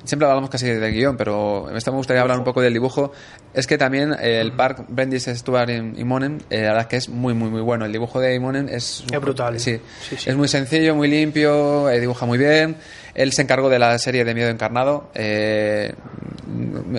siempre 0.04 0.26
hablamos 0.28 0.50
casi 0.50 0.66
del 0.66 0.92
guion, 0.92 1.16
pero 1.16 1.70
esta 1.76 1.90
me 1.90 1.96
gustaría 1.98 2.22
hablar 2.22 2.38
un 2.38 2.44
poco 2.44 2.60
del 2.60 2.72
dibujo, 2.72 3.12
es 3.52 3.66
que 3.66 3.76
también 3.78 4.14
eh, 4.20 4.40
el 4.40 4.52
park 4.52 4.84
Bendis, 4.88 5.26
Stuart 5.26 5.68
y, 5.70 6.04
Monen, 6.04 6.42
eh, 6.50 6.62
la 6.62 6.68
verdad 6.68 6.80
es 6.82 6.86
que 6.86 6.96
es 6.96 7.08
muy 7.08 7.34
muy 7.34 7.50
muy 7.50 7.60
bueno. 7.60 7.84
El 7.84 7.92
dibujo 7.92 8.20
de 8.20 8.38
Monen 8.40 8.68
es, 8.68 9.04
Es 9.10 9.20
brutal. 9.20 9.58
Sí, 9.60 9.80
Sí, 10.08 10.16
sí. 10.16 10.30
es 10.30 10.36
muy 10.36 10.48
sencillo, 10.48 10.94
muy 10.94 11.08
limpio, 11.08 11.88
eh, 11.90 12.00
dibuja 12.00 12.26
muy 12.26 12.38
bien. 12.38 12.76
Él 13.14 13.32
se 13.32 13.42
encargó 13.42 13.68
de 13.68 13.78
la 13.78 13.98
serie 13.98 14.24
de 14.24 14.34
Miedo 14.34 14.48
Encarnado. 14.50 15.10
eh, 15.14 15.92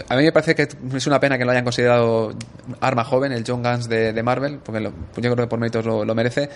a 0.10 0.16
mí 0.16 0.24
me 0.24 0.32
parece 0.32 0.56
que 0.56 0.68
es 0.96 1.08
una 1.08 1.20
pena 1.20 1.38
que 1.38 1.44
lo 1.46 1.52
hayan 1.52 1.64
considerado 1.66 2.34
arma 2.80 3.04
joven, 3.04 3.32
el 3.34 3.44
John 3.46 3.62
Guns 3.62 3.90
de, 3.90 4.22
Marvel, 4.24 4.60
porque 4.64 4.80
lo- 4.80 4.92
yo 4.92 5.22
creo 5.34 5.36
que 5.36 5.48
por 5.48 5.60
méritos 5.60 5.86
lo, 5.86 6.16
merece. 6.16 6.50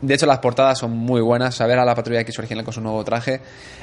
De 0.00 0.14
hecho, 0.14 0.26
las 0.26 0.38
portadas 0.38 0.78
son 0.78 0.90
muy 0.92 1.20
buenas. 1.20 1.60
A 1.60 1.64
a 1.64 1.84
la 1.84 1.94
Patrulla 1.94 2.20
X 2.20 2.38
original 2.38 2.64
con 2.64 2.72
su 2.74 2.80
nuevo 2.80 3.02
traje. 3.04 3.40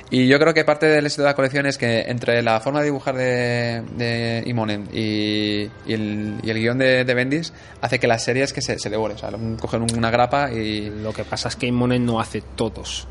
Y 0.09 0.27
yo 0.27 0.39
creo 0.39 0.53
que 0.53 0.63
parte 0.65 0.85
del 0.87 1.05
éxito 1.05 1.23
de 1.23 1.29
la 1.29 1.35
colección 1.35 1.65
es 1.65 1.77
que 1.77 2.01
entre 2.01 2.41
la 2.41 2.59
forma 2.59 2.79
de 2.79 2.85
dibujar 2.85 3.15
de, 3.15 3.83
de 3.95 4.43
Imonen 4.45 4.87
y, 4.93 5.69
el, 5.87 6.35
y 6.43 6.49
el 6.49 6.57
guion 6.59 6.77
de, 6.77 7.03
Bendis 7.05 7.53
hace 7.81 7.99
que 7.99 8.07
las 8.07 8.23
series 8.23 8.53
que 8.53 8.61
se, 8.61 8.77
se 8.79 8.89
devoren. 8.89 9.17
O 9.17 9.21
cogen 9.57 9.85
una 9.95 10.09
grapa 10.11 10.51
y. 10.51 10.89
Lo 10.89 11.13
que 11.13 11.23
pasa 11.23 11.47
es 11.49 11.55
que 11.55 11.71
Monen 11.71 12.05
no 12.05 12.19
hace 12.19 12.41
todos. 12.55 13.07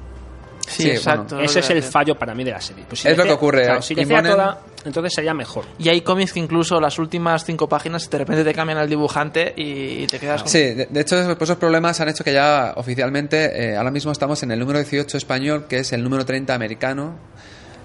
Sí, 0.66 0.82
Sí, 0.84 0.90
exacto. 0.90 1.34
bueno, 1.36 1.42
Ese 1.50 1.60
es 1.60 1.70
el 1.70 1.82
fallo 1.82 2.14
para 2.16 2.34
mí 2.34 2.44
de 2.44 2.52
la 2.52 2.60
serie. 2.60 2.84
Pues 2.88 3.00
si 3.00 3.08
Es 3.08 3.16
lo 3.16 3.22
que 3.24 3.28
hacía- 3.30 3.34
ocurre. 3.36 3.64
claro, 3.64 3.82
si 3.82 3.94
Y 3.94 4.00
hacía 4.02 4.18
Monen- 4.22 4.30
toda, 4.30 4.60
entonces 4.84 5.12
sería 5.14 5.34
mejor. 5.34 5.64
Y 5.78 5.88
hay 5.88 6.00
cómics 6.02 6.32
que 6.32 6.38
incluso 6.40 6.80
las 6.80 6.98
últimas 6.98 7.44
cinco 7.44 7.68
páginas 7.68 8.08
de 8.08 8.18
repente 8.18 8.44
te 8.44 8.54
cambian 8.54 8.78
al 8.78 8.88
dibujante 8.88 9.52
y 9.56 10.06
te 10.06 10.18
quedas. 10.18 10.42
con- 10.42 10.50
Sí, 10.50 10.58
de, 10.58 10.86
de 10.86 11.00
hecho, 11.00 11.16
pues 11.36 11.48
esos 11.50 11.56
problemas 11.56 12.00
han 12.00 12.08
hecho 12.08 12.22
que 12.24 12.32
ya 12.32 12.74
oficialmente, 12.76 13.70
eh, 13.72 13.76
ahora 13.76 13.90
mismo 13.90 14.12
estamos 14.12 14.42
en 14.42 14.52
el 14.52 14.58
número 14.60 14.78
18 14.78 15.16
español, 15.16 15.66
que 15.68 15.78
es 15.78 15.92
el 15.92 16.02
número 16.04 16.24
30 16.24 16.54
americano. 16.54 17.18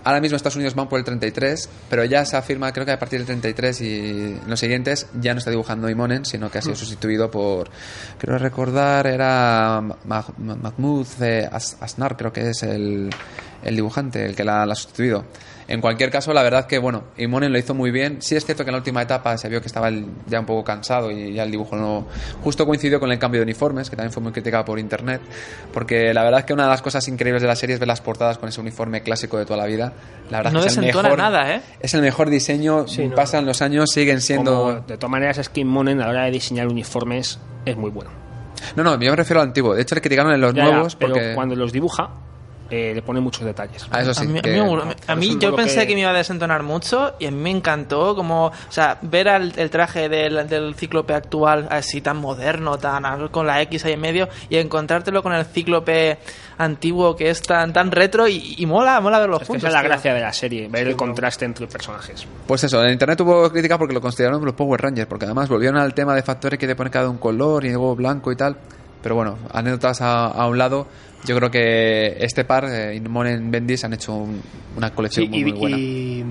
Ahora 0.06 0.22
mismo 0.22 0.38
Estados 0.38 0.56
Unidos 0.56 0.76
van 0.76 0.88
por 0.88 0.99
el 0.99 1.03
33, 1.03 1.68
pero 1.89 2.06
ya 2.06 2.24
se 2.26 2.38
afirma, 2.38 2.72
creo 2.72 2.86
que 2.86 2.91
a 2.93 2.99
partir 2.99 3.20
del 3.20 3.26
33 3.26 3.82
y 3.82 4.39
los 4.47 4.60
siguientes 4.60 5.08
ya 5.20 5.34
no 5.34 5.39
está 5.39 5.49
dibujando 5.51 5.89
Imonen, 5.89 6.24
sino 6.26 6.49
que 6.49 6.60
ha 6.60 6.62
sido 6.62 6.76
sustituido 6.76 7.30
por, 7.32 7.70
creo 8.20 8.38
recordar, 8.38 9.08
era 9.08 9.82
Ma- 9.82 9.97
Ma- 10.38 10.56
Mahmoud 10.56 11.08
eh, 11.22 11.49
As- 11.51 11.78
Asnar, 11.82 12.16
creo 12.16 12.32
que 12.32 12.49
es 12.51 12.62
el, 12.64 13.10
el 13.64 13.76
dibujante, 13.76 14.24
el 14.26 14.36
que 14.36 14.43
la, 14.43 14.66
la 14.66 14.74
ha 14.74 14.76
sustituido. 14.76 15.26
En 15.68 15.82
cualquier 15.82 16.11
caso, 16.11 16.32
la 16.32 16.43
verdad 16.43 16.68
que, 16.68 16.78
bueno, 16.78 17.05
Imonen 17.18 17.51
lo 17.51 17.57
hizo 17.57 17.74
muy 17.74 17.89
bien. 17.89 18.22
Sí 18.22 18.36
es 18.36 18.45
cierto 18.45 18.63
que 18.63 18.70
en 18.70 18.74
la 18.74 18.78
última 18.80 19.01
etapa 19.01 19.36
se 19.38 19.49
vio 19.49 19.61
que 19.61 19.68
estaba 19.68 19.89
ya 20.28 20.39
un 20.39 20.45
poco 20.45 20.63
cansado 20.63 21.09
y 21.09 21.34
ya 21.34 21.41
el 21.43 21.49
dibujo 21.49 21.76
no... 21.76 22.05
Justo 22.43 22.66
coincidió 22.68 22.99
con 22.99 23.11
el 23.11 23.18
cambio 23.18 23.39
de 23.41 23.45
uniformes, 23.45 23.89
que 23.89 23.95
también 23.95 24.11
fue 24.13 24.22
muy 24.22 24.32
criticado 24.32 24.63
por 24.63 24.78
internet, 24.78 25.22
porque 25.74 26.13
la 26.13 26.24
verdad 26.24 26.41
es 26.41 26.45
que 26.45 26.53
una 26.53 26.63
de 26.66 26.70
las 26.70 26.82
cosas 26.84 27.07
increíbles 27.07 27.41
de 27.41 27.47
la 27.47 27.55
serie 27.55 27.74
es 27.74 27.80
ver 27.80 27.88
las 27.88 28.01
portadas 28.01 28.38
con 28.38 28.47
ese 28.49 28.61
uniforme 28.61 29.01
clásico 29.01 29.38
de 29.39 29.45
toda 29.45 29.57
la 29.57 29.66
vida. 29.66 29.93
La 30.30 30.38
verdad 30.38 30.51
No 30.51 30.61
que 30.61 30.68
es 30.68 30.78
el 30.78 30.82
desentona 30.86 31.09
mejor, 31.09 31.20
nada, 31.20 31.55
¿eh? 31.55 31.61
Es 31.80 31.93
el 31.95 32.01
mejor 32.01 32.30
diseño, 32.30 32.88
Sí, 32.88 33.07
no. 33.07 33.16
pasan 33.16 33.45
los 33.47 33.61
años, 33.63 33.89
siguen 33.91 34.22
siendo... 34.22 34.55
Como, 34.55 34.74
de 34.82 34.97
todas 34.97 35.11
maneras, 35.11 35.38
es 35.39 35.49
que 35.49 35.66
Monen 35.66 35.99
a 35.99 36.05
la 36.05 36.09
hora 36.11 36.24
de 36.26 36.32
diseñar 36.32 36.68
uniformes 36.68 37.39
es 37.66 37.76
muy 37.76 37.89
bueno. 37.89 38.11
No, 38.76 38.84
no, 38.84 38.91
yo 38.99 39.09
me 39.11 39.16
refiero 39.16 39.41
al 39.41 39.47
antiguo. 39.47 39.74
De 39.74 39.82
hecho, 39.82 39.95
le 39.95 40.01
criticaron 40.01 40.32
en 40.34 40.41
los 40.41 40.53
Ya, 40.53 40.66
ya, 40.66 40.72
nuevos 40.72 40.95
pero 40.95 41.13
porque... 41.13 41.34
cuando 41.36 41.55
los 41.55 41.72
dibuja, 41.72 42.09
eh, 42.70 42.93
le 42.95 43.01
pone 43.03 43.20
muchos 43.20 43.43
detalles. 43.45 43.86
Ah, 43.91 44.01
eso 44.01 44.13
sí. 44.13 44.24
a 44.24 44.28
mí, 44.28 44.39
a 45.07 45.13
a 45.13 45.16
yo 45.39 45.55
pensé 45.55 45.82
que... 45.82 45.88
que- 45.88 45.93
me 45.95 46.01
iba 46.01 46.09
a 46.09 46.13
desentonar 46.13 46.63
mucho 46.63 47.13
y 47.20 47.28
a 47.28 47.32
mí 47.32 47.38
me 47.38 47.51
encantó 47.51 48.16
como, 48.16 48.47
o 48.47 48.51
sea, 48.70 48.97
ver 49.03 49.30
al- 49.30 49.53
el 49.57 49.70
traje 49.70 50.09
del, 50.09 50.47
del 50.47 50.74
cíclope 50.76 51.13
actual 51.13 51.68
así 51.70 52.01
tan 52.01 52.18
moderno, 52.18 52.78
tan 52.78 53.28
con 53.30 53.45
la 53.45 53.61
X 53.61 53.86
ahí 53.86 53.93
en 53.93 54.01
medio 54.01 54.28
y 54.49 54.57
encontrártelo 54.57 55.22
con 55.22 55.34
el 55.34 55.45
cíclope 55.45 56.18
antiguo 56.57 57.16
que 57.16 57.30
es 57.30 57.41
tan 57.41 57.74
tan 57.74 57.91
retro 57.91 58.28
y, 58.28 58.55
y 58.57 58.66
mola, 58.66 58.99
mola 59.01 59.20
verlos 59.20 59.41
Es 59.41 59.47
que 59.47 59.53
juntos. 59.53 59.68
esa 59.68 59.68
es 59.68 59.74
la 59.74 59.82
tío. 59.82 59.89
gracia 59.89 60.13
de 60.13 60.22
la 60.22 60.34
serie, 60.34 60.68
ver 60.70 60.88
el 60.88 60.95
contraste 60.95 61.45
entre 61.45 61.68
personajes. 61.68 62.26
Pues 62.47 62.63
eso, 62.63 62.84
en 62.84 62.91
internet 62.93 63.20
hubo 63.22 63.49
crítica 63.51 63.78
porque 63.78 63.93
lo 63.93 64.01
consideraron 64.01 64.43
los 64.43 64.53
Power 64.55 64.82
Rangers, 64.82 65.07
porque 65.07 65.26
además 65.26 65.49
volvieron 65.49 65.80
al 65.80 65.93
tema 65.93 66.16
de 66.16 66.24
factores 66.24 66.57
que 66.57 66.66
le 66.68 66.76
ponen 66.76 66.91
cada 66.91 67.09
un 67.09 67.18
color 67.18 67.63
y 67.66 67.70
luego 67.70 67.95
blanco 67.95 68.32
y 68.32 68.36
tal. 68.36 68.57
Pero 69.03 69.16
bueno, 69.16 69.38
anécdotas 69.51 70.01
a, 70.01 70.26
a 70.28 70.47
un 70.47 70.57
lado, 70.57 70.88
yo 71.26 71.36
creo 71.36 71.49
que 71.51 72.15
este 72.19 72.43
par, 72.45 72.65
eh, 72.65 72.95
Inmonen 72.95 73.51
Bendis, 73.51 73.84
han 73.84 73.93
hecho 73.93 74.13
un- 74.15 74.41
una 74.78 74.91
colección 74.93 75.26
Sí, 75.26 75.30
muy, 75.32 75.39
y, 75.39 75.43
muy 75.43 75.51
buena. 75.59 75.78
y- 75.78 76.23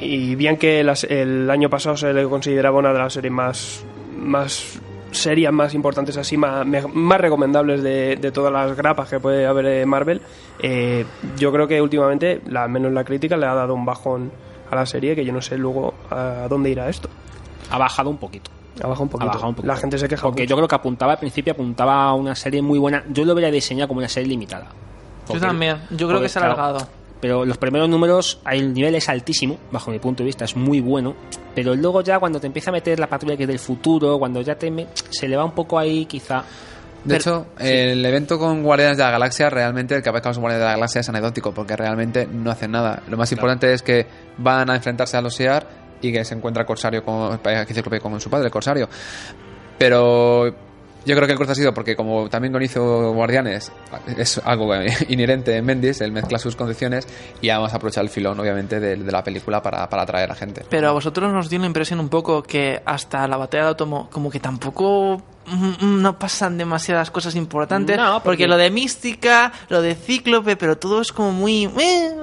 y 0.00 0.34
bien 0.34 0.56
que 0.56 0.82
las- 0.84 1.04
el 1.04 1.50
año 1.50 1.68
pasado 1.70 1.96
se 1.96 2.12
le 2.12 2.24
consideraba 2.24 2.78
una 2.78 2.92
de 2.92 2.98
las 2.98 3.12
series 3.12 3.32
más, 3.32 3.84
más 4.16 4.78
series 5.10 5.52
más 5.52 5.74
importantes 5.74 6.16
así, 6.16 6.36
más, 6.36 6.64
me- 6.66 6.80
más 6.86 7.20
recomendables 7.20 7.82
de, 7.82 8.16
de 8.16 8.32
todas 8.32 8.52
las 8.52 8.74
grapas 8.76 9.08
que 9.10 9.20
puede 9.20 9.46
haber 9.46 9.66
en 9.66 9.88
Marvel, 9.88 10.20
eh, 10.60 11.04
yo 11.36 11.52
creo 11.52 11.68
que 11.68 11.80
últimamente, 11.82 12.40
la, 12.48 12.64
al 12.64 12.70
menos 12.70 12.92
la 12.92 13.04
crítica, 13.04 13.36
le 13.36 13.46
ha 13.46 13.54
dado 13.54 13.74
un 13.74 13.84
bajón 13.84 14.32
a 14.70 14.74
la 14.74 14.86
serie 14.86 15.14
que 15.14 15.24
yo 15.24 15.32
no 15.32 15.42
sé 15.42 15.58
luego 15.58 15.92
a 16.10 16.46
dónde 16.48 16.70
irá 16.70 16.88
esto. 16.88 17.10
Ha 17.70 17.76
bajado 17.78 18.08
un 18.10 18.16
poquito. 18.18 18.50
Ha 18.82 18.86
bajado 18.86 19.02
un 19.04 19.08
poquito. 19.08 19.30
Ha 19.30 19.34
bajado 19.34 19.48
un 19.48 19.54
poquito. 19.54 19.72
La 19.72 19.78
gente 19.78 19.98
se 19.98 20.08
queja 20.08 20.22
Porque 20.22 20.42
mucho. 20.42 20.50
yo 20.50 20.56
creo 20.56 20.68
que 20.68 20.74
apuntaba 20.74 21.12
al 21.12 21.18
principio, 21.18 21.52
apuntaba 21.52 22.04
a 22.04 22.14
una 22.14 22.34
serie 22.34 22.62
muy 22.62 22.78
buena. 22.78 23.04
Yo 23.10 23.24
lo 23.24 23.32
hubiera 23.34 23.50
diseñado 23.50 23.88
como 23.88 23.98
una 23.98 24.08
serie 24.08 24.28
limitada. 24.28 24.64
Yo 24.66 25.26
Porque- 25.26 25.40
también. 25.46 25.76
Yo 25.90 25.96
creo 25.96 26.08
porque, 26.08 26.22
que 26.22 26.28
se 26.28 26.38
ha 26.38 26.42
claro, 26.42 26.60
alargado. 26.62 26.88
Pero 27.20 27.44
los 27.44 27.56
primeros 27.56 27.88
números, 27.88 28.40
el 28.50 28.72
nivel 28.74 28.96
es 28.96 29.08
altísimo, 29.08 29.56
bajo 29.70 29.90
mi 29.92 29.98
punto 30.00 30.22
de 30.24 30.26
vista, 30.26 30.44
es 30.44 30.56
muy 30.56 30.80
bueno. 30.80 31.14
Pero 31.54 31.74
luego 31.76 32.00
ya 32.00 32.18
cuando 32.18 32.40
te 32.40 32.48
empieza 32.48 32.70
a 32.70 32.72
meter 32.72 32.98
la 32.98 33.06
patrulla 33.08 33.36
que 33.36 33.44
es 33.44 33.48
del 33.48 33.60
futuro, 33.60 34.18
cuando 34.18 34.40
ya 34.40 34.56
te 34.56 34.70
me- 34.70 34.88
se 35.10 35.28
le 35.28 35.36
va 35.36 35.44
un 35.44 35.52
poco 35.52 35.78
ahí, 35.78 36.06
quizá. 36.06 36.42
De 37.04 37.16
Pero- 37.16 37.16
hecho, 37.18 37.46
el 37.58 38.04
evento 38.04 38.38
con 38.38 38.62
Guardianes 38.62 38.96
de 38.96 39.04
la 39.04 39.10
Galaxia, 39.10 39.50
realmente 39.50 39.94
el 39.96 40.02
que 40.02 40.08
aparezca 40.08 40.32
con 40.32 40.40
Guardianes 40.40 40.60
de 40.62 40.66
la 40.66 40.72
Galaxia 40.74 41.00
es 41.00 41.08
anecdótico, 41.08 41.52
porque 41.52 41.76
realmente 41.76 42.26
no 42.26 42.50
hacen 42.50 42.70
nada. 42.72 43.02
Lo 43.08 43.16
más 43.16 43.30
importante 43.30 43.72
es 43.72 43.82
que 43.82 44.06
van 44.38 44.70
a 44.70 44.76
enfrentarse 44.76 45.16
a 45.16 45.20
los 45.20 45.34
SEAR 45.34 45.66
y 46.02 46.12
que 46.12 46.24
se 46.24 46.34
encuentra 46.34 46.66
Corsario 46.66 47.02
con, 47.04 47.40
Cíclope 47.66 48.00
con 48.00 48.20
su 48.20 48.28
padre, 48.28 48.50
Corsario. 48.50 48.88
Pero 49.78 50.54
yo 51.04 51.16
creo 51.16 51.26
que 51.26 51.32
el 51.32 51.38
corte 51.38 51.52
ha 51.52 51.56
sido 51.56 51.74
porque 51.74 51.96
como 51.96 52.28
también 52.28 52.52
con 52.52 52.62
hizo 52.62 53.12
Guardianes, 53.12 53.72
es 54.16 54.38
algo 54.44 54.72
inherente 55.08 55.56
en 55.56 55.64
Mendes, 55.64 56.00
él 56.00 56.12
mezcla 56.12 56.38
sus 56.38 56.54
condiciones 56.56 57.06
y 57.40 57.48
vamos 57.48 57.72
a 57.72 57.76
aprovechar 57.76 58.04
el 58.04 58.10
filón, 58.10 58.38
obviamente, 58.38 58.78
de, 58.78 58.96
de 58.96 59.12
la 59.12 59.24
película 59.24 59.62
para, 59.62 59.88
para 59.88 60.02
atraer 60.02 60.30
a 60.30 60.34
gente. 60.34 60.64
Pero 60.68 60.88
a 60.88 60.92
vosotros 60.92 61.32
nos 61.32 61.48
dio 61.48 61.58
la 61.58 61.66
impresión 61.66 62.00
un 62.00 62.08
poco 62.08 62.42
que 62.42 62.80
hasta 62.84 63.26
la 63.26 63.36
batalla 63.36 63.64
de 63.64 63.70
átomo 63.70 64.08
como 64.10 64.30
que 64.30 64.40
tampoco 64.40 65.22
no 65.80 66.18
pasan 66.18 66.56
demasiadas 66.58 67.10
cosas 67.10 67.34
importantes. 67.34 67.96
No, 67.96 68.14
porque... 68.22 68.22
porque- 68.24 68.48
lo 68.48 68.56
de 68.56 68.70
mística, 68.70 69.52
lo 69.68 69.82
de 69.82 69.94
cíclope, 69.94 70.56
pero 70.56 70.78
todo 70.78 71.00
es 71.00 71.12
como 71.12 71.32
muy... 71.32 71.64
eh, 71.78 72.14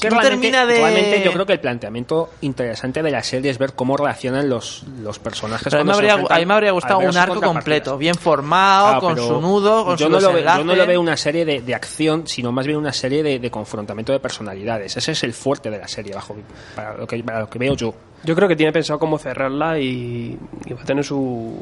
Que 0.00 0.10
no 0.10 0.20
termina 0.20 0.66
de... 0.66 0.74
realmente 0.76 1.22
yo 1.24 1.32
creo 1.32 1.46
que 1.46 1.52
el 1.54 1.60
planteamiento 1.60 2.30
interesante 2.40 3.02
de 3.02 3.10
la 3.10 3.22
serie 3.22 3.50
es 3.50 3.58
ver 3.58 3.74
cómo 3.74 3.96
reaccionan 3.96 4.48
los, 4.48 4.84
los 5.02 5.18
personajes. 5.18 5.72
A 5.72 5.78
mí, 5.78 5.84
me 5.84 5.92
habría, 5.92 6.14
a 6.14 6.38
mí 6.38 6.46
me 6.46 6.54
habría 6.54 6.72
gustado 6.72 6.98
un 7.00 7.16
arco 7.16 7.40
completo, 7.40 7.96
bien 7.98 8.14
formado, 8.14 8.96
Ah, 8.96 8.98
con 9.00 9.16
su 9.16 9.40
nudo, 9.40 9.84
con 9.84 9.96
yo 9.96 10.06
su 10.06 10.12
no, 10.12 10.20
lo 10.20 10.32
veo, 10.32 10.56
yo 10.58 10.64
no 10.64 10.74
lo 10.74 10.86
veo 10.86 11.00
una 11.00 11.16
serie 11.16 11.44
de, 11.44 11.60
de 11.62 11.74
acción, 11.74 12.26
sino 12.26 12.52
más 12.52 12.66
bien 12.66 12.78
una 12.78 12.92
serie 12.92 13.22
de, 13.22 13.38
de 13.38 13.50
confrontamiento 13.50 14.12
de 14.12 14.20
personalidades. 14.20 14.96
Ese 14.96 15.12
es 15.12 15.22
el 15.22 15.32
fuerte 15.32 15.70
de 15.70 15.78
la 15.78 15.88
serie, 15.88 16.14
bajo 16.14 16.34
mi- 16.34 16.42
para 16.74 16.96
lo 16.96 17.06
que, 17.06 17.22
para 17.22 17.40
lo 17.40 17.48
que 17.50 17.58
veo 17.58 17.74
yo. 17.74 17.94
Yo 18.24 18.34
creo 18.36 18.48
que 18.48 18.54
tiene 18.56 18.72
pensado 18.72 18.98
cómo 19.00 19.18
cerrarla 19.18 19.78
y, 19.80 20.38
y 20.66 20.72
va 20.74 20.82
a 20.82 20.84
tener 20.84 21.04
su, 21.04 21.58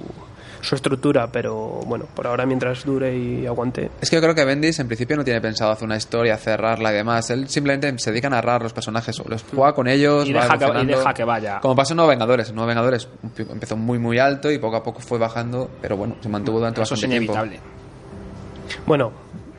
su 0.62 0.74
estructura, 0.74 1.30
pero 1.32 1.56
bueno, 1.86 2.06
por 2.14 2.26
ahora 2.26 2.44
mientras 2.46 2.84
dure 2.84 3.16
y 3.16 3.46
aguante. 3.46 3.90
Es 4.00 4.10
que 4.10 4.16
yo 4.16 4.22
creo 4.22 4.34
que 4.34 4.44
Bendis 4.44 4.78
en 4.78 4.86
principio 4.86 5.16
no 5.16 5.24
tiene 5.24 5.40
pensado 5.40 5.70
hacer 5.70 5.84
una 5.86 5.96
historia, 5.96 6.36
cerrarla 6.36 6.90
y 6.92 6.94
demás. 6.96 7.30
Él 7.30 7.48
simplemente 7.48 7.92
se 7.98 8.10
dedica 8.10 8.26
a 8.28 8.30
narrar 8.30 8.62
los 8.62 8.72
personajes, 8.72 9.20
los 9.26 9.44
juega 9.54 9.72
con 9.74 9.88
ellos, 9.88 10.26
Y 10.28 10.32
va 10.32 10.42
deja 10.42 10.58
que- 10.58 10.80
y 10.82 10.86
deja 10.86 11.14
que 11.14 11.24
vaya. 11.24 11.60
Como 11.60 11.74
pasó 11.74 11.92
en 11.94 11.96
Nuevos 11.96 12.12
Vengadores. 12.12 12.48
En 12.50 12.54
Nuevos 12.56 12.68
Vengadores 12.68 13.08
empezó 13.50 13.76
muy 13.76 13.98
muy 13.98 14.18
alto 14.18 14.50
y 14.50 14.58
poco 14.58 14.76
a 14.76 14.82
poco 14.82 15.00
fue 15.00 15.18
bajando, 15.18 15.70
pero 15.80 15.96
bueno, 15.96 16.16
se 16.20 16.28
mantuvo 16.28 16.58
durante 16.58 16.82
Eso 16.82 16.94
es 16.94 17.00
bastante 17.00 17.18
tiempo. 17.18 17.32
inevitable. 17.32 17.60
Bueno, 18.86 19.12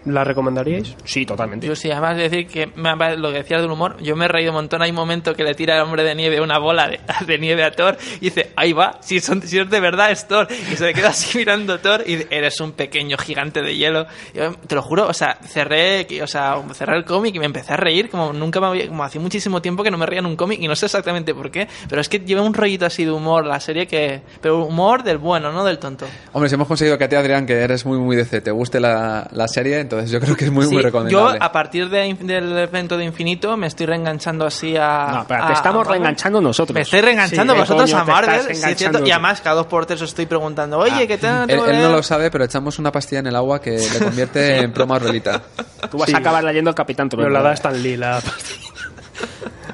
¿la 0.05 0.23
recomendaríais? 0.23 0.95
Sí, 1.03 1.25
totalmente. 1.25 1.67
Yo 1.67 1.75
sí, 1.75 1.91
además 1.91 2.17
de 2.17 2.23
decir 2.29 2.47
que 2.47 2.67
me- 2.75 3.17
lo 3.17 3.31
que 3.31 3.39
decías 3.39 3.61
del 3.61 3.71
humor, 3.71 3.97
yo 4.01 4.15
me 4.15 4.25
he 4.25 4.27
reído 4.27 4.51
un 4.51 4.55
montón. 4.55 4.81
Hay 4.81 4.89
un 4.89 4.95
momento 4.95 5.33
que 5.35 5.43
le 5.43 5.53
tira 5.53 5.75
el 5.75 5.81
hombre 5.81 6.03
de 6.03 6.15
nieve 6.15 6.41
una 6.41 6.57
bola 6.59 6.87
de, 6.87 6.99
de 7.25 7.37
nieve 7.39 7.63
a 7.63 7.71
Thor 7.71 7.97
y 8.17 8.25
dice, 8.25 8.51
ahí 8.55 8.73
va, 8.73 8.97
si, 9.01 9.19
son, 9.19 9.41
si 9.41 9.59
es 9.59 9.69
de 9.69 9.79
verdad 9.79 10.11
es 10.11 10.27
Thor. 10.27 10.47
Y 10.71 10.75
se 10.75 10.85
le 10.85 10.93
queda 10.93 11.09
así 11.09 11.37
mirando 11.37 11.73
a 11.73 11.77
Thor 11.79 12.03
y 12.05 12.15
dice, 12.17 12.27
eres 12.31 12.59
un 12.61 12.71
pequeño 12.73 13.17
gigante 13.17 13.61
de 13.61 13.75
hielo. 13.75 14.05
Yo, 14.33 14.53
te 14.67 14.75
lo 14.75 14.81
juro, 14.81 15.07
o 15.07 15.13
sea, 15.13 15.37
cerré, 15.43 16.07
o 16.21 16.27
sea, 16.27 16.55
cerré 16.73 16.97
el 16.97 17.05
cómic 17.05 17.35
y 17.35 17.39
me 17.39 17.45
empecé 17.45 17.73
a 17.73 17.77
reír 17.77 18.09
como 18.09 18.33
nunca 18.33 18.59
me 18.59 18.67
había, 18.67 18.87
como 18.87 19.03
hacía 19.03 19.21
muchísimo 19.21 19.61
tiempo 19.61 19.83
que 19.83 19.91
no 19.91 19.97
me 19.97 20.05
reía 20.05 20.19
en 20.19 20.25
un 20.25 20.35
cómic 20.35 20.59
y 20.61 20.67
no 20.67 20.75
sé 20.75 20.85
exactamente 20.87 21.33
por 21.33 21.51
qué, 21.51 21.67
pero 21.89 22.01
es 22.01 22.09
que 22.09 22.19
lleva 22.19 22.41
un 22.41 22.53
rollito 22.53 22.85
así 22.85 23.05
de 23.05 23.11
humor 23.11 23.45
la 23.45 23.59
serie 23.59 23.87
que, 23.87 24.21
pero 24.41 24.63
humor 24.65 25.03
del 25.03 25.17
bueno, 25.17 25.51
no 25.51 25.63
del 25.63 25.77
tonto. 25.79 26.05
Hombre, 26.33 26.49
si 26.49 26.55
hemos 26.55 26.67
conseguido 26.67 26.97
que 26.97 27.03
a 27.05 27.09
ti, 27.09 27.15
Adrián, 27.15 27.45
que 27.45 27.53
eres 27.53 27.85
muy 27.85 27.97
muy 27.99 28.15
DC, 28.15 28.41
te 28.41 28.51
guste 28.51 28.79
la, 28.79 29.27
la 29.31 29.47
serie, 29.47 29.79
entonces 29.91 30.11
yo 30.11 30.19
creo 30.19 30.35
que 30.35 30.45
es 30.45 30.51
muy 30.51 30.65
Sí, 30.65 30.73
muy 30.73 30.81
yo 30.81 30.85
recomendable. 30.87 31.37
a 31.41 31.51
partir 31.51 31.89
de- 31.89 32.13
del 32.19 32.57
evento 32.57 32.97
de 32.97 33.03
Infinito 33.05 33.55
me 33.57 33.67
estoy 33.67 33.85
reenganchando 33.85 34.45
así 34.45 34.75
a... 34.77 35.11
No, 35.13 35.25
pero 35.27 35.43
a- 35.43 35.47
te 35.47 35.53
estamos 35.53 35.87
a 35.87 35.91
reenganchando 35.91 36.39
nosotros. 36.41 36.73
Me 36.75 36.81
estoy 36.81 37.01
reenganchando 37.01 37.53
Sí, 37.53 37.59
vosotros 37.59 37.91
coño, 37.91 38.01
a 38.01 38.05
Marvel. 38.05 38.55
sí, 38.55 38.75
cierto, 38.75 39.05
y 39.05 39.11
además 39.11 39.41
cada 39.41 39.55
dos 39.57 39.67
por 39.67 39.85
tres 39.85 40.01
os 40.01 40.09
estoy 40.09 40.25
preguntando, 40.25 40.77
oye, 40.79 41.03
Ah, 41.03 41.07
¿qué 41.07 41.17
tal? 41.17 41.49
Él, 41.49 41.59
él 41.67 41.81
no 41.81 41.89
lo 41.91 42.03
sabe, 42.03 42.31
pero 42.31 42.43
echamos 42.45 42.79
una 42.79 42.91
pastilla 42.91 43.19
en 43.19 43.27
el 43.27 43.35
agua 43.35 43.59
que 43.61 43.71
le 43.71 43.99
convierte 43.99 44.57
en 44.59 44.71
pro 44.71 44.87
Marvelita. 44.87 45.41
Tú 45.89 45.97
vas 45.97 46.09
Sí. 46.09 46.15
a 46.15 46.19
acabar 46.19 46.43
leyendo 46.43 46.69
el 46.69 46.75
Capitán 46.75 47.09
Pero 47.09 47.23
Trueno. 47.23 47.33
la 47.39 47.41
da 47.49 47.53
Stan 47.53 47.81
Lee, 47.81 47.97
la 47.97 48.21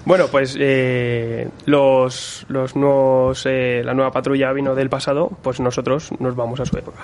Bueno, 0.05 0.27
pues 0.31 0.55
eh, 0.57 1.49
los, 1.65 2.45
los 2.47 2.75
nuevos, 2.75 3.43
eh, 3.45 3.81
la 3.83 3.93
nueva 3.93 4.09
patrulla 4.11 4.51
vino 4.53 4.73
del 4.73 4.89
pasado, 4.89 5.29
pues 5.43 5.59
nosotros 5.59 6.09
nos 6.19 6.35
vamos 6.35 6.59
a 6.61 6.65
su 6.65 6.77
época. 6.77 6.99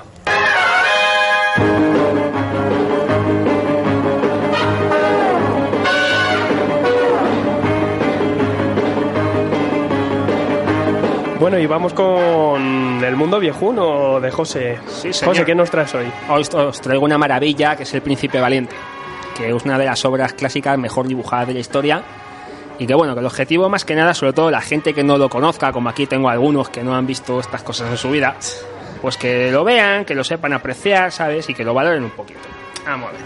Bueno, 11.44 11.60
y 11.60 11.66
vamos 11.66 11.92
con 11.92 13.04
el 13.04 13.16
mundo 13.18 13.38
viejuno 13.38 14.22
de 14.22 14.32
José. 14.32 14.80
Sí, 14.88 15.12
señor. 15.12 15.36
José, 15.36 15.46
¿qué 15.46 15.54
nos 15.54 15.70
traes 15.70 15.94
hoy? 15.94 16.06
Hoy 16.30 16.42
os 16.42 16.80
traigo 16.80 17.04
una 17.04 17.18
maravilla 17.18 17.76
que 17.76 17.84
es 17.84 17.94
El 17.94 18.02
Príncipe 18.02 18.40
Valiente, 18.40 18.74
que 19.36 19.50
es 19.50 19.66
una 19.66 19.78
de 19.78 19.84
las 19.84 20.06
obras 20.06 20.32
clásicas 20.32 20.78
mejor 20.78 21.06
dibujadas 21.06 21.50
de 21.50 21.56
la 21.56 21.60
historia. 21.60 22.02
Y 22.80 22.88
que 22.88 22.94
bueno, 22.96 23.14
que 23.14 23.20
el 23.20 23.26
objetivo 23.26 23.68
más 23.68 23.84
que 23.84 23.94
nada, 23.94 24.14
sobre 24.14 24.32
todo 24.32 24.50
la 24.52 24.62
gente 24.62 24.94
que 24.94 25.04
no 25.04 25.18
lo 25.18 25.28
conozca, 25.28 25.74
como 25.74 25.90
aquí 25.90 26.06
tengo 26.06 26.30
algunos 26.30 26.70
que 26.70 26.82
no 26.82 26.96
han 26.96 27.06
visto 27.06 27.42
estas 27.42 27.62
cosas 27.62 27.92
en 27.92 27.98
su 27.98 28.10
vida, 28.10 28.38
pues 29.02 29.18
que 29.18 29.52
lo 29.52 29.66
vean, 29.66 30.06
que 30.06 30.16
lo 30.16 30.24
sepan 30.24 30.54
apreciar, 30.54 31.12
¿sabes? 31.12 31.50
Y 31.50 31.54
que 31.54 31.66
lo 31.66 31.74
valoren 31.74 32.06
un 32.06 32.12
poquito. 32.12 32.40
Vamos 32.86 33.10
a 33.10 33.12
ver. 33.12 33.22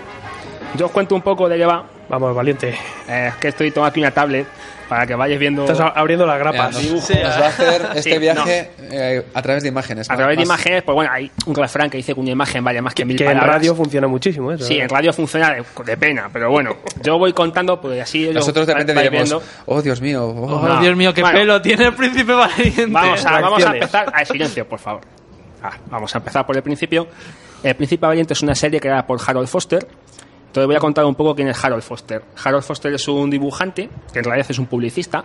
Yo 0.76 0.88
os 0.88 0.92
cuento 0.92 1.14
un 1.14 1.22
poco 1.22 1.48
de 1.48 1.60
qué 1.60 1.68
va. 1.68 1.86
Vamos, 2.10 2.34
valiente. 2.34 2.70
Eh, 3.08 3.28
es 3.28 3.36
que 3.36 3.50
estoy 3.50 3.70
tomando 3.70 3.92
aquí 3.92 4.00
una 4.00 4.10
tablet 4.10 4.48
para 4.88 5.06
que 5.06 5.16
vayáis 5.16 5.40
viendo 5.40 5.64
Estás 5.66 5.92
abriendo 5.96 6.26
las 6.26 6.38
Mira, 6.40 6.52
grapas. 6.52 6.76
nos, 6.76 6.92
nos 6.92 7.12
va 7.42 7.46
a 7.46 7.48
hacer 7.50 7.82
este 7.96 8.14
Sí, 8.14 8.18
viaje 8.20 8.70
eh, 8.92 9.26
a 9.34 9.42
través 9.42 9.64
de 9.64 9.70
imágenes. 9.70 10.10
a 10.10 10.14
más- 10.14 10.18
través 10.18 10.38
de 10.38 10.44
imágenes. 10.44 10.84
Pues 10.84 10.94
bueno, 10.96 11.12
hay 11.14 11.32
un 11.46 11.56
refrán 11.56 11.90
que 11.90 11.98
dice 11.98 12.14
que 12.14 12.20
una 12.20 12.32
imagen 12.32 12.64
vale 12.64 12.82
más 12.82 12.94
que 12.94 13.06
mil 13.06 13.18
que 13.18 13.24
en 13.26 13.30
palabras. 13.32 13.56
radio 13.56 13.76
funciona 13.76 14.08
muchísimo 14.08 14.52
eso. 14.52 14.66
Sí, 14.66 14.78
en 14.80 14.90
radio 14.90 15.12
funciona 15.14 15.54
de, 15.56 15.64
de 15.86 15.98
pena, 15.98 16.30
pero 16.32 16.50
bueno, 16.52 16.78
yo 17.04 17.18
voy 17.18 17.34
contando, 17.34 17.80
pues 17.82 18.02
así 18.02 18.30
Nosotros 18.34 18.66
de 18.68 18.74
repente 18.74 18.94
diremos, 18.94 19.12
viendo. 19.30 19.44
oh 19.66 19.82
Dios 19.82 20.02
mío, 20.02 20.26
oh". 20.26 20.58
Oh, 20.58 20.68
No. 20.68 20.80
Dios 20.82 20.96
mío, 20.96 21.14
qué 21.14 21.22
Bueno. 21.22 21.38
pelo 21.40 21.62
tiene 21.62 21.86
el 21.86 21.94
príncipe 21.94 22.34
valiente. 22.34 22.86
Vamos 22.88 23.26
a, 23.26 23.40
vamos 23.42 23.66
a 23.66 23.74
empezar. 23.74 24.12
A 24.14 24.24
silencio, 24.26 24.68
por 24.68 24.80
favor. 24.80 25.02
Ah, 25.64 25.72
vamos 25.90 26.14
a 26.14 26.20
empezar 26.20 26.46
por 26.46 26.56
el 26.56 26.64
principio. 26.64 27.08
El 27.64 27.76
Príncipe 27.76 28.06
Valiente 28.06 28.34
es 28.34 28.42
una 28.44 28.54
serie 28.54 28.80
creada 28.80 29.06
por 29.08 29.20
Harold 29.26 29.48
Foster. 29.48 29.86
Entonces 30.48 30.68
voy 30.68 30.76
a 30.76 30.80
contar 30.80 31.06
un 31.06 31.16
poco 31.16 31.36
quién 31.36 31.48
es 31.50 31.64
Harold 31.64 31.84
Foster. 31.84 32.24
Harold 32.44 32.64
Foster 32.64 32.94
es 32.94 33.08
un 33.08 33.30
dibujante, 33.30 33.90
que 34.12 34.20
en 34.20 34.26
realidad 34.26 34.48
es 34.50 34.58
un 34.60 34.66
publicista, 34.66 35.24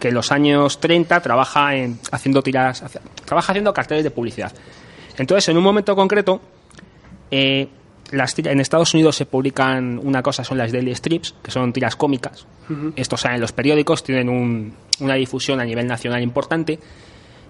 que 0.00 0.08
en 0.08 0.14
los 0.14 0.32
años 0.32 0.80
30 0.80 1.20
trabaja 1.20 1.76
en, 1.76 1.98
haciendo 2.10 2.42
tiras, 2.42 2.82
trabaja 3.24 3.52
haciendo 3.52 3.72
carteles 3.72 4.02
de 4.02 4.10
publicidad. 4.10 4.52
Entonces, 5.18 5.48
en 5.50 5.56
un 5.58 5.62
momento 5.62 5.94
concreto, 5.94 6.40
eh, 7.30 7.68
las 8.10 8.34
tira- 8.34 8.50
en 8.52 8.60
Estados 8.60 8.92
Unidos 8.94 9.16
se 9.16 9.26
publican 9.26 9.98
una 10.02 10.22
cosa, 10.22 10.42
son 10.44 10.58
las 10.58 10.72
daily 10.72 10.94
strips, 10.94 11.34
que 11.42 11.50
son 11.50 11.72
tiras 11.72 11.96
cómicas. 11.96 12.46
Estos 12.96 13.20
salen 13.20 13.36
en 13.36 13.40
los 13.42 13.52
periódicos, 13.52 14.02
tienen 14.02 14.28
un- 14.28 14.74
una 15.00 15.14
difusión 15.14 15.60
a 15.60 15.64
nivel 15.64 15.86
nacional 15.86 16.22
importante. 16.22 16.78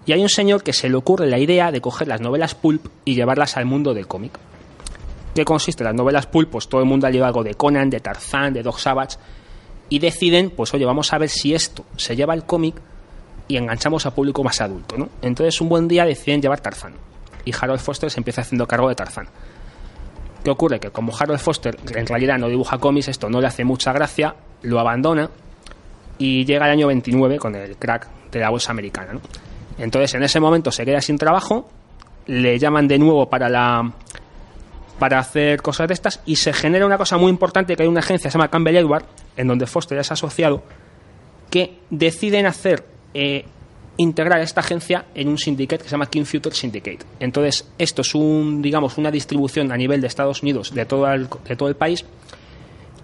Y 0.06 0.12
hay 0.12 0.20
un 0.22 0.28
señor 0.28 0.62
que 0.62 0.72
se 0.72 0.88
le 0.88 0.96
ocurre 0.96 1.26
la 1.28 1.38
idea 1.38 1.70
de 1.70 1.80
coger 1.80 2.08
las 2.08 2.20
novelas 2.20 2.54
pulp 2.54 2.86
y 3.04 3.14
llevarlas 3.14 3.56
al 3.56 3.64
mundo 3.64 3.94
del 3.94 4.06
cómic. 4.08 4.32
¿Qué 5.34 5.44
consiste? 5.44 5.82
Las 5.84 5.94
novelas 5.94 6.26
pulp, 6.26 6.50
pues 6.50 6.68
todo 6.68 6.80
el 6.80 6.86
mundo 6.86 7.06
ha 7.06 7.10
llevado 7.10 7.28
algo 7.28 7.44
de 7.44 7.54
Conan, 7.54 7.88
de 7.88 8.00
Tarzán, 8.00 8.52
de 8.52 8.62
Dog 8.62 8.78
Savage, 8.78 9.16
y 9.88 9.98
deciden, 9.98 10.50
pues 10.50 10.72
oye, 10.74 10.84
vamos 10.84 11.12
a 11.12 11.18
ver 11.18 11.28
si 11.28 11.54
esto 11.54 11.84
se 11.96 12.16
lleva 12.16 12.32
al 12.32 12.44
cómic 12.44 12.76
y 13.48 13.56
enganchamos 13.56 14.06
a 14.06 14.14
público 14.14 14.42
más 14.44 14.60
adulto, 14.60 14.96
¿no? 14.96 15.08
Entonces 15.20 15.60
un 15.60 15.68
buen 15.68 15.88
día 15.88 16.04
deciden 16.04 16.40
llevar 16.40 16.60
Tarzán. 16.60 16.94
Y 17.44 17.52
Harold 17.58 17.80
Foster 17.80 18.10
se 18.10 18.20
empieza 18.20 18.42
haciendo 18.42 18.66
cargo 18.66 18.88
de 18.88 18.94
Tarzán. 18.94 19.28
¿Qué 20.44 20.50
ocurre? 20.50 20.80
Que 20.80 20.90
como 20.90 21.12
Harold 21.16 21.40
Foster 21.40 21.76
en 21.94 22.06
realidad 22.06 22.38
no 22.38 22.48
dibuja 22.48 22.78
cómics, 22.78 23.08
esto 23.08 23.28
no 23.28 23.40
le 23.40 23.46
hace 23.46 23.64
mucha 23.64 23.92
gracia, 23.92 24.34
lo 24.62 24.80
abandona 24.80 25.30
y 26.18 26.44
llega 26.44 26.66
el 26.66 26.72
año 26.72 26.86
29 26.88 27.38
con 27.38 27.54
el 27.54 27.76
crack 27.76 28.08
de 28.30 28.40
la 28.40 28.50
bolsa 28.50 28.72
americana. 28.72 29.14
¿no? 29.14 29.20
Entonces 29.78 30.14
en 30.14 30.22
ese 30.22 30.40
momento 30.40 30.70
se 30.70 30.84
queda 30.84 31.00
sin 31.00 31.18
trabajo, 31.18 31.68
le 32.26 32.58
llaman 32.58 32.88
de 32.88 32.98
nuevo 32.98 33.28
para 33.28 33.48
la 33.48 33.92
para 34.98 35.18
hacer 35.18 35.62
cosas 35.62 35.88
de 35.88 35.94
estas 35.94 36.20
y 36.26 36.36
se 36.36 36.52
genera 36.52 36.86
una 36.86 36.98
cosa 36.98 37.16
muy 37.16 37.30
importante 37.30 37.76
que 37.76 37.82
hay 37.82 37.88
una 37.88 38.00
agencia 38.00 38.28
que 38.28 38.32
se 38.32 38.38
llama 38.38 38.48
Campbell 38.48 38.76
Edward 38.76 39.04
en 39.36 39.48
donde 39.48 39.66
Foster 39.66 39.98
es 39.98 40.12
asociado 40.12 40.62
que 41.50 41.78
deciden 41.90 42.46
hacer 42.46 42.84
eh, 43.14 43.44
integrar 43.96 44.40
esta 44.40 44.60
agencia 44.60 45.04
en 45.14 45.28
un 45.28 45.38
syndicate 45.38 45.82
que 45.82 45.88
se 45.88 45.92
llama 45.92 46.06
King 46.06 46.24
Future 46.24 46.54
Syndicate. 46.54 47.00
Entonces, 47.20 47.68
esto 47.78 48.02
es 48.02 48.14
un, 48.14 48.62
digamos, 48.62 48.96
una 48.96 49.10
distribución 49.10 49.70
a 49.70 49.76
nivel 49.76 50.00
de 50.00 50.06
Estados 50.06 50.42
Unidos 50.42 50.74
de 50.74 50.86
todo 50.86 51.10
el, 51.12 51.28
de 51.46 51.56
todo 51.56 51.68
el 51.68 51.76
país 51.76 52.04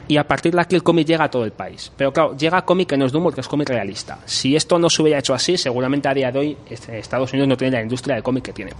y 0.08 0.16
a 0.16 0.26
partir 0.26 0.54
de 0.54 0.60
aquí 0.62 0.74
el 0.74 0.82
cómic 0.82 1.06
llega 1.06 1.24
a 1.24 1.30
todo 1.30 1.44
el 1.44 1.52
país. 1.52 1.92
Pero 1.94 2.12
claro, 2.12 2.36
llega 2.36 2.62
cómic 2.62 2.88
que 2.88 2.96
no 2.96 3.04
es 3.04 3.12
de 3.12 3.18
humor, 3.18 3.34
que 3.34 3.42
es 3.42 3.48
cómic 3.48 3.68
realista. 3.68 4.18
Si 4.24 4.56
esto 4.56 4.78
no 4.78 4.88
se 4.88 5.02
hubiera 5.02 5.18
hecho 5.18 5.34
así, 5.34 5.58
seguramente 5.58 6.08
a 6.08 6.14
día 6.14 6.32
de 6.32 6.38
hoy 6.38 6.56
este, 6.70 6.98
Estados 6.98 7.30
Unidos 7.32 7.48
no 7.48 7.56
tiene 7.56 7.76
la 7.76 7.82
industria 7.82 8.16
de 8.16 8.22
cómic 8.22 8.44
que 8.44 8.52
tiene. 8.54 8.72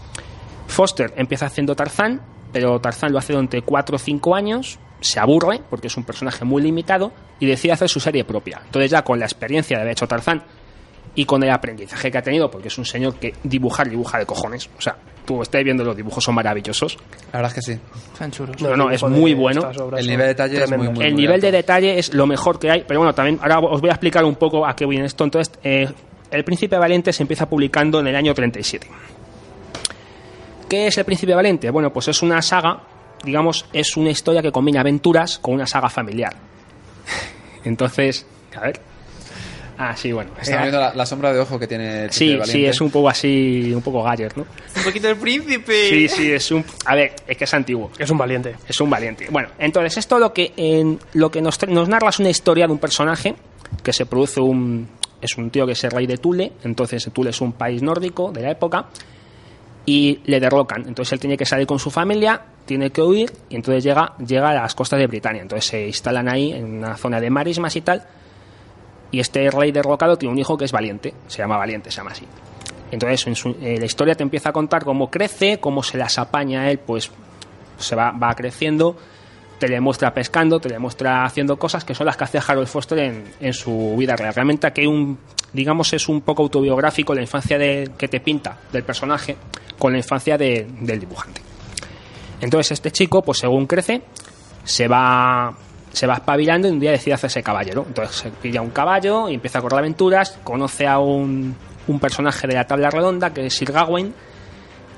Foster 0.69 1.13
empieza 1.17 1.47
haciendo 1.47 1.75
Tarzán, 1.75 2.21
pero 2.53 2.81
Tarzán 2.81 3.13
lo 3.13 3.19
hace 3.19 3.33
durante 3.33 3.63
4 3.63 3.97
o 3.97 3.99
5 3.99 4.35
años, 4.35 4.79
se 5.01 5.19
aburre 5.19 5.61
porque 5.69 5.89
es 5.89 5.97
un 5.97 6.05
personaje 6.05 6.45
muy 6.45 6.63
limitado 6.63 7.13
y 7.41 7.47
decide 7.47 7.73
hacer 7.73 7.89
su 7.89 8.01
serie 8.01 8.25
propia. 8.25 8.61
Entonces 8.65 8.91
ya 8.91 9.03
con 9.03 9.19
la 9.19 9.25
experiencia 9.25 9.77
de 9.77 9.83
haber 9.83 9.93
hecho 9.93 10.07
Tarzán 10.07 10.43
y 11.15 11.25
con 11.25 11.43
el 11.43 11.51
aprendizaje 11.51 12.11
que 12.11 12.19
ha 12.19 12.23
tenido, 12.23 12.51
porque 12.51 12.69
es 12.69 12.79
un 12.79 12.85
señor 12.85 13.17
que 13.17 13.35
dibujar 13.43 13.89
dibuja 13.89 14.19
de 14.19 14.27
cojones, 14.27 14.71
o 14.79 14.81
sea, 14.81 14.97
tú 15.25 15.43
estés 15.43 15.65
viendo 15.65 15.85
los 15.85 15.97
dibujos 15.97 16.23
son 16.25 16.35
maravillosos. 16.35 16.97
La 17.33 17.41
verdad 17.41 17.59
es 17.59 17.67
que 17.67 17.73
sí. 17.73 17.81
Chulos. 18.31 18.63
No, 18.63 18.77
no, 18.77 18.91
es 18.91 19.03
muy 19.03 19.35
bueno. 19.35 19.71
El 19.97 20.07
nivel 20.07 20.27
de 20.27 20.27
detalle 20.29 20.65
es 20.65 20.71
muy, 20.71 20.89
muy 20.89 21.05
el 21.05 21.13
muy 21.13 21.23
nivel 21.23 21.35
alto. 21.35 21.47
de 21.47 21.53
detalle 21.53 21.99
es 21.99 22.15
lo 22.15 22.27
mejor 22.27 22.59
que 22.59 22.71
hay, 22.71 22.85
pero 22.87 23.01
bueno, 23.01 23.15
también 23.15 23.39
ahora 23.43 23.59
os 23.59 23.81
voy 23.81 23.91
a 23.91 23.93
explicar 23.93 24.25
un 24.25 24.37
poco 24.37 24.67
a 24.67 24.75
qué 24.75 24.87
viene 24.87 25.07
esto. 25.07 25.25
Entonces, 25.25 25.53
eh, 25.63 25.89
El 26.31 26.45
Príncipe 26.45 26.79
Valiente 26.79 27.13
se 27.13 27.23
empieza 27.23 27.49
publicando 27.49 28.01
en 28.01 28.07
el 28.07 28.17
año 28.17 28.33
37. 28.33 28.89
¿Qué 30.69 30.87
es 30.87 30.99
El 30.99 31.05
Príncipe 31.05 31.35
Valiente? 31.35 31.71
Bueno, 31.71 31.93
pues 31.93 32.09
es 32.09 32.23
una 32.23 32.43
saga, 32.43 32.81
digamos, 33.25 33.65
es 33.73 33.97
una 33.97 34.11
historia 34.11 34.43
que 34.43 34.53
combina 34.53 34.81
aventuras 34.81 35.39
con 35.39 35.55
una 35.55 35.67
saga 35.67 35.89
familiar. 35.89 36.35
Entonces, 37.65 38.27
a 38.55 38.61
ver. 38.61 38.81
Ah, 39.79 39.97
sí, 39.97 40.11
bueno. 40.11 40.33
Estamos 40.41 40.63
viendo 40.63 40.81
la, 40.81 40.93
la 40.93 41.07
sombra 41.07 41.33
de 41.33 41.39
ojo 41.39 41.57
que 41.59 41.69
tiene 41.69 42.05
el 42.05 42.11
Sí, 42.11 42.35
Príncipe 42.35 42.53
sí, 42.53 42.67
es 42.67 42.81
un 42.81 42.91
poco 42.91 43.09
así, 43.09 43.73
un 43.73 43.81
poco 43.81 44.03
Galler, 44.03 44.37
¿no? 44.37 44.45
Un 44.77 44.83
poquito 44.83 45.09
el 45.09 45.17
príncipe. 45.17 45.89
Sí, 45.89 46.09
sí, 46.09 46.33
es 46.33 46.51
un... 46.51 46.65
A 46.85 46.97
ver, 46.97 47.15
es 47.27 47.37
que 47.37 47.45
es 47.45 47.55
antiguo. 47.55 47.91
Es 47.97 48.11
un 48.11 48.19
valiente. 48.19 48.57
Es 48.69 48.81
un 48.81 48.91
valiente. 48.91 49.29
Bueno, 49.31 49.51
entonces 49.57 49.97
esto 49.97 50.19
lo 50.19 50.33
que, 50.33 50.53
en, 50.57 50.99
lo 51.15 51.31
que 51.31 51.41
nos, 51.41 51.67
nos 51.69 51.89
narra 51.89 52.09
es 52.09 52.19
una 52.19 52.29
historia 52.29 52.67
de 52.67 52.73
un 52.73 52.79
personaje 52.79 53.37
que 53.83 53.93
se 53.93 54.05
produce 54.05 54.41
un... 54.41 54.89
Es 55.21 55.37
un 55.37 55.51
tío 55.51 55.65
que 55.65 55.73
es 55.73 55.83
el 55.83 55.91
rey 55.93 56.07
de 56.07 56.19
Tule, 56.19 56.53
entonces 56.63 57.09
Tule 57.13 57.31
es 57.31 57.41
un 57.41 57.53
país 57.53 57.83
nórdico 57.83 58.31
de 58.31 58.43
la 58.43 58.51
época, 58.53 58.87
y 59.91 60.21
le 60.27 60.39
derrocan. 60.39 60.87
Entonces 60.87 61.15
él 61.15 61.21
tiene 61.21 61.39
que 61.39 61.47
salir 61.47 61.67
con 61.67 61.79
su 61.79 61.91
familia, 61.91 62.43
tiene 62.67 62.91
que 62.91 63.01
huir, 63.01 63.33
y 63.49 63.57
entonces 63.57 63.83
llega, 63.83 64.13
llega 64.19 64.51
a 64.51 64.55
las 64.55 64.75
costas 64.75 64.99
de 64.99 65.07
Britania. 65.07 65.41
Entonces 65.41 65.65
se 65.65 65.87
instalan 65.87 66.29
ahí 66.29 66.53
en 66.53 66.65
una 66.79 66.95
zona 66.99 67.19
de 67.23 67.31
marismas 67.31 67.75
y 67.75 67.81
tal, 67.81 68.05
y 69.11 69.21
este 69.21 69.51
rey 69.51 69.73
derrocado 69.73 70.19
tiene 70.19 70.35
un 70.35 70.39
hijo 70.39 70.59
que 70.59 70.67
es 70.67 70.73
valiente, 70.73 71.15
se 71.27 71.39
llama 71.39 71.57
Valiente, 71.57 71.91
se 71.91 71.97
llama 71.97 72.11
así. 72.11 72.27
Entonces 72.91 73.27
en 73.29 73.35
su- 73.35 73.57
eh, 73.63 73.77
la 73.79 73.87
historia 73.87 74.15
te 74.15 74.23
empieza 74.23 74.51
a 74.51 74.53
contar 74.53 74.85
cómo 74.85 75.11
crece, 75.11 75.59
cómo 75.59 75.83
se 75.83 75.97
las 75.97 76.19
apaña 76.19 76.71
él, 76.71 76.79
pues 76.79 77.11
se 77.79 77.97
va, 77.97 78.11
va 78.11 78.35
creciendo, 78.35 78.95
te 79.59 79.69
le 79.69 79.81
muestra 79.81 80.13
pescando, 80.15 80.61
te 80.61 80.69
le 80.69 80.79
muestra 80.79 81.25
haciendo 81.25 81.57
cosas 81.59 81.85
que 81.85 81.95
son 81.95 82.07
las 82.07 82.17
que 82.17 82.25
hace 82.25 82.39
Harold 82.47 82.69
Foster 82.69 82.99
en, 82.99 83.25
en 83.41 83.53
su 83.53 83.95
vida 83.97 84.15
real. 84.17 84.33
Realmente 84.35 84.67
aquí 84.67 84.87
un, 84.87 85.19
digamos, 85.53 85.93
es 85.93 86.09
un 86.09 86.21
poco 86.21 86.43
autobiográfico 86.45 87.15
la 87.15 87.21
infancia 87.23 87.59
de, 87.59 87.91
que 87.99 88.09
te 88.09 88.21
pinta 88.21 88.59
del 88.73 88.85
personaje 88.85 89.37
con 89.79 89.93
la 89.93 89.99
infancia 89.99 90.39
de- 90.39 90.67
del 90.81 91.01
dibujante. 91.01 91.41
Entonces 92.41 92.73
este 92.73 92.91
chico, 92.93 93.23
pues 93.23 93.39
según 93.39 93.67
crece, 93.67 94.03
se 94.65 94.87
va 94.89 95.55
se 95.93 96.07
va 96.07 96.15
espabilando 96.15 96.69
y 96.69 96.71
un 96.71 96.79
día 96.81 96.93
decide 96.93 97.15
hacerse 97.15 97.43
caballero. 97.43 97.85
Entonces 97.89 98.15
se 98.17 98.31
pilla 98.31 98.61
un 98.61 98.71
caballo 98.71 99.29
y 99.29 99.35
empieza 99.35 99.59
a 99.59 99.63
correr 99.63 99.81
aventuras, 99.81 100.39
conoce 100.45 100.87
a 100.87 100.99
un, 100.99 101.57
un 101.89 101.99
personaje 101.99 102.47
de 102.47 102.55
la 102.55 102.67
tabla 102.67 102.91
redonda 102.91 103.33
que 103.33 103.47
es 103.47 103.55
Sir 103.55 103.73
Gawain 103.73 104.15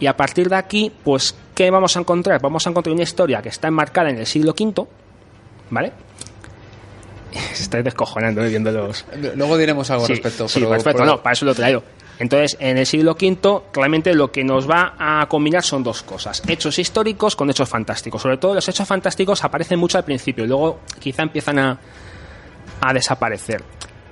y 0.01 0.07
a 0.07 0.17
partir 0.17 0.49
de 0.49 0.57
aquí, 0.57 0.93
pues, 1.05 1.35
¿qué 1.65 1.71
vamos 1.71 1.95
a 1.95 2.01
encontrar? 2.01 2.41
Vamos 2.41 2.67
a 2.67 2.71
encontrar 2.71 2.95
una 2.95 3.03
historia 3.03 3.43
que 3.43 3.51
está 3.51 3.69
enmarcada 3.69 4.09
en 4.09 4.17
el 4.19 4.25
siglo 4.27 4.55
V, 4.59 4.87
¿vale? 5.69 5.93
Se 7.53 7.65
estáis 7.65 7.85
descojonando 7.85 8.43
eh, 8.43 8.49
viendo 8.49 8.71
los... 8.73 9.05
Luego 9.35 9.59
diremos 9.59 9.91
algo 9.91 10.07
Sí, 10.07 10.13
al 10.13 10.17
respecto. 10.17 10.49
sí, 10.49 10.61
pero 10.61 10.71
perfecto, 10.71 10.99
por- 11.01 11.07
no, 11.07 11.23
para 11.23 11.35
eso 11.35 11.45
lo 11.45 11.53
he 11.53 11.55
traído. 11.55 11.83
Entonces, 12.19 12.57
en 12.61 12.79
el 12.79 12.87
siglo 12.87 13.13
V, 13.13 13.61
realmente 13.75 14.15
lo 14.15 14.33
que 14.33 14.43
nos 14.43 14.69
va 14.69 14.95
a 14.99 15.27
combinar 15.29 15.63
son 15.63 15.83
dos 15.83 16.03
cosas: 16.03 16.43
hechos 16.49 16.79
históricos 16.79 17.37
con 17.37 17.51
hechos 17.51 17.69
fantásticos. 17.69 18.23
Sobre 18.23 18.39
todo, 18.39 18.55
los 18.55 18.67
hechos 18.67 18.89
fantásticos 18.89 19.45
aparecen 19.45 19.79
mucho 19.79 19.99
al 19.99 20.05
principio 20.05 20.45
y 20.45 20.47
luego 20.49 20.81
quizá 20.99 21.23
empiezan 21.23 21.59
a, 21.59 21.79
a 22.81 22.93
desaparecer. 22.95 23.63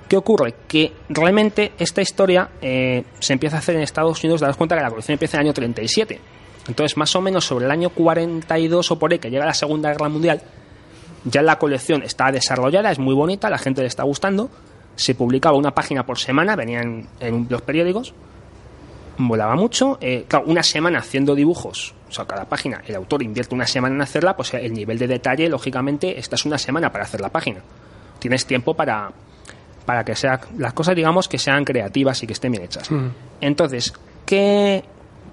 ¿Qué 0.07 0.17
ocurre? 0.17 0.53
Que 0.67 0.93
realmente 1.09 1.73
esta 1.79 2.01
historia 2.01 2.49
eh, 2.61 3.03
se 3.19 3.33
empieza 3.33 3.55
a 3.55 3.59
hacer 3.59 3.75
en 3.75 3.81
Estados 3.81 4.23
Unidos, 4.23 4.41
daros 4.41 4.55
cuenta 4.57 4.75
que 4.75 4.81
la 4.83 4.89
colección 4.89 5.13
empieza 5.13 5.37
en 5.37 5.41
el 5.41 5.47
año 5.47 5.53
37. 5.53 6.19
Entonces, 6.69 6.97
más 6.97 7.15
o 7.15 7.21
menos 7.21 7.45
sobre 7.45 7.65
el 7.65 7.71
año 7.71 7.89
42 7.89 8.91
o 8.91 8.99
por 8.99 9.11
ahí, 9.11 9.17
que 9.17 9.31
llega 9.31 9.43
la 9.43 9.55
Segunda 9.55 9.89
Guerra 9.89 10.07
Mundial, 10.07 10.39
ya 11.25 11.41
la 11.41 11.57
colección 11.57 12.03
está 12.03 12.31
desarrollada, 12.31 12.91
es 12.91 12.99
muy 12.99 13.15
bonita, 13.15 13.49
la 13.49 13.57
gente 13.57 13.81
le 13.81 13.87
está 13.87 14.03
gustando. 14.03 14.51
Se 14.95 15.15
publicaba 15.15 15.57
una 15.57 15.73
página 15.73 16.05
por 16.05 16.19
semana, 16.19 16.55
venían 16.55 17.07
en 17.19 17.47
los 17.49 17.63
periódicos, 17.63 18.13
volaba 19.17 19.55
mucho. 19.55 19.97
Eh, 19.99 20.25
claro, 20.27 20.45
una 20.45 20.61
semana 20.61 20.99
haciendo 20.99 21.33
dibujos, 21.33 21.95
o 22.07 22.11
sea, 22.11 22.25
cada 22.25 22.45
página, 22.45 22.83
el 22.85 22.95
autor 22.95 23.23
invierte 23.23 23.55
una 23.55 23.65
semana 23.65 23.95
en 23.95 24.01
hacerla, 24.01 24.35
pues 24.35 24.53
el 24.53 24.73
nivel 24.73 24.99
de 24.99 25.07
detalle, 25.07 25.49
lógicamente, 25.49 26.19
esta 26.19 26.35
es 26.35 26.45
una 26.45 26.59
semana 26.59 26.91
para 26.91 27.05
hacer 27.05 27.19
la 27.19 27.29
página. 27.29 27.61
Tienes 28.19 28.45
tiempo 28.45 28.75
para, 28.75 29.11
para 29.87 30.03
que 30.05 30.15
sea, 30.15 30.39
las 30.55 30.73
cosas, 30.73 30.95
digamos, 30.95 31.27
que 31.27 31.39
sean 31.39 31.65
creativas 31.65 32.21
y 32.21 32.27
que 32.27 32.33
estén 32.33 32.51
bien 32.51 32.65
hechas. 32.65 32.91
Entonces, 33.41 33.91
que 34.27 34.83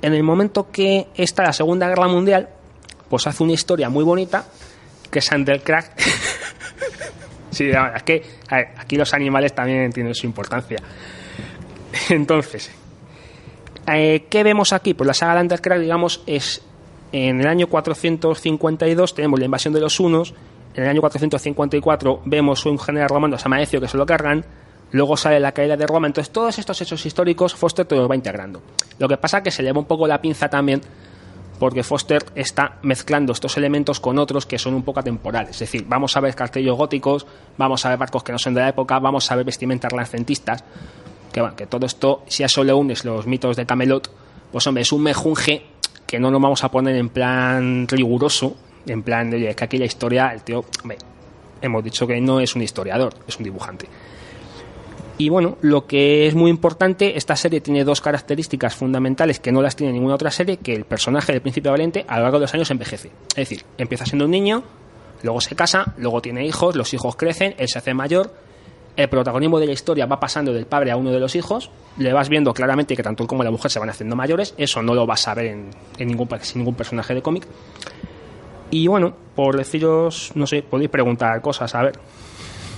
en 0.02 0.14
el 0.14 0.22
momento 0.22 0.70
que 0.70 1.08
está 1.14 1.42
la 1.42 1.52
Segunda 1.52 1.88
Guerra 1.88 2.08
Mundial, 2.08 2.48
pues 3.08 3.26
hace 3.26 3.42
una 3.42 3.52
historia 3.52 3.88
muy 3.88 4.04
bonita, 4.04 4.46
que 5.10 5.20
es 5.20 5.30
Undercrack. 5.30 5.92
sí, 7.50 7.70
es 7.70 8.02
que 8.02 8.22
a 8.48 8.80
aquí 8.80 8.96
los 8.96 9.12
animales 9.14 9.54
también 9.54 9.92
tienen 9.92 10.14
su 10.14 10.26
importancia. 10.26 10.78
Entonces, 12.10 12.70
eh, 13.86 14.26
¿qué 14.28 14.42
vemos 14.42 14.72
aquí? 14.72 14.94
Pues 14.94 15.06
la 15.06 15.14
saga 15.14 15.34
de 15.34 15.40
Undercrack, 15.42 15.80
digamos, 15.80 16.22
es 16.26 16.62
en 17.12 17.40
el 17.40 17.46
año 17.46 17.68
452 17.68 19.14
tenemos 19.14 19.38
la 19.38 19.44
invasión 19.44 19.72
de 19.72 19.80
los 19.80 19.98
hunos, 20.00 20.34
en 20.74 20.82
el 20.82 20.90
año 20.90 21.00
454 21.00 22.22
vemos 22.24 22.66
un 22.66 22.78
general 22.78 23.08
romano, 23.08 23.38
Samaecio, 23.38 23.80
que 23.80 23.88
se 23.88 23.96
lo 23.96 24.04
cargan, 24.04 24.44
luego 24.92 25.16
sale 25.16 25.40
la 25.40 25.52
caída 25.52 25.76
de 25.76 25.86
Roma, 25.86 26.06
entonces 26.06 26.32
todos 26.32 26.58
estos 26.58 26.80
hechos 26.80 27.04
históricos 27.04 27.54
Foster 27.54 27.86
te 27.86 27.96
los 27.96 28.10
va 28.10 28.14
integrando. 28.14 28.62
Lo 28.98 29.08
que 29.08 29.16
pasa 29.16 29.38
es 29.38 29.44
que 29.44 29.50
se 29.50 29.62
lleva 29.62 29.78
un 29.78 29.86
poco 29.86 30.06
la 30.06 30.20
pinza 30.20 30.48
también 30.48 30.80
porque 31.58 31.82
Foster 31.82 32.24
está 32.34 32.78
mezclando 32.82 33.32
estos 33.32 33.56
elementos 33.56 34.00
con 34.00 34.18
otros 34.18 34.46
que 34.46 34.58
son 34.58 34.74
un 34.74 34.82
poco 34.82 35.00
atemporales. 35.00 35.52
Es 35.52 35.60
decir, 35.60 35.84
vamos 35.88 36.16
a 36.16 36.20
ver 36.20 36.34
cartellos 36.34 36.76
góticos, 36.76 37.26
vamos 37.56 37.84
a 37.84 37.90
ver 37.90 37.98
barcos 37.98 38.22
que 38.22 38.32
no 38.32 38.38
son 38.38 38.54
de 38.54 38.60
la 38.60 38.68
época, 38.68 38.98
vamos 38.98 39.30
a 39.30 39.36
ver 39.36 39.44
vestimentas 39.44 39.90
renacentistas. 39.90 40.64
Que, 41.32 41.40
bueno, 41.40 41.56
que 41.56 41.66
todo 41.66 41.86
esto, 41.86 42.22
si 42.26 42.42
a 42.42 42.46
eso 42.46 42.62
le 42.64 42.72
unes 42.72 43.04
los 43.04 43.26
mitos 43.26 43.56
de 43.56 43.66
Camelot, 43.66 44.10
pues 44.52 44.66
hombre, 44.66 44.82
es 44.82 44.92
un 44.92 45.02
mejunje 45.02 45.66
que 46.06 46.18
no 46.18 46.30
nos 46.30 46.40
vamos 46.40 46.62
a 46.62 46.70
poner 46.70 46.96
en 46.96 47.08
plan 47.08 47.88
riguroso, 47.88 48.56
en 48.86 49.02
plan 49.02 49.30
de, 49.30 49.36
oye, 49.38 49.54
que 49.54 49.64
aquí 49.64 49.78
la 49.78 49.86
historia, 49.86 50.32
el 50.32 50.42
tío, 50.42 50.64
hombre, 50.82 50.98
hemos 51.60 51.82
dicho 51.82 52.06
que 52.06 52.20
no 52.20 52.40
es 52.40 52.54
un 52.54 52.62
historiador, 52.62 53.14
es 53.26 53.36
un 53.38 53.44
dibujante. 53.44 53.88
Y 55.18 55.30
bueno, 55.30 55.56
lo 55.62 55.86
que 55.86 56.26
es 56.26 56.34
muy 56.34 56.50
importante, 56.50 57.16
esta 57.16 57.36
serie 57.36 57.62
tiene 57.62 57.84
dos 57.84 58.02
características 58.02 58.74
fundamentales 58.74 59.40
que 59.40 59.50
no 59.50 59.62
las 59.62 59.74
tiene 59.74 59.94
ninguna 59.94 60.16
otra 60.16 60.30
serie, 60.30 60.58
que 60.58 60.74
el 60.74 60.84
personaje 60.84 61.32
del 61.32 61.40
Príncipe 61.40 61.70
Valente 61.70 62.04
a 62.06 62.18
lo 62.18 62.24
largo 62.24 62.38
de 62.38 62.42
los 62.42 62.54
años 62.54 62.70
envejece. 62.70 63.10
Es 63.30 63.48
decir, 63.48 63.64
empieza 63.78 64.04
siendo 64.04 64.26
un 64.26 64.30
niño, 64.30 64.62
luego 65.22 65.40
se 65.40 65.56
casa, 65.56 65.94
luego 65.96 66.20
tiene 66.20 66.44
hijos, 66.46 66.76
los 66.76 66.92
hijos 66.92 67.16
crecen, 67.16 67.54
él 67.56 67.68
se 67.68 67.78
hace 67.78 67.94
mayor, 67.94 68.30
el 68.94 69.08
protagonismo 69.08 69.58
de 69.58 69.66
la 69.66 69.72
historia 69.72 70.04
va 70.04 70.20
pasando 70.20 70.52
del 70.52 70.66
padre 70.66 70.90
a 70.90 70.96
uno 70.96 71.10
de 71.10 71.20
los 71.20 71.34
hijos, 71.34 71.70
le 71.96 72.12
vas 72.12 72.28
viendo 72.28 72.52
claramente 72.52 72.94
que 72.94 73.02
tanto 73.02 73.22
él 73.22 73.28
como 73.28 73.42
la 73.42 73.50
mujer 73.50 73.70
se 73.70 73.78
van 73.78 73.88
haciendo 73.88 74.16
mayores, 74.16 74.54
eso 74.58 74.82
no 74.82 74.94
lo 74.94 75.06
vas 75.06 75.26
a 75.28 75.34
ver 75.34 75.46
en, 75.46 75.70
en 75.98 76.08
ningún, 76.08 76.28
sin 76.42 76.60
ningún 76.60 76.74
personaje 76.74 77.14
de 77.14 77.22
cómic. 77.22 77.46
Y 78.70 78.86
bueno, 78.86 79.14
por 79.34 79.56
deciros, 79.56 80.32
no 80.34 80.46
sé, 80.46 80.62
podéis 80.62 80.90
preguntar 80.90 81.40
cosas, 81.40 81.74
a 81.74 81.82
ver. 81.82 81.98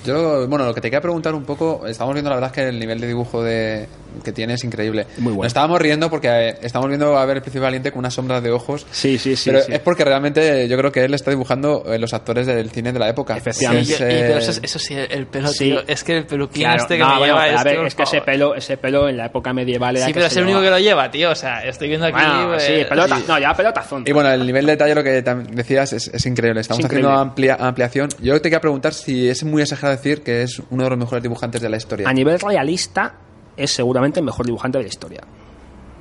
Yo, 0.08 0.48
bueno, 0.48 0.64
lo 0.64 0.72
que 0.72 0.80
te 0.80 0.88
quería 0.88 1.02
preguntar 1.02 1.34
un 1.34 1.44
poco, 1.44 1.86
estamos 1.86 2.14
viendo 2.14 2.30
la 2.30 2.36
verdad 2.36 2.48
es 2.48 2.54
que 2.54 2.66
el 2.66 2.80
nivel 2.80 2.98
de 2.98 3.08
dibujo 3.08 3.42
de, 3.42 3.90
que 4.22 4.32
tiene 4.32 4.54
es 4.54 4.64
increíble. 4.64 5.06
Muy 5.18 5.32
bueno. 5.32 5.44
Nos 5.44 5.46
estábamos 5.48 5.80
riendo 5.80 6.10
porque 6.10 6.28
eh, 6.28 6.58
estamos 6.62 6.88
viendo 6.88 7.16
a 7.18 7.24
ver 7.24 7.36
el 7.36 7.42
Príncipe 7.42 7.62
Valiente 7.62 7.90
con 7.92 8.00
unas 8.00 8.14
sombras 8.14 8.42
de 8.42 8.50
ojos. 8.50 8.86
Sí, 8.90 9.18
sí, 9.18 9.36
sí. 9.36 9.50
pero 9.50 9.62
sí. 9.64 9.72
es 9.72 9.80
porque 9.80 10.04
realmente 10.04 10.68
yo 10.68 10.76
creo 10.78 10.92
que 10.92 11.04
él 11.04 11.14
está 11.14 11.30
dibujando 11.30 11.84
eh, 11.86 11.98
los 11.98 12.12
actores 12.14 12.46
del 12.46 12.70
cine 12.70 12.92
de 12.92 12.98
la 12.98 13.08
época. 13.08 13.36
Efectivamente. 13.36 13.92
Es, 13.94 14.00
Y- 14.00 14.02
y- 14.02 14.06
eh, 14.06 14.24
pero 14.28 14.38
eso, 14.38 14.60
eso 14.62 14.78
sí, 14.78 14.94
el 14.94 15.26
pelo, 15.26 15.48
Sí. 15.48 15.70
tío. 15.70 15.82
Es 15.86 16.04
que 16.04 16.18
el 16.18 16.26
peluquín 16.26 16.62
Claro, 16.62 16.82
este 16.82 16.96
que 16.96 17.02
no, 17.02 17.10
me 17.12 17.18
bueno, 17.18 17.34
lleva 17.34 17.46
pero 17.46 17.58
a 17.58 17.64
ver, 17.64 17.86
es 17.86 17.94
que 17.94 18.02
ese 18.02 18.16
favor. 18.18 18.24
pelo, 18.26 18.54
ese 18.54 18.76
pelo 18.76 19.08
en 19.08 19.16
la 19.16 19.26
época 19.26 19.52
medieval 19.52 19.96
era 19.96 20.06
Sí, 20.06 20.12
que 20.12 20.18
pero 20.20 20.26
es 20.26 20.36
el 20.36 20.44
único 20.44 20.60
que 20.60 20.70
lo 20.70 20.78
lleva, 20.78 21.10
tío. 21.10 21.30
O 21.30 21.34
sea, 21.34 21.64
estoy 21.64 21.88
viendo 21.88 22.06
aquí. 22.06 22.14
Bueno, 22.14 22.48
pues, 22.48 22.62
sí, 22.64 22.72
pelota, 22.88 23.18
no, 23.26 23.38
ya 23.38 23.54
pelotazón. 23.54 24.04
Y 24.06 24.12
bueno, 24.12 24.30
el 24.30 24.46
nivel 24.46 24.66
de 24.66 24.72
detalle, 24.72 24.94
lo 24.94 25.02
que 25.04 25.22
decías, 25.52 25.92
es, 25.92 26.08
es 26.08 26.26
increíble. 26.26 26.60
Estamos 26.60 26.80
Es 26.80 26.86
haciendo 26.86 27.08
increíble. 27.08 27.30
amplia, 27.30 27.56
ampliación. 27.60 28.08
Yo 28.20 28.34
te 28.36 28.42
quería 28.48 28.60
preguntar 28.60 28.94
si 28.94 29.28
es 29.28 29.44
muy 29.44 29.62
exagerado 29.62 29.96
decir 29.96 30.22
que 30.22 30.42
es 30.42 30.60
uno 30.70 30.84
de 30.84 30.90
los 30.90 30.98
mejores 30.98 31.22
dibujantes 31.22 31.60
de 31.60 31.68
la 31.68 31.76
historia. 31.76 32.08
A 32.08 32.12
nivel 32.12 32.38
realista, 32.40 33.14
es 33.58 33.72
seguramente 33.72 34.20
el 34.20 34.26
mejor 34.26 34.46
dibujante 34.46 34.78
de 34.78 34.84
la 34.84 34.88
historia. 34.88 35.20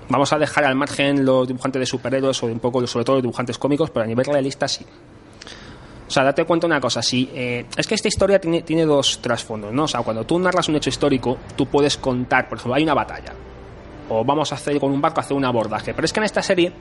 Vamos 0.10 0.32
a 0.32 0.38
dejar 0.38 0.64
al 0.64 0.76
margen 0.76 1.26
los 1.26 1.48
dibujantes 1.48 1.80
de 1.82 1.86
superhéroes 1.86 2.42
o 2.44 2.46
un 2.46 2.60
poco, 2.60 2.86
sobre 2.88 3.04
todo 3.04 3.18
los 3.18 3.24
dibujantes 3.24 3.58
cómicos, 3.58 3.90
pero 3.90 4.06
a 4.06 4.08
nivel 4.08 4.26
realista 4.26 4.68
sí. 4.68 4.86
O 6.08 6.10
sea, 6.10 6.24
date 6.24 6.46
cuenta 6.46 6.66
una 6.66 6.80
cosa, 6.80 7.02
sí, 7.02 7.30
eh, 7.34 7.66
es 7.76 7.86
que 7.86 7.96
esta 7.96 8.08
historia 8.08 8.40
tiene, 8.40 8.62
tiene 8.62 8.86
dos 8.86 9.20
trasfondos, 9.22 9.74
¿no? 9.74 9.84
O 9.84 9.88
sea, 9.90 10.02
cuando 10.04 10.26
tú 10.26 10.40
narras 10.40 10.70
un 10.70 10.78
hecho 10.78 10.90
histórico, 10.90 11.38
tú 11.58 11.66
puedes 11.66 11.98
contar, 11.98 12.48
por 12.48 12.58
ejemplo, 12.58 12.76
hay 12.76 12.84
una 12.84 12.94
batalla, 12.94 13.34
o 14.08 14.24
vamos 14.24 14.54
a 14.54 14.56
hacer 14.56 14.80
con 14.80 14.94
un 14.94 15.02
barco, 15.02 15.20
hacer 15.20 15.36
un 15.36 15.44
abordaje, 15.44 15.94
pero 15.94 16.06
es 16.06 16.14
que 16.14 16.22
en 16.22 16.24
esta 16.24 16.42
serie, 16.42 16.72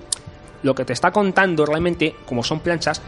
lo 0.63 0.77
que 0.77 0.85
te 0.85 0.93
está 0.93 1.11
contando 1.11 1.67
realmente, 1.67 2.15
como 2.25 2.45
son 2.45 2.61
planchas, 2.61 3.03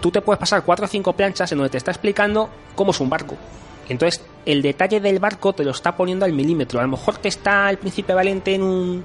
tú 0.00 0.12
te 0.12 0.20
puedes 0.20 0.38
pasar 0.38 0.62
cuatro 0.62 0.84
o 0.84 0.88
cinco 0.88 1.14
planchas 1.14 1.50
en 1.50 1.58
donde 1.58 1.70
te 1.70 1.78
está 1.78 1.90
explicando 1.90 2.48
cómo 2.76 2.92
es 2.92 3.00
un 3.00 3.10
barco. 3.10 3.36
Entonces, 3.90 4.24
el 4.46 4.62
detalle 4.62 5.00
del 5.00 5.18
barco 5.18 5.52
te 5.52 5.64
lo 5.64 5.72
está 5.72 5.96
poniendo 5.96 6.24
al 6.24 6.32
milímetro. 6.32 6.78
A 6.78 6.82
lo 6.84 6.88
mejor 6.88 7.18
te 7.18 7.26
está 7.26 7.68
el 7.68 7.76
príncipe 7.76 8.14
valiente 8.14 8.54
en 8.54 8.62
un. 8.62 9.04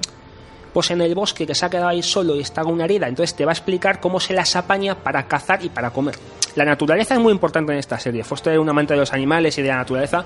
Pues 0.72 0.90
en 0.92 1.00
el 1.00 1.14
bosque 1.14 1.44
que 1.44 1.54
se 1.54 1.66
ha 1.66 1.70
quedado 1.70 1.88
ahí 1.88 2.02
solo 2.02 2.36
y 2.36 2.40
está 2.40 2.62
con 2.62 2.74
una 2.74 2.84
herida. 2.84 3.08
Entonces 3.08 3.34
te 3.34 3.44
va 3.44 3.50
a 3.50 3.54
explicar 3.54 3.98
cómo 3.98 4.20
se 4.20 4.32
las 4.32 4.54
apaña 4.54 4.94
para 4.94 5.26
cazar 5.26 5.64
y 5.64 5.70
para 5.70 5.90
comer. 5.90 6.14
La 6.54 6.64
naturaleza 6.64 7.14
es 7.14 7.20
muy 7.20 7.32
importante 7.32 7.72
en 7.72 7.78
esta 7.78 7.98
serie. 7.98 8.22
Foster 8.22 8.52
es 8.52 8.58
un 8.60 8.68
amante 8.68 8.94
de 8.94 9.00
los 9.00 9.12
animales 9.12 9.58
y 9.58 9.62
de 9.62 9.68
la 9.68 9.76
naturaleza. 9.76 10.24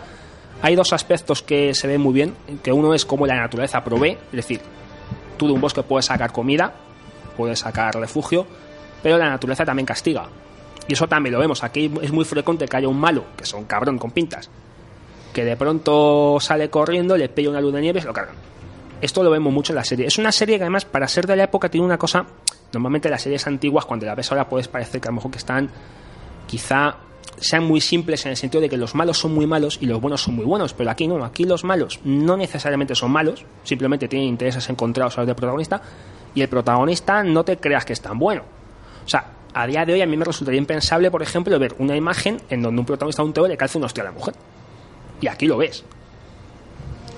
Hay 0.61 0.75
dos 0.75 0.93
aspectos 0.93 1.43
que 1.43 1.75
se 1.75 1.87
ven 1.87 2.03
muy 2.03 2.13
bien. 2.13 2.35
Que 2.63 2.71
uno 2.71 2.93
es 2.93 3.07
cómo 3.07 3.27
la 3.27 3.37
naturaleza 3.37 3.83
provee. 3.83 4.11
Es 4.11 4.33
decir, 4.33 4.61
tú 5.39 5.47
de 5.47 5.55
un 5.55 5.61
bosque 5.61 5.83
puedes 5.83 6.05
sacar 6.05 6.33
comida, 6.33 6.75
puedes 7.35 7.61
sacar 7.61 7.95
refugio, 7.95 8.47
pero 9.03 9.17
la 9.17 9.31
naturaleza 9.31 9.65
también 9.65 9.87
castiga. 9.87 10.29
Y 10.89 10.95
eso 10.95 11.07
también 11.09 11.35
lo 11.35 11.41
vemos. 11.41 11.63
Aquí 11.63 11.91
es 12.03 12.13
muy 12.13 12.25
frecuente 12.25 12.67
que 12.67 12.77
haya 12.77 12.89
un 12.89 12.99
malo, 12.99 13.25
que 13.37 13.45
es 13.45 13.53
un 13.55 13.65
cabrón 13.65 13.99
con 13.99 14.11
pintas, 14.11 14.51
que 15.33 15.45
de 15.45 15.57
pronto 15.57 16.39
sale 16.41 16.71
corriendo, 16.71 17.17
le 17.17 17.29
pilla 17.29 17.51
una 17.51 17.61
luz 17.61 17.73
de 17.73 17.81
nieve 17.81 17.99
y 17.99 18.03
se 18.03 18.09
lo 18.09 18.15
cargan. 18.15 18.35
Esto 19.01 19.23
lo 19.23 19.31
vemos 19.31 19.53
mucho 19.53 19.73
en 19.73 19.77
la 19.77 19.85
serie. 19.85 20.07
Es 20.07 20.19
una 20.19 20.33
serie 20.33 20.59
que 20.59 20.65
además, 20.65 20.85
para 20.85 21.09
ser 21.09 21.27
de 21.27 21.37
la 21.37 21.45
época, 21.45 21.69
tiene 21.69 21.87
una 21.87 21.99
cosa... 21.99 22.27
Normalmente 22.73 23.09
las 23.09 23.23
series 23.23 23.47
antiguas, 23.49 23.85
cuando 23.85 24.07
la 24.07 24.15
ves 24.15 24.31
ahora, 24.31 24.49
puedes 24.49 24.69
parecer 24.69 25.01
que 25.01 25.09
a 25.09 25.11
lo 25.11 25.17
mejor 25.17 25.33
que 25.33 25.39
están 25.39 25.71
quizá 26.47 26.97
sean 27.41 27.65
muy 27.65 27.81
simples 27.81 28.25
en 28.27 28.31
el 28.31 28.37
sentido 28.37 28.61
de 28.61 28.69
que 28.69 28.77
los 28.77 28.95
malos 28.95 29.19
son 29.19 29.35
muy 29.35 29.47
malos 29.47 29.79
y 29.81 29.87
los 29.87 30.01
buenos 30.01 30.23
son 30.23 30.37
muy 30.37 30.45
buenos, 30.45 30.75
pero 30.75 30.91
aquí 30.91 31.09
no, 31.09 31.25
aquí 31.25 31.45
los 31.45 31.65
malos 31.65 32.01
no 32.05 32.37
necesariamente 32.37 32.95
son 32.95 33.11
malos, 33.11 33.45
simplemente 33.65 34.09
tienen 34.09 34.29
intereses 34.29 34.69
encontrados 34.69 35.17
a 35.17 35.23
los 35.23 35.27
del 35.29 35.37
protagonista 35.37 35.81
y 36.35 36.43
el 36.43 36.49
protagonista 36.49 37.25
no 37.25 37.45
te 37.45 37.57
creas 37.57 37.85
que 37.85 37.93
es 37.95 38.01
tan 38.01 38.19
bueno. 38.19 38.43
O 39.05 39.09
sea, 39.09 39.25
a 39.55 39.67
día 39.67 39.85
de 39.85 39.93
hoy 39.95 40.03
a 40.03 40.07
mí 40.07 40.17
me 40.17 40.25
resultaría 40.25 40.59
impensable, 40.59 41.11
por 41.11 41.23
ejemplo, 41.23 41.59
ver 41.59 41.75
una 41.79 41.97
imagen 41.97 42.41
en 42.51 42.63
donde 42.63 42.81
un 42.81 42.87
protagonista 42.87 43.23
de 43.23 43.27
un 43.29 43.33
teo 43.33 43.49
le 43.49 43.57
calza 43.57 43.79
una 43.79 43.87
hostia 43.87 44.03
a 44.03 44.07
la 44.07 44.13
mujer. 44.13 44.35
Y 45.21 45.29
aquí 45.29 45.47
lo 45.47 45.57
ves. 45.57 45.85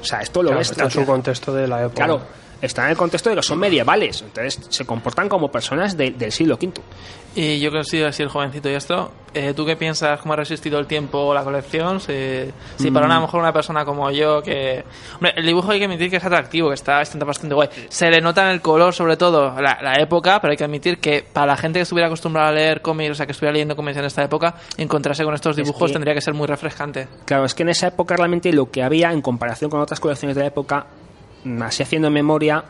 O 0.01 0.05
sea, 0.05 0.21
esto 0.21 0.43
lo 0.43 0.49
Claro, 0.49 0.59
ves 0.59 0.71
está 0.71 0.85
en 0.85 0.91
su 0.91 1.07
contexto 1.07 1.55
de 1.55 1.69
la 1.69 1.83
época. 1.83 1.95
Claro, 1.95 2.21
está 2.63 2.85
en 2.85 2.91
el 2.93 2.97
contexto 2.97 3.29
de 3.31 3.37
que 3.37 3.43
son 3.43 3.59
medievales, 3.59 4.23
entonces 4.23 4.59
se 4.71 4.87
comportan 4.87 5.29
como 5.29 5.51
personas 5.51 5.97
de- 5.97 6.13
del 6.13 6.33
siglo 6.33 6.55
V. 6.55 6.73
Y 7.35 7.61
yo 7.61 7.71
que 7.71 7.83
soy 7.85 8.03
así 8.03 8.23
el 8.23 8.29
jovencito 8.29 8.69
y 8.71 8.75
esto, 8.75 9.11
eh, 9.33 9.55
¿tú 9.57 9.65
qué 9.65 9.75
piensas? 9.75 10.21
¿Cómo 10.21 10.35
ha 10.35 10.37
resistido 10.37 10.79
el 10.79 10.87
tiempo 10.87 11.33
la 11.33 11.43
colección? 11.43 11.99
Si, 11.99 12.13
si 12.77 12.91
para 12.91 13.07
una, 13.07 13.17
a 13.17 13.21
lo 13.21 13.27
mejor 13.27 13.41
una 13.41 13.53
persona 13.55 13.85
como 13.87 14.11
yo 14.11 14.43
que... 14.43 14.85
Hombre, 15.15 15.33
el 15.37 15.47
dibujo 15.47 15.71
hay 15.73 15.79
que 15.79 15.87
admitir 15.87 16.11
que 16.11 16.17
es 16.19 16.25
atractivo, 16.25 16.69
que 16.69 16.75
está 16.75 16.97
bastante, 16.97 17.25
bastante 17.25 17.55
guay. 17.55 17.71
Se 17.89 18.11
le 18.11 18.21
nota 18.21 18.43
en 18.45 18.51
el 18.51 18.61
color, 18.61 18.93
sobre 18.93 19.17
todo, 19.17 19.59
la, 19.61 19.79
la 19.83 19.95
época, 19.95 20.41
pero 20.43 20.51
hay 20.51 20.59
que 20.59 20.65
admitir 20.65 20.99
que 20.99 21.25
para 21.33 21.47
la 21.47 21.57
gente 21.57 21.79
que 21.79 21.85
estuviera 21.85 22.07
acostumbrada 22.09 22.49
a 22.51 22.53
leer 22.53 22.83
cómics, 22.83 23.13
o 23.13 23.15
sea, 23.15 23.25
que 23.25 23.33
estuviera 23.33 23.53
leyendo 23.55 23.77
cómics 23.77 23.97
en 23.97 24.05
esta 24.05 24.23
época, 24.23 24.55
encontrarse 24.77 25.25
con 25.25 25.35
estos 25.35 25.57
dibujos 25.57 25.89
que- 25.89 25.95
tendría 25.95 26.13
que 26.15 26.21
ser 26.21 26.35
muy 26.35 26.47
refrescante. 26.47 27.09
Claro, 27.25 27.47
es 27.47 27.55
que 27.55 27.63
en 27.63 27.71
esa 27.71 27.87
época 27.89 28.15
realmente 28.15 28.53
lo 28.53 28.71
que 28.71 28.83
había 28.83 29.11
en 29.11 29.23
comparación 29.23 29.71
con 29.71 29.81
otras 29.81 30.01
colecciones 30.01 30.37
de 30.37 30.43
la 30.43 30.49
época, 30.49 30.81
mm, 30.81 31.12
así 31.63 31.83
haciendo 31.83 32.11
memoria, 32.11 32.65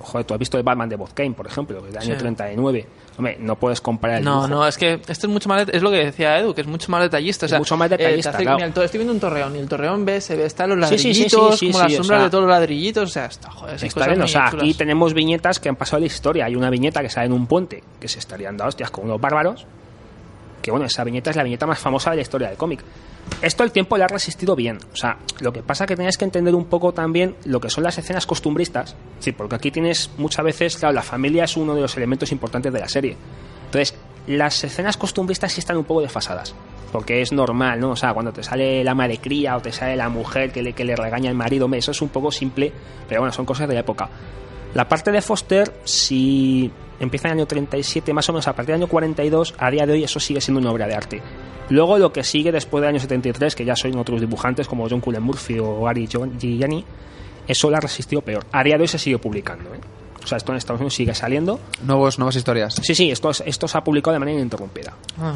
joder, 0.00 0.26
tú 0.26 0.34
has 0.34 0.38
visto 0.40 0.56
el 0.58 0.62
Batman 0.62 0.88
de 0.88 0.96
Bob 0.96 1.12
Kane, 1.14 1.32
por 1.32 1.46
ejemplo, 1.46 1.80
del 1.82 1.96
año 1.96 2.14
Sí. 2.14 2.18
39. 2.20 2.86
Hombre, 3.18 3.36
no 3.38 3.56
puedes 3.56 3.80
comparar 3.82 4.18
el 4.20 4.24
No, 4.24 4.46
dibujo. 4.46 4.48
no, 4.62 4.66
es 4.66 4.78
que 4.78 4.94
esto 4.94 5.26
es 5.26 5.28
mucho 5.28 5.46
más, 5.46 5.68
es 5.68 5.82
lo 5.82 5.90
que 5.90 5.98
decía 6.06 6.38
Edu, 6.38 6.54
que 6.54 6.62
es 6.62 6.66
mucho 6.66 6.90
más 6.90 7.02
detallista. 7.02 7.44
O 7.44 7.48
sea, 7.48 7.58
mucho 7.58 7.76
más 7.76 7.90
detallista, 7.90 8.30
eh, 8.30 8.32
te 8.32 8.36
hace- 8.36 8.42
claro. 8.44 8.56
mira, 8.56 8.66
el 8.68 8.72
to- 8.72 8.82
estoy 8.82 8.98
viendo 8.98 9.12
un 9.12 9.20
torreón 9.20 9.54
y 9.54 9.58
el 9.58 9.68
torreón 9.68 10.04
ve, 10.06 10.20
se 10.22 10.34
ve, 10.34 10.46
están 10.46 10.70
los 10.70 10.78
ladrillitos, 10.78 11.58
sí, 11.58 11.66
sí, 11.66 11.72
como 11.72 11.84
las 11.84 11.92
o 11.92 11.96
sombras 11.98 12.18
sea, 12.18 12.24
de 12.24 12.30
todos 12.30 12.44
los 12.44 12.50
ladrillitos, 12.50 13.04
o 13.04 13.12
sea, 13.12 13.26
está, 13.26 13.50
joder, 13.50 13.74
Está 13.74 13.88
cosas 13.88 14.08
bien, 14.08 14.22
o 14.22 14.26
sea, 14.28 14.50
chulas. 14.50 14.62
aquí 14.64 14.74
tenemos 14.74 15.12
viñetas 15.12 15.60
que 15.60 15.68
han 15.68 15.76
pasado 15.76 16.00
la 16.00 16.06
historia. 16.06 16.46
Hay 16.46 16.56
una 16.56 16.70
viñeta 16.70 17.02
que 17.02 17.10
sale 17.10 17.26
en 17.26 17.32
un 17.34 17.46
puente 17.46 17.82
que 18.00 18.08
se 18.08 18.18
estarían 18.18 18.56
dando 18.56 18.70
hostias 18.70 18.90
con 18.90 19.04
unos 19.04 19.20
bárbaros. 19.20 19.66
Que 20.62 20.70
bueno, 20.70 20.86
esa 20.86 21.04
viñeta 21.04 21.28
es 21.30 21.36
la 21.36 21.42
viñeta 21.42 21.66
más 21.66 21.78
famosa 21.80 22.10
de 22.10 22.16
la 22.16 22.22
historia 22.22 22.48
del 22.48 22.56
cómic. 22.56 22.82
Esto 23.40 23.64
el 23.64 23.72
tiempo 23.72 23.96
le 23.96 24.04
ha 24.04 24.08
resistido 24.08 24.54
bien. 24.54 24.78
O 24.92 24.96
sea, 24.96 25.18
lo 25.40 25.52
que 25.52 25.62
pasa 25.62 25.86
que 25.86 25.96
tenías 25.96 26.16
que 26.16 26.24
entender 26.24 26.54
un 26.54 26.66
poco 26.66 26.92
también 26.92 27.34
lo 27.44 27.60
que 27.60 27.70
son 27.70 27.82
las 27.82 27.98
escenas 27.98 28.26
costumbristas. 28.26 28.94
Sí, 29.18 29.32
porque 29.32 29.56
aquí 29.56 29.70
tienes 29.70 30.10
muchas 30.16 30.44
veces, 30.44 30.76
claro, 30.76 30.94
la 30.94 31.02
familia 31.02 31.44
es 31.44 31.56
uno 31.56 31.74
de 31.74 31.80
los 31.80 31.96
elementos 31.96 32.30
importantes 32.30 32.72
de 32.72 32.80
la 32.80 32.88
serie. 32.88 33.16
Entonces, 33.66 33.94
las 34.26 34.62
escenas 34.62 34.96
costumbristas 34.96 35.52
sí 35.52 35.60
están 35.60 35.76
un 35.76 35.84
poco 35.84 36.02
desfasadas. 36.02 36.54
Porque 36.92 37.22
es 37.22 37.32
normal, 37.32 37.80
¿no? 37.80 37.90
O 37.90 37.96
sea, 37.96 38.12
cuando 38.12 38.32
te 38.32 38.42
sale 38.42 38.84
la 38.84 38.94
madre 38.94 39.18
cría 39.18 39.56
o 39.56 39.60
te 39.60 39.72
sale 39.72 39.96
la 39.96 40.08
mujer 40.08 40.52
que 40.52 40.62
le, 40.62 40.74
que 40.74 40.84
le 40.84 40.94
regaña 40.94 41.30
al 41.30 41.36
marido, 41.36 41.68
eso 41.72 41.90
es 41.90 42.02
un 42.02 42.10
poco 42.10 42.30
simple, 42.30 42.70
pero 43.08 43.22
bueno, 43.22 43.32
son 43.32 43.46
cosas 43.46 43.66
de 43.66 43.74
la 43.74 43.80
época. 43.80 44.10
La 44.74 44.88
parte 44.88 45.10
de 45.10 45.20
Foster, 45.20 45.72
si 45.84 46.70
empieza 47.00 47.28
en 47.28 47.32
el 47.32 47.38
año 47.40 47.46
37, 47.46 48.12
más 48.12 48.28
o 48.28 48.32
menos 48.32 48.46
a 48.46 48.52
partir 48.54 48.74
del 48.74 48.82
año 48.82 48.88
42, 48.88 49.54
a 49.58 49.70
día 49.70 49.86
de 49.86 49.94
hoy 49.94 50.04
eso 50.04 50.20
sigue 50.20 50.40
siendo 50.40 50.60
una 50.60 50.70
obra 50.70 50.86
de 50.86 50.94
arte. 50.94 51.22
Luego 51.72 51.96
lo 51.96 52.12
que 52.12 52.22
sigue 52.22 52.52
después 52.52 52.82
del 52.82 52.90
año 52.90 53.00
73, 53.00 53.54
que 53.54 53.64
ya 53.64 53.74
son 53.74 53.96
otros 53.96 54.20
dibujantes 54.20 54.68
como 54.68 54.86
John 54.90 55.00
Cullen 55.00 55.22
Murphy 55.22 55.58
o 55.58 55.84
Gary 55.84 56.06
Gianni, 56.06 56.84
eso 57.48 57.70
lo 57.70 57.78
ha 57.78 57.80
resistido 57.80 58.20
peor. 58.20 58.44
A 58.52 58.62
día 58.62 58.86
se 58.86 58.98
sigue 58.98 59.16
publicando, 59.16 59.74
¿eh? 59.74 59.78
O 60.22 60.26
sea, 60.26 60.38
esto 60.38 60.52
en 60.52 60.58
Estados 60.58 60.80
Unidos 60.80 60.94
sigue 60.94 61.14
saliendo. 61.14 61.58
Nuevos, 61.84 62.18
nuevas 62.18 62.36
historias. 62.36 62.74
Sí, 62.82 62.94
sí, 62.94 63.10
esto, 63.10 63.30
es- 63.30 63.42
esto 63.46 63.66
se 63.68 63.78
ha 63.78 63.84
publicado 63.84 64.12
de 64.14 64.18
manera 64.20 64.38
ininterrumpida. 64.38 64.92
Ah. 65.18 65.34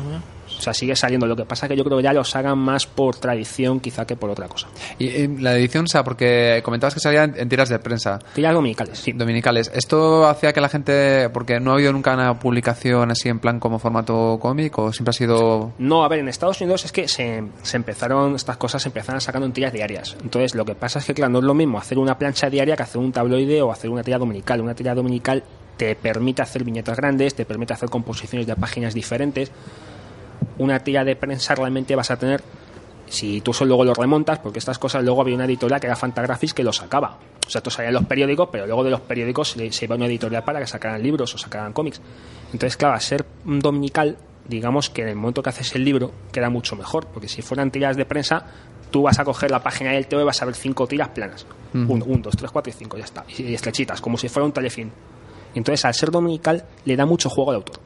O 0.59 0.61
sea, 0.63 0.73
sigue 0.73 0.97
saliendo. 0.97 1.27
Lo 1.27 1.37
que 1.37 1.45
pasa 1.45 1.67
es 1.67 1.71
que 1.71 1.77
yo 1.77 1.85
creo 1.85 1.99
que 1.99 2.05
ya 2.05 2.13
los 2.15 2.35
hagan 2.35 2.57
más 2.59 2.87
por 2.87 3.17
tradición 3.17 3.79
quizá 3.81 4.07
que 4.07 4.17
por 4.17 4.31
otra 4.31 4.49
cosa. 4.49 4.69
Y, 4.99 5.27
la 5.41 5.55
edición, 5.57 5.85
o 5.85 5.89
sea, 5.89 6.03
porque 6.03 6.61
comentabas 6.65 6.95
que 6.95 7.01
salía 7.01 7.25
en, 7.25 7.35
en 7.37 7.49
tiras 7.49 7.69
de 7.69 7.79
prensa. 7.79 8.19
Tiras 8.35 8.55
dominicales, 8.55 8.99
sí. 8.99 9.13
Dominicales. 9.13 9.71
¿Esto 9.75 10.27
hacía 10.27 10.53
que 10.55 10.61
la 10.63 10.69
gente, 10.71 11.29
porque 11.31 11.61
no 11.61 11.73
ha 11.73 11.75
habido 11.75 11.93
nunca 11.93 12.15
una 12.15 12.39
publicación 12.39 13.11
así 13.11 13.29
en 13.29 13.39
plan 13.41 13.59
como 13.61 13.79
formato 13.79 14.39
cómic 14.41 14.79
o 14.79 14.93
siempre 14.93 15.11
ha 15.11 15.13
sido... 15.13 15.73
No, 15.79 16.05
a 16.05 16.09
ver, 16.09 16.21
en 16.21 16.29
Estados 16.29 16.61
Unidos 16.61 16.85
es 16.87 16.93
que 16.93 17.07
se, 17.09 17.43
se 17.63 17.77
empezaron, 17.77 18.35
estas 18.37 18.57
cosas 18.57 18.81
se 18.81 18.89
empezaron 18.89 19.21
sacando 19.21 19.47
en 19.47 19.53
tiras 19.53 19.73
diarias. 19.73 20.17
Entonces, 20.23 20.55
lo 20.55 20.65
que 20.65 20.75
pasa 20.75 21.01
es 21.01 21.05
que, 21.05 21.13
claro, 21.13 21.33
no 21.33 21.39
es 21.41 21.45
lo 21.45 21.55
mismo 21.55 21.79
hacer 21.79 21.99
una 21.99 22.17
plancha 22.17 22.49
diaria 22.49 22.77
que 22.77 22.83
hacer 22.85 22.99
un 23.01 23.13
tabloide 23.13 23.61
o 23.63 23.73
hacer 23.73 23.91
una 23.91 24.03
tira 24.03 24.17
dominical. 24.17 24.61
Una 24.61 24.75
tira 24.77 24.95
dominical 24.95 25.43
te 25.77 25.95
permite 25.95 26.43
hacer 26.43 26.65
viñetas 26.65 26.97
grandes, 26.97 27.35
te 27.35 27.45
permite 27.45 27.75
hacer 27.75 27.89
composiciones 27.89 28.47
de 28.47 28.57
páginas 28.57 28.95
diferentes. 28.95 29.51
Una 30.59 30.81
tira 30.81 31.05
de 31.05 31.17
prensa 31.17 31.55
realmente 31.55 31.95
vas 31.95 32.11
a 32.11 32.17
tener, 32.17 32.43
si 33.09 33.41
tú 33.41 33.53
solo 33.53 33.69
luego 33.69 33.85
lo 33.85 33.95
remontas, 33.95 34.39
porque 34.39 34.59
estas 34.59 34.79
cosas 34.79 35.05
luego 35.05 35.21
había 35.21 35.35
una 35.35 35.45
editorial 35.45 35.81
que 35.81 35.87
era 35.87 35.97
Fantagraphics 35.97 36.55
que 36.55 36.65
lo 36.65 36.73
sacaba. 36.73 37.19
O 37.47 37.51
sea, 37.51 37.61
esto 37.61 37.71
salía 37.71 37.89
en 37.89 37.95
los 37.95 38.07
periódicos, 38.07 38.49
pero 38.51 38.67
luego 38.67 38.83
de 38.85 38.91
los 38.91 39.01
periódicos 39.03 39.51
se, 39.51 39.71
se 39.71 39.85
iba 39.85 39.95
a 39.95 39.99
una 39.99 40.07
editorial 40.07 40.43
para 40.45 40.61
que 40.61 40.67
sacaran 40.67 41.03
libros 41.03 41.35
o 41.35 41.39
sacaran 41.39 41.73
cómics. 41.73 42.01
Entonces, 42.53 42.77
claro, 42.77 42.99
ser 43.01 43.25
dominical, 43.45 44.17
digamos 44.49 44.91
que 44.91 45.03
en 45.03 45.09
el 45.09 45.17
momento 45.17 45.43
que 45.43 45.51
haces 45.51 45.75
el 45.75 45.85
libro 45.85 46.13
queda 46.33 46.51
mucho 46.51 46.75
mejor, 46.75 47.07
porque 47.07 47.29
si 47.29 47.43
fueran 47.43 47.71
tiras 47.71 47.97
de 47.97 48.05
prensa, 48.05 48.47
tú 48.91 49.03
vas 49.03 49.19
a 49.19 49.25
coger 49.25 49.51
la 49.51 49.63
página 49.63 49.93
del 49.93 50.07
TVO 50.07 50.23
y 50.23 50.25
vas 50.25 50.41
a 50.43 50.45
ver 50.45 50.55
cinco 50.55 50.87
tiras 50.87 51.09
planas. 51.09 51.47
Ujú. 51.75 51.93
Uno, 51.93 52.05
un, 52.07 52.23
dos, 52.23 52.37
tres, 52.37 52.51
cuatro 52.51 52.71
y 52.71 52.73
cinco, 52.73 52.97
ya 52.97 53.05
está. 53.05 53.25
Y, 53.37 53.55
estrechitas, 53.55 54.01
como 54.01 54.17
si 54.17 54.29
fuera 54.29 54.47
un 54.47 54.53
telefilm. 54.53 54.91
Entonces, 55.55 55.85
al 55.85 55.95
ser 55.95 56.11
dominical, 56.11 56.65
le 56.85 56.97
da 56.97 57.07
mucho 57.07 57.31
juego 57.31 57.51
al 57.51 57.57
autor. 57.57 57.81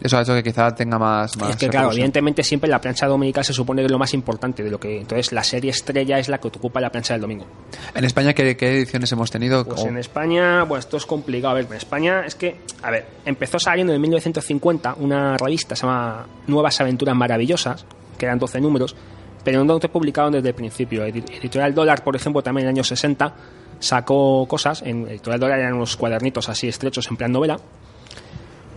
Eso 0.00 0.18
ha 0.18 0.22
hecho 0.22 0.34
que 0.34 0.42
quizá 0.42 0.74
tenga 0.74 0.98
más... 0.98 1.36
más 1.36 1.50
es 1.50 1.56
que, 1.56 1.68
claro, 1.68 1.92
evidentemente 1.92 2.42
siempre 2.42 2.68
la 2.68 2.80
plancha 2.80 3.06
dominical 3.06 3.44
se 3.44 3.52
supone 3.52 3.80
que 3.80 3.86
es 3.86 3.92
lo 3.92 3.98
más 3.98 4.12
importante 4.12 4.62
de 4.62 4.70
lo 4.70 4.78
que. 4.78 5.00
Entonces, 5.00 5.32
la 5.32 5.44
serie 5.44 5.70
estrella 5.70 6.18
es 6.18 6.28
la 6.28 6.38
que 6.38 6.48
ocupa 6.48 6.80
la 6.80 6.90
plancha 6.90 7.14
del 7.14 7.22
domingo. 7.22 7.46
En 7.94 8.04
España, 8.04 8.34
¿qué, 8.34 8.56
qué 8.56 8.78
ediciones 8.78 9.10
hemos 9.12 9.30
tenido? 9.30 9.64
Pues 9.64 9.84
en 9.84 9.96
España, 9.96 10.64
bueno, 10.64 10.80
esto 10.80 10.96
es 10.96 11.06
complicado. 11.06 11.52
A 11.52 11.54
ver, 11.54 11.66
en 11.66 11.74
España 11.74 12.24
es 12.26 12.34
que, 12.34 12.60
a 12.82 12.90
ver, 12.90 13.06
empezó 13.24 13.58
saliendo 13.58 13.94
en 13.94 14.00
1950 14.00 14.96
una 14.98 15.36
revista, 15.36 15.76
se 15.76 15.86
llama 15.86 16.26
Nuevas 16.48 16.80
Aventuras 16.80 17.16
Maravillosas, 17.16 17.86
que 18.18 18.26
eran 18.26 18.38
12 18.38 18.60
números, 18.60 18.96
pero 19.44 19.62
no 19.64 19.78
te 19.78 19.88
publicaron 19.88 20.32
desde 20.32 20.48
el 20.48 20.54
principio. 20.54 21.06
Edi- 21.06 21.24
Editorial 21.40 21.74
Dólar, 21.74 22.02
por 22.02 22.16
ejemplo, 22.16 22.42
también 22.42 22.64
en 22.66 22.70
el 22.70 22.74
año 22.76 22.84
60 22.84 23.34
sacó 23.78 24.46
cosas. 24.48 24.82
En 24.82 25.06
Editorial 25.08 25.40
Dólar 25.40 25.58
eran 25.60 25.74
unos 25.74 25.96
cuadernitos 25.96 26.48
así 26.48 26.68
estrechos 26.68 27.06
en 27.10 27.16
plan 27.16 27.30
novela. 27.32 27.58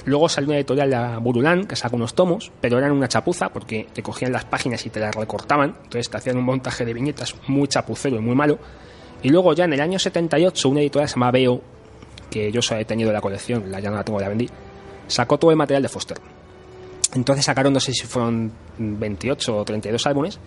Luego 0.06 0.30
salió 0.30 0.50
una 0.50 0.58
editorial, 0.58 0.90
la 0.90 1.18
Burulán, 1.18 1.66
que 1.66 1.76
sacó 1.76 1.98
unos 1.98 2.14
tomos, 2.14 2.50
pero 2.62 2.78
eran 2.78 2.94
una 2.94 3.10
chapuza 3.10 3.50
porque 3.50 3.88
te 3.94 4.02
cogían 4.02 4.32
las 4.32 4.46
páginas 4.46 4.86
y 4.86 4.90
te 4.90 5.02
las 5.02 5.14
recortaban. 5.14 5.76
Entonces 5.84 6.10
te 6.10 6.16
hacían 6.18 6.38
un 6.38 6.46
montaje 6.46 6.86
de 6.86 6.94
viñetas 6.94 7.36
muy 7.48 7.68
chapucero 7.68 8.16
y 8.16 8.20
muy 8.20 8.34
malo. 8.36 8.58
Y 9.22 9.30
luego 9.30 9.54
ya 9.54 9.66
en 9.66 9.74
el 9.74 9.82
año 9.82 10.00
78 10.00 10.70
una 10.70 10.80
editorial 10.80 11.10
se 11.10 11.16
llama 11.16 11.32
Veo, 11.32 11.62
que 12.32 12.52
yo 12.54 12.62
he 12.78 12.86
tenido 12.86 13.12
la 13.12 13.20
colección, 13.20 13.70
la 13.70 13.82
ya 13.82 13.90
no 13.90 13.98
la 13.98 14.04
tengo, 14.06 14.20
la 14.22 14.30
vendí, 14.30 14.48
sacó 15.08 15.38
todo 15.38 15.52
el 15.52 15.58
material 15.58 15.84
de 15.84 15.90
Foster. 15.90 16.18
Entonces 17.14 17.44
sacaron, 17.44 17.74
no 17.74 17.80
sé 17.82 17.92
si 17.94 18.06
fueron 18.06 18.50
28 18.78 19.58
o 19.58 19.66
32 19.66 20.08
álbumes, 20.08 20.40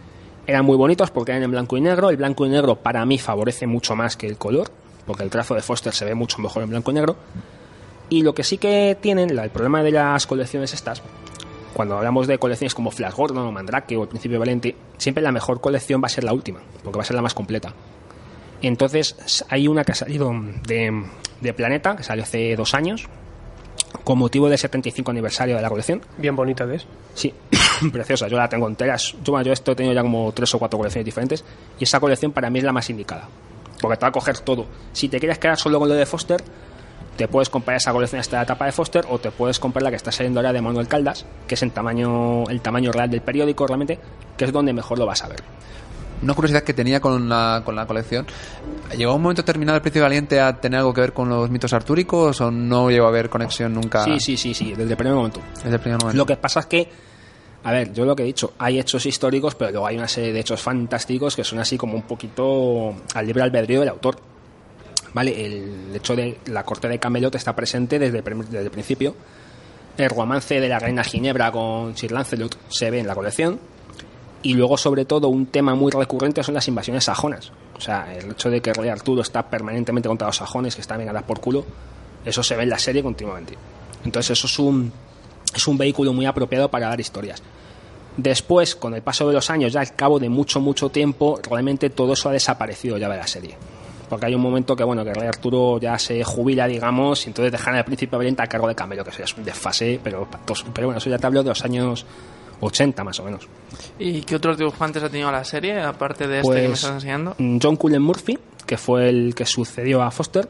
Eran 0.50 0.64
muy 0.64 0.76
bonitos 0.76 1.12
porque 1.12 1.30
eran 1.30 1.44
en 1.44 1.52
blanco 1.52 1.76
y 1.76 1.80
negro. 1.80 2.10
El 2.10 2.16
blanco 2.16 2.44
y 2.44 2.48
negro 2.48 2.74
para 2.74 3.06
mí 3.06 3.18
favorece 3.18 3.68
mucho 3.68 3.94
más 3.94 4.16
que 4.16 4.26
el 4.26 4.36
color, 4.36 4.68
porque 5.06 5.22
el 5.22 5.30
trazo 5.30 5.54
de 5.54 5.62
Foster 5.62 5.92
se 5.92 6.04
ve 6.04 6.16
mucho 6.16 6.38
mejor 6.38 6.64
en 6.64 6.70
blanco 6.70 6.90
y 6.90 6.94
negro. 6.94 7.14
Y 8.08 8.24
lo 8.24 8.34
que 8.34 8.42
sí 8.42 8.58
que 8.58 8.98
tienen, 9.00 9.30
el 9.30 9.50
problema 9.50 9.84
de 9.84 9.92
las 9.92 10.26
colecciones 10.26 10.74
estas, 10.74 11.02
cuando 11.72 11.96
hablamos 11.96 12.26
de 12.26 12.36
colecciones 12.38 12.74
como 12.74 12.90
Flash 12.90 13.14
Gordon 13.14 13.46
o 13.46 13.52
Mandrake 13.52 13.96
o 13.96 14.02
El 14.02 14.08
Príncipe 14.08 14.38
Valente, 14.38 14.74
siempre 14.98 15.22
la 15.22 15.30
mejor 15.30 15.60
colección 15.60 16.02
va 16.02 16.06
a 16.06 16.08
ser 16.08 16.24
la 16.24 16.32
última, 16.32 16.58
porque 16.82 16.96
va 16.96 17.02
a 17.04 17.06
ser 17.06 17.14
la 17.14 17.22
más 17.22 17.34
completa. 17.34 17.72
Entonces, 18.60 19.44
hay 19.50 19.68
una 19.68 19.84
que 19.84 19.92
ha 19.92 19.94
salido 19.94 20.32
de, 20.66 21.04
de 21.40 21.54
Planeta, 21.54 21.94
que 21.94 22.02
salió 22.02 22.24
hace 22.24 22.56
dos 22.56 22.74
años, 22.74 23.06
con 24.02 24.18
motivo 24.18 24.48
del 24.48 24.58
75 24.58 25.12
aniversario 25.12 25.54
de 25.54 25.62
la 25.62 25.68
colección. 25.68 26.00
Bien 26.18 26.34
bonita 26.34 26.66
que 26.66 26.74
es. 26.74 26.86
Sí, 27.14 27.32
preciosa. 27.92 28.28
Yo 28.28 28.36
la 28.36 28.48
tengo 28.48 28.68
entera. 28.68 28.96
Yo, 28.96 29.42
yo 29.42 29.52
esto 29.52 29.72
he 29.72 29.76
tenido 29.76 29.94
ya 29.94 30.02
como 30.02 30.32
tres 30.32 30.54
o 30.54 30.58
cuatro 30.58 30.78
colecciones 30.78 31.04
diferentes. 31.04 31.44
Y 31.78 31.84
esa 31.84 32.00
colección 32.00 32.32
para 32.32 32.50
mí 32.50 32.58
es 32.58 32.64
la 32.64 32.72
más 32.72 32.88
indicada. 32.90 33.28
Porque 33.80 33.96
te 33.96 34.02
va 34.02 34.08
a 34.08 34.12
coger 34.12 34.38
todo. 34.40 34.66
Si 34.92 35.08
te 35.08 35.18
quieres 35.18 35.38
quedar 35.38 35.56
solo 35.56 35.78
con 35.78 35.88
lo 35.88 35.94
de 35.94 36.04
Foster, 36.06 36.42
te 37.16 37.28
puedes 37.28 37.48
comprar 37.50 37.76
esa 37.76 37.92
colección 37.92 38.20
hasta 38.20 38.36
la 38.36 38.42
etapa 38.44 38.66
de 38.66 38.72
Foster 38.72 39.04
o 39.08 39.18
te 39.18 39.30
puedes 39.30 39.58
comprar 39.58 39.82
la 39.82 39.90
que 39.90 39.96
está 39.96 40.12
saliendo 40.12 40.40
ahora 40.40 40.52
de 40.52 40.62
Manuel 40.62 40.88
Caldas, 40.88 41.26
que 41.46 41.54
es 41.54 41.62
en 41.62 41.70
tamaño, 41.70 42.44
el 42.48 42.60
tamaño 42.60 42.92
real 42.92 43.10
del 43.10 43.20
periódico 43.20 43.66
realmente, 43.66 43.98
que 44.36 44.44
es 44.44 44.52
donde 44.52 44.72
mejor 44.72 44.98
lo 44.98 45.06
vas 45.06 45.22
a 45.22 45.28
ver. 45.28 45.42
Una 46.22 46.34
curiosidad 46.34 46.62
que 46.62 46.74
tenía 46.74 47.00
con 47.00 47.28
la, 47.28 47.62
con 47.64 47.74
la 47.74 47.86
colección. 47.86 48.26
¿Llegó 48.96 49.14
un 49.14 49.22
momento 49.22 49.42
determinado 49.42 49.76
el 49.76 49.82
Príncipe 49.82 50.02
Valiente 50.02 50.40
a 50.40 50.60
tener 50.60 50.80
algo 50.80 50.92
que 50.92 51.00
ver 51.00 51.12
con 51.12 51.28
los 51.28 51.48
mitos 51.50 51.72
artúricos 51.72 52.40
o 52.40 52.50
no 52.50 52.90
llegó 52.90 53.06
a 53.06 53.08
haber 53.08 53.30
conexión 53.30 53.72
nunca? 53.72 54.04
Sí, 54.04 54.20
sí, 54.20 54.36
sí, 54.36 54.52
sí, 54.52 54.70
desde 54.74 54.90
el 54.90 54.96
primer 54.96 55.14
momento. 55.14 55.40
Desde 55.56 55.74
el 55.74 55.80
primer 55.80 55.98
momento. 55.98 56.18
Lo 56.18 56.26
que 56.26 56.36
pasa 56.36 56.60
es 56.60 56.66
que, 56.66 56.90
a 57.62 57.72
ver, 57.72 57.92
yo 57.92 58.06
lo 58.06 58.16
que 58.16 58.22
he 58.22 58.26
dicho, 58.26 58.54
hay 58.58 58.78
hechos 58.78 59.04
históricos, 59.04 59.54
pero 59.54 59.70
luego 59.70 59.86
hay 59.86 59.96
una 59.96 60.08
serie 60.08 60.32
de 60.32 60.40
hechos 60.40 60.60
fantásticos 60.62 61.36
que 61.36 61.44
son 61.44 61.58
así 61.58 61.76
como 61.76 61.94
un 61.94 62.02
poquito 62.02 62.94
al 63.14 63.26
libre 63.26 63.42
albedrío 63.42 63.80
del 63.80 63.90
autor. 63.90 64.16
¿Vale? 65.12 65.44
El 65.44 65.94
hecho 65.94 66.14
de 66.16 66.38
la 66.46 66.64
corte 66.64 66.88
de 66.88 66.98
Camelot 66.98 67.34
está 67.34 67.54
presente 67.54 67.98
desde 67.98 68.18
el, 68.18 68.70
principio. 68.70 69.14
El 69.98 70.08
romance 70.08 70.60
de 70.60 70.68
la 70.68 70.78
reina 70.78 71.04
Ginebra 71.04 71.50
con 71.50 71.96
Sir 71.96 72.12
Lancelot 72.12 72.56
se 72.68 72.90
ve 72.90 73.00
en 73.00 73.06
la 73.06 73.14
colección. 73.14 73.58
Y 74.42 74.54
luego, 74.54 74.78
sobre 74.78 75.04
todo, 75.04 75.28
un 75.28 75.46
tema 75.46 75.74
muy 75.74 75.90
recurrente 75.90 76.42
son 76.42 76.54
las 76.54 76.66
invasiones 76.68 77.04
sajonas. 77.04 77.52
O 77.76 77.80
sea, 77.80 78.14
el 78.16 78.30
hecho 78.30 78.50
de 78.50 78.62
que 78.62 78.70
el 78.70 78.76
rey 78.76 78.88
Arturo 78.88 79.20
está 79.20 79.42
permanentemente 79.50 80.08
contra 80.08 80.28
los 80.28 80.36
sajones, 80.36 80.74
que 80.74 80.80
están 80.80 80.98
vengadas 80.98 81.24
por 81.24 81.40
culo, 81.40 81.66
eso 82.24 82.42
se 82.42 82.56
ve 82.56 82.62
en 82.62 82.70
la 82.70 82.78
serie 82.78 83.02
continuamente. 83.02 83.54
Entonces, 84.04 84.38
eso 84.38 84.46
es 84.46 84.58
un, 84.58 84.92
es 85.54 85.66
un 85.68 85.76
vehículo 85.78 86.12
muy 86.12 86.26
apropiado 86.26 86.68
para 86.70 86.88
dar 86.88 87.00
historias. 87.00 87.42
Después, 88.16 88.74
con 88.76 88.94
el 88.94 89.02
paso 89.02 89.26
de 89.28 89.34
los 89.34 89.48
años, 89.50 89.72
ya 89.72 89.80
al 89.80 89.94
cabo 89.94 90.18
de 90.18 90.28
mucho, 90.28 90.60
mucho 90.60 90.88
tiempo, 90.90 91.38
realmente 91.48 91.90
todo 91.90 92.12
eso 92.12 92.28
ha 92.28 92.32
desaparecido 92.32 92.98
ya 92.98 93.08
de 93.08 93.16
la 93.16 93.26
serie. 93.26 93.56
Porque 94.08 94.26
hay 94.26 94.34
un 94.34 94.42
momento 94.42 94.74
que, 94.74 94.82
bueno, 94.82 95.04
que 95.04 95.10
el 95.10 95.14
rey 95.16 95.28
Arturo 95.28 95.78
ya 95.78 95.96
se 95.98 96.22
jubila, 96.24 96.66
digamos, 96.66 97.24
y 97.24 97.28
entonces 97.28 97.52
dejan 97.52 97.76
al 97.76 97.84
príncipe 97.84 98.16
valiente 98.16 98.42
a 98.42 98.46
cargo 98.48 98.66
de 98.66 98.74
Camelo, 98.74 99.04
que 99.04 99.10
eso 99.10 99.20
ya 99.20 99.24
es 99.24 99.36
un 99.36 99.44
desfase, 99.44 100.00
pero, 100.02 100.26
pero 100.74 100.88
bueno, 100.88 100.98
eso 100.98 101.08
ya 101.08 101.18
te 101.18 101.26
hablo 101.26 101.42
de 101.44 101.50
los 101.50 101.64
años 101.64 102.04
80 102.60 103.04
más 103.04 103.20
o 103.20 103.22
menos. 103.22 103.46
¿Y 104.00 104.22
qué 104.22 104.36
otros 104.36 104.58
dibujantes 104.58 105.02
ha 105.04 105.08
tenido 105.08 105.30
la 105.30 105.44
serie, 105.44 105.80
aparte 105.80 106.26
de 106.26 106.40
este 106.40 106.52
que 106.52 106.60
me 106.62 106.66
Pues, 106.68 106.78
estás 106.80 106.94
enseñando? 106.96 107.36
mm, 107.38 107.58
John 107.62 107.76
Cullen 107.76 108.02
Murphy, 108.02 108.36
que 108.66 108.76
fue 108.76 109.08
el 109.08 109.34
que 109.36 109.46
sucedió 109.46 110.02
a 110.02 110.10
Foster, 110.10 110.48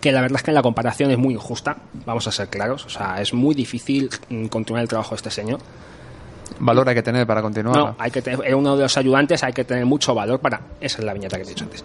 que 0.00 0.12
la 0.12 0.20
verdad 0.20 0.36
es 0.36 0.42
que 0.42 0.52
la 0.52 0.62
comparación 0.62 1.10
es 1.10 1.18
muy 1.18 1.34
injusta, 1.34 1.76
vamos 2.04 2.26
a 2.28 2.32
ser 2.32 2.48
claros, 2.48 2.84
o 2.86 2.88
sea, 2.88 3.20
es 3.20 3.32
muy 3.32 3.54
difícil 3.54 4.10
mm, 4.28 4.46
continuar 4.46 4.82
el 4.82 4.88
trabajo 4.88 5.10
de 5.10 5.16
este 5.16 5.30
señor. 5.30 5.60
Valor 6.60 6.88
hay 6.88 6.94
que 6.94 7.02
tener 7.02 7.26
para 7.26 7.42
continuar. 7.42 7.76
No, 7.76 7.96
hay 7.98 8.10
que 8.10 8.22
tener, 8.22 8.40
era 8.44 8.56
uno 8.56 8.76
de 8.76 8.82
los 8.82 8.96
ayudantes, 8.96 9.42
hay 9.44 9.52
que 9.52 9.64
tener 9.64 9.86
mucho 9.86 10.14
valor 10.14 10.40
para. 10.40 10.60
Esa 10.80 10.98
es 10.98 11.04
la 11.04 11.12
viñeta 11.12 11.36
que 11.36 11.44
te 11.44 11.50
he 11.50 11.54
dicho 11.54 11.64
antes. 11.64 11.84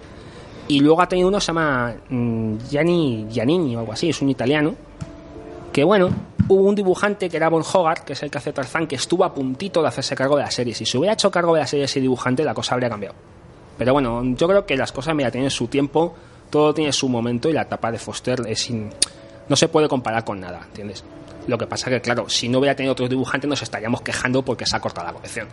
Y 0.67 0.79
luego 0.79 1.01
ha 1.01 1.07
tenido 1.07 1.27
uno 1.27 1.37
que 1.37 1.41
se 1.41 1.47
llama 1.47 1.93
mm, 2.09 2.57
Gianni 2.69 3.27
Giannini 3.29 3.75
o 3.75 3.79
algo 3.79 3.93
así, 3.93 4.09
es 4.09 4.21
un 4.21 4.29
italiano. 4.29 4.75
Que 5.71 5.83
bueno, 5.83 6.09
hubo 6.47 6.63
un 6.63 6.75
dibujante 6.75 7.29
que 7.29 7.37
era 7.37 7.49
Von 7.49 7.63
Hogarth, 7.63 8.03
que 8.03 8.13
es 8.13 8.23
el 8.23 8.31
que 8.31 8.37
hace 8.37 8.53
Tarzán, 8.53 8.87
que 8.87 8.95
estuvo 8.95 9.23
a 9.25 9.33
puntito 9.33 9.81
de 9.81 9.87
hacerse 9.87 10.15
cargo 10.15 10.37
de 10.37 10.43
la 10.43 10.51
serie. 10.51 10.73
Si 10.73 10.85
se 10.85 10.97
hubiera 10.97 11.13
hecho 11.13 11.29
cargo 11.31 11.53
de 11.53 11.61
la 11.61 11.67
serie 11.67 11.85
ese 11.85 11.99
dibujante, 11.99 12.43
la 12.43 12.53
cosa 12.53 12.75
habría 12.75 12.89
cambiado. 12.89 13.15
Pero 13.77 13.93
bueno, 13.93 14.21
yo 14.23 14.47
creo 14.47 14.65
que 14.65 14.77
las 14.77 14.91
cosas, 14.91 15.15
mira, 15.15 15.31
tienen 15.31 15.49
su 15.49 15.67
tiempo, 15.67 16.13
todo 16.53 16.71
tiene 16.71 16.93
su 16.93 17.09
momento 17.09 17.49
y 17.49 17.53
la 17.53 17.63
etapa 17.63 17.91
de 17.91 17.97
Foster 17.97 18.43
es 18.45 18.69
no 19.49 19.55
se 19.55 19.67
puede 19.69 19.87
comparar 19.87 20.23
con 20.23 20.39
nada, 20.39 20.61
¿entiendes? 20.67 21.03
Lo 21.47 21.57
que 21.57 21.65
pasa 21.65 21.89
que, 21.89 21.99
claro, 21.99 22.29
si 22.29 22.47
no 22.47 22.59
hubiera 22.59 22.75
tenido 22.75 22.91
otros 22.91 23.09
dibujantes 23.09 23.49
nos 23.49 23.63
estaríamos 23.63 24.01
quejando 24.01 24.45
porque 24.45 24.63
se 24.67 24.75
ha 24.75 24.79
cortado 24.79 25.07
la 25.07 25.13
colección. 25.13 25.47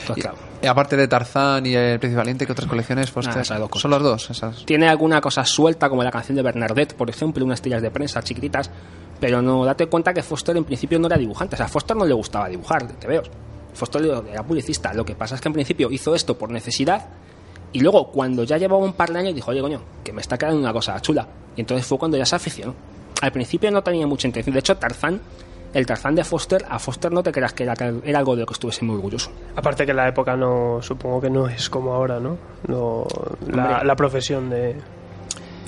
Entonces, 0.00 0.24
claro, 0.24 0.38
Y 0.62 0.66
aparte 0.66 0.96
de 0.96 1.08
Tarzán 1.08 1.66
y 1.66 1.74
el 1.74 1.98
Príncipe 1.98 2.16
Valiente, 2.16 2.46
¿qué 2.46 2.52
otras 2.52 2.66
colecciones? 2.66 3.10
Foster? 3.10 3.34
Dos. 3.34 3.70
Son 3.78 3.90
las 3.90 4.00
dos. 4.00 4.30
Esas. 4.30 4.64
tiene 4.64 4.88
alguna 4.88 5.20
cosa 5.20 5.44
suelta, 5.44 5.90
como 5.90 6.02
la 6.02 6.10
canción 6.10 6.36
de 6.36 6.42
Bernadette, 6.42 6.94
por 6.94 7.10
ejemplo, 7.10 7.44
unas 7.44 7.60
tiras 7.60 7.82
de 7.82 7.90
prensa 7.90 8.22
chiquititas, 8.22 8.70
pero 9.20 9.42
no, 9.42 9.62
date 9.66 9.88
cuenta 9.88 10.14
que 10.14 10.22
Foster 10.22 10.56
en 10.56 10.64
principio 10.64 10.98
no 10.98 11.06
era 11.06 11.18
dibujante, 11.18 11.54
o 11.54 11.58
sea, 11.58 11.66
a 11.66 11.68
Foster 11.68 11.94
no 11.94 12.06
le 12.06 12.14
gustaba 12.14 12.48
dibujar, 12.48 12.86
te 12.86 13.06
veo. 13.06 13.22
Foster 13.74 14.02
era 14.32 14.42
publicista, 14.42 14.94
lo 14.94 15.04
que 15.04 15.14
pasa 15.14 15.34
es 15.34 15.42
que 15.42 15.48
en 15.48 15.52
principio 15.52 15.90
hizo 15.90 16.14
esto 16.14 16.38
por 16.38 16.50
necesidad 16.50 17.08
y 17.72 17.80
luego 17.80 18.10
cuando 18.10 18.44
ya 18.44 18.56
llevaba 18.58 18.82
un 18.82 18.92
par 18.94 19.12
de 19.12 19.18
años 19.18 19.34
dijo, 19.34 19.50
oye 19.50 19.60
coño, 19.60 19.80
que 20.04 20.12
me 20.12 20.20
está 20.20 20.38
quedando 20.38 20.58
una 20.60 20.72
cosa 20.72 21.00
chula. 21.00 21.26
Y 21.56 21.60
entonces 21.60 21.86
fue 21.86 21.98
cuando 21.98 22.16
ya 22.16 22.24
se 22.24 22.36
aficionó. 22.36 22.74
Al 23.22 23.32
principio 23.32 23.70
no 23.70 23.82
tenía 23.82 24.06
mucha 24.06 24.26
intención, 24.28 24.52
de 24.54 24.60
hecho 24.60 24.76
Tarzán, 24.76 25.20
el 25.74 25.84
Tarzán 25.84 26.14
de 26.14 26.24
Foster, 26.24 26.64
a 26.68 26.78
Foster 26.78 27.12
no 27.12 27.22
te 27.22 27.32
creas 27.32 27.52
que 27.52 27.64
era, 27.64 27.74
que 27.74 28.00
era 28.04 28.18
algo 28.18 28.34
de 28.34 28.40
lo 28.42 28.46
que 28.46 28.54
estuviese 28.54 28.84
muy 28.84 28.96
orgulloso. 28.96 29.30
Aparte 29.56 29.84
que 29.84 29.92
la 29.92 30.08
época 30.08 30.36
no, 30.36 30.80
supongo 30.80 31.20
que 31.20 31.28
no 31.30 31.48
es 31.48 31.68
como 31.68 31.92
ahora, 31.92 32.18
¿no? 32.20 32.38
No- 32.68 33.06
la, 33.50 33.94
profesión 33.96 34.48
de... 34.48 34.76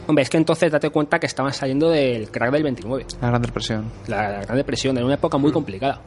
Hombre, 0.06 0.22
es 0.22 0.30
que 0.30 0.38
entonces 0.38 0.72
date 0.72 0.88
cuenta 0.88 1.18
que 1.18 1.26
estaban 1.26 1.52
saliendo 1.52 1.90
del 1.90 2.30
crack 2.30 2.50
del 2.52 2.62
29. 2.62 3.06
La 3.20 3.28
Gran 3.28 3.42
Depresión. 3.42 3.90
la, 4.06 4.30
la 4.30 4.40
Gran 4.44 4.56
Depresión, 4.56 4.96
era 4.96 5.04
una 5.04 5.16
época 5.16 5.36
muy 5.36 5.52
complicada. 5.52 6.00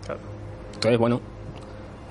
Entonces, 0.74 0.98
bueno, 1.00 1.22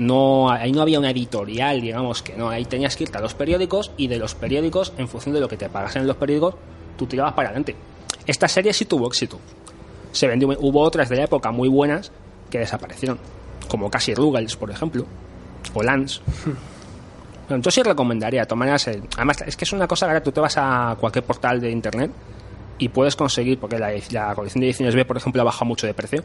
no, 0.01 0.51
ahí 0.51 0.73
no 0.73 0.83
había 0.83 0.99
una 0.99 1.11
editorial, 1.11 1.81
digamos 1.81 2.23
que 2.23 2.35
no, 2.37 2.49
ahí 2.49 2.65
tenías 2.65 2.97
que 2.97 3.05
irte 3.05 3.19
a 3.19 3.21
los 3.21 3.35
periódicos 3.35 3.93
y 3.97 4.09
de 4.09 4.19
los 4.19 4.35
periódicos, 4.35 4.93
en 4.99 5.09
función 5.09 5.35
de 5.35 5.41
lo 5.41 5.49
que 5.49 5.57
te 5.57 5.69
pagasen 5.69 6.03
en 6.03 6.09
los 6.09 6.17
periódicos, 6.17 6.55
tú 6.97 7.07
tirabas 7.07 7.35
para 7.35 7.49
adelante. 7.51 7.77
Esta 8.27 8.49
serie 8.49 8.73
sí 8.73 8.85
tuvo 8.85 9.07
éxito. 9.09 9.39
Se 10.13 10.27
vendió, 10.27 10.49
hubo 10.61 10.81
otras 10.81 11.09
de 11.09 11.17
la 11.17 11.25
época 11.25 11.51
muy 11.51 11.69
buenas 11.69 12.11
que 12.51 12.59
desaparecieron, 12.59 13.19
como 13.69 13.91
Cassie 13.91 14.15
Ruggles, 14.15 14.57
por 14.57 14.71
ejemplo, 14.71 15.07
o 15.75 15.83
Lance. 15.83 16.21
Bueno, 17.49 17.63
yo 17.63 17.71
sí 17.71 17.83
recomendaría, 17.83 18.47
maneras, 18.55 18.87
el- 18.89 19.03
además 19.17 19.43
es 19.47 19.57
que 19.57 19.65
es 19.65 19.73
una 19.73 19.87
cosa 19.89 20.07
ahora 20.07 20.23
tú 20.23 20.31
te 20.33 20.41
vas 20.41 20.55
a 20.57 20.97
cualquier 21.01 21.25
portal 21.25 21.61
de 21.61 21.71
internet 21.71 22.11
y 22.79 22.89
puedes 22.89 23.17
conseguir, 23.17 23.59
porque 23.59 23.79
la, 23.79 23.91
la 24.11 24.35
colección 24.35 24.61
de 24.61 24.69
ediciones 24.69 24.95
B, 24.95 25.05
por 25.05 25.17
ejemplo, 25.17 25.43
ha 25.43 25.45
bajado 25.45 25.67
mucho 25.67 25.87
de 25.87 25.95
precio. 25.95 26.23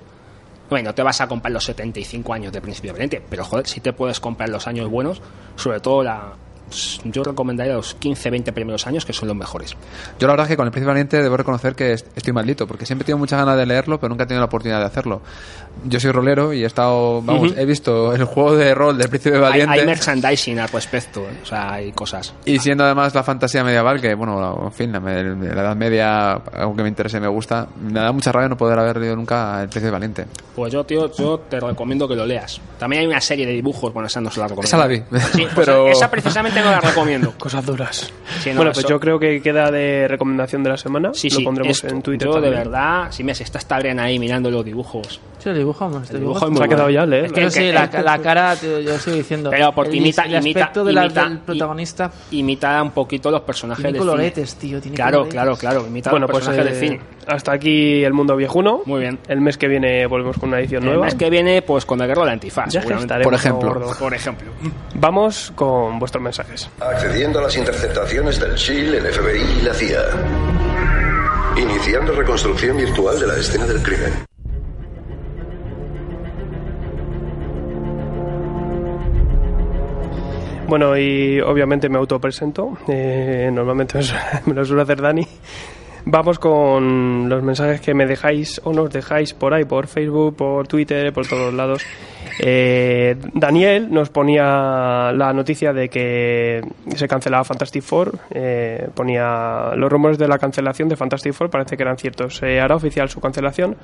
Bueno, 0.70 0.90
no 0.90 0.96
te 0.96 1.04
vas 1.04 1.22
a 1.22 1.28
comprar 1.28 1.52
los 1.52 1.64
75 1.64 2.34
años 2.34 2.52
de 2.52 2.62
Príncipe 2.62 2.92
Valente, 2.92 3.22
pero 3.30 3.44
joder, 3.44 3.68
sí 3.68 3.82
te 3.82 3.94
puedes 3.94 4.20
comprar 4.20 4.50
los 4.50 4.68
años 4.68 4.90
buenos, 4.90 5.22
sobre 5.56 5.80
todo 5.80 6.04
la. 6.04 6.34
Pues, 6.68 7.00
Yo 7.06 7.24
recomendaría 7.24 7.74
los 7.74 7.94
15, 7.96 8.30
20 8.30 8.52
primeros 8.54 8.86
años, 8.88 9.06
que 9.06 9.14
son 9.14 9.28
los 9.28 9.38
mejores. 9.38 9.76
Yo 10.20 10.28
la 10.28 10.34
verdad 10.34 10.46
es 10.46 10.50
que 10.50 10.58
con 10.58 10.66
el 10.66 10.72
Príncipe 10.72 10.88
Valiente 10.90 11.22
debo 11.22 11.38
reconocer 11.38 11.76
que 11.76 11.94
est- 11.94 12.08
estoy 12.16 12.34
maldito, 12.34 12.68
porque 12.68 12.86
siempre 12.86 13.04
he 13.04 13.06
tenido 13.08 13.18
muchas 13.20 13.40
ganas 13.40 13.58
de 13.58 13.66
leerlo, 13.66 14.00
pero 14.00 14.10
nunca 14.10 14.24
he 14.24 14.28
tenido 14.28 14.42
la 14.42 14.46
oportunidad 14.48 14.80
de 14.80 14.86
hacerlo. 14.86 15.22
Yo 15.86 16.00
soy 16.00 16.12
rolero 16.12 16.54
y 16.54 16.64
he 16.64 16.66
estado, 16.66 17.22
vamos, 17.22 17.52
Ujú. 17.52 17.60
he 17.60 17.66
visto 17.66 18.14
el 18.14 18.24
juego 18.24 18.56
de 18.56 18.74
rol 18.74 18.98
del 18.98 19.10
Príncipe 19.10 19.36
Hay, 19.36 19.42
Valiente. 19.42 19.80
hay 19.80 19.86
merchandising 19.86 20.60
al 20.60 20.70
respecto, 20.70 21.22
¿eh? 21.22 21.40
o 21.44 21.46
sea, 21.46 21.74
hay 21.74 21.92
cosas. 21.92 22.34
Y 22.46 22.60
siendo 22.60 22.84
además 22.86 23.14
la 23.14 23.24
fantasía 23.24 23.64
medieval, 23.64 24.00
que 24.00 24.14
bueno, 24.16 24.64
en 24.66 24.72
fin, 24.72 24.92
la, 24.92 25.00
la 25.00 25.62
Edad 25.62 25.76
Media, 25.76 26.32
algo 26.34 26.76
que 26.76 26.84
me 26.84 26.90
interese 26.90 27.18
y 27.18 27.22
me 27.22 27.28
gusta, 27.28 27.68
me 27.82 28.00
da 28.00 28.12
mucha 28.12 28.32
rabia 28.32 28.48
no 28.50 28.58
poder 28.58 28.80
haber 28.80 28.98
leído 28.98 29.16
nunca 29.16 29.62
El 29.62 29.70
Príncipe 29.70 29.92
Valiente. 29.92 30.26
Pues 30.56 30.72
yo, 30.72 30.86
tío, 30.86 31.12
yo 31.14 31.40
te 31.50 31.60
recomiendo 31.60 32.08
que 32.08 32.16
lo 32.16 32.26
leas. 32.26 32.62
También 32.80 33.02
hay 33.02 33.08
una 33.08 33.20
serie 33.20 33.46
de 33.46 33.52
dibujos, 33.52 33.92
bueno, 33.94 34.08
esa 34.08 34.22
no 34.22 34.32
se 34.32 34.40
la 34.40 34.48
recomiendo. 34.48 34.68
Esa 34.68 34.78
la 34.78 34.88
vi, 34.88 34.98
Sí, 35.34 35.42
pues 35.54 35.66
pero- 35.66 35.88
esa 35.90 36.10
precisamente 36.10 36.55
no 36.62 36.72
la 36.72 36.80
recomiendo. 36.82 37.32
Cosas 37.38 37.66
duras. 37.66 38.12
Sí, 38.42 38.50
no, 38.50 38.58
bueno, 38.58 38.72
pues 38.72 38.80
eso- 38.86 38.90
yo 38.90 39.00
creo 39.00 39.20
que 39.20 39.42
queda 39.42 39.72
de 39.72 40.08
recomendación 40.08 40.64
de 40.64 40.70
la 40.70 40.78
semana. 40.78 41.12
Sí, 41.14 41.30
Lo 41.30 41.38
sí, 41.38 41.44
pondremos 41.44 41.78
esto. 41.78 41.88
en 41.96 42.02
Twitter 42.02 42.28
Yo, 42.28 42.42
de 42.42 42.50
verdad, 42.50 43.12
si 43.12 43.24
me 43.24 43.34
se 43.36 43.44
está 43.44 43.76
Adrián 43.76 44.00
ahí 44.00 44.20
mirando 44.20 44.50
los 44.52 44.64
dibujos. 44.66 45.20
Sí, 45.46 45.50
lo 45.52 45.58
dibujamos. 45.60 46.10
El 46.10 46.20
dibujo 46.22 46.40
dibujamos. 46.40 46.44
es 46.44 46.50
muy 46.50 46.58
Se 46.58 46.64
ha 46.64 46.68
quedado 46.68 46.84
bueno. 46.92 47.06
ya, 47.06 47.18
¿eh? 47.18 47.26
Es 47.28 47.32
que- 47.32 47.52
sí, 47.52 47.60
que- 47.60 47.72
la, 47.74 48.02
la 48.02 48.18
cara, 48.20 48.56
tío, 48.56 48.80
yo 48.80 48.98
sigo 48.98 49.16
diciendo. 49.16 49.52
Pero 49.52 49.72
porque 49.74 49.92
el, 49.92 49.98
imita, 49.98 50.24
el 50.24 50.36
imita, 50.42 50.60
aspecto 50.62 50.84
de 50.86 50.94
la- 50.94 51.06
imita- 51.06 51.30
del 51.30 51.38
protagonista. 51.40 52.12
imita 52.32 52.82
un 52.82 52.90
poquito 52.92 53.30
los 53.30 53.42
personajes 53.42 53.84
Tiene 53.84 54.00
cine. 54.00 54.10
coloretes, 54.10 54.56
tío, 54.56 54.82
tiene 54.82 54.96
Claro, 54.96 55.12
coloretes. 55.20 55.34
claro, 55.34 55.56
claro. 55.58 55.86
Imita 55.88 56.10
Bueno, 56.10 56.24
los 56.26 56.32
pues 56.32 56.46
personajes 56.46 56.76
eh, 56.78 56.80
del 56.80 56.90
cine. 56.90 57.02
hasta 57.28 57.52
aquí 57.52 58.04
el 58.04 58.14
mundo 58.14 58.36
viejuno. 58.36 58.82
Muy 58.86 59.02
bien. 59.02 59.20
El 59.28 59.40
mes 59.42 59.56
que 59.60 59.68
viene 59.68 60.08
volvemos 60.08 60.36
con 60.40 60.50
una 60.50 60.60
edición 60.60 60.82
El 60.82 60.90
nueva. 60.90 61.06
mes 61.06 61.14
que 61.14 61.30
viene, 61.30 61.62
pues 61.62 61.86
con 61.86 62.02
el 62.02 62.08
guerrero 62.08 62.22
de 62.22 62.28
la 62.28 62.34
antifaz. 62.34 62.74
Ya 62.74 62.82
Por 62.82 63.34
ejemplo. 63.36 63.94
Por 64.00 64.14
ejemplo. 64.16 64.52
Vamos 64.96 65.52
con 65.54 66.00
vuestros 66.00 66.24
mensajes. 66.24 66.68
Accediendo 66.82 67.38
a 67.38 67.44
las 67.44 67.56
interceptaciones 67.56 68.40
del 68.40 68.56
SHIELD, 68.56 68.96
el 68.96 69.06
FBI 69.14 69.60
y 69.62 69.62
la 69.64 69.74
CIA. 69.76 70.02
Iniciando 71.58 72.14
reconstrucción 72.14 72.78
virtual 72.78 73.20
de 73.20 73.28
la 73.28 73.36
escena 73.38 73.66
del 73.66 73.82
crimen. 73.82 74.14
Bueno, 80.68 80.98
y 80.98 81.40
obviamente 81.42 81.90
me 81.90 81.98
autopresento. 81.98 82.78
Eh, 82.88 83.50
normalmente 83.54 84.00
me 84.46 84.54
lo 84.54 84.66
suele 84.66 84.82
hacer 84.82 85.02
Dani. 85.02 85.26
Vamos 86.08 86.38
con 86.38 87.28
los 87.28 87.42
mensajes 87.42 87.82
que 87.82 87.96
me 87.96 88.06
dejáis 88.06 88.62
o 88.64 88.72
nos 88.72 88.92
dejáis 88.92 89.34
por 89.34 89.56
ahí, 89.56 89.66
por 89.66 89.88
Facebook, 89.88 90.36
por 90.36 90.68
Twitter, 90.68 91.12
por 91.12 91.26
todos 91.26 91.52
lados. 91.52 91.84
Eh, 92.40 93.16
Daniel 93.34 93.88
nos 93.90 94.10
ponía 94.10 95.12
la 95.14 95.34
noticia 95.34 95.74
de 95.74 95.90
que 95.90 96.62
se 96.96 97.08
cancelaba 97.08 97.44
Fantastic 97.44 97.82
Four. 97.82 98.20
eh, 98.30 98.88
ponía 98.94 99.72
los 99.76 99.92
rumores 99.92 100.20
de 100.20 100.28
la 100.28 100.38
cancelación 100.38 100.90
de 100.90 100.96
Fantastic 100.96 101.34
Four, 101.34 101.50
parece 101.50 101.76
que 101.76 101.82
eran 101.82 101.98
ciertos. 101.98 102.38
Se 102.38 102.60
hará 102.60 102.76
oficial 102.76 103.10
su 103.10 103.20
cancelación. 103.20 103.76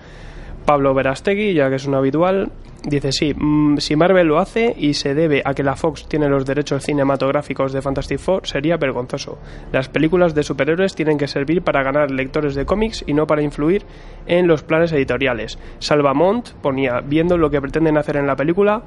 Pablo 0.65 0.93
Verastegui, 0.93 1.53
ya 1.53 1.69
que 1.69 1.75
es 1.75 1.85
un 1.85 1.95
habitual, 1.95 2.51
dice 2.83 3.11
sí, 3.11 3.33
mm, 3.33 3.77
si 3.77 3.95
Marvel 3.95 4.27
lo 4.27 4.39
hace 4.39 4.73
y 4.77 4.93
se 4.93 5.13
debe 5.13 5.41
a 5.45 5.53
que 5.53 5.63
la 5.63 5.75
Fox 5.75 6.07
tiene 6.07 6.29
los 6.29 6.45
derechos 6.45 6.83
cinematográficos 6.83 7.73
de 7.73 7.81
Fantastic 7.81 8.19
Four, 8.19 8.47
sería 8.47 8.77
vergonzoso. 8.77 9.37
Las 9.71 9.89
películas 9.89 10.33
de 10.33 10.43
superhéroes 10.43 10.95
tienen 10.95 11.17
que 11.17 11.27
servir 11.27 11.61
para 11.61 11.83
ganar 11.83 12.11
lectores 12.11 12.55
de 12.55 12.65
cómics 12.65 13.03
y 13.05 13.13
no 13.13 13.27
para 13.27 13.41
influir 13.41 13.83
en 14.27 14.47
los 14.47 14.63
planes 14.63 14.91
editoriales. 14.91 15.57
Salvamont 15.79 16.49
ponía, 16.61 17.01
viendo 17.01 17.37
lo 17.37 17.49
que 17.49 17.61
pretenden 17.61 17.97
hacer 17.97 18.17
en 18.17 18.27
la 18.27 18.35
película, 18.35 18.83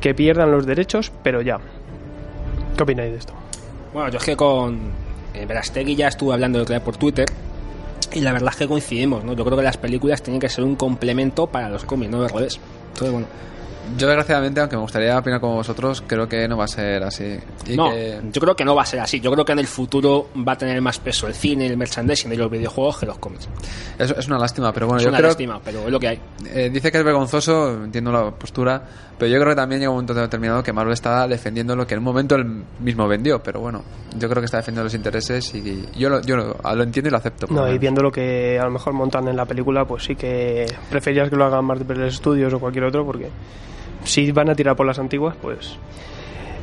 que 0.00 0.14
pierdan 0.14 0.52
los 0.52 0.66
derechos, 0.66 1.12
pero 1.22 1.42
ya. 1.42 1.58
¿Qué 2.76 2.82
opináis 2.82 3.10
de 3.10 3.18
esto? 3.18 3.34
Bueno, 3.92 4.10
yo 4.10 4.18
es 4.18 4.24
que 4.24 4.36
con 4.36 4.78
eh, 5.34 5.46
Verastegui 5.46 5.96
ya 5.96 6.08
estuve 6.08 6.34
hablando 6.34 6.64
de 6.64 6.80
por 6.80 6.96
Twitter 6.96 7.26
y 8.12 8.20
la 8.20 8.32
verdad 8.32 8.50
es 8.52 8.56
que 8.56 8.68
coincidimos, 8.68 9.24
¿no? 9.24 9.34
Yo 9.34 9.44
creo 9.44 9.56
que 9.56 9.62
las 9.62 9.76
películas 9.76 10.22
tienen 10.22 10.40
que 10.40 10.48
ser 10.48 10.64
un 10.64 10.76
complemento 10.76 11.46
para 11.46 11.68
los 11.68 11.84
cómics, 11.84 12.10
no 12.10 12.22
al 12.22 12.30
revés. 12.30 12.58
Entonces, 12.88 13.12
bueno, 13.12 13.26
Yo, 13.96 14.06
desgraciadamente, 14.06 14.60
aunque 14.60 14.76
me 14.76 14.82
gustaría 14.82 15.18
opinar 15.18 15.40
como 15.40 15.54
vosotros, 15.54 16.02
creo 16.06 16.28
que 16.28 16.46
no 16.48 16.56
va 16.56 16.64
a 16.64 16.68
ser 16.68 17.02
así. 17.02 17.38
Y 17.66 17.76
no, 17.76 17.90
que- 17.90 18.20
yo 18.32 18.40
creo 18.40 18.54
que 18.54 18.64
no 18.64 18.74
va 18.74 18.82
a 18.82 18.86
ser 18.86 19.00
así. 19.00 19.20
Yo 19.20 19.30
creo 19.32 19.44
que 19.44 19.52
en 19.52 19.58
el 19.60 19.66
futuro 19.66 20.28
va 20.46 20.52
a 20.52 20.58
tener 20.58 20.80
más 20.82 20.98
peso 20.98 21.26
el 21.26 21.34
cine, 21.34 21.66
el 21.66 21.76
merchandising 21.76 22.32
y 22.32 22.36
los 22.36 22.50
videojuegos 22.50 22.98
que 22.98 23.06
los 23.06 23.18
cómics. 23.18 23.48
Es, 23.98 24.10
es 24.10 24.26
una 24.26 24.38
lástima, 24.38 24.72
pero 24.72 24.86
bueno, 24.86 24.98
es 24.98 25.04
yo 25.04 25.08
una 25.08 25.18
creo 25.18 25.28
lástima, 25.30 25.60
pero 25.64 25.80
es 25.86 25.90
lo 25.90 25.98
que 26.00 26.08
hay. 26.08 26.20
Eh, 26.46 26.70
dice 26.72 26.90
que 26.92 26.98
es 26.98 27.04
vergonzoso, 27.04 27.84
entiendo 27.84 28.12
la 28.12 28.30
postura, 28.30 28.82
pero 29.18 29.30
yo 29.30 29.38
creo 29.38 29.50
que 29.50 29.56
también 29.56 29.80
llega 29.80 29.90
un 29.90 29.96
momento 29.96 30.14
determinado 30.14 30.62
que 30.62 30.72
Marvel 30.72 30.92
está 30.92 31.26
defendiendo 31.26 31.74
lo 31.74 31.86
que 31.86 31.94
en 31.94 31.98
un 31.98 32.04
momento 32.04 32.34
él 32.36 32.62
mismo 32.80 33.08
vendió, 33.08 33.42
pero 33.42 33.60
bueno, 33.60 33.82
yo 34.16 34.28
creo 34.28 34.40
que 34.40 34.46
está 34.46 34.58
defendiendo 34.58 34.84
los 34.84 34.94
intereses 34.94 35.52
y 35.54 35.84
yo 35.96 36.08
lo, 36.08 36.20
yo 36.22 36.36
lo, 36.36 36.56
lo 36.74 36.82
entiendo 36.82 37.08
y 37.08 37.10
lo 37.10 37.16
acepto. 37.18 37.46
No, 37.50 37.68
y 37.72 37.78
viendo 37.78 38.02
lo 38.02 38.12
que 38.12 38.58
a 38.60 38.64
lo 38.64 38.70
mejor 38.70 38.92
montan 38.92 39.26
en 39.28 39.36
la 39.36 39.44
película, 39.46 39.84
pues 39.84 40.04
sí 40.04 40.14
que 40.14 40.66
preferías 40.90 41.28
que 41.30 41.36
lo 41.36 41.44
hagan 41.44 41.64
Marvel 41.64 42.12
Studios 42.12 42.52
o 42.52 42.60
cualquier 42.60 42.84
otro, 42.84 43.04
porque 43.04 43.28
si 44.08 44.30
van 44.32 44.50
a 44.50 44.54
tirar 44.54 44.76
por 44.76 44.86
las 44.86 44.98
antiguas, 44.98 45.36
pues... 45.40 45.78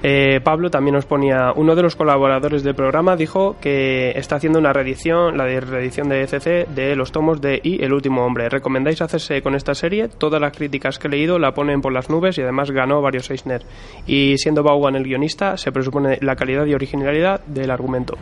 Eh, 0.08 0.40
Pablo 0.44 0.70
también 0.70 0.94
nos 0.94 1.08
ponía, 1.08 1.52
uno 1.56 1.74
de 1.74 1.82
los 1.82 1.96
colaboradores 1.96 2.62
del 2.62 2.76
programa 2.76 3.16
dijo 3.16 3.56
que 3.60 4.12
está 4.12 4.36
haciendo 4.36 4.60
una 4.60 4.72
reedición, 4.72 5.36
la 5.36 5.46
de 5.46 5.60
reedición 5.60 6.10
de 6.10 6.22
ECC, 6.22 6.68
de 6.68 6.96
los 6.96 7.12
tomos 7.12 7.42
de 7.42 7.60
Y 7.64 7.84
el 7.84 7.92
último 7.92 8.24
hombre. 8.24 8.48
¿Recomendáis 8.48 9.02
hacerse 9.02 9.42
con 9.42 9.56
esta 9.56 9.74
serie? 9.74 10.08
Todas 10.08 10.40
las 10.40 10.56
críticas 10.56 11.00
que 11.00 11.08
he 11.08 11.10
leído 11.10 11.40
la 11.40 11.56
ponen 11.56 11.82
por 11.82 11.92
las 11.92 12.12
nubes 12.12 12.38
y 12.38 12.44
además 12.44 12.70
ganó 12.70 13.02
varios 13.02 13.32
Eisner. 13.32 13.64
Y 14.06 14.38
siendo 14.38 14.62
Vaughan 14.62 14.96
el 14.96 15.06
guionista, 15.06 15.58
se 15.58 15.72
presupone 15.72 16.20
la 16.22 16.36
calidad 16.36 16.68
y 16.68 16.76
originalidad 16.76 17.42
del 17.48 17.72
argumento. 17.72 18.16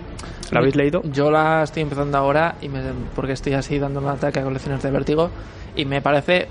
¿La 0.52 0.60
habéis 0.60 0.78
leído? 0.78 1.02
Yo 1.12 1.32
la 1.32 1.64
estoy 1.64 1.84
empezando 1.84 2.18
ahora 2.18 2.56
y 2.62 2.70
me, 2.70 2.80
porque 3.14 3.34
estoy 3.34 3.56
así 3.56 3.78
dando 3.78 4.00
un 4.00 4.08
ataque 4.08 4.40
a 4.40 4.44
colecciones 4.44 4.82
de 4.82 4.90
vértigo 4.90 5.30
y 5.76 5.84
me 5.84 6.02
parece 6.02 6.48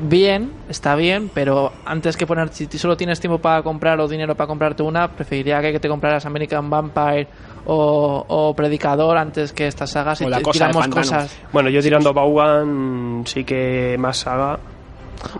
bien, 0.00 0.52
está 0.68 0.94
bien, 0.96 1.30
pero 1.32 1.72
antes 1.84 2.16
que 2.16 2.26
poner, 2.26 2.48
si 2.50 2.66
solo 2.78 2.96
tienes 2.96 3.20
tiempo 3.20 3.38
para 3.38 3.62
comprar 3.62 4.00
o 4.00 4.08
dinero 4.08 4.34
para 4.34 4.46
comprarte 4.48 4.82
una, 4.82 5.08
preferiría 5.08 5.60
que 5.60 5.78
te 5.80 5.88
compraras 5.88 6.26
American 6.26 6.68
Vampire 6.70 7.26
o, 7.66 8.24
o 8.28 8.54
Predicador 8.54 9.16
antes 9.16 9.52
que 9.52 9.66
estas 9.66 9.90
sagas 9.90 10.20
y 10.20 10.26
la 10.26 10.40
cosa 10.42 10.68
tiramos 10.70 10.88
cosas. 10.88 11.36
Bueno, 11.52 11.70
yo 11.70 11.80
tirando 11.82 12.10
a 12.10 12.12
Vaughan 12.12 13.22
sí 13.26 13.44
que 13.44 13.96
más 13.98 14.18
saga. 14.18 14.58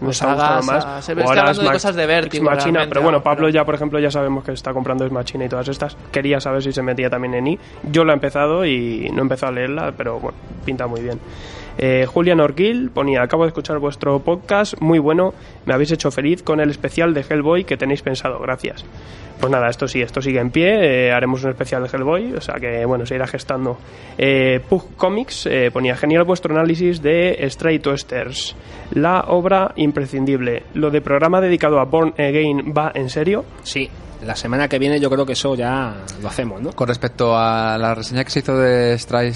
Me 0.00 0.10
está 0.12 0.32
gustando 0.32 0.62
más. 0.72 1.04
se- 1.04 1.12
O 1.12 1.20
ahora 1.28 1.40
hablando 1.42 1.62
de 1.62 1.72
cosas 1.72 1.94
de 1.96 2.06
Vértigo, 2.06 2.44
Ex 2.46 2.56
Machina, 2.56 2.86
pero 2.88 3.02
bueno, 3.02 3.22
Pablo 3.22 3.50
ya, 3.50 3.64
por 3.66 3.74
ejemplo, 3.74 3.98
ya 3.98 4.10
sabemos 4.10 4.42
que 4.42 4.52
está 4.52 4.72
comprando 4.72 5.04
Ex 5.04 5.12
Machina 5.12 5.44
y 5.44 5.48
todas 5.50 5.68
estas. 5.68 5.94
Quería 6.10 6.40
saber 6.40 6.62
si 6.62 6.72
se 6.72 6.80
metía 6.80 7.10
también 7.10 7.34
en 7.34 7.46
I. 7.48 7.58
Yo 7.90 8.04
la 8.04 8.12
he 8.12 8.14
empezado 8.14 8.64
y 8.64 9.10
no 9.12 9.18
he 9.18 9.22
empezado 9.22 9.52
a 9.52 9.54
leerla, 9.56 9.92
pero 9.94 10.18
bueno, 10.20 10.38
pinta 10.64 10.86
muy 10.86 11.02
bien. 11.02 11.20
Eh, 11.78 12.06
Julian 12.06 12.40
Orquil 12.40 12.90
ponía, 12.90 13.22
acabo 13.22 13.44
de 13.44 13.48
escuchar 13.48 13.78
vuestro 13.78 14.20
podcast, 14.20 14.74
muy 14.80 14.98
bueno, 14.98 15.34
me 15.66 15.74
habéis 15.74 15.92
hecho 15.92 16.10
feliz 16.10 16.42
con 16.42 16.60
el 16.60 16.70
especial 16.70 17.14
de 17.14 17.24
Hellboy 17.28 17.64
que 17.64 17.76
tenéis 17.76 18.02
pensado, 18.02 18.38
gracias. 18.38 18.84
Pues 19.40 19.50
nada, 19.50 19.68
esto 19.68 19.88
sí, 19.88 20.00
esto 20.00 20.22
sigue 20.22 20.40
en 20.40 20.50
pie, 20.50 21.08
eh, 21.08 21.12
haremos 21.12 21.42
un 21.44 21.50
especial 21.50 21.82
de 21.82 21.88
Hellboy, 21.88 22.34
o 22.34 22.40
sea 22.40 22.54
que 22.54 22.84
bueno, 22.86 23.04
se 23.04 23.16
irá 23.16 23.26
gestando. 23.26 23.76
Eh, 24.16 24.60
Pug 24.68 24.94
Comics 24.96 25.46
eh, 25.46 25.70
ponía, 25.72 25.96
genial 25.96 26.24
vuestro 26.24 26.54
análisis 26.54 27.02
de 27.02 27.44
Stray 27.50 27.80
Toasters, 27.80 28.56
la 28.92 29.24
obra 29.28 29.72
imprescindible. 29.76 30.62
¿Lo 30.74 30.90
de 30.90 31.00
programa 31.00 31.40
dedicado 31.40 31.80
a 31.80 31.84
Born 31.84 32.14
Again 32.16 32.72
va 32.76 32.92
en 32.94 33.10
serio? 33.10 33.44
Sí, 33.64 33.90
la 34.24 34.34
semana 34.36 34.68
que 34.68 34.78
viene 34.78 34.98
yo 35.00 35.08
creo 35.10 35.24
que 35.26 35.32
eso 35.34 35.54
ya 35.54 35.94
lo 36.22 36.28
hacemos, 36.28 36.60
¿no? 36.62 36.72
Con 36.72 36.88
respecto 36.88 37.36
a 37.36 37.76
la 37.78 37.94
reseña 37.94 38.24
que 38.24 38.30
se 38.30 38.40
hizo 38.40 38.56
de 38.56 38.98
Stray 38.98 39.32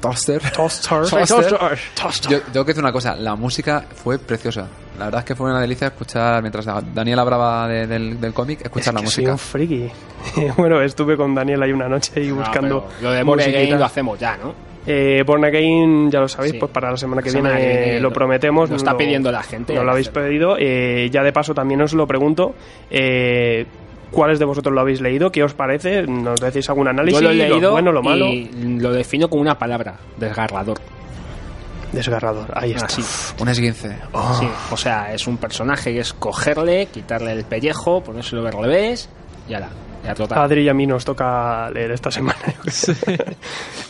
Toaster, 0.00 0.40
Toaster. 0.52 0.92
Yo, 2.22 2.30
yo 2.30 2.40
tengo 2.52 2.64
que 2.64 2.70
decir 2.72 2.82
una 2.82 2.92
cosa, 2.92 3.14
la 3.16 3.34
música 3.36 3.84
fue 3.94 4.18
preciosa. 4.18 4.66
La 4.98 5.04
verdad 5.06 5.20
es 5.20 5.24
que 5.26 5.34
fue 5.36 5.48
una 5.50 5.60
delicia 5.60 5.88
escuchar, 5.88 6.40
mientras 6.42 6.66
Daniel 6.94 7.18
hablaba 7.20 7.68
de- 7.68 7.86
del, 7.86 8.20
del 8.20 8.32
cómic, 8.32 8.62
escuchar 8.64 8.94
la 8.94 9.00
que 9.00 9.06
soy 9.06 9.26
música. 9.26 9.32
un 9.32 9.38
friki. 9.38 9.90
bueno, 10.56 10.80
estuve 10.82 11.16
con 11.16 11.34
Daniel 11.34 11.62
ahí 11.62 11.72
una 11.72 11.88
noche 11.88 12.20
y 12.22 12.30
buscando. 12.32 12.84
Ah, 12.88 12.92
pero 12.98 13.24
lo 13.24 13.36
de. 13.36 13.44
Again 13.44 13.78
lo 13.78 13.84
hacemos 13.84 14.18
ya, 14.18 14.36
¿no? 14.36 14.54
Eh, 14.90 15.22
Born 15.24 15.44
Again, 15.44 16.10
ya 16.10 16.20
lo 16.20 16.28
sabéis, 16.28 16.52
Sí. 16.52 16.58
pues 16.58 16.72
para 16.72 16.90
la 16.90 16.96
semana 16.96 17.20
que, 17.22 17.28
Semana 17.30 17.56
viene, 17.56 17.72
que 17.72 17.78
viene 17.84 18.00
lo 18.00 18.08
lo- 18.08 18.14
prometemos. 18.14 18.70
lo 18.70 18.76
está 18.76 18.96
pidiendo 18.96 19.30
la 19.30 19.42
gente, 19.42 19.74
No 19.74 19.80
hay 19.80 19.86
lo 19.86 19.92
habéis 19.92 20.08
pedido. 20.08 20.56
Eh, 20.58 21.08
ya 21.12 21.22
de 21.22 21.32
paso 21.32 21.52
también 21.54 21.80
os 21.82 21.92
lo 21.92 22.06
pregunto. 22.06 22.54
Eh, 22.90 23.66
¿Cuáles 24.10 24.38
de 24.38 24.44
vosotros 24.44 24.74
lo 24.74 24.80
habéis 24.80 25.00
leído? 25.00 25.30
¿Qué 25.30 25.42
os 25.42 25.54
parece? 25.54 26.02
¿Nos 26.02 26.40
decís 26.40 26.68
algún 26.68 26.88
análisis? 26.88 27.20
Yo 27.20 27.26
lo 27.26 27.30
he 27.30 27.34
leído 27.34 27.72
bueno, 27.72 27.92
lo 27.92 28.02
malo? 28.02 28.26
y 28.26 28.48
lo 28.78 28.92
defino 28.92 29.28
con 29.28 29.40
una 29.40 29.58
palabra, 29.58 29.96
desgarrador. 30.16 30.78
Desgarrador, 31.92 32.52
ahí 32.54 32.72
está. 32.72 32.86
Así. 32.86 33.02
Un 33.40 33.48
esguince. 33.48 33.96
Sí, 34.38 34.48
o 34.70 34.76
sea, 34.76 35.12
es 35.12 35.26
un 35.26 35.38
personaje 35.38 35.92
que 35.92 36.00
es 36.00 36.12
cogerle, 36.12 36.86
quitarle 36.86 37.32
el 37.32 37.44
pellejo, 37.44 38.02
ponérselo 38.02 38.46
al 38.46 38.52
revés 38.52 39.08
y 39.48 39.54
ala, 39.54 39.70
ya 40.04 40.14
total. 40.14 40.38
Adri 40.38 40.64
y 40.64 40.68
a 40.68 40.74
mí 40.74 40.86
nos 40.86 41.04
toca 41.04 41.70
leer 41.70 41.92
esta 41.92 42.10
semana. 42.10 42.38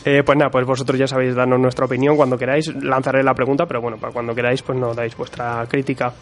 Eh, 0.05 0.23
pues 0.25 0.37
nada, 0.37 0.49
pues 0.49 0.65
vosotros 0.65 0.97
ya 0.97 1.07
sabéis 1.07 1.35
darnos 1.35 1.59
nuestra 1.59 1.85
opinión 1.85 2.15
cuando 2.15 2.37
queráis. 2.37 2.73
Lanzaré 2.73 3.21
la 3.21 3.33
pregunta, 3.33 3.65
pero 3.65 3.81
bueno, 3.81 3.97
para 3.97 4.13
cuando 4.13 4.33
queráis, 4.33 4.61
pues 4.61 4.79
nos 4.79 4.95
dais 4.95 5.15
vuestra 5.15 5.65
crítica. 5.67 6.13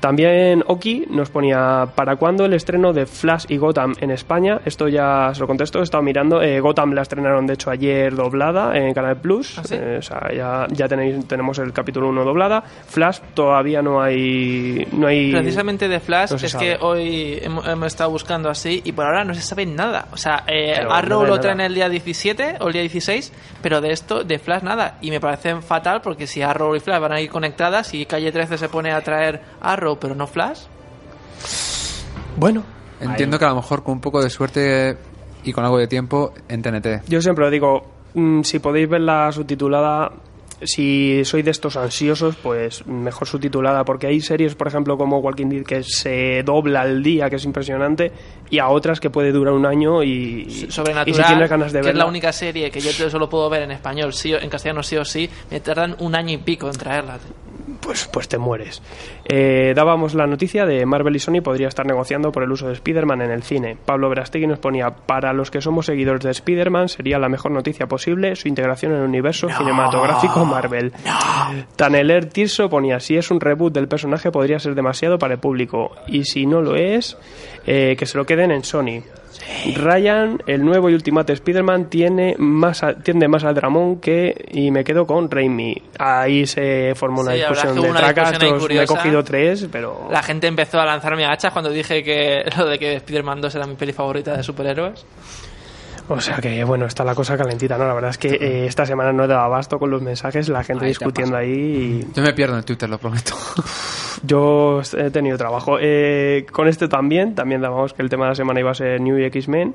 También 0.00 0.62
Oki 0.66 1.06
nos 1.10 1.28
ponía, 1.30 1.88
¿para 1.94 2.16
cuándo 2.16 2.44
el 2.44 2.54
estreno 2.54 2.92
de 2.92 3.06
Flash 3.06 3.46
y 3.48 3.56
Gotham 3.56 3.94
en 4.00 4.12
España? 4.12 4.60
Esto 4.64 4.86
ya 4.86 5.30
se 5.34 5.40
lo 5.40 5.46
contesto, 5.48 5.80
he 5.80 5.82
estado 5.82 6.04
mirando. 6.04 6.40
Eh, 6.40 6.60
Gotham 6.60 6.92
la 6.92 7.02
estrenaron, 7.02 7.46
de 7.46 7.54
hecho, 7.54 7.70
ayer 7.70 8.14
doblada 8.14 8.76
en 8.76 8.94
Canal 8.94 9.16
Plus. 9.16 9.58
¿Ah, 9.58 9.62
sí? 9.64 9.74
Eh, 9.74 9.96
o 9.98 10.02
sea, 10.02 10.32
ya, 10.32 10.66
ya 10.70 10.86
tenéis, 10.86 11.26
tenemos 11.26 11.58
el 11.58 11.72
capítulo 11.72 12.08
1 12.10 12.24
doblada. 12.24 12.60
Flash 12.62 13.18
todavía 13.34 13.82
no 13.82 14.00
hay... 14.00 14.86
No 14.92 15.08
hay 15.08 15.32
Precisamente 15.32 15.88
de 15.88 15.98
Flash 15.98 16.30
no 16.30 16.36
es 16.36 16.50
sabe. 16.52 16.64
que 16.64 16.78
hoy 16.80 17.38
hemos, 17.42 17.66
hemos 17.66 17.86
estado 17.88 18.10
buscando 18.10 18.48
así 18.50 18.80
y 18.84 18.92
por 18.92 19.04
ahora 19.04 19.24
no 19.24 19.34
se 19.34 19.42
sabe 19.42 19.66
nada. 19.66 20.06
O 20.12 20.16
sea, 20.16 20.44
eh, 20.46 20.74
Arrow 20.88 21.22
de 21.22 21.28
lo 21.28 21.40
traen 21.40 21.60
el 21.60 21.74
día 21.74 21.88
17 21.88 22.58
o 22.60 22.68
el 22.68 22.72
día 22.72 22.82
16, 22.82 23.32
pero 23.62 23.80
de 23.80 23.90
esto, 23.92 24.22
de 24.22 24.38
Flash, 24.38 24.62
nada. 24.62 24.98
Y 25.00 25.10
me 25.10 25.18
parece 25.18 25.60
fatal 25.60 26.00
porque 26.02 26.28
si 26.28 26.40
Arrow 26.40 26.76
y 26.76 26.80
Flash 26.80 27.00
van 27.00 27.12
a 27.12 27.20
ir 27.20 27.28
conectadas 27.30 27.94
y 27.94 28.06
Calle 28.06 28.30
13 28.30 28.58
se 28.58 28.68
pone 28.68 28.92
a 28.92 29.00
traer 29.00 29.40
Arrow 29.60 29.87
pero 29.96 30.14
no 30.14 30.26
Flash, 30.26 30.62
Bueno, 32.36 32.64
Entiendo 33.00 33.38
que 33.38 33.44
a 33.44 33.48
lo 33.48 33.56
mejor 33.56 33.82
con 33.82 33.94
un 33.94 34.00
poco 34.00 34.22
de 34.22 34.30
suerte 34.30 34.96
y 35.44 35.52
con 35.52 35.64
algo 35.64 35.78
de 35.78 35.86
tiempo 35.86 36.32
en 36.48 36.62
TNT. 36.62 37.08
Yo 37.08 37.22
siempre 37.22 37.44
lo 37.44 37.50
digo, 37.50 37.86
mm, 38.14 38.42
si 38.42 38.58
podéis 38.58 38.88
verla 38.88 39.30
subtitulada, 39.32 40.10
si 40.62 41.24
sois 41.24 41.44
de 41.44 41.52
estos 41.52 41.76
ansiosos, 41.76 42.34
pues 42.36 42.84
mejor 42.86 43.28
subtitulada, 43.28 43.84
porque 43.84 44.08
hay 44.08 44.20
series, 44.20 44.56
por 44.56 44.66
ejemplo, 44.66 44.98
como 44.98 45.18
Walking 45.18 45.46
Dead, 45.46 45.64
que 45.64 45.84
se 45.84 46.42
dobla 46.42 46.80
al 46.80 47.02
día, 47.02 47.30
que 47.30 47.36
es 47.36 47.44
impresionante, 47.44 48.10
y 48.50 48.58
a 48.58 48.68
otras 48.68 48.98
que 48.98 49.10
puede 49.10 49.30
durar 49.30 49.54
un 49.54 49.66
año 49.66 50.02
y, 50.02 50.46
y 50.48 50.70
Sobrenatural, 50.70 51.14
si 51.14 51.22
tienes 51.22 51.48
ganas 51.48 51.72
de 51.72 51.80
que 51.80 51.90
es 51.90 51.94
la 51.94 52.06
única 52.06 52.32
serie 52.32 52.72
que 52.72 52.80
yo 52.80 52.90
solo 53.08 53.28
puedo 53.28 53.48
ver 53.48 53.62
en 53.62 53.70
español, 53.70 54.12
sí, 54.12 54.32
en 54.34 54.50
castellano 54.50 54.82
sí 54.82 54.96
o 54.96 55.04
sí, 55.04 55.30
me 55.50 55.60
tardan 55.60 55.94
un 56.00 56.16
año 56.16 56.34
y 56.34 56.38
pico 56.38 56.66
en 56.66 56.76
traerla. 56.76 57.20
Pues, 57.88 58.06
pues 58.12 58.28
te 58.28 58.36
mueres. 58.36 58.82
Eh, 59.24 59.72
dábamos 59.74 60.12
la 60.12 60.26
noticia 60.26 60.66
de 60.66 60.84
Marvel 60.84 61.16
y 61.16 61.20
Sony 61.20 61.40
podría 61.42 61.68
estar 61.68 61.86
negociando 61.86 62.30
por 62.30 62.42
el 62.42 62.52
uso 62.52 62.66
de 62.66 62.74
Spider-Man 62.74 63.22
en 63.22 63.30
el 63.30 63.42
cine. 63.42 63.78
Pablo 63.82 64.10
Verastegui 64.10 64.46
nos 64.46 64.58
ponía, 64.58 64.90
para 64.90 65.32
los 65.32 65.50
que 65.50 65.62
somos 65.62 65.86
seguidores 65.86 66.22
de 66.22 66.30
Spider-Man 66.30 66.90
sería 66.90 67.18
la 67.18 67.30
mejor 67.30 67.50
noticia 67.50 67.86
posible 67.86 68.36
su 68.36 68.46
integración 68.46 68.92
en 68.92 68.98
el 68.98 69.04
universo 69.04 69.48
cinematográfico 69.48 70.44
Marvel. 70.44 70.92
Taneler 71.76 72.26
Tirso 72.26 72.68
ponía, 72.68 73.00
si 73.00 73.16
es 73.16 73.30
un 73.30 73.40
reboot 73.40 73.72
del 73.72 73.88
personaje 73.88 74.30
podría 74.30 74.58
ser 74.58 74.74
demasiado 74.74 75.18
para 75.18 75.32
el 75.32 75.40
público 75.40 75.92
y 76.06 76.24
si 76.24 76.44
no 76.44 76.60
lo 76.60 76.76
es, 76.76 77.16
eh, 77.66 77.96
que 77.98 78.04
se 78.04 78.18
lo 78.18 78.26
queden 78.26 78.50
en 78.50 78.64
Sony. 78.64 79.00
Ryan, 79.76 80.38
el 80.46 80.64
nuevo 80.64 80.90
y 80.90 80.94
Ultimate 80.94 81.32
Spider-Man, 81.32 81.88
tiene 81.90 82.34
más 82.38 82.82
a- 82.82 82.94
tiende 82.94 83.28
más 83.28 83.44
al 83.44 83.54
dramón 83.54 84.00
que. 84.00 84.46
Y 84.52 84.70
me 84.70 84.84
quedo 84.84 85.06
con 85.06 85.30
Raimi. 85.30 85.74
Ahí 85.98 86.46
se 86.46 86.92
formó 86.94 87.20
una 87.22 87.32
Sí, 87.32 87.38
discusión 87.38 87.74
de 87.74 87.80
una 87.90 87.98
tracas. 88.00 88.30
discusión 88.38 88.68
me 88.76 88.82
he 88.82 88.86
cogido 88.86 89.24
tres, 89.24 89.68
pero. 89.70 90.08
La 90.10 90.22
gente 90.22 90.46
empezó 90.46 90.80
a 90.80 90.84
lanzarme 90.86 91.24
hachas 91.26 91.52
cuando 91.52 91.70
dije 91.70 92.02
que 92.02 92.44
lo 92.58 92.66
de 92.66 92.78
que 92.78 92.94
Spider-Man 92.96 93.40
2 93.40 93.54
era 93.54 93.66
mi 93.66 93.74
peli 93.74 93.92
favorita 93.92 94.36
de 94.36 94.42
superhéroes. 94.42 95.04
O 96.08 96.20
sea 96.20 96.36
que, 96.36 96.64
bueno, 96.64 96.86
está 96.86 97.04
la 97.04 97.14
cosa 97.14 97.36
calentita, 97.36 97.76
¿no? 97.76 97.86
La 97.86 97.94
verdad 97.94 98.10
es 98.10 98.18
que 98.18 98.28
eh, 98.28 98.66
esta 98.66 98.86
semana 98.86 99.12
no 99.12 99.24
he 99.24 99.26
dado 99.26 99.42
abasto 99.42 99.78
con 99.78 99.90
los 99.90 100.00
mensajes, 100.00 100.48
la 100.48 100.64
gente 100.64 100.84
Ahí 100.84 100.90
discutiendo 100.90 101.36
ahí. 101.36 102.06
y 102.08 102.14
Yo 102.14 102.22
me 102.22 102.32
pierdo 102.32 102.56
en 102.56 102.64
Twitter, 102.64 102.88
lo 102.88 102.98
prometo. 102.98 103.34
Yo 104.22 104.80
he 104.96 105.10
tenido 105.10 105.36
trabajo. 105.36 105.76
Eh, 105.80 106.46
con 106.50 106.66
este 106.66 106.88
también, 106.88 107.34
también 107.34 107.60
dábamos 107.60 107.92
que 107.92 108.02
el 108.02 108.08
tema 108.08 108.24
de 108.24 108.30
la 108.30 108.34
semana 108.34 108.58
iba 108.60 108.70
a 108.70 108.74
ser 108.74 109.00
New 109.00 109.18
X-Men. 109.18 109.74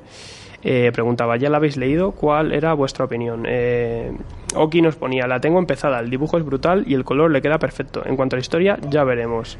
Eh, 0.66 0.90
preguntaba, 0.92 1.36
¿ya 1.36 1.50
la 1.50 1.58
habéis 1.58 1.76
leído? 1.76 2.12
¿Cuál 2.12 2.52
era 2.52 2.72
vuestra 2.72 3.04
opinión? 3.04 3.44
Eh, 3.46 4.10
Oki 4.54 4.80
nos 4.80 4.96
ponía, 4.96 5.26
la 5.26 5.38
tengo 5.38 5.58
empezada, 5.58 6.00
el 6.00 6.08
dibujo 6.08 6.38
es 6.38 6.44
brutal 6.44 6.84
y 6.86 6.94
el 6.94 7.04
color 7.04 7.30
le 7.30 7.42
queda 7.42 7.58
perfecto. 7.58 8.02
En 8.04 8.16
cuanto 8.16 8.34
a 8.34 8.38
la 8.38 8.40
historia, 8.40 8.78
ya 8.88 9.04
veremos. 9.04 9.58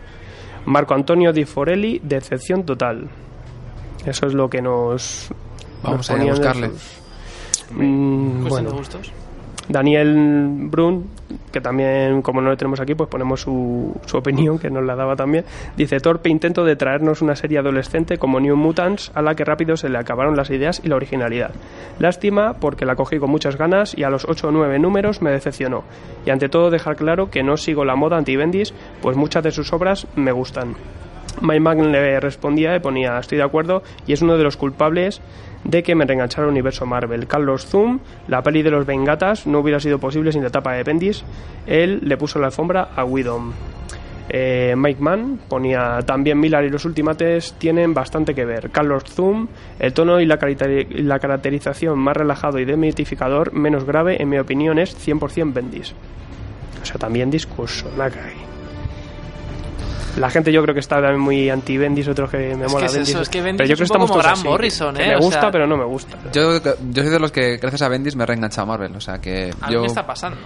Marco 0.65 0.95
Antonio 0.95 1.33
Di 1.33 1.45
Forelli, 1.45 2.01
decepción 2.03 2.65
total. 2.65 3.09
Eso 4.07 4.27
es 4.27 4.35
lo 4.35 4.49
que 4.49 4.63
nos... 4.63 5.31
Vamos 5.85 6.11
a 6.11 6.17
ir 6.17 6.23
a 6.23 6.33
buscarle. 6.33 6.71
Mm, 7.71 8.49
bueno, 8.49 8.71
de 8.71 8.77
gustos. 8.77 9.13
Daniel 9.69 10.69
Brun, 10.71 11.09
que 11.51 11.61
también, 11.61 12.21
como 12.21 12.43
no 12.43 12.51
le 12.51 12.57
tenemos 12.57 12.81
aquí, 12.81 12.95
pues 12.95 13.09
ponemos 13.09 13.41
su, 13.41 13.99
su 14.05 14.19
opinión, 14.19 14.59
que 14.59 14.69
nos 14.69 14.85
la 14.85 14.95
daba 14.95 15.17
también. 15.17 15.45
Dice: 15.77 16.01
Torpe 16.01 16.29
intento 16.29 16.65
de 16.65 16.77
traernos 16.77 17.23
una 17.23 17.35
serie 17.35 17.59
adolescente 17.59 18.19
como 18.19 18.41
New 18.41 18.57
Mutants, 18.57 19.11
a 19.15 19.23
la 19.23 19.35
que 19.35 19.45
rápido 19.45 19.77
se 19.77 19.89
le 19.89 19.99
acabaron 19.99 20.37
las 20.37 20.51
ideas 20.51 20.83
y 20.85 20.89
la 20.89 20.97
originalidad. 20.97 21.53
Lástima, 21.99 22.55
porque 22.61 22.85
la 22.85 22.97
cogí 22.97 23.19
con 23.19 23.31
muchas 23.31 23.57
ganas 23.57 23.97
y 23.97 24.03
a 24.03 24.11
los 24.11 24.27
8 24.29 24.49
o 24.49 24.51
9 24.51 24.79
números 24.79 25.23
me 25.23 25.31
decepcionó. 25.31 25.85
Y 26.27 26.31
ante 26.31 26.49
todo, 26.49 26.71
dejar 26.71 26.97
claro 26.97 27.31
que 27.31 27.43
no 27.43 27.57
sigo 27.57 27.85
la 27.85 27.97
moda 27.97 28.19
anti-Bendis, 28.19 28.75
pues 29.01 29.17
muchas 29.17 29.45
de 29.45 29.51
sus 29.51 29.73
obras 29.73 30.07
me 30.15 30.33
gustan. 30.33 30.75
Mike 31.41 31.61
Magn 31.61 31.93
le 31.93 32.21
respondía 32.21 32.77
y 32.77 32.81
ponía 32.81 33.19
estoy 33.19 33.39
de 33.39 33.45
acuerdo 33.45 33.83
y 34.07 34.13
es 34.13 34.23
uno 34.23 34.37
de 34.37 34.45
los 34.45 34.57
culpables 34.57 35.21
de 35.65 35.83
que 35.83 35.95
me 35.95 36.05
reenganchara 36.05 36.45
el 36.45 36.51
universo 36.51 36.87
Marvel. 36.87 37.27
Carlos 37.27 37.67
Zoom, 37.67 37.99
la 38.29 38.43
peli 38.43 38.63
de 38.63 38.71
los 38.71 38.87
Vengatas 38.87 39.47
no 39.47 39.61
hubiera 39.61 39.81
sido 39.81 39.99
posible 39.99 40.33
sin 40.33 40.43
la 40.43 40.49
etapa 40.49 40.73
de 40.75 40.83
Bendis. 40.83 41.25
Él 41.67 42.01
le 42.03 42.17
puso 42.17 42.39
la 42.39 42.47
alfombra 42.47 42.91
a 42.95 43.05
Widom. 43.05 43.53
Eh, 44.29 44.75
Mike 44.77 45.03
Mann 45.03 45.39
ponía 45.49 45.99
también 46.07 46.41
Miller 46.41 46.65
y 46.65 46.71
los 46.71 46.85
Ultimates 46.85 47.55
tienen 47.59 47.93
bastante 47.93 48.35
que 48.35 48.45
ver. 48.45 48.71
Carlos 48.71 49.05
Zoom, 49.05 49.49
el 49.79 49.93
tono 49.93 50.21
y 50.21 50.27
la, 50.27 50.39
la 50.91 51.19
caracterización 51.19 51.99
más 51.99 52.17
relajado 52.17 52.59
y 52.59 52.65
demitificador, 52.65 53.53
menos 53.53 53.85
grave, 53.85 54.21
en 54.23 54.31
mi 54.31 54.39
opinión, 54.39 54.79
es 54.79 54.97
100% 54.97 55.53
Bendis. 55.53 55.95
O 56.83 56.87
sea, 56.87 56.97
también 56.97 57.31
discurso, 57.31 57.91
Nakai. 57.97 58.44
La 60.17 60.31
gente 60.31 60.53
yo 60.53 60.63
creo 60.63 60.75
que 60.75 60.81
está 60.81 60.97
también 60.97 61.19
muy 61.21 61.51
anti-Bendis, 61.51 62.07
otros 62.09 62.31
que 62.31 62.37
me 62.55 62.67
Es 62.67 62.73
mola 62.73 62.81
que 62.81 62.87
es 62.87 62.93
Bendis. 62.93 63.09
eso, 63.11 63.23
es 63.23 63.29
que 63.29 63.43
Bendis 63.43 63.59
pero 63.59 63.69
yo 63.69 63.73
es 63.73 63.79
creo 63.79 63.85
que 63.85 63.85
estamos 63.85 64.11
como 64.11 64.21
todos 64.21 64.25
Grant 64.25 64.39
así, 64.39 64.49
Morrison, 64.49 65.01
¿eh? 65.01 65.09
Me 65.09 65.17
O 65.17 65.19
gusta, 65.21 65.41
sea- 65.41 65.51
pero 65.51 65.67
no 65.67 65.77
me 65.77 65.85
gusta. 65.85 66.19
Yo, 66.33 66.61
yo 66.63 67.03
soy 67.03 67.11
de 67.13 67.19
los 67.19 67.33
que, 67.33 67.57
gracias 67.57 67.83
a 67.83 67.89
Bendis, 67.89 68.15
me 68.15 68.23
he 68.23 68.27
reenganchado 68.27 68.63
a 68.63 68.67
Marvel. 68.67 68.95
O 68.97 69.01
sea 69.01 69.19
que 69.21 69.51
A 69.61 69.67
mí 69.69 69.73
yo 69.75 69.81
me 69.81 69.87
está 69.89 70.07
pasando. 70.07 70.39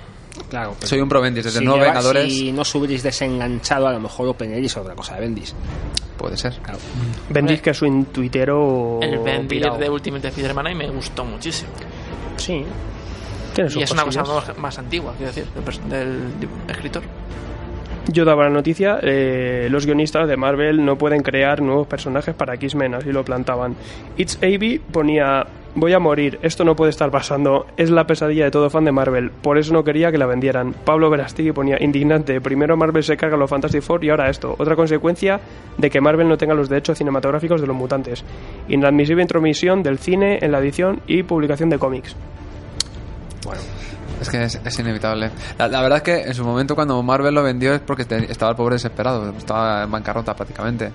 Claro, 0.49 0.75
pero 0.79 0.87
soy 0.87 1.01
un 1.01 1.09
pro 1.09 1.21
Bendis. 1.21 1.45
Desde 1.45 1.59
si 1.59 1.65
nuevo 1.65 1.81
Vengadores 1.81 2.33
Si 2.33 2.53
no 2.53 2.63
hubierais 2.75 3.03
desenganchado, 3.03 3.89
a 3.89 3.93
lo 3.93 4.01
mejor 4.01 4.29
opináis 4.29 4.75
otra 4.77 4.95
cosa 4.95 5.15
de 5.17 5.21
Bendis. 5.21 5.55
puede 6.17 6.37
ser. 6.37 6.55
Claro. 6.63 6.79
Bendis 7.29 7.61
que 7.61 7.71
es 7.71 7.83
un 7.83 8.07
tuitero 8.07 9.01
El 9.03 9.19
Bendir 9.19 9.61
pirao. 9.63 9.77
de 9.79 9.91
Ultimate 9.91 10.29
Spider-Man 10.29 10.65
mí 10.67 10.75
me 10.77 10.89
gustó 10.91 11.25
muchísimo. 11.25 11.71
Sí. 12.37 12.65
Y 13.77 13.83
es 13.83 13.91
una 13.91 14.05
cosa 14.05 14.23
más, 14.23 14.57
más 14.59 14.79
antigua, 14.79 15.13
quiero 15.17 15.33
decir, 15.33 15.47
del, 15.89 16.39
del 16.39 16.49
escritor. 16.69 17.03
Yo 18.11 18.25
daba 18.25 18.45
la 18.45 18.51
noticia, 18.51 18.99
eh, 19.03 19.69
los 19.71 19.85
guionistas 19.85 20.27
de 20.27 20.39
Marvel 20.39 20.83
no 20.83 20.97
pueden 20.97 21.23
crear 21.23 21.61
nuevos 21.61 21.87
personajes 21.87 22.35
para 22.35 22.55
X-Men, 22.55 22.95
así 22.95 23.13
lo 23.13 23.23
plantaban. 23.23 23.77
It's 24.17 24.39
AB 24.43 24.81
ponía, 24.91 25.47
voy 25.75 25.93
a 25.93 25.99
morir, 25.99 26.39
esto 26.41 26.65
no 26.65 26.75
puede 26.75 26.89
estar 26.89 27.11
pasando, 27.11 27.67
es 27.77 27.91
la 27.91 28.07
pesadilla 28.07 28.45
de 28.45 28.51
todo 28.51 28.71
fan 28.71 28.87
de 28.87 28.93
Marvel, 28.93 29.31
por 29.31 29.59
eso 29.59 29.75
no 29.75 29.85
quería 29.85 30.11
que 30.11 30.17
la 30.17 30.25
vendieran. 30.25 30.73
Pablo 30.87 31.11
Verastegui 31.11 31.53
ponía, 31.53 31.77
indignante, 31.81 32.41
primero 32.41 32.79
Marvel 32.79 33.03
se 33.03 33.19
carga 33.19 33.37
los 33.37 33.51
Fantastic 33.51 33.83
Four 33.83 34.03
y 34.03 34.09
ahora 34.09 34.31
esto, 34.31 34.55
otra 34.57 34.75
consecuencia 34.75 35.39
de 35.77 35.91
que 35.91 36.01
Marvel 36.01 36.29
no 36.29 36.39
tenga 36.39 36.55
los 36.55 36.71
derechos 36.71 36.97
cinematográficos 36.97 37.61
de 37.61 37.67
los 37.67 37.77
mutantes. 37.77 38.25
Inadmisible 38.71 39.21
intromisión 39.21 39.83
del 39.83 39.99
cine 39.99 40.39
en 40.41 40.53
la 40.53 40.61
edición 40.61 41.03
y 41.07 41.25
publicación 41.25 41.69
de 41.69 41.79
cómics. 41.79 42.17
Bueno, 43.45 43.61
es 44.21 44.29
que 44.29 44.43
es, 44.45 44.79
inevitable. 44.79 45.31
La, 45.59 45.69
la 45.69 45.83
verdad 45.83 45.99
es 45.99 46.03
que 46.03 46.23
en 46.29 46.35
su 46.35 46.45
momento 46.45 46.75
cuando 46.75 47.03
Marvel 47.03 47.35
lo 47.35 47.43
vendió 47.43 47.75
es 47.75 47.81
porque 47.81 48.03
estaba 48.29 48.51
el 48.51 48.57
pobre 48.57 48.75
desesperado, 48.75 49.31
estaba 49.37 49.85
en 49.85 49.91
bancarrota 49.91 50.35
prácticamente. 50.35 50.93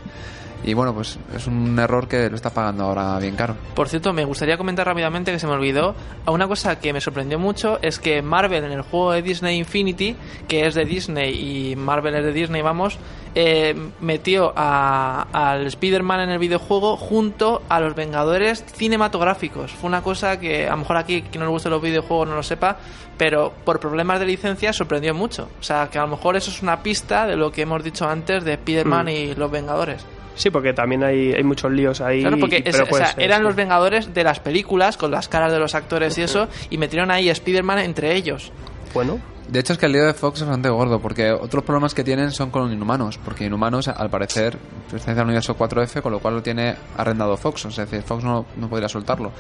Y 0.64 0.74
bueno, 0.74 0.94
pues 0.94 1.20
es 1.36 1.46
un 1.48 1.78
error 1.78 2.08
que 2.08 2.30
lo 2.30 2.36
está 2.36 2.50
pagando 2.50 2.86
ahora 2.86 3.20
bien 3.20 3.36
caro. 3.36 3.56
Por 3.76 3.90
cierto, 3.90 4.14
me 4.14 4.24
gustaría 4.24 4.58
comentar 4.58 4.86
rápidamente 4.88 5.32
que 5.32 5.40
se 5.40 5.46
me 5.48 5.54
olvidó. 5.54 5.94
A 6.26 6.32
una 6.32 6.48
cosa 6.48 6.80
que 6.80 6.94
me 6.94 7.02
sorprendió 7.02 7.38
mucho 7.38 7.80
es 7.82 8.00
que 8.00 8.22
Marvel 8.22 8.64
en 8.64 8.72
el 8.72 8.82
juego 8.82 9.12
de 9.12 9.22
Disney 9.22 9.58
Infinity, 9.58 10.16
que 10.48 10.66
es 10.66 10.76
de 10.76 10.86
Disney 10.86 11.72
y 11.72 11.76
Marvel 11.76 12.16
es 12.16 12.24
de 12.24 12.32
Disney, 12.32 12.62
vamos, 12.62 12.98
eh, 13.36 13.76
metió 14.00 14.54
a- 14.56 15.28
al 15.34 15.66
Spider-Man 15.68 16.22
en 16.22 16.30
el 16.30 16.40
videojuego 16.40 16.96
junto 16.98 17.62
a 17.68 17.80
los 17.82 17.94
Vengadores 17.96 18.64
cinematográficos. 18.74 19.72
Fue 19.72 19.88
una 19.90 20.02
cosa 20.02 20.40
que 20.40 20.68
a 20.68 20.72
lo 20.72 20.78
mejor 20.78 20.98
aquí 20.98 21.24
quien 21.24 21.40
no 21.42 21.46
le 21.48 21.52
guste 21.52 21.70
los 21.70 21.82
videojuegos 21.82 22.30
no 22.30 22.36
lo 22.36 22.44
sepa, 22.44 22.78
pero 23.18 23.52
por 23.66 23.80
problemas 23.80 24.20
de 24.20 24.28
licencia 24.28 24.72
sorprendió 24.72 25.14
mucho. 25.14 25.50
O 25.60 25.64
sea, 25.64 25.90
que 25.90 25.98
a 26.00 26.04
lo 26.04 26.08
mejor 26.08 26.36
eso 26.38 26.52
es 26.52 26.62
una 26.62 26.82
pista 26.82 27.26
de 27.28 27.36
lo 27.36 27.52
que 27.52 27.64
hemos 27.64 27.84
dicho 27.84 28.08
antes 28.08 28.44
de 28.44 28.54
Spider-Man 28.54 29.08
Mm. 29.08 29.10
y 29.10 29.36
los 29.36 29.52
Vengadores. 29.52 30.06
Sí, 30.36 30.50
porque 30.50 30.74
también 30.74 31.04
hay, 31.04 31.34
hay 31.34 31.44
muchos 31.44 31.72
líos 31.72 32.02
ahí. 32.02 32.22
Claro, 32.22 32.38
porque 32.40 32.64
es- 32.66 32.76
pero 32.78 32.88
o 32.92 32.98
sea, 32.98 33.08
ser, 33.14 33.22
eran 33.24 33.40
sí. 33.40 33.44
los 33.44 33.56
Vengadores 33.56 34.14
de 34.14 34.24
las 34.24 34.40
películas, 34.40 34.98
con 34.98 35.12
las 35.12 35.28
caras 35.28 35.52
de 35.52 35.60
los 35.60 35.76
actores 35.76 36.18
y 36.18 36.22
eso, 36.24 36.48
y 36.70 36.78
metieron 36.78 37.12
ahí 37.12 37.30
a 37.30 37.34
Spider-Man 37.34 37.80
entre 37.80 38.16
ellos. 38.16 38.52
Bueno, 38.94 39.20
De 39.48 39.60
hecho 39.60 39.74
es 39.74 39.80
que 39.80 39.88
el 39.88 39.92
lío 39.92 40.06
de 40.06 40.14
Fox 40.14 40.40
es 40.40 40.48
bastante 40.48 40.70
gordo, 40.70 41.00
porque 41.02 41.32
otros 41.32 41.64
problemas 41.64 41.94
que 41.94 42.04
tienen 42.04 42.32
son 42.32 42.50
con 42.50 42.72
Inhumanos, 42.72 43.20
porque 43.24 43.46
Inhumanos 43.46 43.88
al 43.90 44.10
parecer 44.10 44.58
pertenece 44.90 45.20
al 45.20 45.26
universo 45.28 45.56
4F, 45.58 46.02
con 46.02 46.14
lo 46.14 46.20
cual 46.20 46.36
lo 46.36 46.42
tiene 46.42 46.76
arrendado 46.98 47.36
Fox, 47.36 47.66
es 47.66 47.76
decir, 47.76 48.02
Fox 48.04 48.24
no, 48.24 48.46
no 48.56 48.70
podría 48.70 48.88
soltarlo. 48.88 49.32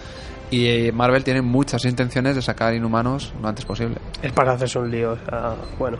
Y 0.53 0.67
eh, 0.67 0.91
Marvel 0.91 1.23
tiene 1.23 1.41
muchas 1.41 1.83
intenciones 1.85 2.35
de 2.35 2.41
sacar 2.43 2.75
Inhumanos 2.75 3.33
lo 3.41 3.47
antes 3.47 3.65
posible. 3.65 3.95
Es 4.21 4.31
para 4.33 4.51
hacerse 4.51 4.77
un 4.77 4.91
lío. 4.91 5.13
o 5.13 5.17
sea, 5.17 5.55
bueno. 5.79 5.97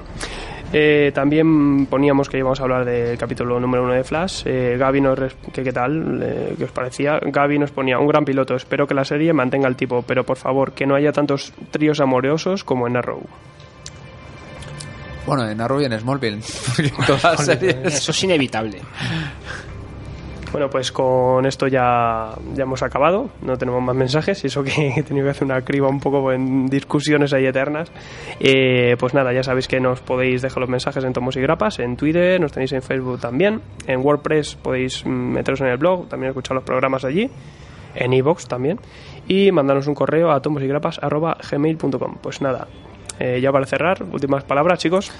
Eh, 0.72 1.12
también 1.12 1.88
poníamos 1.88 2.30
que 2.30 2.38
íbamos 2.38 2.60
a 2.60 2.64
hablar 2.64 2.86
del 2.86 3.18
capítulo 3.18 3.60
número 3.60 3.84
uno 3.84 3.94
de 3.94 4.04
Flash. 4.04 4.44
Eh, 4.46 4.76
Gaby 4.78 5.02
nos. 5.02 5.20
¿Qué 5.52 5.74
tal? 5.74 6.22
Eh, 6.22 6.54
¿Qué 6.56 6.66
os 6.66 6.72
parecía? 6.72 7.20
Gaby 7.20 7.58
nos 7.58 7.72
ponía 7.72 7.98
un 7.98 8.06
gran 8.06 8.26
piloto. 8.26 8.54
Espero 8.54 8.86
que 8.86 8.94
la 8.94 9.04
serie 9.04 9.34
mantenga 9.34 9.68
el 9.68 9.76
tipo, 9.76 10.04
pero 10.04 10.24
por 10.24 10.38
favor, 10.38 10.74
que 10.74 10.86
no 10.86 10.94
haya 10.94 11.12
tantos 11.12 11.52
tríos 11.72 12.00
amorosos 12.00 12.64
como 12.64 12.86
en 12.86 12.98
Arrow. 12.98 13.24
Bueno, 15.26 15.50
en 15.50 15.60
Arrow 15.62 15.82
y 15.82 15.86
en 15.86 16.00
Smallville, 16.00 16.42
porque 16.68 16.90
en 16.90 17.06
todas 17.08 17.24
las 17.24 17.46
series... 17.46 17.76
Eso 17.86 18.12
es 18.12 18.24
inevitable. 18.24 18.82
Bueno, 20.54 20.70
pues 20.70 20.92
con 20.92 21.48
esto 21.48 21.66
ya, 21.66 22.30
ya 22.54 22.62
hemos 22.62 22.84
acabado. 22.84 23.32
No 23.42 23.58
tenemos 23.58 23.82
más 23.82 23.96
mensajes. 23.96 24.44
y 24.44 24.48
Eso 24.48 24.64
que 24.64 24.90
he 24.96 25.02
tenido 25.02 25.26
que 25.26 25.32
hacer 25.32 25.46
una 25.46 25.62
criba 25.62 25.90
un 25.90 26.00
poco 26.00 26.32
en 26.32 26.68
discusiones 26.68 27.34
ahí 27.34 27.48
eternas. 27.48 27.92
Eh, 28.40 28.96
pues 29.00 29.16
nada, 29.16 29.34
ya 29.34 29.42
sabéis 29.42 29.68
que 29.68 29.80
nos 29.80 30.02
podéis 30.02 30.44
dejar 30.44 30.60
los 30.60 30.70
mensajes 30.70 31.04
en 31.04 31.12
Tomos 31.12 31.36
y 31.38 31.42
Grapas, 31.42 31.80
en 31.80 31.98
Twitter, 31.98 32.40
nos 32.40 32.52
tenéis 32.52 32.72
en 32.74 32.84
Facebook 32.84 33.20
también. 33.20 33.62
En 33.88 34.02
WordPress 34.02 34.54
podéis 34.54 35.04
mm, 35.04 35.10
meteros 35.10 35.60
en 35.62 35.68
el 35.70 35.78
blog, 35.78 36.08
también 36.08 36.30
escuchar 36.30 36.54
los 36.54 36.64
programas 36.64 37.04
allí. 37.04 37.32
En 37.96 38.14
iVoox 38.14 38.48
también. 38.48 38.80
Y 39.28 39.52
mandarnos 39.52 39.88
un 39.88 39.96
correo 39.96 40.30
a 40.30 40.40
tomosygrapas.gmail.com. 40.40 42.18
Pues 42.22 42.42
nada, 42.44 42.68
eh, 43.18 43.40
ya 43.42 43.52
para 43.52 43.66
cerrar, 43.66 44.04
últimas 44.04 44.44
palabras, 44.44 44.78
chicos. 44.78 45.12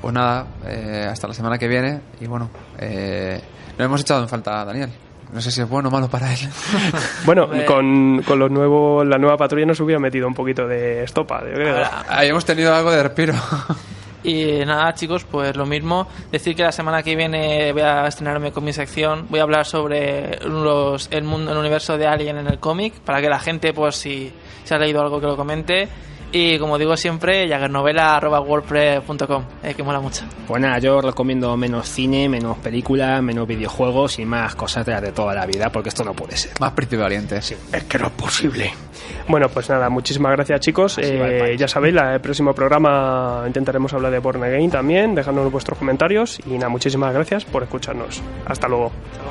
Pues 0.00 0.12
nada, 0.12 0.46
eh, 0.66 1.06
hasta 1.08 1.28
la 1.28 1.34
semana 1.34 1.58
que 1.58 1.68
viene, 1.68 2.00
y 2.20 2.26
bueno, 2.26 2.50
eh, 2.78 3.40
no 3.80 3.86
hemos 3.86 4.02
echado 4.02 4.22
en 4.22 4.28
falta 4.28 4.60
a 4.60 4.64
Daniel. 4.66 4.90
No 5.32 5.40
sé 5.40 5.50
si 5.50 5.62
es 5.62 5.68
bueno 5.68 5.88
o 5.88 5.92
malo 5.92 6.08
para 6.08 6.30
él. 6.32 6.38
Bueno, 7.24 7.48
con, 7.66 8.22
con 8.22 8.38
los 8.38 8.50
nuevos, 8.50 9.06
la 9.06 9.16
nueva 9.16 9.38
patrulla 9.38 9.64
nos 9.64 9.80
hubiera 9.80 9.98
metido 9.98 10.26
un 10.26 10.34
poquito 10.34 10.66
de 10.66 11.04
estopa, 11.04 11.40
yo 11.48 11.54
creo. 11.54 11.82
Ahí 12.08 12.28
hemos 12.28 12.44
tenido 12.44 12.74
algo 12.74 12.90
de 12.90 13.02
respiro. 13.02 13.34
Y 14.22 14.66
nada, 14.66 14.92
chicos, 14.92 15.24
pues 15.24 15.56
lo 15.56 15.64
mismo. 15.64 16.06
Decir 16.30 16.54
que 16.54 16.62
la 16.62 16.72
semana 16.72 17.02
que 17.02 17.16
viene 17.16 17.72
voy 17.72 17.80
a 17.80 18.06
estrenarme 18.06 18.52
con 18.52 18.62
mi 18.62 18.74
sección. 18.74 19.24
Voy 19.30 19.40
a 19.40 19.44
hablar 19.44 19.64
sobre 19.64 20.38
los, 20.44 21.08
el 21.10 21.24
mundo, 21.24 21.52
el 21.52 21.56
universo 21.56 21.96
de 21.96 22.06
Alien 22.06 22.36
en 22.36 22.46
el 22.46 22.58
cómic, 22.58 23.00
para 23.00 23.22
que 23.22 23.30
la 23.30 23.38
gente, 23.38 23.72
pues 23.72 23.96
si 23.96 24.30
se 24.64 24.74
ha 24.74 24.78
leído 24.78 25.00
algo, 25.00 25.20
que 25.20 25.26
lo 25.26 25.38
comente. 25.38 25.88
Y 26.32 26.58
como 26.60 26.78
digo 26.78 26.96
siempre, 26.96 27.48
jaggernovela.wordpress.com, 27.48 29.42
eh, 29.64 29.74
que 29.74 29.82
mola 29.82 30.00
mucho. 30.00 30.22
Pues 30.46 30.62
nada, 30.62 30.78
yo 30.78 31.00
recomiendo 31.00 31.56
menos 31.56 31.88
cine, 31.88 32.28
menos 32.28 32.56
películas, 32.58 33.20
menos 33.22 33.48
videojuegos 33.48 34.18
y 34.18 34.24
más 34.24 34.54
cosas 34.54 34.86
de 34.86 34.92
las 34.92 35.02
de 35.02 35.12
toda 35.12 35.34
la 35.34 35.44
vida, 35.46 35.70
porque 35.72 35.88
esto 35.88 36.04
no 36.04 36.14
puede 36.14 36.36
ser. 36.36 36.52
Más 36.60 36.72
príncipe 36.72 37.02
valiente. 37.02 37.42
Sí. 37.42 37.56
Es 37.72 37.84
que 37.84 37.98
no 37.98 38.06
es 38.06 38.12
posible. 38.12 38.70
Bueno, 39.28 39.48
pues 39.48 39.68
nada, 39.70 39.88
muchísimas 39.90 40.32
gracias 40.32 40.60
chicos. 40.60 40.98
Eh, 41.02 41.56
ya 41.58 41.66
sabéis, 41.66 41.94
la- 41.94 42.14
el 42.14 42.20
próximo 42.20 42.52
programa 42.54 43.42
intentaremos 43.46 43.92
hablar 43.92 44.12
de 44.12 44.18
Born 44.20 44.42
Again 44.44 44.70
también. 44.70 45.14
Dejadnos 45.14 45.50
vuestros 45.50 45.78
comentarios 45.78 46.38
y 46.46 46.50
nada, 46.50 46.68
muchísimas 46.68 47.12
gracias 47.12 47.44
por 47.44 47.62
escucharnos. 47.64 48.22
Hasta 48.46 48.68
luego. 48.68 48.92
Para 49.18 49.30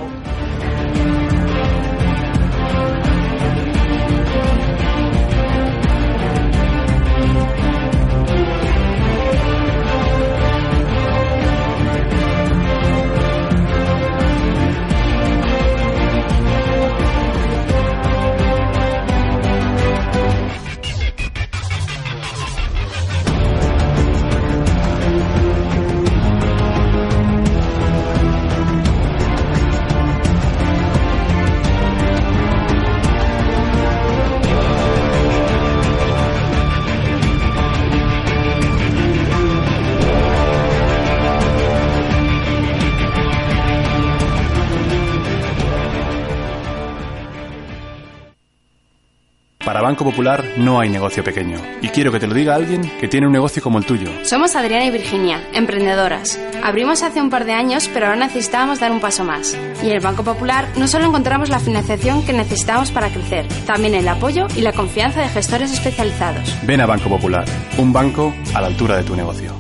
Banco 49.90 50.04
Popular 50.04 50.46
no 50.56 50.80
hay 50.80 50.88
negocio 50.88 51.24
pequeño. 51.24 51.58
Y 51.82 51.88
quiero 51.88 52.12
que 52.12 52.20
te 52.20 52.28
lo 52.28 52.36
diga 52.36 52.54
alguien 52.54 52.92
que 53.00 53.08
tiene 53.08 53.26
un 53.26 53.34
negocio 53.34 53.60
como 53.64 53.80
el 53.80 53.86
tuyo. 53.86 54.08
Somos 54.22 54.56
Adriana 54.56 54.86
y 54.86 54.92
Virginia, 54.92 55.42
emprendedoras. 55.52 56.40
Abrimos 56.62 57.02
hace 57.02 57.20
un 57.20 57.32
par 57.32 57.44
de 57.46 57.54
años, 57.54 57.90
pero 57.92 58.06
ahora 58.06 58.20
necesitábamos 58.20 58.80
dar 58.80 58.92
un 58.92 59.00
paso 59.00 59.24
más. 59.24 59.58
Y 59.82 59.88
en 59.88 59.94
el 59.94 60.00
Banco 60.00 60.24
Popular 60.24 60.68
no 60.78 60.88
solo 60.88 61.08
encontramos 61.08 61.50
la 61.50 61.60
financiación 61.60 62.24
que 62.24 62.34
necesitábamos 62.34 62.92
para 62.92 63.10
crecer, 63.10 63.48
también 63.66 63.96
el 63.96 64.08
apoyo 64.08 64.46
y 64.56 64.62
la 64.62 64.74
confianza 64.74 65.22
de 65.22 65.30
gestores 65.30 65.74
especializados. 65.74 66.56
Ven 66.68 66.82
a 66.82 66.86
Banco 66.86 67.10
Popular, 67.10 67.46
un 67.80 67.92
banco 67.92 68.32
a 68.54 68.62
la 68.62 68.68
altura 68.68 68.96
de 68.96 69.04
tu 69.04 69.16
negocio. 69.16 69.59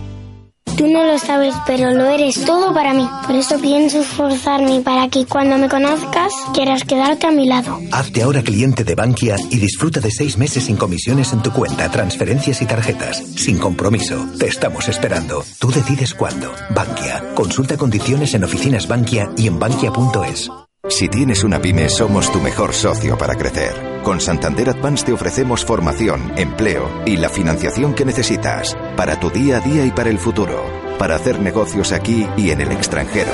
Tú 0.79 0.87
no 0.87 1.03
lo 1.03 1.19
sabes, 1.19 1.53
pero 1.67 1.91
lo 1.91 2.05
eres 2.05 2.45
todo 2.45 2.73
para 2.73 2.93
mí. 2.93 3.05
Por 3.27 3.35
eso 3.35 3.59
pienso 3.59 3.99
esforzarme 3.99 4.79
para 4.79 5.09
que 5.09 5.25
cuando 5.25 5.57
me 5.57 5.67
conozcas 5.67 6.31
quieras 6.53 6.85
quedarte 6.85 7.27
a 7.27 7.31
mi 7.31 7.49
lado. 7.49 7.81
Hazte 7.91 8.23
ahora 8.23 8.41
cliente 8.41 8.85
de 8.85 8.95
Bankia 8.95 9.35
y 9.49 9.57
disfruta 9.57 9.99
de 9.99 10.09
seis 10.09 10.37
meses 10.37 10.63
sin 10.63 10.77
comisiones 10.77 11.33
en 11.33 11.41
tu 11.41 11.51
cuenta, 11.51 11.91
transferencias 11.91 12.61
y 12.61 12.65
tarjetas. 12.65 13.17
Sin 13.17 13.57
compromiso. 13.57 14.25
Te 14.39 14.47
estamos 14.47 14.87
esperando. 14.87 15.43
Tú 15.59 15.69
decides 15.69 16.13
cuándo. 16.13 16.53
Bankia. 16.73 17.35
Consulta 17.35 17.75
condiciones 17.75 18.33
en 18.33 18.45
oficinas 18.45 18.87
Bankia 18.87 19.29
y 19.35 19.47
en 19.47 19.59
bankia.es. 19.59 20.49
Si 20.89 21.07
tienes 21.07 21.43
una 21.43 21.61
pyme, 21.61 21.87
somos 21.87 22.31
tu 22.31 22.41
mejor 22.41 22.73
socio 22.73 23.15
para 23.17 23.35
crecer. 23.35 24.01
Con 24.03 24.19
Santander 24.19 24.69
Advance 24.69 25.05
te 25.05 25.13
ofrecemos 25.13 25.63
formación, 25.63 26.33
empleo 26.35 26.89
y 27.05 27.17
la 27.17 27.29
financiación 27.29 27.93
que 27.93 28.05
necesitas 28.05 28.75
para 28.97 29.19
tu 29.19 29.29
día 29.29 29.57
a 29.57 29.59
día 29.59 29.85
y 29.85 29.91
para 29.91 30.09
el 30.09 30.17
futuro, 30.17 30.63
para 30.97 31.15
hacer 31.15 31.39
negocios 31.39 31.91
aquí 31.91 32.27
y 32.35 32.49
en 32.49 32.61
el 32.61 32.71
extranjero. 32.71 33.31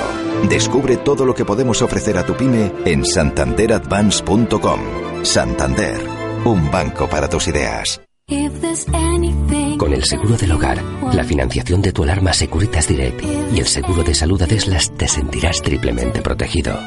Descubre 0.50 0.98
todo 0.98 1.24
lo 1.24 1.34
que 1.34 1.46
podemos 1.46 1.80
ofrecer 1.80 2.18
a 2.18 2.26
tu 2.26 2.36
pyme 2.36 2.72
en 2.84 3.06
santanderadvance.com. 3.06 4.80
Santander, 5.22 5.98
un 6.44 6.70
banco 6.70 7.08
para 7.08 7.28
tus 7.28 7.48
ideas. 7.48 8.02
Con 9.78 9.92
el 9.92 10.04
seguro 10.04 10.36
del 10.36 10.52
hogar, 10.52 10.82
la 11.12 11.24
financiación 11.24 11.80
de 11.80 11.92
tu 11.92 12.02
alarma 12.02 12.34
Securitas 12.34 12.86
Direct 12.86 13.22
y 13.54 13.60
el 13.60 13.66
seguro 13.66 14.02
de 14.02 14.14
salud 14.14 14.42
Adeslas 14.42 14.92
te 14.96 15.08
sentirás 15.08 15.62
triplemente 15.62 16.20
protegido. 16.20 16.78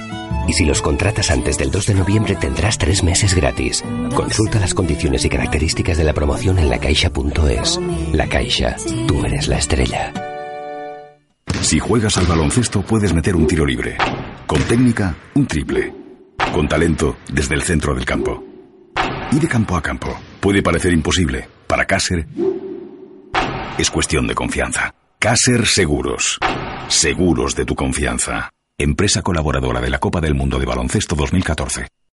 Y 0.49 0.53
si 0.53 0.65
los 0.65 0.81
contratas 0.81 1.29
antes 1.29 1.59
del 1.59 1.69
2 1.69 1.85
de 1.85 1.93
noviembre 1.93 2.35
tendrás 2.35 2.79
tres 2.79 3.03
meses 3.03 3.35
gratis. 3.35 3.83
Consulta 4.15 4.59
las 4.59 4.73
condiciones 4.73 5.23
y 5.23 5.29
características 5.29 5.95
de 5.95 6.03
la 6.03 6.13
promoción 6.13 6.57
en 6.57 6.71
lacaixa.es. 6.71 7.79
La 8.13 8.27
Caixa, 8.27 8.75
tú 9.07 9.23
eres 9.25 9.47
la 9.47 9.59
estrella. 9.59 10.11
Si 11.61 11.77
juegas 11.77 12.17
al 12.17 12.25
baloncesto 12.25 12.81
puedes 12.81 13.13
meter 13.13 13.35
un 13.35 13.45
tiro 13.45 13.63
libre. 13.63 13.95
Con 14.47 14.59
técnica, 14.63 15.15
un 15.35 15.45
triple. 15.45 15.93
Con 16.51 16.67
talento, 16.67 17.17
desde 17.31 17.53
el 17.53 17.61
centro 17.61 17.93
del 17.93 18.05
campo. 18.05 18.43
Y 19.31 19.37
de 19.37 19.47
campo 19.47 19.77
a 19.77 19.83
campo. 19.83 20.19
Puede 20.39 20.63
parecer 20.63 20.93
imposible. 20.93 21.47
Para 21.67 21.85
Caser 21.85 22.27
es 23.77 23.91
cuestión 23.91 24.25
de 24.25 24.33
confianza. 24.33 24.95
Caser 25.19 25.67
Seguros. 25.67 26.39
Seguros 26.87 27.55
de 27.55 27.65
tu 27.65 27.75
confianza. 27.75 28.49
Empresa 28.81 29.21
colaboradora 29.21 29.81
de 29.81 29.89
la 29.89 29.99
Copa 29.99 30.21
del 30.21 30.35
Mundo 30.35 30.57
de 30.57 30.65
Baloncesto 30.65 31.13
2014. 31.17 31.98